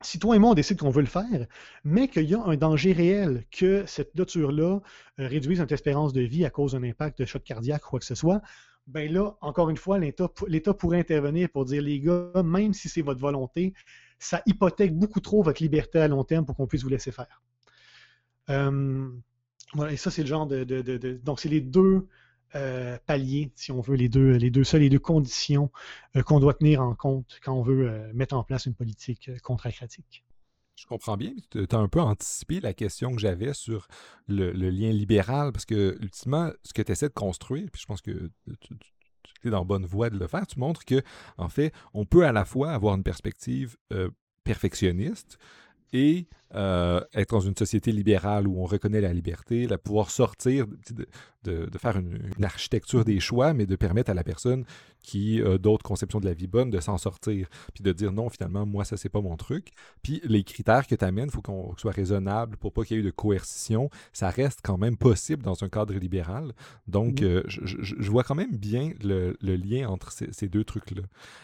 si 0.00 0.20
toi 0.20 0.36
et 0.36 0.38
moi, 0.38 0.50
on 0.50 0.54
décide 0.54 0.78
qu'on 0.78 0.90
veut 0.90 1.02
le 1.02 1.08
faire, 1.08 1.46
mais 1.82 2.06
qu'il 2.06 2.30
y 2.30 2.36
a 2.36 2.42
un 2.44 2.56
danger 2.56 2.92
réel 2.92 3.44
que 3.50 3.84
cette 3.86 4.12
clôture-là 4.12 4.78
euh, 5.18 5.26
réduise 5.26 5.58
notre 5.58 5.72
espérance 5.72 6.12
de 6.12 6.20
vie 6.20 6.44
à 6.44 6.50
cause 6.50 6.72
d'un 6.72 6.84
impact 6.84 7.18
de 7.18 7.24
choc 7.24 7.42
cardiaque 7.42 7.84
ou 7.86 7.90
quoi 7.90 7.98
que 7.98 8.04
ce 8.04 8.14
soit, 8.14 8.42
ben 8.86 9.12
là, 9.12 9.36
encore 9.40 9.68
une 9.70 9.76
fois, 9.76 9.98
l'État 9.98 10.74
pourrait 10.74 11.00
intervenir 11.00 11.48
pour 11.50 11.64
dire, 11.64 11.82
les 11.82 12.00
gars, 12.00 12.30
même 12.44 12.72
si 12.72 12.88
c'est 12.88 13.02
votre 13.02 13.20
volonté, 13.20 13.74
ça 14.18 14.42
hypothèque 14.46 14.94
beaucoup 14.96 15.20
trop 15.20 15.42
votre 15.42 15.62
liberté 15.62 15.98
à 15.98 16.08
long 16.08 16.24
terme 16.24 16.46
pour 16.46 16.56
qu'on 16.56 16.66
puisse 16.66 16.82
vous 16.82 16.88
laisser 16.88 17.12
faire. 17.12 17.42
Euh, 18.48 19.10
voilà, 19.74 19.92
et 19.92 19.96
ça, 19.96 20.10
c'est 20.10 20.22
le 20.22 20.28
genre 20.28 20.46
de... 20.46 20.64
donc, 21.24 21.40
c'est 21.40 21.48
les 21.48 21.60
deux 21.60 22.06
euh, 22.54 22.96
paliers, 23.06 23.50
si 23.56 23.72
on 23.72 23.80
veut, 23.80 23.96
les 23.96 24.08
deux, 24.08 24.36
les 24.36 24.50
deux 24.50 24.64
seules, 24.64 24.82
les 24.82 24.88
deux 24.88 25.00
conditions 25.00 25.70
euh, 26.14 26.22
qu'on 26.22 26.38
doit 26.38 26.54
tenir 26.54 26.80
en 26.80 26.94
compte 26.94 27.40
quand 27.42 27.54
on 27.54 27.62
veut 27.62 28.12
mettre 28.14 28.36
en 28.36 28.44
place 28.44 28.66
une 28.66 28.74
politique 28.74 29.30
contracratique. 29.42 30.25
Je 30.76 30.84
comprends 30.86 31.16
bien, 31.16 31.32
tu 31.50 31.66
as 31.70 31.78
un 31.78 31.88
peu 31.88 32.00
anticipé 32.00 32.60
la 32.60 32.74
question 32.74 33.14
que 33.14 33.20
j'avais 33.20 33.54
sur 33.54 33.88
le, 34.28 34.50
lien 34.52 34.90
libéral, 34.90 35.50
parce 35.52 35.64
que, 35.64 35.96
ultimement, 36.02 36.50
ce 36.64 36.74
que 36.74 36.82
tu 36.82 36.92
essaies 36.92 37.08
de 37.08 37.14
construire, 37.14 37.66
puis 37.72 37.80
je 37.80 37.86
pense 37.86 38.02
que 38.02 38.30
tu, 38.60 38.74
es 39.44 39.50
dans 39.50 39.64
bonne 39.64 39.86
voie 39.86 40.10
de 40.10 40.18
le 40.18 40.26
faire, 40.26 40.46
tu 40.46 40.58
montres 40.58 40.84
que, 40.84 41.02
en 41.38 41.48
fait, 41.48 41.72
on 41.94 42.04
peut 42.04 42.26
à 42.26 42.32
la 42.32 42.44
fois 42.44 42.72
avoir 42.72 42.94
une 42.94 43.02
perspective 43.02 43.76
euh, 43.92 44.10
perfectionniste 44.44 45.38
et 45.94 46.28
euh, 46.56 47.00
être 47.14 47.30
dans 47.30 47.40
une 47.40 47.56
société 47.56 47.92
libérale 47.92 48.48
où 48.48 48.60
on 48.60 48.64
reconnaît 48.64 49.00
la 49.00 49.12
liberté, 49.12 49.66
la 49.66 49.78
pouvoir 49.78 50.10
sortir, 50.10 50.66
de, 51.44 51.78
faire 51.78 51.96
une, 51.96 52.44
architecture 52.44 53.04
des 53.04 53.20
choix, 53.20 53.52
mais 53.52 53.66
de 53.66 53.76
permettre 53.76 54.10
à 54.10 54.14
la 54.14 54.24
personne 54.24 54.64
qui 55.00 55.40
a 55.40 55.58
d'autres 55.58 55.84
conceptions 55.84 56.18
de 56.18 56.26
la 56.26 56.34
vie 56.34 56.48
bonne 56.48 56.70
de 56.70 56.80
s'en 56.80 56.98
sortir, 56.98 57.48
puis 57.72 57.84
de 57.84 57.92
dire 57.92 58.10
non, 58.10 58.28
finalement, 58.28 58.66
moi, 58.66 58.84
ça, 58.84 58.96
c'est 58.96 59.08
pas 59.08 59.20
mon 59.20 59.36
truc. 59.36 59.70
Puis 60.02 60.20
les 60.24 60.42
critères 60.42 60.86
que 60.86 60.94
tu 60.94 61.04
amènes, 61.04 61.26
il 61.26 61.30
faut 61.30 61.42
qu'on 61.42 61.76
soit 61.76 61.92
raisonnable 61.92 62.56
pour 62.56 62.72
pas 62.72 62.84
qu'il 62.84 62.96
y 62.96 62.98
ait 62.98 63.02
eu 63.02 63.06
de 63.06 63.10
coercition. 63.10 63.88
Ça 64.12 64.30
reste 64.30 64.60
quand 64.62 64.78
même 64.78 64.96
possible 64.96 65.42
dans 65.42 65.62
un 65.62 65.68
cadre 65.68 65.94
libéral. 65.94 66.52
Donc, 66.88 67.22
euh, 67.22 67.42
je, 67.46 68.10
vois 68.10 68.24
quand 68.24 68.34
même 68.34 68.56
bien 68.56 68.92
le, 69.02 69.36
lien 69.40 69.88
entre 69.88 70.12
ces, 70.12 70.48
deux 70.48 70.64
trucs-là. 70.64 71.02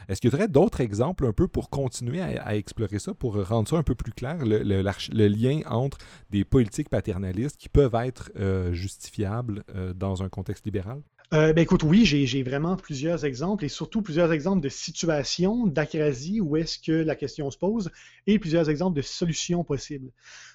Est-ce 0.09 0.21
qu'il 0.21 0.33
y 0.33 0.35
aurait 0.35 0.49
d'autres 0.49 0.81
exemples 0.81 1.27
un 1.27 1.33
peu 1.33 1.47
pour 1.47 1.71
continuer 1.71 2.21
à, 2.21 2.57
explorer 2.57 2.99
ça, 2.99 3.15
pour 3.15 3.43
rendre 3.47 3.69
ça 3.69 3.77
un 3.77 3.83
peu 3.83 3.95
plus 3.95 4.13
clair, 4.13 4.39
le, 4.45 4.83
le 5.13 5.29
lien 5.29 5.61
entre 5.67 5.99
des 6.31 6.45
politiques 6.45 6.89
paternalistes 6.89 7.57
qui 7.57 7.69
peuvent 7.69 7.95
être 7.95 8.31
euh, 8.37 8.73
justifiables 8.73 9.65
euh, 9.75 9.93
dans 9.93 10.23
un 10.23 10.29
contexte 10.29 10.65
libéral? 10.65 11.01
Euh, 11.33 11.55
ben 11.55 11.63
écoute, 11.63 11.83
oui, 11.83 12.05
j'ai 12.05 12.43
vraiment 12.43 12.77
plusieurs 12.77 13.25
exemples 13.25 13.65
et 13.65 13.69
surtout 13.69 14.03
plusieurs 14.03 14.33
exemples 14.33 14.61
de 14.61 14.69
situations 14.69 15.67
d'acrasie 15.67 16.43
où 16.43 16.57
est-ce 16.57 16.79
que 16.79 16.93
la 16.93 17.17
question 17.17 17.51
se 17.51 17.57
pose 17.57 17.91
et 18.27 18.39
plusieurs 18.39 18.69
exemples 18.69 18.97
de 18.97 19.03
solutions 19.03 19.65
possibles. 19.65 20.11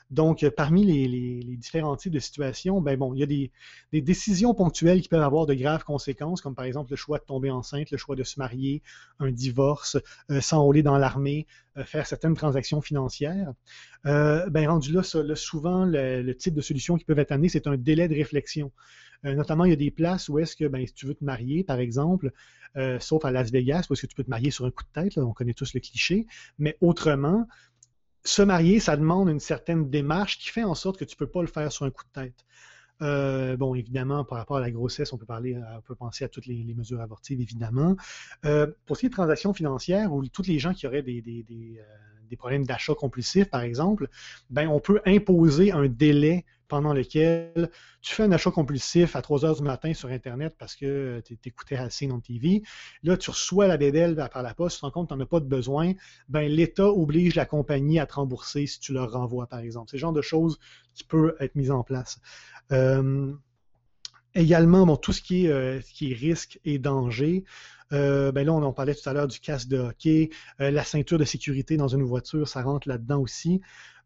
Donc, 0.10 0.44
euh, 0.44 0.52
parmi 0.52 0.86
les, 0.86 1.58
différents 1.58 1.96
types 1.98 2.14
de 2.14 2.20
situations, 2.20 2.82
ben 2.82 2.98
bon, 2.98 3.14
il 3.14 3.20
y 3.20 3.24
a 3.24 3.26
des, 3.26 3.52
décisions 4.02 4.54
ponctuelles 4.54 5.02
qui 5.02 5.10
peuvent 5.10 5.22
avoir 5.22 5.46
de 5.46 5.54
graves 5.54 5.84
conséquences, 5.84 6.42
comme 6.42 6.56
par 6.56 6.66
exemple 6.66 6.92
le 6.92 6.96
choix 6.96 7.20
de 7.20 7.26
tomber 7.26 7.52
enceinte, 7.52 7.92
le 7.92 7.98
choix 7.98 8.16
de 8.16 8.24
se 8.24 8.40
marier, 8.40 8.82
un 9.20 9.32
divorce, 9.32 9.98
euh, 10.32 10.40
s'enrôler 10.42 10.84
dans 10.84 10.98
l'armée, 10.98 11.46
faire 11.86 12.08
certaines 12.08 12.34
transactions 12.34 12.82
financières. 12.82 13.54
ben 14.04 14.68
rendu 14.68 14.92
là, 14.94 15.04
souvent, 15.04 15.86
le, 15.86 16.34
type 16.34 16.56
de 16.56 16.62
solution 16.62 16.98
qui 16.98 17.06
peuvent 17.06 17.20
être 17.20 17.32
amenées, 17.32 17.50
c'est 17.50 17.68
un 17.68 17.78
délai 17.78 18.08
de 18.08 18.16
réflexion. 18.16 18.72
Euh, 19.26 19.34
notamment, 19.34 19.66
il 19.66 19.70
y 19.70 19.74
a 19.74 19.78
des 19.78 19.92
places 19.92 20.30
où 20.30 20.40
est-ce 20.40 20.56
que, 20.56 20.66
ben, 20.66 20.86
si 20.86 20.94
tu 20.94 21.06
veux 21.06 21.16
te 21.16 21.24
marier, 21.24 21.64
par 21.64 21.80
exemple, 21.80 22.32
euh, 22.76 23.00
sauf 23.00 23.26
à 23.26 23.32
Las 23.32 23.52
Vegas, 23.52 23.88
est-ce 23.92 24.02
que 24.02 24.08
tu 24.08 24.16
peux 24.16 24.24
te 24.24 24.30
marier 24.30 24.52
sur 24.52 24.66
un 24.66 24.72
coup 24.72 24.84
de 24.84 25.02
tête, 25.02 25.18
on 25.18 25.34
connaît 25.34 25.54
tous 25.54 25.74
le 25.74 25.80
cliché, 25.80 26.28
mais 26.60 26.78
autrement, 26.82 27.48
se 28.28 28.42
marier, 28.42 28.80
ça 28.80 28.98
demande 28.98 29.30
une 29.30 29.40
certaine 29.40 29.90
démarche 29.90 30.40
qui 30.40 30.50
fait 30.50 30.64
en 30.64 30.76
sorte 30.76 30.98
que 30.98 31.06
tu 31.06 31.16
ne 31.16 31.18
peux 31.18 31.32
pas 31.32 31.42
le 31.42 31.48
faire 31.48 31.72
sur 31.72 31.86
un 31.86 31.92
coup 31.92 32.04
de 32.04 32.22
tête. 32.22 32.46
Euh, 33.02 33.56
bon, 33.58 33.76
évidemment, 33.76 34.24
par 34.26 34.40
rapport 34.40 34.58
à 34.58 34.62
la 34.62 34.72
grossesse, 34.72 35.14
on 35.14 35.18
peut 35.18 35.26
parler, 35.26 35.56
on 35.76 35.82
peut 35.82 35.96
penser 35.96 36.26
à 36.26 36.30
toutes 36.30 36.48
les, 36.48 36.74
mesures 36.76 37.00
abortives, 37.00 37.40
évidemment. 37.40 37.96
pour 38.86 38.96
ce 38.96 39.02
qui 39.02 39.06
est 39.06 39.10
de 39.10 39.14
transactions 39.14 39.54
financières, 39.54 40.14
où 40.14 40.26
tous 40.28 40.48
les 40.48 40.60
gens 40.60 40.74
qui 40.74 40.88
auraient 40.88 41.04
des, 41.04 41.22
des 41.22 42.36
problèmes 42.38 42.66
d'achat 42.66 42.94
compulsif, 42.94 43.50
par 43.50 43.62
exemple, 43.62 44.10
ben, 44.50 44.68
on 44.68 44.80
peut 44.80 45.02
imposer 45.06 45.72
un 45.72 45.88
délai 45.88 46.46
pendant 46.68 46.94
lequel 46.94 47.70
tu 48.02 48.14
fais 48.14 48.24
un 48.24 48.32
achat 48.32 48.52
compulsif 48.52 49.16
à 49.16 49.22
3 49.22 49.46
heures 49.46 49.56
du 49.56 49.64
matin 49.64 49.94
sur 49.94 50.10
Internet 50.10 50.56
parce 50.58 50.76
que 50.76 51.22
tu 51.26 51.38
écoutais 51.46 51.76
assez 51.76 52.08
dans 52.08 52.20
TV. 52.20 52.64
Là, 53.04 53.18
tu 53.18 53.30
reçois 53.30 53.68
la 53.68 53.78
bébelle 53.78 54.16
par 54.32 54.44
la 54.44 54.54
poste, 54.54 54.78
tu 54.78 54.82
te 54.82 54.86
rends 54.86 54.92
compte 54.92 55.10
que 55.10 55.14
tu 55.14 55.18
n'en 55.18 55.24
as 55.24 55.28
pas 55.28 55.40
de 55.40 55.46
besoin. 55.46 55.94
Ben, 56.30 56.52
L'État 56.52 56.88
oblige 56.88 57.36
la 57.36 57.46
compagnie 57.46 58.00
à 58.00 58.06
te 58.06 58.16
rembourser 58.16 58.68
si 58.68 58.80
tu 58.80 58.94
leur 58.94 59.12
renvoies, 59.12 59.48
par 59.48 59.60
exemple. 59.60 59.90
C'est 59.90 59.98
le 59.98 60.02
genre 60.02 60.14
de 60.14 60.22
choses 60.22 60.60
qui 60.94 61.04
peut 61.04 61.36
être 61.40 61.56
mises 61.56 61.72
en 61.72 61.84
place. 61.84 62.20
Euh, 62.72 63.34
également, 64.38 64.86
bon, 64.86 64.96
tout 64.96 65.14
ce 65.14 65.22
qui 65.22 65.46
est, 65.46 65.50
euh, 65.50 65.80
risque 66.02 66.60
et 66.66 66.80
danger. 66.80 67.44
Euh, 67.94 68.32
ben 68.32 68.46
là, 68.46 68.54
on 68.54 68.64
en 68.64 68.74
parlait 68.74 68.94
tout 68.94 69.08
à 69.10 69.14
l'heure 69.14 69.28
du 69.28 69.40
casque 69.40 69.70
de 69.70 69.78
hockey, 69.78 70.30
euh, 70.60 70.72
la 70.72 70.84
ceinture 70.84 71.18
de 71.18 71.24
sécurité 71.24 71.78
dans 71.78 71.88
une 71.88 72.04
voiture, 72.04 72.48
ça 72.48 72.62
rentre 72.62 72.88
là-dedans 72.88 73.20
aussi. 73.22 73.62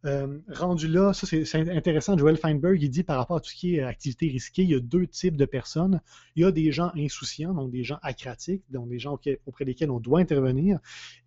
Euh, 0.06 0.40
rendu 0.52 0.88
là, 0.88 1.14
ça 1.14 1.28
c'est 1.28 1.56
intéressant, 1.70 2.18
Joel 2.18 2.38
Feinberg, 2.38 2.82
il 2.82 2.90
dit 2.90 3.04
par 3.04 3.18
rapport 3.18 3.38
à 3.38 3.40
tout 3.40 3.50
ce 3.50 3.56
qui 3.56 3.76
est 3.76 3.84
activité 3.84 4.28
risquée, 4.28 4.64
il 4.64 4.70
y 4.70 4.76
a 4.76 4.80
deux 4.80 5.06
types 5.06 5.38
de 5.38 5.46
personnes. 5.46 6.02
Il 6.36 6.42
y 6.42 6.46
a 6.46 6.52
des 6.52 6.72
gens 6.72 6.92
insouciants, 6.96 7.54
donc 7.54 7.72
des 7.72 7.84
gens 7.84 8.00
acratiques, 8.02 8.64
donc 8.72 8.90
des 8.90 9.00
gens 9.00 9.20
auprès 9.46 9.66
desquels 9.66 9.92
on 9.92 10.00
doit 10.00 10.20
intervenir. 10.20 10.80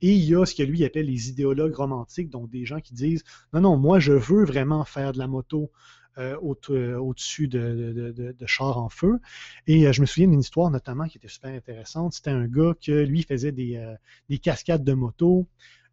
Et 0.03 0.13
il 0.13 0.25
y 0.25 0.35
a 0.35 0.45
ce 0.45 0.55
que 0.55 0.63
lui 0.63 0.85
appelle 0.85 1.07
les 1.07 1.29
idéologues 1.29 1.75
romantiques, 1.75 2.31
donc 2.31 2.51
des 2.51 2.65
gens 2.65 2.81
qui 2.81 2.95
disent 2.95 3.23
non, 3.53 3.61
non, 3.61 3.77
moi 3.77 4.01
je 4.01 4.13
veux 4.13 4.45
vraiment 4.45 4.85
faire 4.85 5.13
de 5.13 5.19
la 5.19 5.29
moto. 5.29 5.71
Euh, 6.17 6.37
euh, 6.71 6.97
au-dessus 6.97 7.49
de, 7.49 8.35
chars 8.47 8.79
en 8.79 8.89
feu. 8.89 9.19
Et 9.67 9.93
je 9.93 10.01
me 10.01 10.07
souviens 10.07 10.29
d'une 10.29 10.39
histoire 10.39 10.71
notamment 10.71 11.09
qui 11.09 11.19
était 11.19 11.27
super 11.27 11.53
intéressante. 11.53 12.13
C'était 12.13 12.31
un 12.31 12.47
gars 12.47 12.73
qui, 12.79 12.93
lui, 12.93 13.25
faisait 13.25 13.51
des, 13.51 13.99
cascades 14.41 14.85
de 14.85 14.93
moto. 14.93 15.49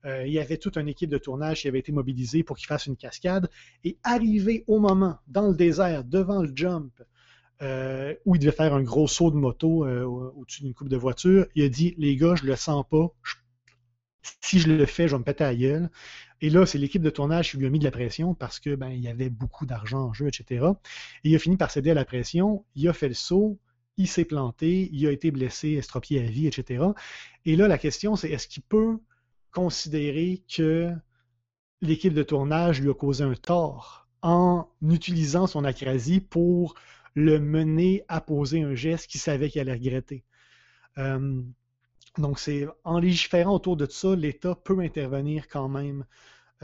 Il 0.05 0.31
y 0.31 0.39
avait 0.39 0.57
toute 0.57 0.77
une 0.77 0.87
équipe 0.87 1.09
de 1.09 1.17
tournage 1.17 1.61
qui 1.61 1.67
avait 1.67 1.79
été 1.79 1.91
mobilisée 1.91 2.43
pour 2.43 2.57
qu'il 2.57 2.67
fasse 2.67 2.87
une 2.87 2.97
cascade. 2.97 3.49
Et 3.83 3.97
arrivé 4.03 4.63
au 4.67 4.79
moment, 4.79 5.17
dans 5.27 5.47
le 5.47 5.55
désert, 5.55 6.03
devant 6.03 6.41
le 6.41 6.51
jump, 6.55 6.91
où 7.61 8.35
il 8.35 8.39
devait 8.39 8.51
faire 8.51 8.73
un 8.73 8.81
gros 8.81 9.07
saut 9.07 9.29
de 9.31 9.35
moto 9.35 9.85
au-dessus 9.85 10.63
d'une 10.63 10.73
coupe 10.73 10.89
de 10.89 10.97
voiture, 10.97 11.45
il 11.55 11.63
a 11.63 11.69
dit 11.69 11.93
Les 11.97 12.15
gars, 12.15 12.35
je 12.35 12.45
le 12.45 12.55
sens 12.55 12.83
pas. 12.89 13.07
si 14.41 14.59
je 14.59 14.71
le 14.71 14.85
fais, 14.85 15.07
je 15.07 15.15
vais 15.15 15.19
me 15.19 15.23
péter 15.23 15.43
à 15.43 15.55
gueule. 15.55 15.89
Et 16.41 16.49
là, 16.49 16.65
c'est 16.65 16.79
l'équipe 16.79 17.01
de 17.01 17.09
tournage 17.09 17.51
qui 17.51 17.57
lui 17.57 17.67
a 17.67 17.69
mis 17.69 17.79
de 17.79 17.83
la 17.83 17.91
pression 17.91 18.33
parce 18.33 18.59
que 18.59 18.75
ben, 18.75 18.89
y 18.89 19.07
avait 19.07 19.29
beaucoup 19.29 19.65
d'argent 19.65 20.07
en 20.07 20.13
jeu, 20.13 20.27
etc. 20.27 20.65
Et 21.23 21.29
il 21.29 21.35
a 21.35 21.39
fini 21.39 21.55
par 21.55 21.69
céder 21.69 21.91
à 21.91 21.93
la 21.93 22.05
pression, 22.05 22.65
il 22.75 22.87
a 22.87 22.93
fait 22.93 23.07
le 23.07 23.13
saut, 23.13 23.59
il 23.97 24.07
s'est 24.07 24.25
planté, 24.25 24.89
il 24.91 25.05
a 25.05 25.11
été 25.11 25.29
blessé, 25.29 25.73
estropié 25.73 26.19
à 26.19 26.23
vie, 26.23 26.47
etc. 26.47 26.83
Et 27.45 27.55
là, 27.55 27.67
la 27.67 27.77
question, 27.77 28.15
c'est 28.15 28.31
est-ce 28.31 28.47
qu'il 28.47 28.63
peut 28.63 28.97
considérer 29.51 30.43
que 30.53 30.93
l'équipe 31.81 32.13
de 32.13 32.23
tournage 32.23 32.81
lui 32.81 32.89
a 32.89 32.93
causé 32.93 33.23
un 33.23 33.33
tort 33.33 34.07
en 34.21 34.67
utilisant 34.81 35.47
son 35.47 35.63
acrasie 35.63 36.21
pour 36.21 36.75
le 37.15 37.39
mener 37.39 38.03
à 38.07 38.21
poser 38.21 38.61
un 38.61 38.75
geste 38.75 39.07
qu'il 39.07 39.19
savait 39.19 39.49
qu'il 39.49 39.61
allait 39.61 39.73
regretter. 39.73 40.23
Euh, 40.97 41.41
donc, 42.17 42.39
c'est 42.39 42.67
en 42.83 42.99
légiférant 42.99 43.55
autour 43.55 43.77
de 43.77 43.85
ça, 43.85 44.15
l'État 44.15 44.55
peut 44.55 44.79
intervenir 44.79 45.47
quand 45.47 45.69
même 45.69 46.05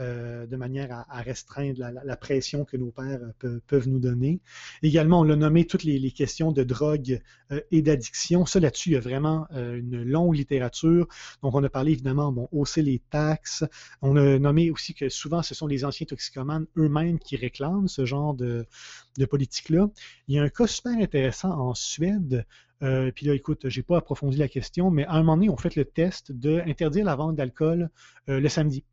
euh, 0.00 0.46
de 0.46 0.54
manière 0.54 1.04
à, 1.08 1.22
restreindre 1.22 1.80
la, 2.04 2.16
pression 2.16 2.64
que 2.64 2.76
nos 2.76 2.92
pères 2.92 3.18
euh, 3.42 3.58
peuvent 3.66 3.88
nous 3.88 3.98
donner. 3.98 4.40
Également, 4.84 5.20
on 5.20 5.22
l'a 5.24 5.34
nommé 5.34 5.66
toutes 5.66 5.82
les, 5.82 6.12
questions 6.12 6.52
de 6.52 6.62
drogue 6.62 7.20
euh, 7.50 7.60
et 7.72 7.82
d'addiction. 7.82 8.46
Ça, 8.46 8.60
là-dessus, 8.60 8.90
il 8.90 8.92
y 8.92 8.96
a 8.96 9.00
vraiment 9.00 9.48
une 9.50 10.04
longue 10.04 10.36
littérature. 10.36 11.08
Donc, 11.42 11.56
on 11.56 11.64
a 11.64 11.68
parlé 11.68 11.92
évidemment, 11.92 12.30
bon, 12.30 12.48
hausser 12.52 12.82
les 12.82 13.00
taxes. 13.10 13.64
On 14.00 14.14
a 14.16 14.38
nommé 14.38 14.70
aussi 14.70 14.94
que 14.94 15.08
souvent, 15.08 15.42
ce 15.42 15.56
sont 15.56 15.66
les 15.66 15.84
anciens 15.84 16.06
toxicomanes 16.06 16.66
eux-mêmes 16.76 17.18
qui 17.18 17.34
réclament 17.34 17.88
ce 17.88 18.04
genre 18.04 18.34
de, 18.34 18.66
politique-là. 19.28 19.90
Il 20.28 20.36
y 20.36 20.38
a 20.38 20.44
un 20.44 20.48
cas 20.48 20.68
super 20.68 20.96
intéressant 20.96 21.50
en 21.50 21.74
Suède 21.74 22.46
puis 22.80 23.26
là, 23.26 23.34
écoute, 23.34 23.68
j'ai 23.68 23.82
pas 23.82 23.96
approfondi 23.96 24.36
la 24.36 24.46
question, 24.46 24.92
mais 24.92 25.04
à 25.06 25.14
un 25.14 25.18
moment 25.18 25.34
donné, 25.34 25.50
on 25.50 25.56
fait 25.56 25.74
le 25.74 25.84
test 25.84 26.30
d'interdire 26.30 27.04
la 27.04 27.16
vente 27.16 27.34
d'alcool 27.34 27.90
le 28.28 28.48
samedi. 28.48 28.84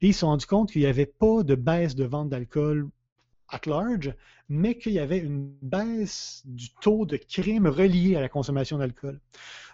Et 0.00 0.08
ils 0.08 0.14
se 0.14 0.20
sont 0.20 0.28
rendus 0.28 0.46
compte 0.46 0.70
qu'il 0.72 0.82
n'y 0.82 0.86
avait 0.86 1.06
pas 1.06 1.42
de 1.42 1.54
baisse 1.54 1.94
de 1.94 2.04
vente 2.04 2.28
d'alcool 2.28 2.88
at 3.48 3.60
large, 3.66 4.14
mais 4.48 4.76
qu'il 4.76 4.92
y 4.92 4.98
avait 4.98 5.18
une 5.18 5.52
baisse 5.62 6.42
du 6.44 6.70
taux 6.80 7.06
de 7.06 7.16
crime 7.16 7.66
relié 7.66 8.16
à 8.16 8.20
la 8.20 8.28
consommation 8.28 8.78
d'alcool. 8.78 9.20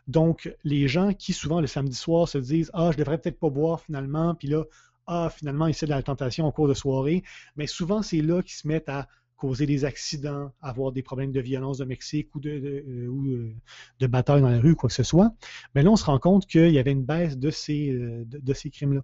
Donc, 0.09 0.55
les 0.65 0.89
gens 0.89 1.13
qui, 1.13 1.33
souvent, 1.33 1.61
le 1.61 1.67
samedi 1.67 1.97
soir, 1.97 2.29
se 2.29 2.39
disent 2.39 2.71
Ah, 2.75 2.91
je 2.93 2.99
devrais 2.99 3.19
peut-être 3.19 3.39
pas 3.39 3.51
boire 3.51 3.81
finalement, 3.81 4.35
puis 4.35 4.49
là, 4.49 4.65
ah, 5.07 5.31
finalement, 5.35 5.67
ils 5.67 5.75
de 5.75 5.87
la 5.87 6.03
tentation 6.03 6.47
au 6.47 6.53
cours 6.53 6.69
de 6.69 6.75
soirée, 6.75 7.25
mais 7.57 7.67
souvent, 7.67 8.03
c'est 8.03 8.23
là 8.23 8.43
qu'ils 8.43 8.55
se 8.55 8.69
mettent 8.69 8.89
à 8.89 9.09
causer 9.37 9.67
des 9.67 9.85
accidents, 9.85 10.53
avoir 10.61 10.93
des 10.93 11.03
problèmes 11.03 11.33
de 11.33 11.41
violence 11.41 11.79
de 11.79 11.85
Mexique 11.87 12.35
ou 12.35 12.41
de, 12.41 12.51
de, 12.51 12.85
euh, 12.87 13.55
euh, 14.03 14.09
bataille 14.09 14.43
dans 14.43 14.51
la 14.51 14.61
rue, 14.61 14.77
quoi 14.77 14.89
que 14.89 14.95
ce 14.95 15.03
soit, 15.03 15.35
mais 15.75 15.83
là, 15.83 15.91
on 15.91 15.97
se 15.97 16.05
rend 16.05 16.19
compte 16.19 16.47
qu'il 16.47 16.71
y 16.71 16.79
avait 16.79 16.93
une 16.93 17.05
baisse 17.05 17.39
de 17.39 17.51
ces, 17.51 17.91
euh, 17.91 18.23
de, 18.27 18.53
ces 18.53 18.69
crimes-là. 18.71 19.01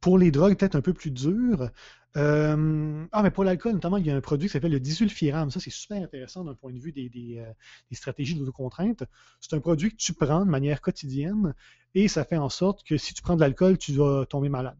Pour 0.00 0.18
les 0.18 0.30
drogues, 0.30 0.56
peut-être 0.56 0.76
un 0.76 0.80
peu 0.80 0.92
plus 0.92 1.10
dur. 1.10 1.70
ah, 2.14 3.22
mais 3.22 3.30
pour 3.30 3.44
l'alcool, 3.44 3.72
notamment, 3.74 3.96
il 3.98 4.06
y 4.06 4.10
a 4.10 4.16
un 4.16 4.20
produit 4.20 4.48
qui 4.48 4.52
s'appelle 4.52 4.72
le 4.72 4.80
disulfiram. 4.80 5.50
Ça, 5.50 5.60
c'est 5.60 5.70
super 5.70 6.02
intéressant 6.02 6.44
d'un 6.44 6.54
point 6.54 6.72
de 6.72 6.78
vue 6.78 6.92
des, 6.92 7.08
des, 7.08 7.44
des 7.90 7.96
stratégies 7.96 8.34
d'autocontrainte. 8.34 9.04
C'est 9.40 9.54
un 9.54 9.60
produit 9.60 9.90
que 9.90 9.96
tu 9.96 10.12
prends 10.14 10.44
de 10.44 10.50
manière 10.50 10.80
quotidienne 10.80 11.54
et 11.94 12.08
ça 12.08 12.24
fait 12.24 12.36
en 12.36 12.48
sorte 12.48 12.84
que 12.84 12.96
si 12.96 13.14
tu 13.14 13.22
prends 13.22 13.36
de 13.36 13.40
l'alcool, 13.40 13.78
tu 13.78 13.92
vas 13.92 14.26
tomber 14.26 14.48
malade. 14.48 14.78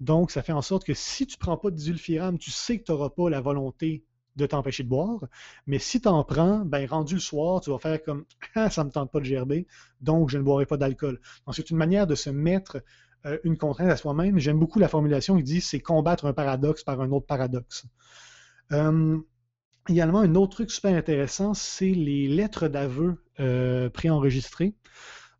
Donc, 0.00 0.30
ça 0.30 0.42
fait 0.42 0.52
en 0.52 0.62
sorte 0.62 0.84
que 0.84 0.94
si 0.94 1.26
tu 1.26 1.36
ne 1.36 1.40
prends 1.40 1.56
pas 1.56 1.70
de 1.70 1.76
disulfiram, 1.76 2.38
tu 2.38 2.50
sais 2.50 2.78
que 2.78 2.84
tu 2.84 2.92
n'auras 2.92 3.10
pas 3.10 3.28
la 3.30 3.40
volonté 3.40 4.04
de 4.38 4.46
t'empêcher 4.46 4.84
de 4.84 4.88
boire. 4.88 5.20
Mais 5.66 5.78
si 5.78 6.00
tu 6.00 6.08
en 6.08 6.24
prends, 6.24 6.60
ben, 6.64 6.86
rendu 6.88 7.14
le 7.14 7.20
soir, 7.20 7.60
tu 7.60 7.70
vas 7.70 7.78
faire 7.78 8.02
comme 8.02 8.24
ah, 8.54 8.70
ça 8.70 8.82
ne 8.82 8.88
me 8.88 8.92
tente 8.92 9.10
pas 9.10 9.20
de 9.20 9.24
gerber, 9.24 9.66
donc 10.00 10.30
je 10.30 10.38
ne 10.38 10.42
boirai 10.42 10.64
pas 10.64 10.76
d'alcool. 10.76 11.20
Donc, 11.44 11.54
c'est 11.54 11.70
une 11.70 11.76
manière 11.76 12.06
de 12.06 12.14
se 12.14 12.30
mettre 12.30 12.82
euh, 13.26 13.38
une 13.44 13.58
contrainte 13.58 13.90
à 13.90 13.96
soi-même. 13.96 14.38
J'aime 14.38 14.58
beaucoup 14.58 14.78
la 14.78 14.88
formulation 14.88 15.36
qui 15.36 15.42
dit 15.42 15.60
c'est 15.60 15.80
combattre 15.80 16.24
un 16.24 16.32
paradoxe 16.32 16.84
par 16.84 17.00
un 17.00 17.10
autre 17.10 17.26
paradoxe. 17.26 17.84
Euh, 18.72 19.18
également, 19.88 20.20
un 20.20 20.34
autre 20.34 20.56
truc 20.56 20.70
super 20.70 20.96
intéressant, 20.96 21.52
c'est 21.54 21.90
les 21.90 22.28
lettres 22.28 22.68
d'aveu 22.68 23.24
euh, 23.40 23.90
préenregistrées. 23.90 24.74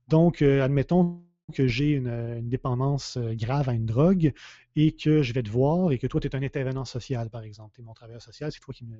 Donc, 0.08 0.42
admettons 0.42 1.22
que 1.52 1.66
j'ai 1.66 1.92
une, 1.92 2.48
dépendance 2.48 3.18
grave 3.18 3.68
à 3.68 3.72
une 3.72 3.86
drogue 3.86 4.32
et 4.76 4.92
que 4.92 5.22
je 5.22 5.32
vais 5.32 5.42
te 5.42 5.50
voir 5.50 5.92
et 5.92 5.98
que 5.98 6.06
toi, 6.06 6.20
tu 6.20 6.28
es 6.28 6.36
un 6.36 6.42
intervenant 6.42 6.84
social, 6.84 7.30
par 7.30 7.42
exemple. 7.42 7.74
Tu 7.74 7.80
es 7.80 7.84
mon 7.84 7.94
travailleur 7.94 8.22
social, 8.22 8.52
c'est 8.52 8.60
toi 8.60 8.74
qui 8.74 8.84
me, 8.84 8.96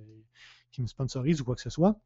qui 0.73 0.83
me 0.83 0.87
sponsorise 0.87 1.41
ou 1.41 1.45
quoi 1.45 1.55
que 1.55 1.61
ce 1.61 1.71
soit. 1.71 2.01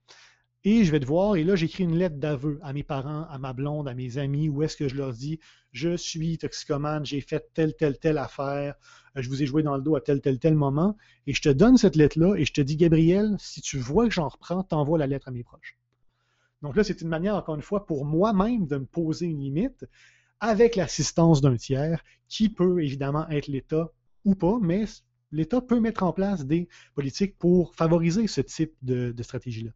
Et 0.65 0.85
je 0.85 0.93
vais 0.93 1.01
te 1.01 1.07
voir, 1.07 1.35
et 1.35 1.43
là, 1.43 1.57
j'écris 1.57 1.83
une 1.83 1.97
lettre 1.97 2.17
d'aveu 2.17 2.61
à 2.63 2.73
mes 2.73 2.85
parents, 2.85 3.27
à 3.29 3.39
ma 3.39 3.53
blonde, 3.53 3.89
à 3.89 3.95
mes 3.95 4.19
amis, 4.19 4.49
où 4.49 4.63
est-ce 4.63 4.77
que 4.77 4.87
je 4.87 4.95
leur 4.95 5.13
dis 5.13 5.41
Je 5.73 5.97
suis 5.97 6.39
toxicomane, 6.39 7.05
j'ai 7.05 7.21
fait 7.21 7.51
telle, 7.53 7.75
telle, 7.75 7.99
telle 7.99 8.17
affaire, 8.17 8.77
je 9.17 9.29
vous 9.29 9.43
ai 9.43 9.47
joué 9.47 9.65
dans 9.65 9.77
le 9.77 9.83
dos 9.83 9.97
à 9.97 10.01
tel, 10.01 10.21
tel, 10.21 10.39
tel 10.39 10.55
moment, 10.55 10.97
et 11.27 11.35
je 11.35 11.43
te 11.43 11.49
donne 11.49 11.77
cette 11.79 11.97
lettre-là, 11.97 12.37
et 12.37 12.45
je 12.45 12.53
te 12.53 12.61
dis 12.61 12.77
Gabriel, 12.77 13.35
si 13.41 13.61
tu 13.61 13.79
vois 13.79 14.07
que 14.07 14.15
j'en 14.15 14.29
reprends, 14.29 14.63
t'envoies 14.63 14.99
la 14.99 15.09
lettre 15.09 15.27
à 15.27 15.31
mes 15.33 15.43
proches. 15.43 15.77
Donc 16.63 16.77
là, 16.77 16.85
c'est 16.85 17.01
une 17.01 17.09
manière, 17.09 17.35
encore 17.35 17.57
une 17.57 17.63
fois, 17.63 17.85
pour 17.85 18.05
moi-même 18.05 18.69
de 18.69 18.77
me 18.77 18.87
poser 18.87 19.27
une 19.27 19.41
limite 19.41 19.85
avec 20.43 20.75
l'assistance 20.75 21.41
d'un 21.41 21.57
tiers 21.57 22.03
qui 22.29 22.49
peut 22.49 22.83
évidemment 22.83 23.29
être 23.29 23.47
l'État 23.47 23.93
ou 24.25 24.35
pas, 24.35 24.59
mais 24.61 24.85
l'État 25.31 25.61
peut 25.61 25.81
mettre 25.81 26.03
en 26.03 26.13
place 26.13 26.45
des 26.45 26.69
politiques 26.95 27.39
pour 27.39 27.75
favoriser 27.77 28.27
ce 28.27 28.41
type 28.41 28.75
de 28.83 29.23
stratégie-là. 29.23 29.71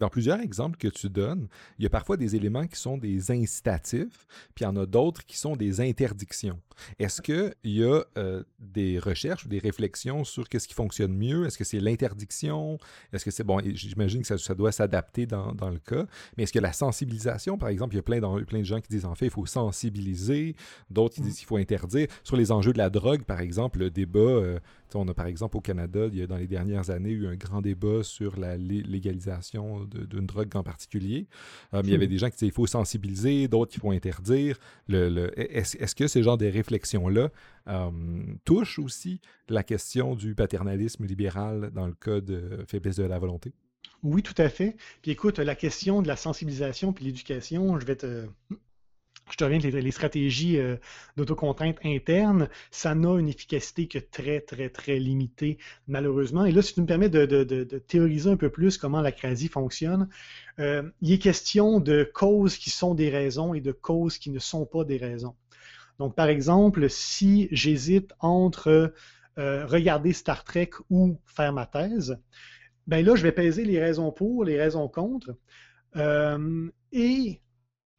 Dans 0.00 0.08
plusieurs 0.08 0.40
exemples 0.40 0.78
que 0.78 0.88
tu 0.88 1.10
donnes, 1.10 1.46
il 1.78 1.82
y 1.82 1.86
a 1.86 1.90
parfois 1.90 2.16
des 2.16 2.34
éléments 2.34 2.66
qui 2.66 2.78
sont 2.78 2.96
des 2.96 3.30
incitatifs, 3.30 4.26
puis 4.54 4.64
il 4.64 4.64
y 4.64 4.66
en 4.66 4.76
a 4.76 4.86
d'autres 4.86 5.24
qui 5.26 5.36
sont 5.36 5.56
des 5.56 5.80
interdictions. 5.82 6.58
Est-ce 6.98 7.20
qu'il 7.20 7.52
y 7.64 7.84
a 7.84 8.02
euh, 8.16 8.42
des 8.58 8.98
recherches 8.98 9.44
ou 9.44 9.48
des 9.48 9.58
réflexions 9.58 10.24
sur 10.24 10.48
qu'est-ce 10.48 10.66
qui 10.66 10.74
fonctionne 10.74 11.12
mieux? 11.12 11.46
Est-ce 11.46 11.58
que 11.58 11.64
c'est 11.64 11.80
l'interdiction? 11.80 12.78
Est-ce 13.12 13.26
que 13.26 13.30
c'est 13.30 13.44
bon? 13.44 13.60
J'imagine 13.74 14.22
que 14.22 14.36
ça, 14.38 14.54
doit 14.54 14.72
s'adapter 14.72 15.26
dans, 15.26 15.52
le 15.70 15.78
cas, 15.78 16.06
mais 16.36 16.44
est-ce 16.44 16.52
que 16.52 16.58
la 16.58 16.72
sensibilisation, 16.72 17.58
par 17.58 17.68
exemple, 17.68 17.94
il 17.94 17.98
y 17.98 18.00
a 18.00 18.02
plein, 18.02 18.20
plein 18.44 18.60
de 18.60 18.64
gens 18.64 18.80
qui 18.80 18.88
disent 18.88 19.04
en 19.04 19.14
fait, 19.14 19.26
il 19.26 19.30
faut 19.30 19.44
sensibiliser, 19.44 20.56
d'autres 20.88 21.16
qui 21.16 21.20
disent 21.20 21.38
qu'il 21.38 21.46
faut 21.46 21.58
interdire. 21.58 22.08
Sur 22.24 22.36
les 22.36 22.52
enjeux 22.52 22.72
de 22.72 22.78
la 22.78 22.88
drogue, 22.88 23.24
par 23.24 23.40
exemple, 23.40 23.80
le 23.80 23.90
débat, 23.90 24.20
euh, 24.20 24.58
on 24.94 25.06
a 25.08 25.14
par 25.14 25.26
exemple 25.26 25.56
au 25.56 25.60
Canada, 25.60 26.06
il 26.10 26.18
y 26.18 26.22
a 26.22 26.26
dans 26.26 26.36
les 26.36 26.46
dernières 26.46 26.90
années 26.90 27.10
eu 27.10 27.26
un 27.26 27.36
grand 27.36 27.60
débat 27.60 28.02
sur 28.02 28.38
la 28.38 28.56
légalisation 28.56 29.84
d'une 29.90 30.26
drogue 30.26 30.54
en 30.56 30.62
particulier. 30.62 31.26
Euh, 31.74 31.82
il 31.84 31.90
y 31.90 31.94
avait 31.94 32.06
hmm. 32.06 32.10
des 32.10 32.18
gens 32.18 32.26
qui 32.26 32.36
disaient 32.36 32.46
qu'il 32.46 32.54
faut 32.54 32.66
sensibiliser, 32.66 33.48
d'autres 33.48 33.72
qui 33.72 33.80
font 33.80 33.90
interdire. 33.90 34.58
Le, 34.88 35.30
Est-ce 35.36 35.94
que 35.94 36.06
ce 36.06 36.22
genre 36.22 36.38
de 36.38 36.46
réflexion-là 36.46 37.30
euh, 37.68 37.90
touche 38.44 38.78
aussi 38.78 39.20
la 39.48 39.62
question 39.62 40.14
du 40.14 40.34
paternalisme 40.34 41.04
libéral 41.04 41.70
dans 41.74 41.86
le 41.86 41.94
cas 41.94 42.20
de 42.20 42.64
faiblesse 42.66 42.96
de 42.96 43.04
la 43.04 43.18
volonté? 43.18 43.52
Oui, 44.02 44.22
tout 44.22 44.34
à 44.38 44.48
fait. 44.48 44.76
Puis 45.02 45.10
écoute, 45.10 45.38
la 45.38 45.54
question 45.54 46.00
de 46.00 46.08
la 46.08 46.16
sensibilisation 46.16 46.92
puis 46.92 47.04
l'éducation, 47.04 47.78
je 47.78 47.84
vais 47.84 47.96
te, 47.96 48.26
je 49.30 49.36
te 49.36 49.44
reviens, 49.44 49.58
les, 49.58 49.70
les 49.70 49.90
stratégies 49.90 50.58
euh, 50.58 50.76
d'autocontrainte 51.16 51.78
interne, 51.84 52.48
ça 52.70 52.94
n'a 52.94 53.18
une 53.18 53.28
efficacité 53.28 53.86
que 53.86 53.98
très, 53.98 54.40
très, 54.40 54.68
très 54.68 54.98
limitée, 54.98 55.58
malheureusement. 55.88 56.44
Et 56.44 56.52
là, 56.52 56.62
si 56.62 56.74
tu 56.74 56.80
me 56.80 56.86
permets 56.86 57.08
de, 57.08 57.24
théoriser 57.86 58.30
un 58.30 58.36
peu 58.36 58.50
plus 58.50 58.78
comment 58.78 59.00
la 59.00 59.12
crasie 59.12 59.48
fonctionne, 59.48 60.08
euh, 60.58 60.82
il 61.00 61.12
est 61.12 61.18
question 61.18 61.80
de 61.80 62.08
causes 62.12 62.56
qui 62.56 62.70
sont 62.70 62.94
des 62.94 63.08
raisons 63.08 63.54
et 63.54 63.60
de 63.60 63.72
causes 63.72 64.18
qui 64.18 64.30
ne 64.30 64.38
sont 64.38 64.66
pas 64.66 64.84
des 64.84 64.96
raisons. 64.96 65.34
Donc, 65.98 66.14
par 66.14 66.28
exemple, 66.28 66.88
si 66.88 67.48
j'hésite 67.50 68.12
entre 68.20 68.92
euh, 69.38 69.66
regarder 69.66 70.12
Star 70.12 70.44
Trek 70.44 70.70
ou 70.88 71.18
faire 71.26 71.52
ma 71.52 71.66
thèse, 71.66 72.18
ben 72.86 73.04
là, 73.04 73.14
je 73.14 73.22
vais 73.22 73.32
peser 73.32 73.64
les 73.64 73.80
raisons 73.80 74.10
pour, 74.10 74.44
les 74.44 74.60
raisons 74.60 74.88
contre. 74.88 75.36
et 76.92 77.40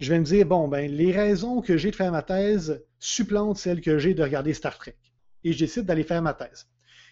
je 0.02 0.12
vais 0.12 0.20
me 0.20 0.26
dire, 0.26 0.48
bon, 0.48 0.68
ben, 0.68 0.92
les 0.92 1.12
raisons 1.12 1.62
que 1.62 1.78
j'ai 1.78 1.92
de 1.92 1.96
faire 1.96 2.12
ma 2.12 2.24
thèse 2.24 2.84
supplantent 3.00 3.58
celles 3.58 3.82
que 3.82 4.00
j'ai 4.00 4.16
de 4.16 4.24
regarder 4.24 4.54
Star 4.56 4.78
Trek. 4.78 4.98
Et 5.44 5.54
je 5.54 5.60
décide 5.60 5.86
d'aller 5.86 6.04
faire 6.04 6.24
ma 6.24 6.34
thèse. 6.34 6.68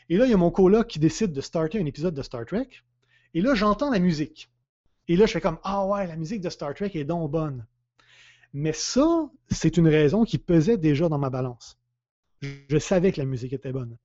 Et 0.10 0.18
là, 0.18 0.26
il 0.26 0.32
y 0.32 0.34
a 0.34 0.38
mon 0.38 0.50
coloc 0.50 0.88
qui 0.88 0.98
décide 0.98 1.32
de 1.32 1.40
starter 1.40 1.80
un 1.80 1.86
épisode 1.86 2.16
de 2.16 2.24
Star 2.24 2.48
Trek. 2.48 2.68
Et 3.36 3.42
là, 3.42 3.54
j'entends 3.54 3.92
la 3.92 4.00
musique. 4.00 4.52
Et 5.08 5.16
là, 5.16 5.28
je 5.28 5.34
fais 5.34 5.42
comme, 5.42 5.60
ah 5.64 5.86
ouais, 5.86 6.08
la 6.08 6.16
musique 6.16 6.42
de 6.42 6.50
Star 6.50 6.74
Trek 6.74 6.90
est 6.96 7.04
donc 7.04 7.30
bonne. 7.30 7.66
Mais 8.54 8.74
ça, 8.74 9.30
c'est 9.52 9.78
une 9.78 9.88
raison 9.88 10.26
qui 10.26 10.40
pesait 10.40 10.78
déjà 10.78 11.10
dans 11.10 11.20
ma 11.20 11.30
balance. 11.30 11.78
Je 12.42 12.80
savais 12.80 13.12
que 13.12 13.22
la 13.22 13.26
musique 13.26 13.54
était 13.54 13.72
bonne. 13.72 13.98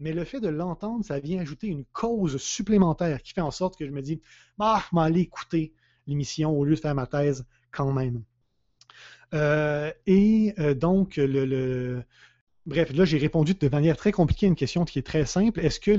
Mais 0.00 0.12
le 0.12 0.24
fait 0.24 0.40
de 0.40 0.48
l'entendre, 0.48 1.04
ça 1.04 1.20
vient 1.20 1.40
ajouter 1.40 1.68
une 1.68 1.84
cause 1.92 2.38
supplémentaire 2.38 3.22
qui 3.22 3.32
fait 3.32 3.40
en 3.40 3.52
sorte 3.52 3.78
que 3.78 3.86
je 3.86 3.92
me 3.92 4.02
dis, 4.02 4.20
ah, 4.58 4.82
je 4.92 4.98
aller 4.98 5.20
écouter 5.20 5.72
l'émission 6.08 6.50
au 6.50 6.64
lieu 6.64 6.74
de 6.74 6.80
faire 6.80 6.96
ma 6.96 7.06
thèse 7.06 7.46
quand 7.74 7.92
même. 7.92 8.22
Euh, 9.34 9.90
et 10.06 10.54
euh, 10.58 10.74
donc, 10.74 11.16
le, 11.16 12.02
bref, 12.66 12.92
là, 12.94 13.04
j'ai 13.04 13.18
répondu 13.18 13.54
de 13.54 13.68
manière 13.68 13.96
très 13.96 14.12
compliquée 14.12 14.46
à 14.46 14.48
une 14.48 14.54
question 14.54 14.84
qui 14.84 14.98
est 14.98 15.02
très 15.02 15.26
simple. 15.26 15.60
Est-ce 15.60 15.80
que 15.80 15.90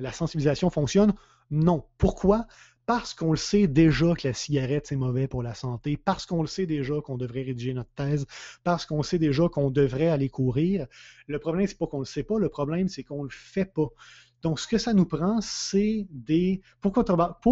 la 0.00 0.12
sensibilisation 0.12 0.70
fonctionne? 0.70 1.12
Non. 1.50 1.84
Pourquoi? 1.98 2.46
Parce 2.86 3.14
qu'on 3.14 3.32
le 3.32 3.36
sait 3.36 3.66
déjà 3.66 4.14
que 4.14 4.28
la 4.28 4.34
cigarette, 4.34 4.86
c'est 4.86 4.94
mauvais 4.94 5.26
pour 5.26 5.42
la 5.42 5.54
santé, 5.54 5.96
parce 5.96 6.24
qu'on 6.24 6.40
le 6.40 6.46
sait 6.46 6.66
déjà 6.66 7.00
qu'on 7.00 7.16
devrait 7.16 7.42
rédiger 7.42 7.74
notre 7.74 7.90
thèse, 7.96 8.26
parce 8.62 8.86
qu'on 8.86 9.02
sait 9.02 9.18
déjà 9.18 9.48
qu'on 9.48 9.72
devrait 9.72 10.06
aller 10.06 10.28
courir. 10.28 10.86
Le 11.26 11.40
problème, 11.40 11.66
c'est 11.66 11.78
pas 11.78 11.88
qu'on 11.88 11.98
le 11.98 12.04
sait 12.04 12.22
pas, 12.22 12.38
le 12.38 12.48
problème, 12.48 12.86
c'est 12.86 13.02
qu'on 13.02 13.24
le 13.24 13.30
fait 13.30 13.64
pas. 13.64 13.88
Donc, 14.46 14.60
ce 14.60 14.68
que 14.68 14.78
ça 14.78 14.94
nous 14.94 15.06
prend, 15.06 15.40
c'est 15.40 16.06
des. 16.08 16.60
Pour, 16.80 16.92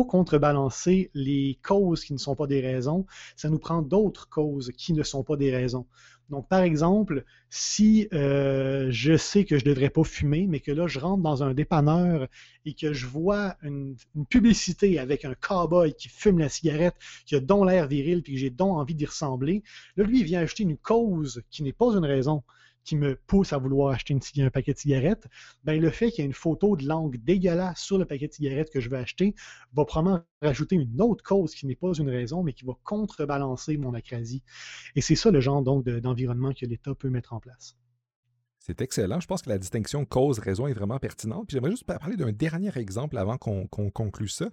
contrebalancer 0.07 1.11
les 1.13 1.59
causes 1.61 2.05
qui 2.05 2.13
ne 2.13 2.19
sont 2.19 2.37
pas 2.37 2.47
des 2.47 2.61
raisons, 2.61 3.05
ça 3.35 3.51
nous 3.51 3.59
prend 3.59 3.83
d'autres 3.83 4.29
causes 4.29 4.71
qui 4.77 4.93
ne 4.93 5.03
sont 5.03 5.25
pas 5.25 5.35
des 5.35 5.51
raisons. 5.51 5.87
Donc, 6.31 6.49
par 6.49 6.61
exemple, 6.61 7.25
si 7.51 8.07
euh, 8.13 8.87
je 8.91 9.17
sais 9.17 9.45
que 9.45 9.59
je 9.59 9.65
ne 9.65 9.71
devrais 9.71 9.91
pas 9.91 10.05
fumer, 10.05 10.47
mais 10.47 10.61
que 10.61 10.71
là, 10.71 10.87
je 10.87 11.01
rentre 11.01 11.25
dans 11.25 11.43
un 11.43 11.53
dépanneur 11.53 12.29
et 12.65 12.75
que 12.75 12.93
je 12.93 13.07
vois 13.07 13.57
une, 13.63 13.97
publicité 14.31 15.01
avec 15.01 15.25
un 15.25 15.35
cowboy 15.35 15.95
qui 15.95 16.09
fume 16.09 16.39
la 16.39 16.49
cigarette, 16.49 16.95
qui 17.27 17.35
a 17.35 17.41
donc 17.41 17.69
l'air 17.69 17.89
viril, 17.89 18.23
puis 18.23 18.35
que 18.35 18.39
j'ai 18.39 18.51
donc 18.51 18.77
envie 18.77 18.95
d'y 18.95 19.07
ressembler, 19.07 19.65
là, 19.97 20.05
lui, 20.05 20.21
il 20.21 20.25
vient 20.25 20.43
acheter 20.43 20.63
une 20.63 20.77
cause 20.77 21.43
qui 21.51 21.65
n'est 21.65 21.73
pas 21.73 21.93
une 21.97 22.07
raison 22.07 22.45
qui 22.85 22.97
me 22.97 23.17
pousse 23.27 23.53
à 23.53 23.59
vouloir 23.59 23.95
acheter 23.95 24.17
un 24.39 24.51
paquet 24.51 24.73
de 24.73 24.79
cigarettes, 24.79 25.27
ben 25.65 25.81
le 25.81 25.91
fait 25.91 26.11
qu'il 26.11 26.23
y 26.23 26.25
ait 26.25 26.27
une 26.27 26.35
photo 26.35 26.77
de 26.77 26.87
langue 26.87 27.17
dégueulasse 27.25 27.81
sur 27.81 27.99
le 27.99 28.05
paquet 28.05 28.29
de 28.29 28.33
cigarettes 28.33 28.71
que 28.71 28.81
je 28.81 28.89
veux 28.89 28.99
acheter 28.99 29.35
va 29.73 29.85
probablement 29.85 30.23
rajouter 30.43 30.77
une 30.77 31.01
autre 31.01 31.25
cause 31.25 31.55
qui 31.55 31.67
n'est 31.67 31.77
pas 31.77 31.93
une 31.95 32.11
raison, 32.11 32.43
mais 32.43 32.53
qui 32.53 32.65
va 32.65 32.75
contrebalancer 32.85 33.77
mon 33.77 33.95
acrasie. 33.95 34.43
Et 34.95 35.01
c'est 35.01 35.17
ça 35.17 35.31
le 35.31 35.41
genre 35.41 35.63
d'environnement 35.63 36.53
que 36.53 36.67
l'État 36.67 36.95
peut 36.95 37.11
mettre 37.11 37.33
en 37.33 37.41
place. 37.41 37.77
C'est 38.67 38.81
excellent. 38.81 39.21
Je 39.21 39.27
pense 39.27 39.43
que 39.43 39.51
la 39.51 39.59
distinction 39.59 40.07
cause-raison 40.07 40.67
est 40.67 40.73
vraiment 40.73 40.99
pertinente. 40.99 41.47
Puis 41.49 41.55
j'aimerais 41.55 41.73
juste 41.73 41.85
parler 41.85 42.17
d'un 42.17 42.33
dernier 42.33 42.71
exemple 42.77 43.19
avant 43.19 43.37
qu'on 43.37 43.67
conclue 43.67 44.29
ça. 44.29 44.47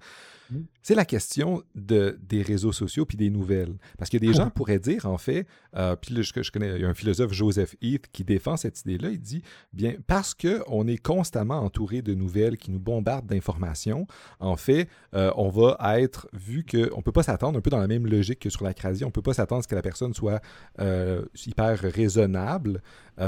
Mmh. 0.50 0.58
C'est 0.82 0.96
la 0.96 1.06
question 1.06 1.64
de, 1.76 2.20
des 2.22 2.42
réseaux 2.42 2.74
sociaux 2.74 3.06
puis 3.06 3.16
des 3.16 3.30
nouvelles. 3.30 3.78
Parce 3.98 4.10
que 4.10 4.18
des 4.18 4.34
gens 4.34 4.50
pourraient 4.50 4.80
dire, 4.80 5.06
en 5.06 5.18
fait, 5.18 5.48
euh, 5.78 5.96
puis 5.96 6.14
là, 6.14 6.24
je, 6.24 6.42
je, 6.42 6.52
connais, 6.52 6.76
il 6.76 6.82
y 6.82 6.84
a 6.84 6.90
un 6.90 6.94
philosophe, 6.94 7.32
Joseph 7.32 7.78
Heath, 7.82 8.08
qui 8.12 8.26
défend 8.26 8.58
cette 8.58 8.82
idée-là. 8.82 9.12
Il 9.12 9.22
dit, 9.22 9.44
bien, 9.72 9.96
parce 10.08 10.34
qu'on 10.34 10.88
est 10.88 11.02
constamment 11.02 11.60
entouré 11.60 12.02
de 12.02 12.14
nouvelles 12.14 12.58
qui 12.58 12.70
nous 12.72 12.80
bombardent 12.80 13.28
d'informations, 13.28 14.08
en 14.42 14.58
fait, 14.58 14.90
euh, 15.14 15.32
on 15.38 15.48
va 15.48 15.78
être, 16.02 16.28
vu 16.34 16.66
qu'on 16.70 16.98
ne 16.98 17.02
peut 17.02 17.14
pas 17.14 17.24
s'attendre, 17.24 17.58
un 17.58 17.62
peu 17.62 17.70
dans 17.70 17.80
la 17.80 17.88
même 17.88 18.08
logique 18.08 18.40
que 18.40 18.50
sur 18.50 18.66
la 18.66 18.74
création, 18.74 19.08
on 19.08 19.10
ne 19.10 19.14
peut 19.14 19.22
pas 19.22 19.36
s'attendre 19.36 19.60
à 19.60 19.64
ce 19.64 19.70
que 19.70 19.76
la 19.76 19.82
personne 19.82 20.14
soit 20.14 20.42
euh, 20.82 21.24
hyper 21.46 21.80
raisonnable, 21.80 22.82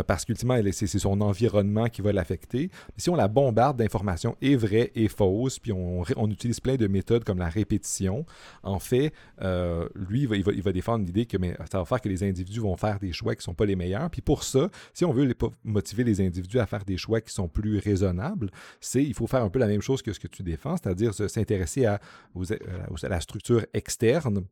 parce 0.07 0.25
qu'ultimement, 0.25 0.55
elle 0.55 0.65
est 0.65 0.72
c'est 0.74 0.88
son 0.99 1.21
environnement 1.21 1.88
qui 1.88 2.01
va 2.01 2.11
l'affecter. 2.11 2.69
Si 2.97 3.09
on 3.09 3.15
la 3.15 3.28
bombarde 3.28 3.78
d'informations 3.78 4.36
et 4.41 4.55
vraies 4.55 4.91
et 4.95 5.07
fausses, 5.07 5.59
puis 5.59 5.71
on, 5.71 6.03
utilise 6.30 6.59
plein 6.59 6.76
de 6.76 6.88
méthodes 6.88 7.24
comme 7.24 7.38
la 7.38 7.49
répétition, 7.49 8.26
en 8.63 8.80
fait, 8.80 9.13
euh, 9.41 9.88
lui, 9.95 10.24
il 10.24 10.63
va, 10.63 10.71
défendre 10.71 11.05
l'idée 11.05 11.26
que 11.26 11.38
ça 11.69 11.80
va 11.80 11.86
faire 11.86 12.01
que 12.01 12.09
les 12.09 12.24
individus 12.24 12.59
vont 12.59 12.76
faire 12.76 12.99
des 12.99 13.13
choix 13.13 13.36
qui 13.36 13.39
ne 13.39 13.43
sont 13.43 13.53
pas 13.53 13.65
les 13.65 13.76
meilleurs. 13.76 14.09
Puis 14.09 14.21
pour 14.21 14.43
ça, 14.43 14.69
si 14.93 15.05
on 15.05 15.13
veut 15.13 15.34
motiver 15.63 16.03
les 16.03 16.21
individus 16.21 16.59
à 16.59 16.65
faire 16.65 16.86
des 16.86 16.97
choix 16.97 17.21
qui 17.21 17.34
sont 17.34 17.47
plus 17.47 17.78
raisonnables, 17.80 18.49
c'est 18.80 19.03
il 19.03 19.13
faut 19.13 19.28
faire 19.28 19.43
un 19.43 19.49
peu 19.49 19.59
la 19.59 19.67
même 19.67 19.82
chose 19.82 20.01
que 20.01 20.13
ce 20.13 20.19
que 20.19 20.28
tu 20.28 20.43
défends, 20.43 20.76
c'est-à-dire 20.78 21.13
s'intéresser 21.13 21.86
à, 21.86 21.99
à 22.36 23.07
la 23.09 23.19
structure 23.21 23.65
externe 23.74 24.45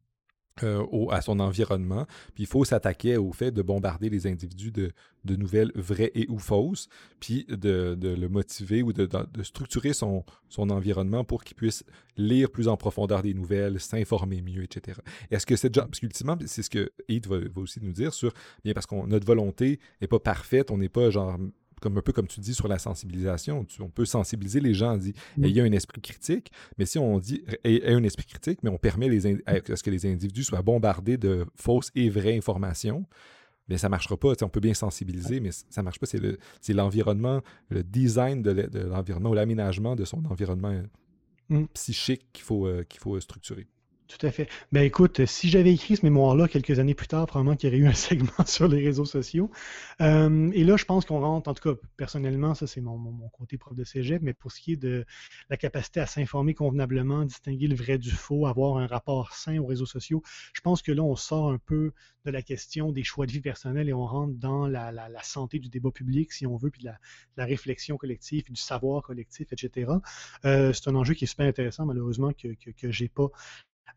euh, 0.64 1.08
à 1.10 1.22
son 1.22 1.40
environnement. 1.40 2.06
Puis 2.36 2.44
il 2.44 2.48
faut 2.48 2.66
s'attaquer 2.66 3.18
au 3.18 3.32
fait 3.32 3.52
de 3.52 3.62
bombarder 3.62 4.10
les 4.10 4.28
individus 4.28 4.72
de, 4.72 4.92
nouvelles 5.26 5.72
vraies 5.76 6.12
et 6.14 6.28
ou 6.30 6.40
fausses, 6.40 6.90
puis 7.20 7.46
de, 7.48 7.98
le 8.02 8.28
motiver 8.28 8.84
ou 8.84 8.92
de, 8.92 9.08
structurer 9.44 9.94
son, 9.94 10.26
son 10.50 10.70
environnement 10.70 11.24
pour 11.24 11.44
qu'il 11.44 11.56
puisse 11.56 11.84
lire 12.18 12.52
plus 12.52 12.68
en 12.68 12.78
profondeur 12.78 13.22
des 13.22 13.34
nouvelles, 13.34 13.80
s'informer 13.80 14.42
mieux, 14.42 14.64
etc. 14.64 15.00
Est-ce 15.32 15.46
que 15.46 15.56
cette 15.56 15.74
parce 15.76 16.00
qu'ultimement, 16.00 16.38
c'est 16.46 16.64
ce 16.64 16.70
que 16.70 16.92
Heath 17.08 17.28
va, 17.28 17.40
va, 17.40 17.62
aussi 17.62 17.80
nous 17.82 17.94
dire 17.94 18.14
sur, 18.14 18.34
bien 18.64 18.74
parce 18.74 18.86
que 18.86 18.96
notre 19.08 19.26
volonté 19.26 19.80
n'est 20.02 20.08
pas 20.08 20.20
parfaite, 20.20 20.70
on 20.70 20.78
n'est 20.78 20.90
pas 20.90 21.10
genre 21.10 21.38
comme 21.82 21.98
un 21.98 22.02
peu 22.02 22.14
comme 22.14 22.28
tu 22.28 22.40
dis 22.40 22.54
sur 22.54 22.68
la 22.68 22.80
sensibilisation, 22.80 23.66
on 23.80 23.90
peut 23.90 24.06
sensibiliser 24.06 24.62
les 24.62 24.74
gens, 24.74 24.94
on 24.94 24.98
dit 24.98 25.14
mm. 25.38 25.44
ayez 25.44 25.62
un 25.62 25.72
esprit 25.74 26.00
critique, 26.00 26.52
mais 26.78 26.86
si 26.86 26.98
on 26.98 27.20
dit 27.20 27.44
ayez 27.66 27.86
un 27.90 28.04
esprit 28.04 28.26
critique, 28.26 28.60
mais 28.64 28.70
on 28.70 28.78
permet 28.78 29.10
les 29.10 29.28
à 29.46 29.76
ce 29.76 29.84
que 29.84 29.90
les 29.90 30.06
individus 30.06 30.46
soient 30.46 30.62
bombardés 30.62 31.18
de 31.18 31.46
fausses 31.56 31.92
et 31.96 32.10
vraies 32.10 32.38
informations, 32.38 33.06
mais 33.68 33.78
ça 33.78 33.88
ne 33.88 33.92
marchera 33.92 34.16
pas. 34.16 34.34
on 34.42 34.50
peut 34.50 34.60
bien 34.60 34.74
sensibiliser, 34.74 35.40
mais 35.40 35.52
ça 35.52 35.82
ne 35.82 35.84
marche 35.84 36.00
pas. 36.00 36.06
C'est 36.06 36.74
l'environnement, 36.74 37.42
le, 37.70 37.84
design 37.84 38.42
de 38.42 38.80
l'environnement 38.80 39.32
ou 39.32 39.34
l'aménagement 39.34 39.96
de 39.96 40.06
son 40.06 40.24
environnement 40.26 40.82
mm. 41.50 41.66
psychique 41.74 42.28
qu'il 42.32 42.44
faut, 42.44 42.68
euh, 42.68 42.84
qu'il 42.84 43.00
faut 43.00 43.20
structurer. 43.20 43.68
Tout 44.18 44.28
à 44.28 44.32
fait. 44.32 44.50
Ben 44.74 44.84
écoute, 44.84 45.26
si 45.26 45.48
j'avais 45.48 45.74
écrit 45.74 45.96
ce 45.96 46.06
mémoire-là 46.06 46.50
quelques 46.50 46.80
années 46.80 46.94
plus 46.94 47.08
tard, 47.08 47.28
probablement 47.28 47.56
qu'il 47.56 47.70
y 47.70 47.72
aurait 47.72 47.82
eu 47.82 47.88
un 47.88 47.94
segment 47.94 48.46
sur 48.46 48.68
les 48.68 48.84
réseaux 48.84 49.06
sociaux. 49.06 49.50
Euh, 50.02 50.52
et 50.54 50.66
là, 50.66 50.76
je 50.76 50.84
pense 50.84 51.06
qu'on 51.06 51.22
rentre, 51.22 51.50
en 51.50 51.54
tout 51.54 51.74
cas, 51.74 51.80
personnellement, 51.96 52.54
ça 52.54 52.68
c'est 52.68 52.82
mon, 52.82 53.00
côté 53.30 53.58
prof 53.58 53.74
de 53.74 53.86
cégep, 53.86 54.22
mais 54.22 54.34
pour 54.34 54.52
ce 54.52 54.60
qui 54.60 54.74
est 54.74 54.78
de 54.78 55.06
la 55.50 55.56
capacité 55.56 56.02
à 56.02 56.08
s'informer 56.08 56.54
convenablement, 56.54 57.24
distinguer 57.24 57.68
le 57.68 57.76
vrai 57.76 57.98
du 57.98 58.12
faux, 58.12 58.48
avoir 58.48 58.78
un 58.78 58.88
rapport 58.88 59.34
sain 59.34 59.58
aux 59.60 59.66
réseaux 59.66 59.86
sociaux, 59.86 60.22
je 60.54 60.60
pense 60.60 60.82
que 60.82 60.92
là, 60.92 61.04
on 61.04 61.16
sort 61.16 61.50
un 61.50 61.58
peu 61.58 61.94
de 62.26 62.32
la 62.32 62.42
question 62.42 62.92
des 62.92 63.04
choix 63.04 63.26
de 63.26 63.32
vie 63.32 63.42
personnels 63.42 63.88
et 63.88 63.94
on 63.94 64.06
rentre 64.06 64.34
dans 64.34 64.68
la, 64.68 64.92
santé 65.24 65.60
du 65.60 65.70
débat 65.70 65.92
public, 65.92 66.34
si 66.34 66.46
on 66.46 66.58
veut, 66.58 66.70
puis 66.70 66.84
de 66.84 66.92
la, 67.38 67.46
réflexion 67.46 67.96
collective, 67.96 68.44
du 68.52 68.60
savoir 68.60 69.04
collectif, 69.04 69.54
etc. 69.54 69.94
Euh, 70.44 70.74
c'est 70.74 70.90
un 70.90 70.96
enjeu 70.96 71.14
qui 71.14 71.24
est 71.24 71.28
super 71.28 71.48
intéressant, 71.48 71.86
malheureusement, 71.86 72.32
que, 72.34 72.50
que, 72.50 72.72
que 72.72 72.92
j'ai 72.92 73.08
pas 73.08 73.30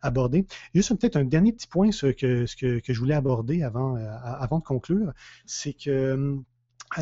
aborder. 0.03 0.47
Juste 0.75 0.99
peut-être 0.99 1.17
un 1.17 1.25
dernier 1.25 1.53
petit 1.53 1.67
point 1.67 1.93
ce 1.93 2.07
que, 2.07 2.47
ce 2.47 2.57
que, 2.57 2.81
je 2.87 2.99
voulais 2.99 3.15
aborder 3.15 3.63
avant, 3.63 3.97
euh, 3.97 4.07
avant 4.23 4.59
de 4.59 4.65
conclure, 4.65 5.13
c'est 5.47 5.73
que 5.73 6.13
hum, 6.15 6.45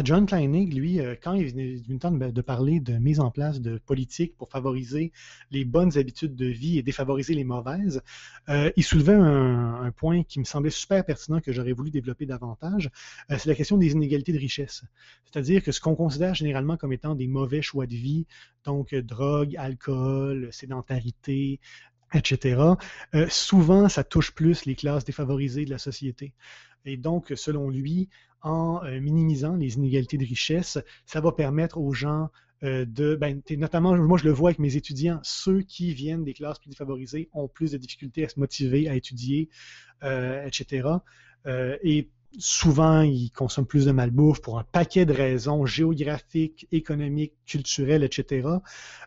John 0.05 0.25
Kleinig, 0.25 0.73
lui, 0.73 1.01
euh, 1.01 1.15
quand 1.21 1.35
il 1.35 1.53
venu 1.53 1.99
temps 1.99 2.11
de, 2.11 2.41
parler 2.41 2.81
de 2.81 2.95
mise 2.95 3.21
en 3.21 3.31
place 3.31 3.61
de 3.61 3.77
politiques 3.79 4.37
pour 4.39 4.49
favoriser 4.49 5.13
les 5.51 5.65
bonnes 5.65 5.99
habitudes 5.99 6.35
de 6.35 6.47
vie 6.47 6.79
et 6.79 6.83
défavoriser 6.83 7.35
les 7.35 7.45
mauvaises, 7.45 8.01
euh, 8.49 8.71
il 8.77 8.85
soulevait 8.85 9.13
un, 9.13 9.91
point 9.95 10.23
qui 10.23 10.39
me 10.39 10.45
semblait 10.45 10.71
super 10.71 11.05
pertinent 11.05 11.41
que 11.41 11.53
j'aurais 11.53 11.73
voulu 11.73 11.91
développer 11.91 12.25
davantage. 12.25 12.91
c'est 13.29 13.47
la 13.47 13.55
question 13.55 13.77
des 13.77 13.93
inégalités 13.93 14.33
de 14.33 14.39
richesse. 14.39 14.85
C'est-à-dire 15.27 15.63
que 15.63 15.71
ce 15.71 15.81
qu'on 15.81 15.95
considère 15.95 16.35
généralement 16.35 16.79
comme 16.79 16.95
étant 16.95 17.15
des 17.15 17.27
mauvais 17.27 17.61
choix 17.61 17.87
de 17.87 17.95
vie, 17.95 18.27
donc 18.65 18.95
drogue, 18.95 19.55
alcool, 19.59 20.49
sédentarité, 20.51 21.61
etc., 22.13 22.61
euh, 23.15 23.27
souvent, 23.29 23.89
ça 23.89 24.05
touche 24.05 24.33
plus 24.33 24.65
les 24.65 24.75
classes 24.75 25.05
défavorisées 25.05 25.65
de 25.65 25.71
la 25.71 25.79
société. 25.79 26.33
Et 26.85 26.97
donc, 26.97 27.33
selon 27.37 27.71
lui, 27.71 28.09
en 28.43 28.83
euh, 28.85 29.01
minimisant 29.01 29.55
les 29.55 29.75
inégalités 29.75 30.19
de 30.19 30.25
richesse, 30.25 30.79
ça 31.07 31.21
va 31.21 31.33
permettre 31.33 31.79
aux 31.79 31.93
gens 31.93 32.29
euh, 32.65 32.85
de, 32.85 33.15
ben, 33.15 33.41
notamment, 33.57 33.97
moi 33.97 34.19
je 34.19 34.25
le 34.25 34.33
vois 34.33 34.51
avec 34.51 34.59
mes 34.59 34.77
étudiants, 34.77 35.21
ceux 35.23 35.63
qui 35.63 35.95
viennent 35.95 36.25
des 36.25 36.35
classes 36.35 36.59
plus 36.59 36.71
défavorisées 36.71 37.29
ont 37.33 37.49
plus 37.49 37.73
de 37.73 37.77
difficultés 37.77 38.25
à 38.25 38.29
se 38.29 38.39
motiver, 38.39 38.89
à 38.89 38.95
étudier, 38.95 39.49
etc. 40.03 40.89
et 41.85 42.09
souvent, 42.39 43.03
ils 43.03 43.31
consomment 43.31 43.67
plus 43.67 43.87
de 43.87 43.93
malbouffe 43.93 44.41
pour 44.41 44.59
un 44.59 44.65
paquet 44.65 45.05
de 45.05 45.13
raisons 45.13 45.67
géographiques, 45.67 46.67
économiques, 46.73 47.35
culturelles, 47.47 48.05
etc. 48.05 48.49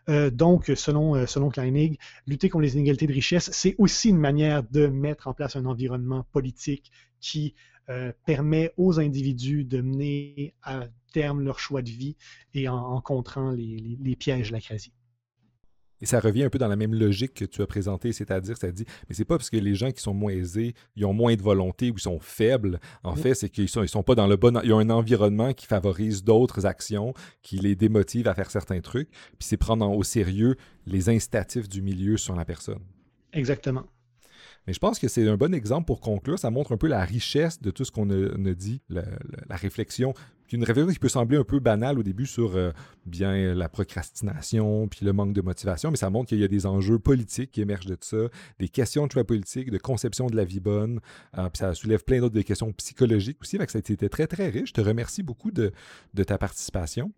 Euh, 0.08 0.30
donc, 0.30 0.70
selon, 0.74 1.14
euh, 1.14 1.26
selon 1.26 1.48
Kleinig, 1.50 1.98
lutter 2.26 2.48
contre 2.48 2.62
les 2.62 2.74
inégalités 2.74 3.06
de 3.06 3.12
richesse, 3.12 3.50
c'est 3.52 3.74
aussi 3.78 4.10
une 4.10 4.18
manière 4.18 4.62
de 4.62 4.86
mettre 4.86 5.28
en 5.28 5.34
place 5.34 5.56
un 5.56 5.66
environnement 5.66 6.24
politique 6.32 6.90
qui 7.20 7.54
euh, 7.88 8.12
permet 8.24 8.72
aux 8.76 8.98
individus 8.98 9.64
de 9.64 9.80
mener 9.80 10.54
à 10.62 10.86
terme 11.12 11.42
leur 11.42 11.58
choix 11.58 11.82
de 11.82 11.90
vie 11.90 12.16
et 12.52 12.68
en, 12.68 12.76
en 12.76 13.00
contrant 13.00 13.52
les, 13.52 14.16
pièges 14.16 14.48
de 14.48 14.52
la 14.52 14.60
crasie. 14.60 14.92
Et 16.00 16.06
ça 16.06 16.20
revient 16.20 16.44
un 16.44 16.50
peu 16.50 16.58
dans 16.58 16.68
la 16.68 16.76
même 16.76 16.94
logique 16.94 17.34
que 17.34 17.44
tu 17.44 17.62
as 17.62 17.66
présenté, 17.66 18.12
c'est-à-dire, 18.12 18.56
ça 18.56 18.70
dit, 18.70 18.84
mais 19.08 19.14
c'est 19.14 19.24
pas 19.24 19.36
parce 19.36 19.50
que 19.50 19.56
les 19.56 19.74
gens 19.74 19.90
qui 19.90 20.02
sont 20.02 20.14
moins 20.14 20.32
aisés, 20.32 20.74
ils 20.94 21.04
ont 21.06 21.14
moins 21.14 21.34
de 21.34 21.42
volonté 21.42 21.90
ou 21.90 21.94
ils 21.96 22.00
sont 22.00 22.20
faibles. 22.20 22.80
En 23.02 23.16
fait, 23.16 23.34
c'est 23.34 23.48
qu'ils 23.48 23.68
sont, 23.68 23.82
ils 23.82 23.88
sont 23.88 24.02
pas 24.02 24.14
dans 24.14 24.26
le 24.26 24.36
bon. 24.36 24.60
Il 24.62 24.68
y 24.68 24.72
a 24.72 24.76
un 24.76 24.90
environnement 24.90 25.52
qui 25.52 25.66
favorise 25.66 26.22
d'autres 26.22 26.66
actions, 26.66 27.14
qui 27.42 27.58
les 27.58 27.74
démotive 27.74 28.28
à 28.28 28.34
faire 28.34 28.50
certains 28.50 28.80
trucs. 28.80 29.08
Puis 29.10 29.48
c'est 29.48 29.56
prendre 29.56 29.90
au 29.90 30.02
sérieux 30.02 30.56
les 30.86 31.08
incitatifs 31.08 31.68
du 31.68 31.82
milieu 31.82 32.16
sur 32.16 32.36
la 32.36 32.44
personne. 32.44 32.80
Exactement. 33.32 33.84
Mais 34.66 34.72
je 34.72 34.78
pense 34.78 34.98
que 34.98 35.08
c'est 35.08 35.28
un 35.28 35.36
bon 35.36 35.54
exemple 35.54 35.86
pour 35.86 36.00
conclure. 36.00 36.38
Ça 36.38 36.50
montre 36.50 36.72
un 36.72 36.76
peu 36.76 36.88
la 36.88 37.04
richesse 37.04 37.60
de 37.60 37.70
tout 37.70 37.84
ce 37.84 37.92
qu'on 37.92 38.10
a, 38.10 38.54
dit, 38.54 38.82
la, 38.88 39.04
réflexion. 39.50 40.12
Une 40.52 40.64
réflexion 40.64 40.92
qui 40.92 40.98
peut 40.98 41.08
sembler 41.08 41.36
un 41.36 41.44
peu 41.44 41.58
banale 41.58 41.98
au 41.98 42.02
début 42.02 42.26
sur 42.26 42.56
euh, 42.56 42.72
bien 43.04 43.54
la 43.54 43.68
procrastination, 43.68 44.88
puis 44.88 45.04
le 45.04 45.12
manque 45.12 45.32
de 45.32 45.42
motivation, 45.42 45.90
mais 45.90 45.96
ça 45.96 46.10
montre 46.10 46.28
qu'il 46.28 46.38
y 46.38 46.44
a 46.44 46.48
des 46.48 46.66
enjeux 46.66 46.98
politiques 46.98 47.52
qui 47.52 47.60
émergent 47.60 47.86
de 47.86 47.94
tout 47.94 48.06
ça, 48.06 48.28
des 48.58 48.68
questions 48.68 49.06
de 49.06 49.12
choix 49.12 49.24
politiques, 49.24 49.70
de 49.70 49.78
conception 49.78 50.26
de 50.26 50.36
la 50.36 50.44
vie 50.44 50.60
bonne, 50.60 51.00
euh, 51.38 51.48
puis 51.48 51.58
ça 51.58 51.74
soulève 51.74 52.04
plein 52.04 52.20
d'autres 52.20 52.40
questions 52.40 52.72
psychologiques 52.72 53.38
aussi. 53.40 53.58
Fait 53.58 53.66
que 53.66 53.72
ça 53.72 53.78
a 53.78 53.80
été 53.80 54.08
très, 54.08 54.26
très 54.26 54.48
riche. 54.48 54.68
Je 54.68 54.74
te 54.74 54.80
remercie 54.80 55.22
beaucoup 55.22 55.50
de, 55.50 55.72
de 56.14 56.24
ta 56.24 56.38
participation. 56.38 57.12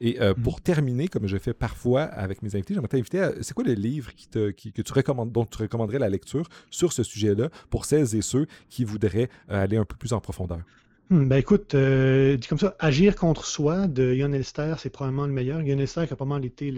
Et 0.00 0.20
euh, 0.20 0.34
mm. 0.36 0.42
pour 0.42 0.60
terminer, 0.60 1.08
comme 1.08 1.26
je 1.26 1.38
fais 1.38 1.54
parfois 1.54 2.02
avec 2.02 2.42
mes 2.42 2.54
invités, 2.54 2.74
j'aimerais 2.74 2.88
t'inviter 2.88 3.20
à. 3.20 3.32
C'est 3.42 3.54
quoi 3.54 3.64
le 3.64 3.74
livre 3.74 4.14
qui 4.14 4.28
te, 4.28 4.50
que 4.50 4.82
tu 4.82 4.92
recommandes, 4.92 5.32
dont 5.32 5.44
tu 5.44 5.58
recommanderais 5.58 5.98
la 5.98 6.08
lecture 6.08 6.48
sur 6.70 6.92
ce 6.92 7.02
sujet-là 7.02 7.50
pour 7.68 7.84
celles 7.84 8.14
et 8.16 8.22
ceux 8.22 8.46
qui 8.68 8.84
voudraient 8.84 9.28
euh, 9.50 9.62
aller 9.62 9.76
un 9.76 9.84
peu 9.84 9.96
plus 9.96 10.12
en 10.12 10.20
profondeur? 10.20 10.62
Hmm, 11.10 11.26
ben 11.26 11.36
écoute, 11.38 11.74
euh, 11.74 12.36
dit 12.36 12.46
comme 12.46 12.58
ça, 12.58 12.76
Agir 12.78 13.16
contre 13.16 13.44
soi 13.44 13.88
de 13.88 14.14
Jon 14.14 14.32
Elster, 14.32 14.74
c'est 14.78 14.90
probablement 14.90 15.26
le 15.26 15.32
meilleur. 15.32 15.60
Jon 15.60 15.78
Elster 15.78 16.06
qui 16.06 16.14
a 16.18 16.24
mal 16.24 16.44
été 16.44 16.72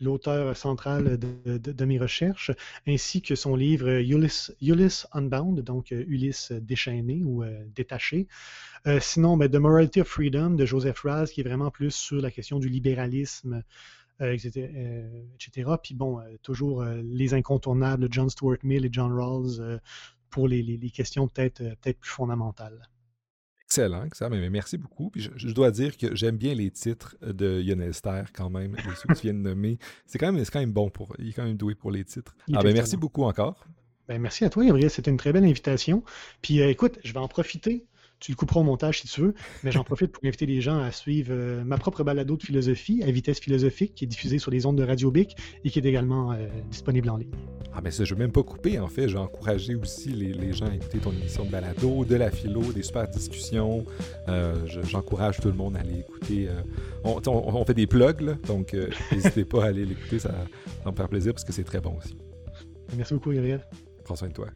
l'auteur 0.00 0.56
central 0.56 1.18
de, 1.18 1.84
mes 1.84 1.98
recherches, 1.98 2.52
ainsi 2.86 3.20
que 3.20 3.34
son 3.34 3.56
livre 3.56 3.88
Ulysse, 4.00 5.08
Unbound, 5.12 5.60
donc 5.60 5.90
Ulysse 5.90 6.52
déchaîné 6.52 7.24
ou 7.24 7.44
détaché. 7.74 8.28
Euh, 8.86 9.00
sinon, 9.00 9.36
ben, 9.36 9.50
The 9.50 9.56
Morality 9.56 10.00
of 10.02 10.08
Freedom 10.08 10.50
de 10.50 10.64
Joseph 10.64 11.00
Raz, 11.00 11.26
qui 11.26 11.40
est 11.40 11.44
vraiment 11.44 11.70
plus 11.70 11.90
sur 11.90 12.20
la 12.20 12.30
question 12.30 12.58
du 12.58 12.68
libéralisme, 12.68 13.62
etc., 14.20 14.70
euh, 14.76 15.24
etc. 15.34 15.70
Puis 15.82 15.94
bon, 15.94 16.20
euh, 16.20 16.36
toujours 16.42 16.84
les 16.84 17.34
incontournables, 17.34 18.08
John 18.10 18.30
Stuart 18.30 18.58
Mill 18.62 18.86
et 18.86 18.90
John 18.92 19.12
Rawls, 19.12 19.80
pour 20.30 20.46
les, 20.48 20.78
questions 20.94 21.26
peut-être 21.26 21.62
peut 21.82 21.92
plus 21.92 22.10
fondamentales. 22.10 22.88
Excellent, 23.68 24.06
ça, 24.14 24.30
mais 24.30 24.48
merci 24.48 24.78
beaucoup. 24.78 25.10
Puis 25.10 25.28
je, 25.36 25.48
dois 25.52 25.70
dire 25.70 25.98
que 25.98 26.16
j'aime 26.16 26.38
bien 26.38 26.54
les 26.54 26.70
titres 26.70 27.18
de 27.20 27.62
Lionel 27.62 27.92
Ster 27.92 28.24
quand 28.32 28.48
même, 28.48 28.74
ceux 28.96 29.08
que 29.08 29.12
tu 29.12 29.26
viens 29.26 29.34
de 29.34 29.40
nommer. 29.40 29.78
C'est 30.06 30.18
quand, 30.18 30.32
même, 30.32 30.42
quand 30.50 30.60
même 30.60 30.72
bon 30.72 30.88
pour. 30.88 31.14
Il 31.18 31.28
est 31.28 31.32
quand 31.34 31.44
même 31.44 31.58
doué 31.58 31.74
pour 31.74 31.90
les 31.90 32.02
titres. 32.02 32.34
Ah, 32.54 32.62
ben, 32.62 32.72
merci 32.72 32.96
beaucoup 32.96 33.24
encore. 33.24 33.66
Ben, 34.08 34.22
merci 34.22 34.46
à 34.46 34.48
toi, 34.48 34.64
Gabriel. 34.64 34.88
C'était 34.88 35.10
une 35.10 35.18
très 35.18 35.34
belle 35.34 35.44
invitation. 35.44 36.02
Puis 36.40 36.60
écoute, 36.60 36.98
je 37.04 37.12
vais 37.12 37.18
en 37.18 37.28
profiter 37.28 37.84
tu 38.20 38.32
le 38.32 38.36
couperas 38.36 38.60
au 38.60 38.64
montage 38.64 39.00
si 39.00 39.08
tu 39.08 39.20
veux, 39.20 39.34
mais 39.62 39.72
j'en 39.72 39.84
profite 39.88 40.12
pour 40.12 40.24
inviter 40.24 40.46
les 40.46 40.60
gens 40.60 40.78
à 40.78 40.90
suivre 40.90 41.30
euh, 41.32 41.64
ma 41.64 41.78
propre 41.78 42.02
balado 42.02 42.36
de 42.36 42.42
philosophie 42.42 43.02
à 43.02 43.10
vitesse 43.10 43.40
philosophique 43.40 43.94
qui 43.94 44.04
est 44.04 44.08
diffusée 44.08 44.38
sur 44.38 44.50
les 44.50 44.66
ondes 44.66 44.76
de 44.76 44.84
Radio 44.84 45.10
Bic 45.10 45.36
et 45.64 45.70
qui 45.70 45.78
est 45.78 45.84
également 45.84 46.32
euh, 46.32 46.46
disponible 46.70 47.10
en 47.10 47.16
ligne. 47.16 47.30
Ah 47.74 47.80
mais 47.82 47.90
ça, 47.90 48.04
je 48.04 48.14
ne 48.14 48.18
vais 48.18 48.24
même 48.24 48.32
pas 48.32 48.42
couper 48.42 48.78
en 48.78 48.88
fait. 48.88 49.08
J'ai 49.08 49.18
encouragé 49.18 49.74
aussi 49.74 50.10
les, 50.10 50.52
gens 50.52 50.66
à 50.66 50.74
écouter 50.74 50.98
ton 50.98 51.12
émission 51.12 51.44
de 51.44 51.50
balado, 51.50 52.04
de 52.04 52.16
la 52.16 52.30
philo, 52.30 52.72
des 52.72 52.82
super 52.82 53.08
discussions. 53.08 53.84
Euh, 54.28 54.54
j'encourage 54.84 55.38
tout 55.38 55.48
le 55.48 55.54
monde 55.54 55.76
à 55.76 55.80
aller 55.80 56.00
écouter. 56.00 56.48
On, 57.04 57.64
fait 57.64 57.74
des 57.74 57.86
plugs, 57.86 58.20
là, 58.20 58.34
donc 58.46 58.74
n'hésitez 59.12 59.44
pas 59.44 59.64
à 59.64 59.66
aller 59.68 59.84
l'écouter, 59.84 60.18
ça, 60.18 60.34
ça 60.82 60.90
me 60.90 60.96
faire 60.96 61.08
plaisir 61.08 61.32
parce 61.32 61.44
que 61.44 61.52
c'est 61.52 61.64
très 61.64 61.80
bon 61.80 61.96
aussi. 61.98 62.16
Merci 62.96 63.14
beaucoup, 63.14 63.32
Gabriel. 63.32 63.64
Prends 64.04 64.16
soin 64.16 64.28
de 64.28 64.32
toi. 64.32 64.48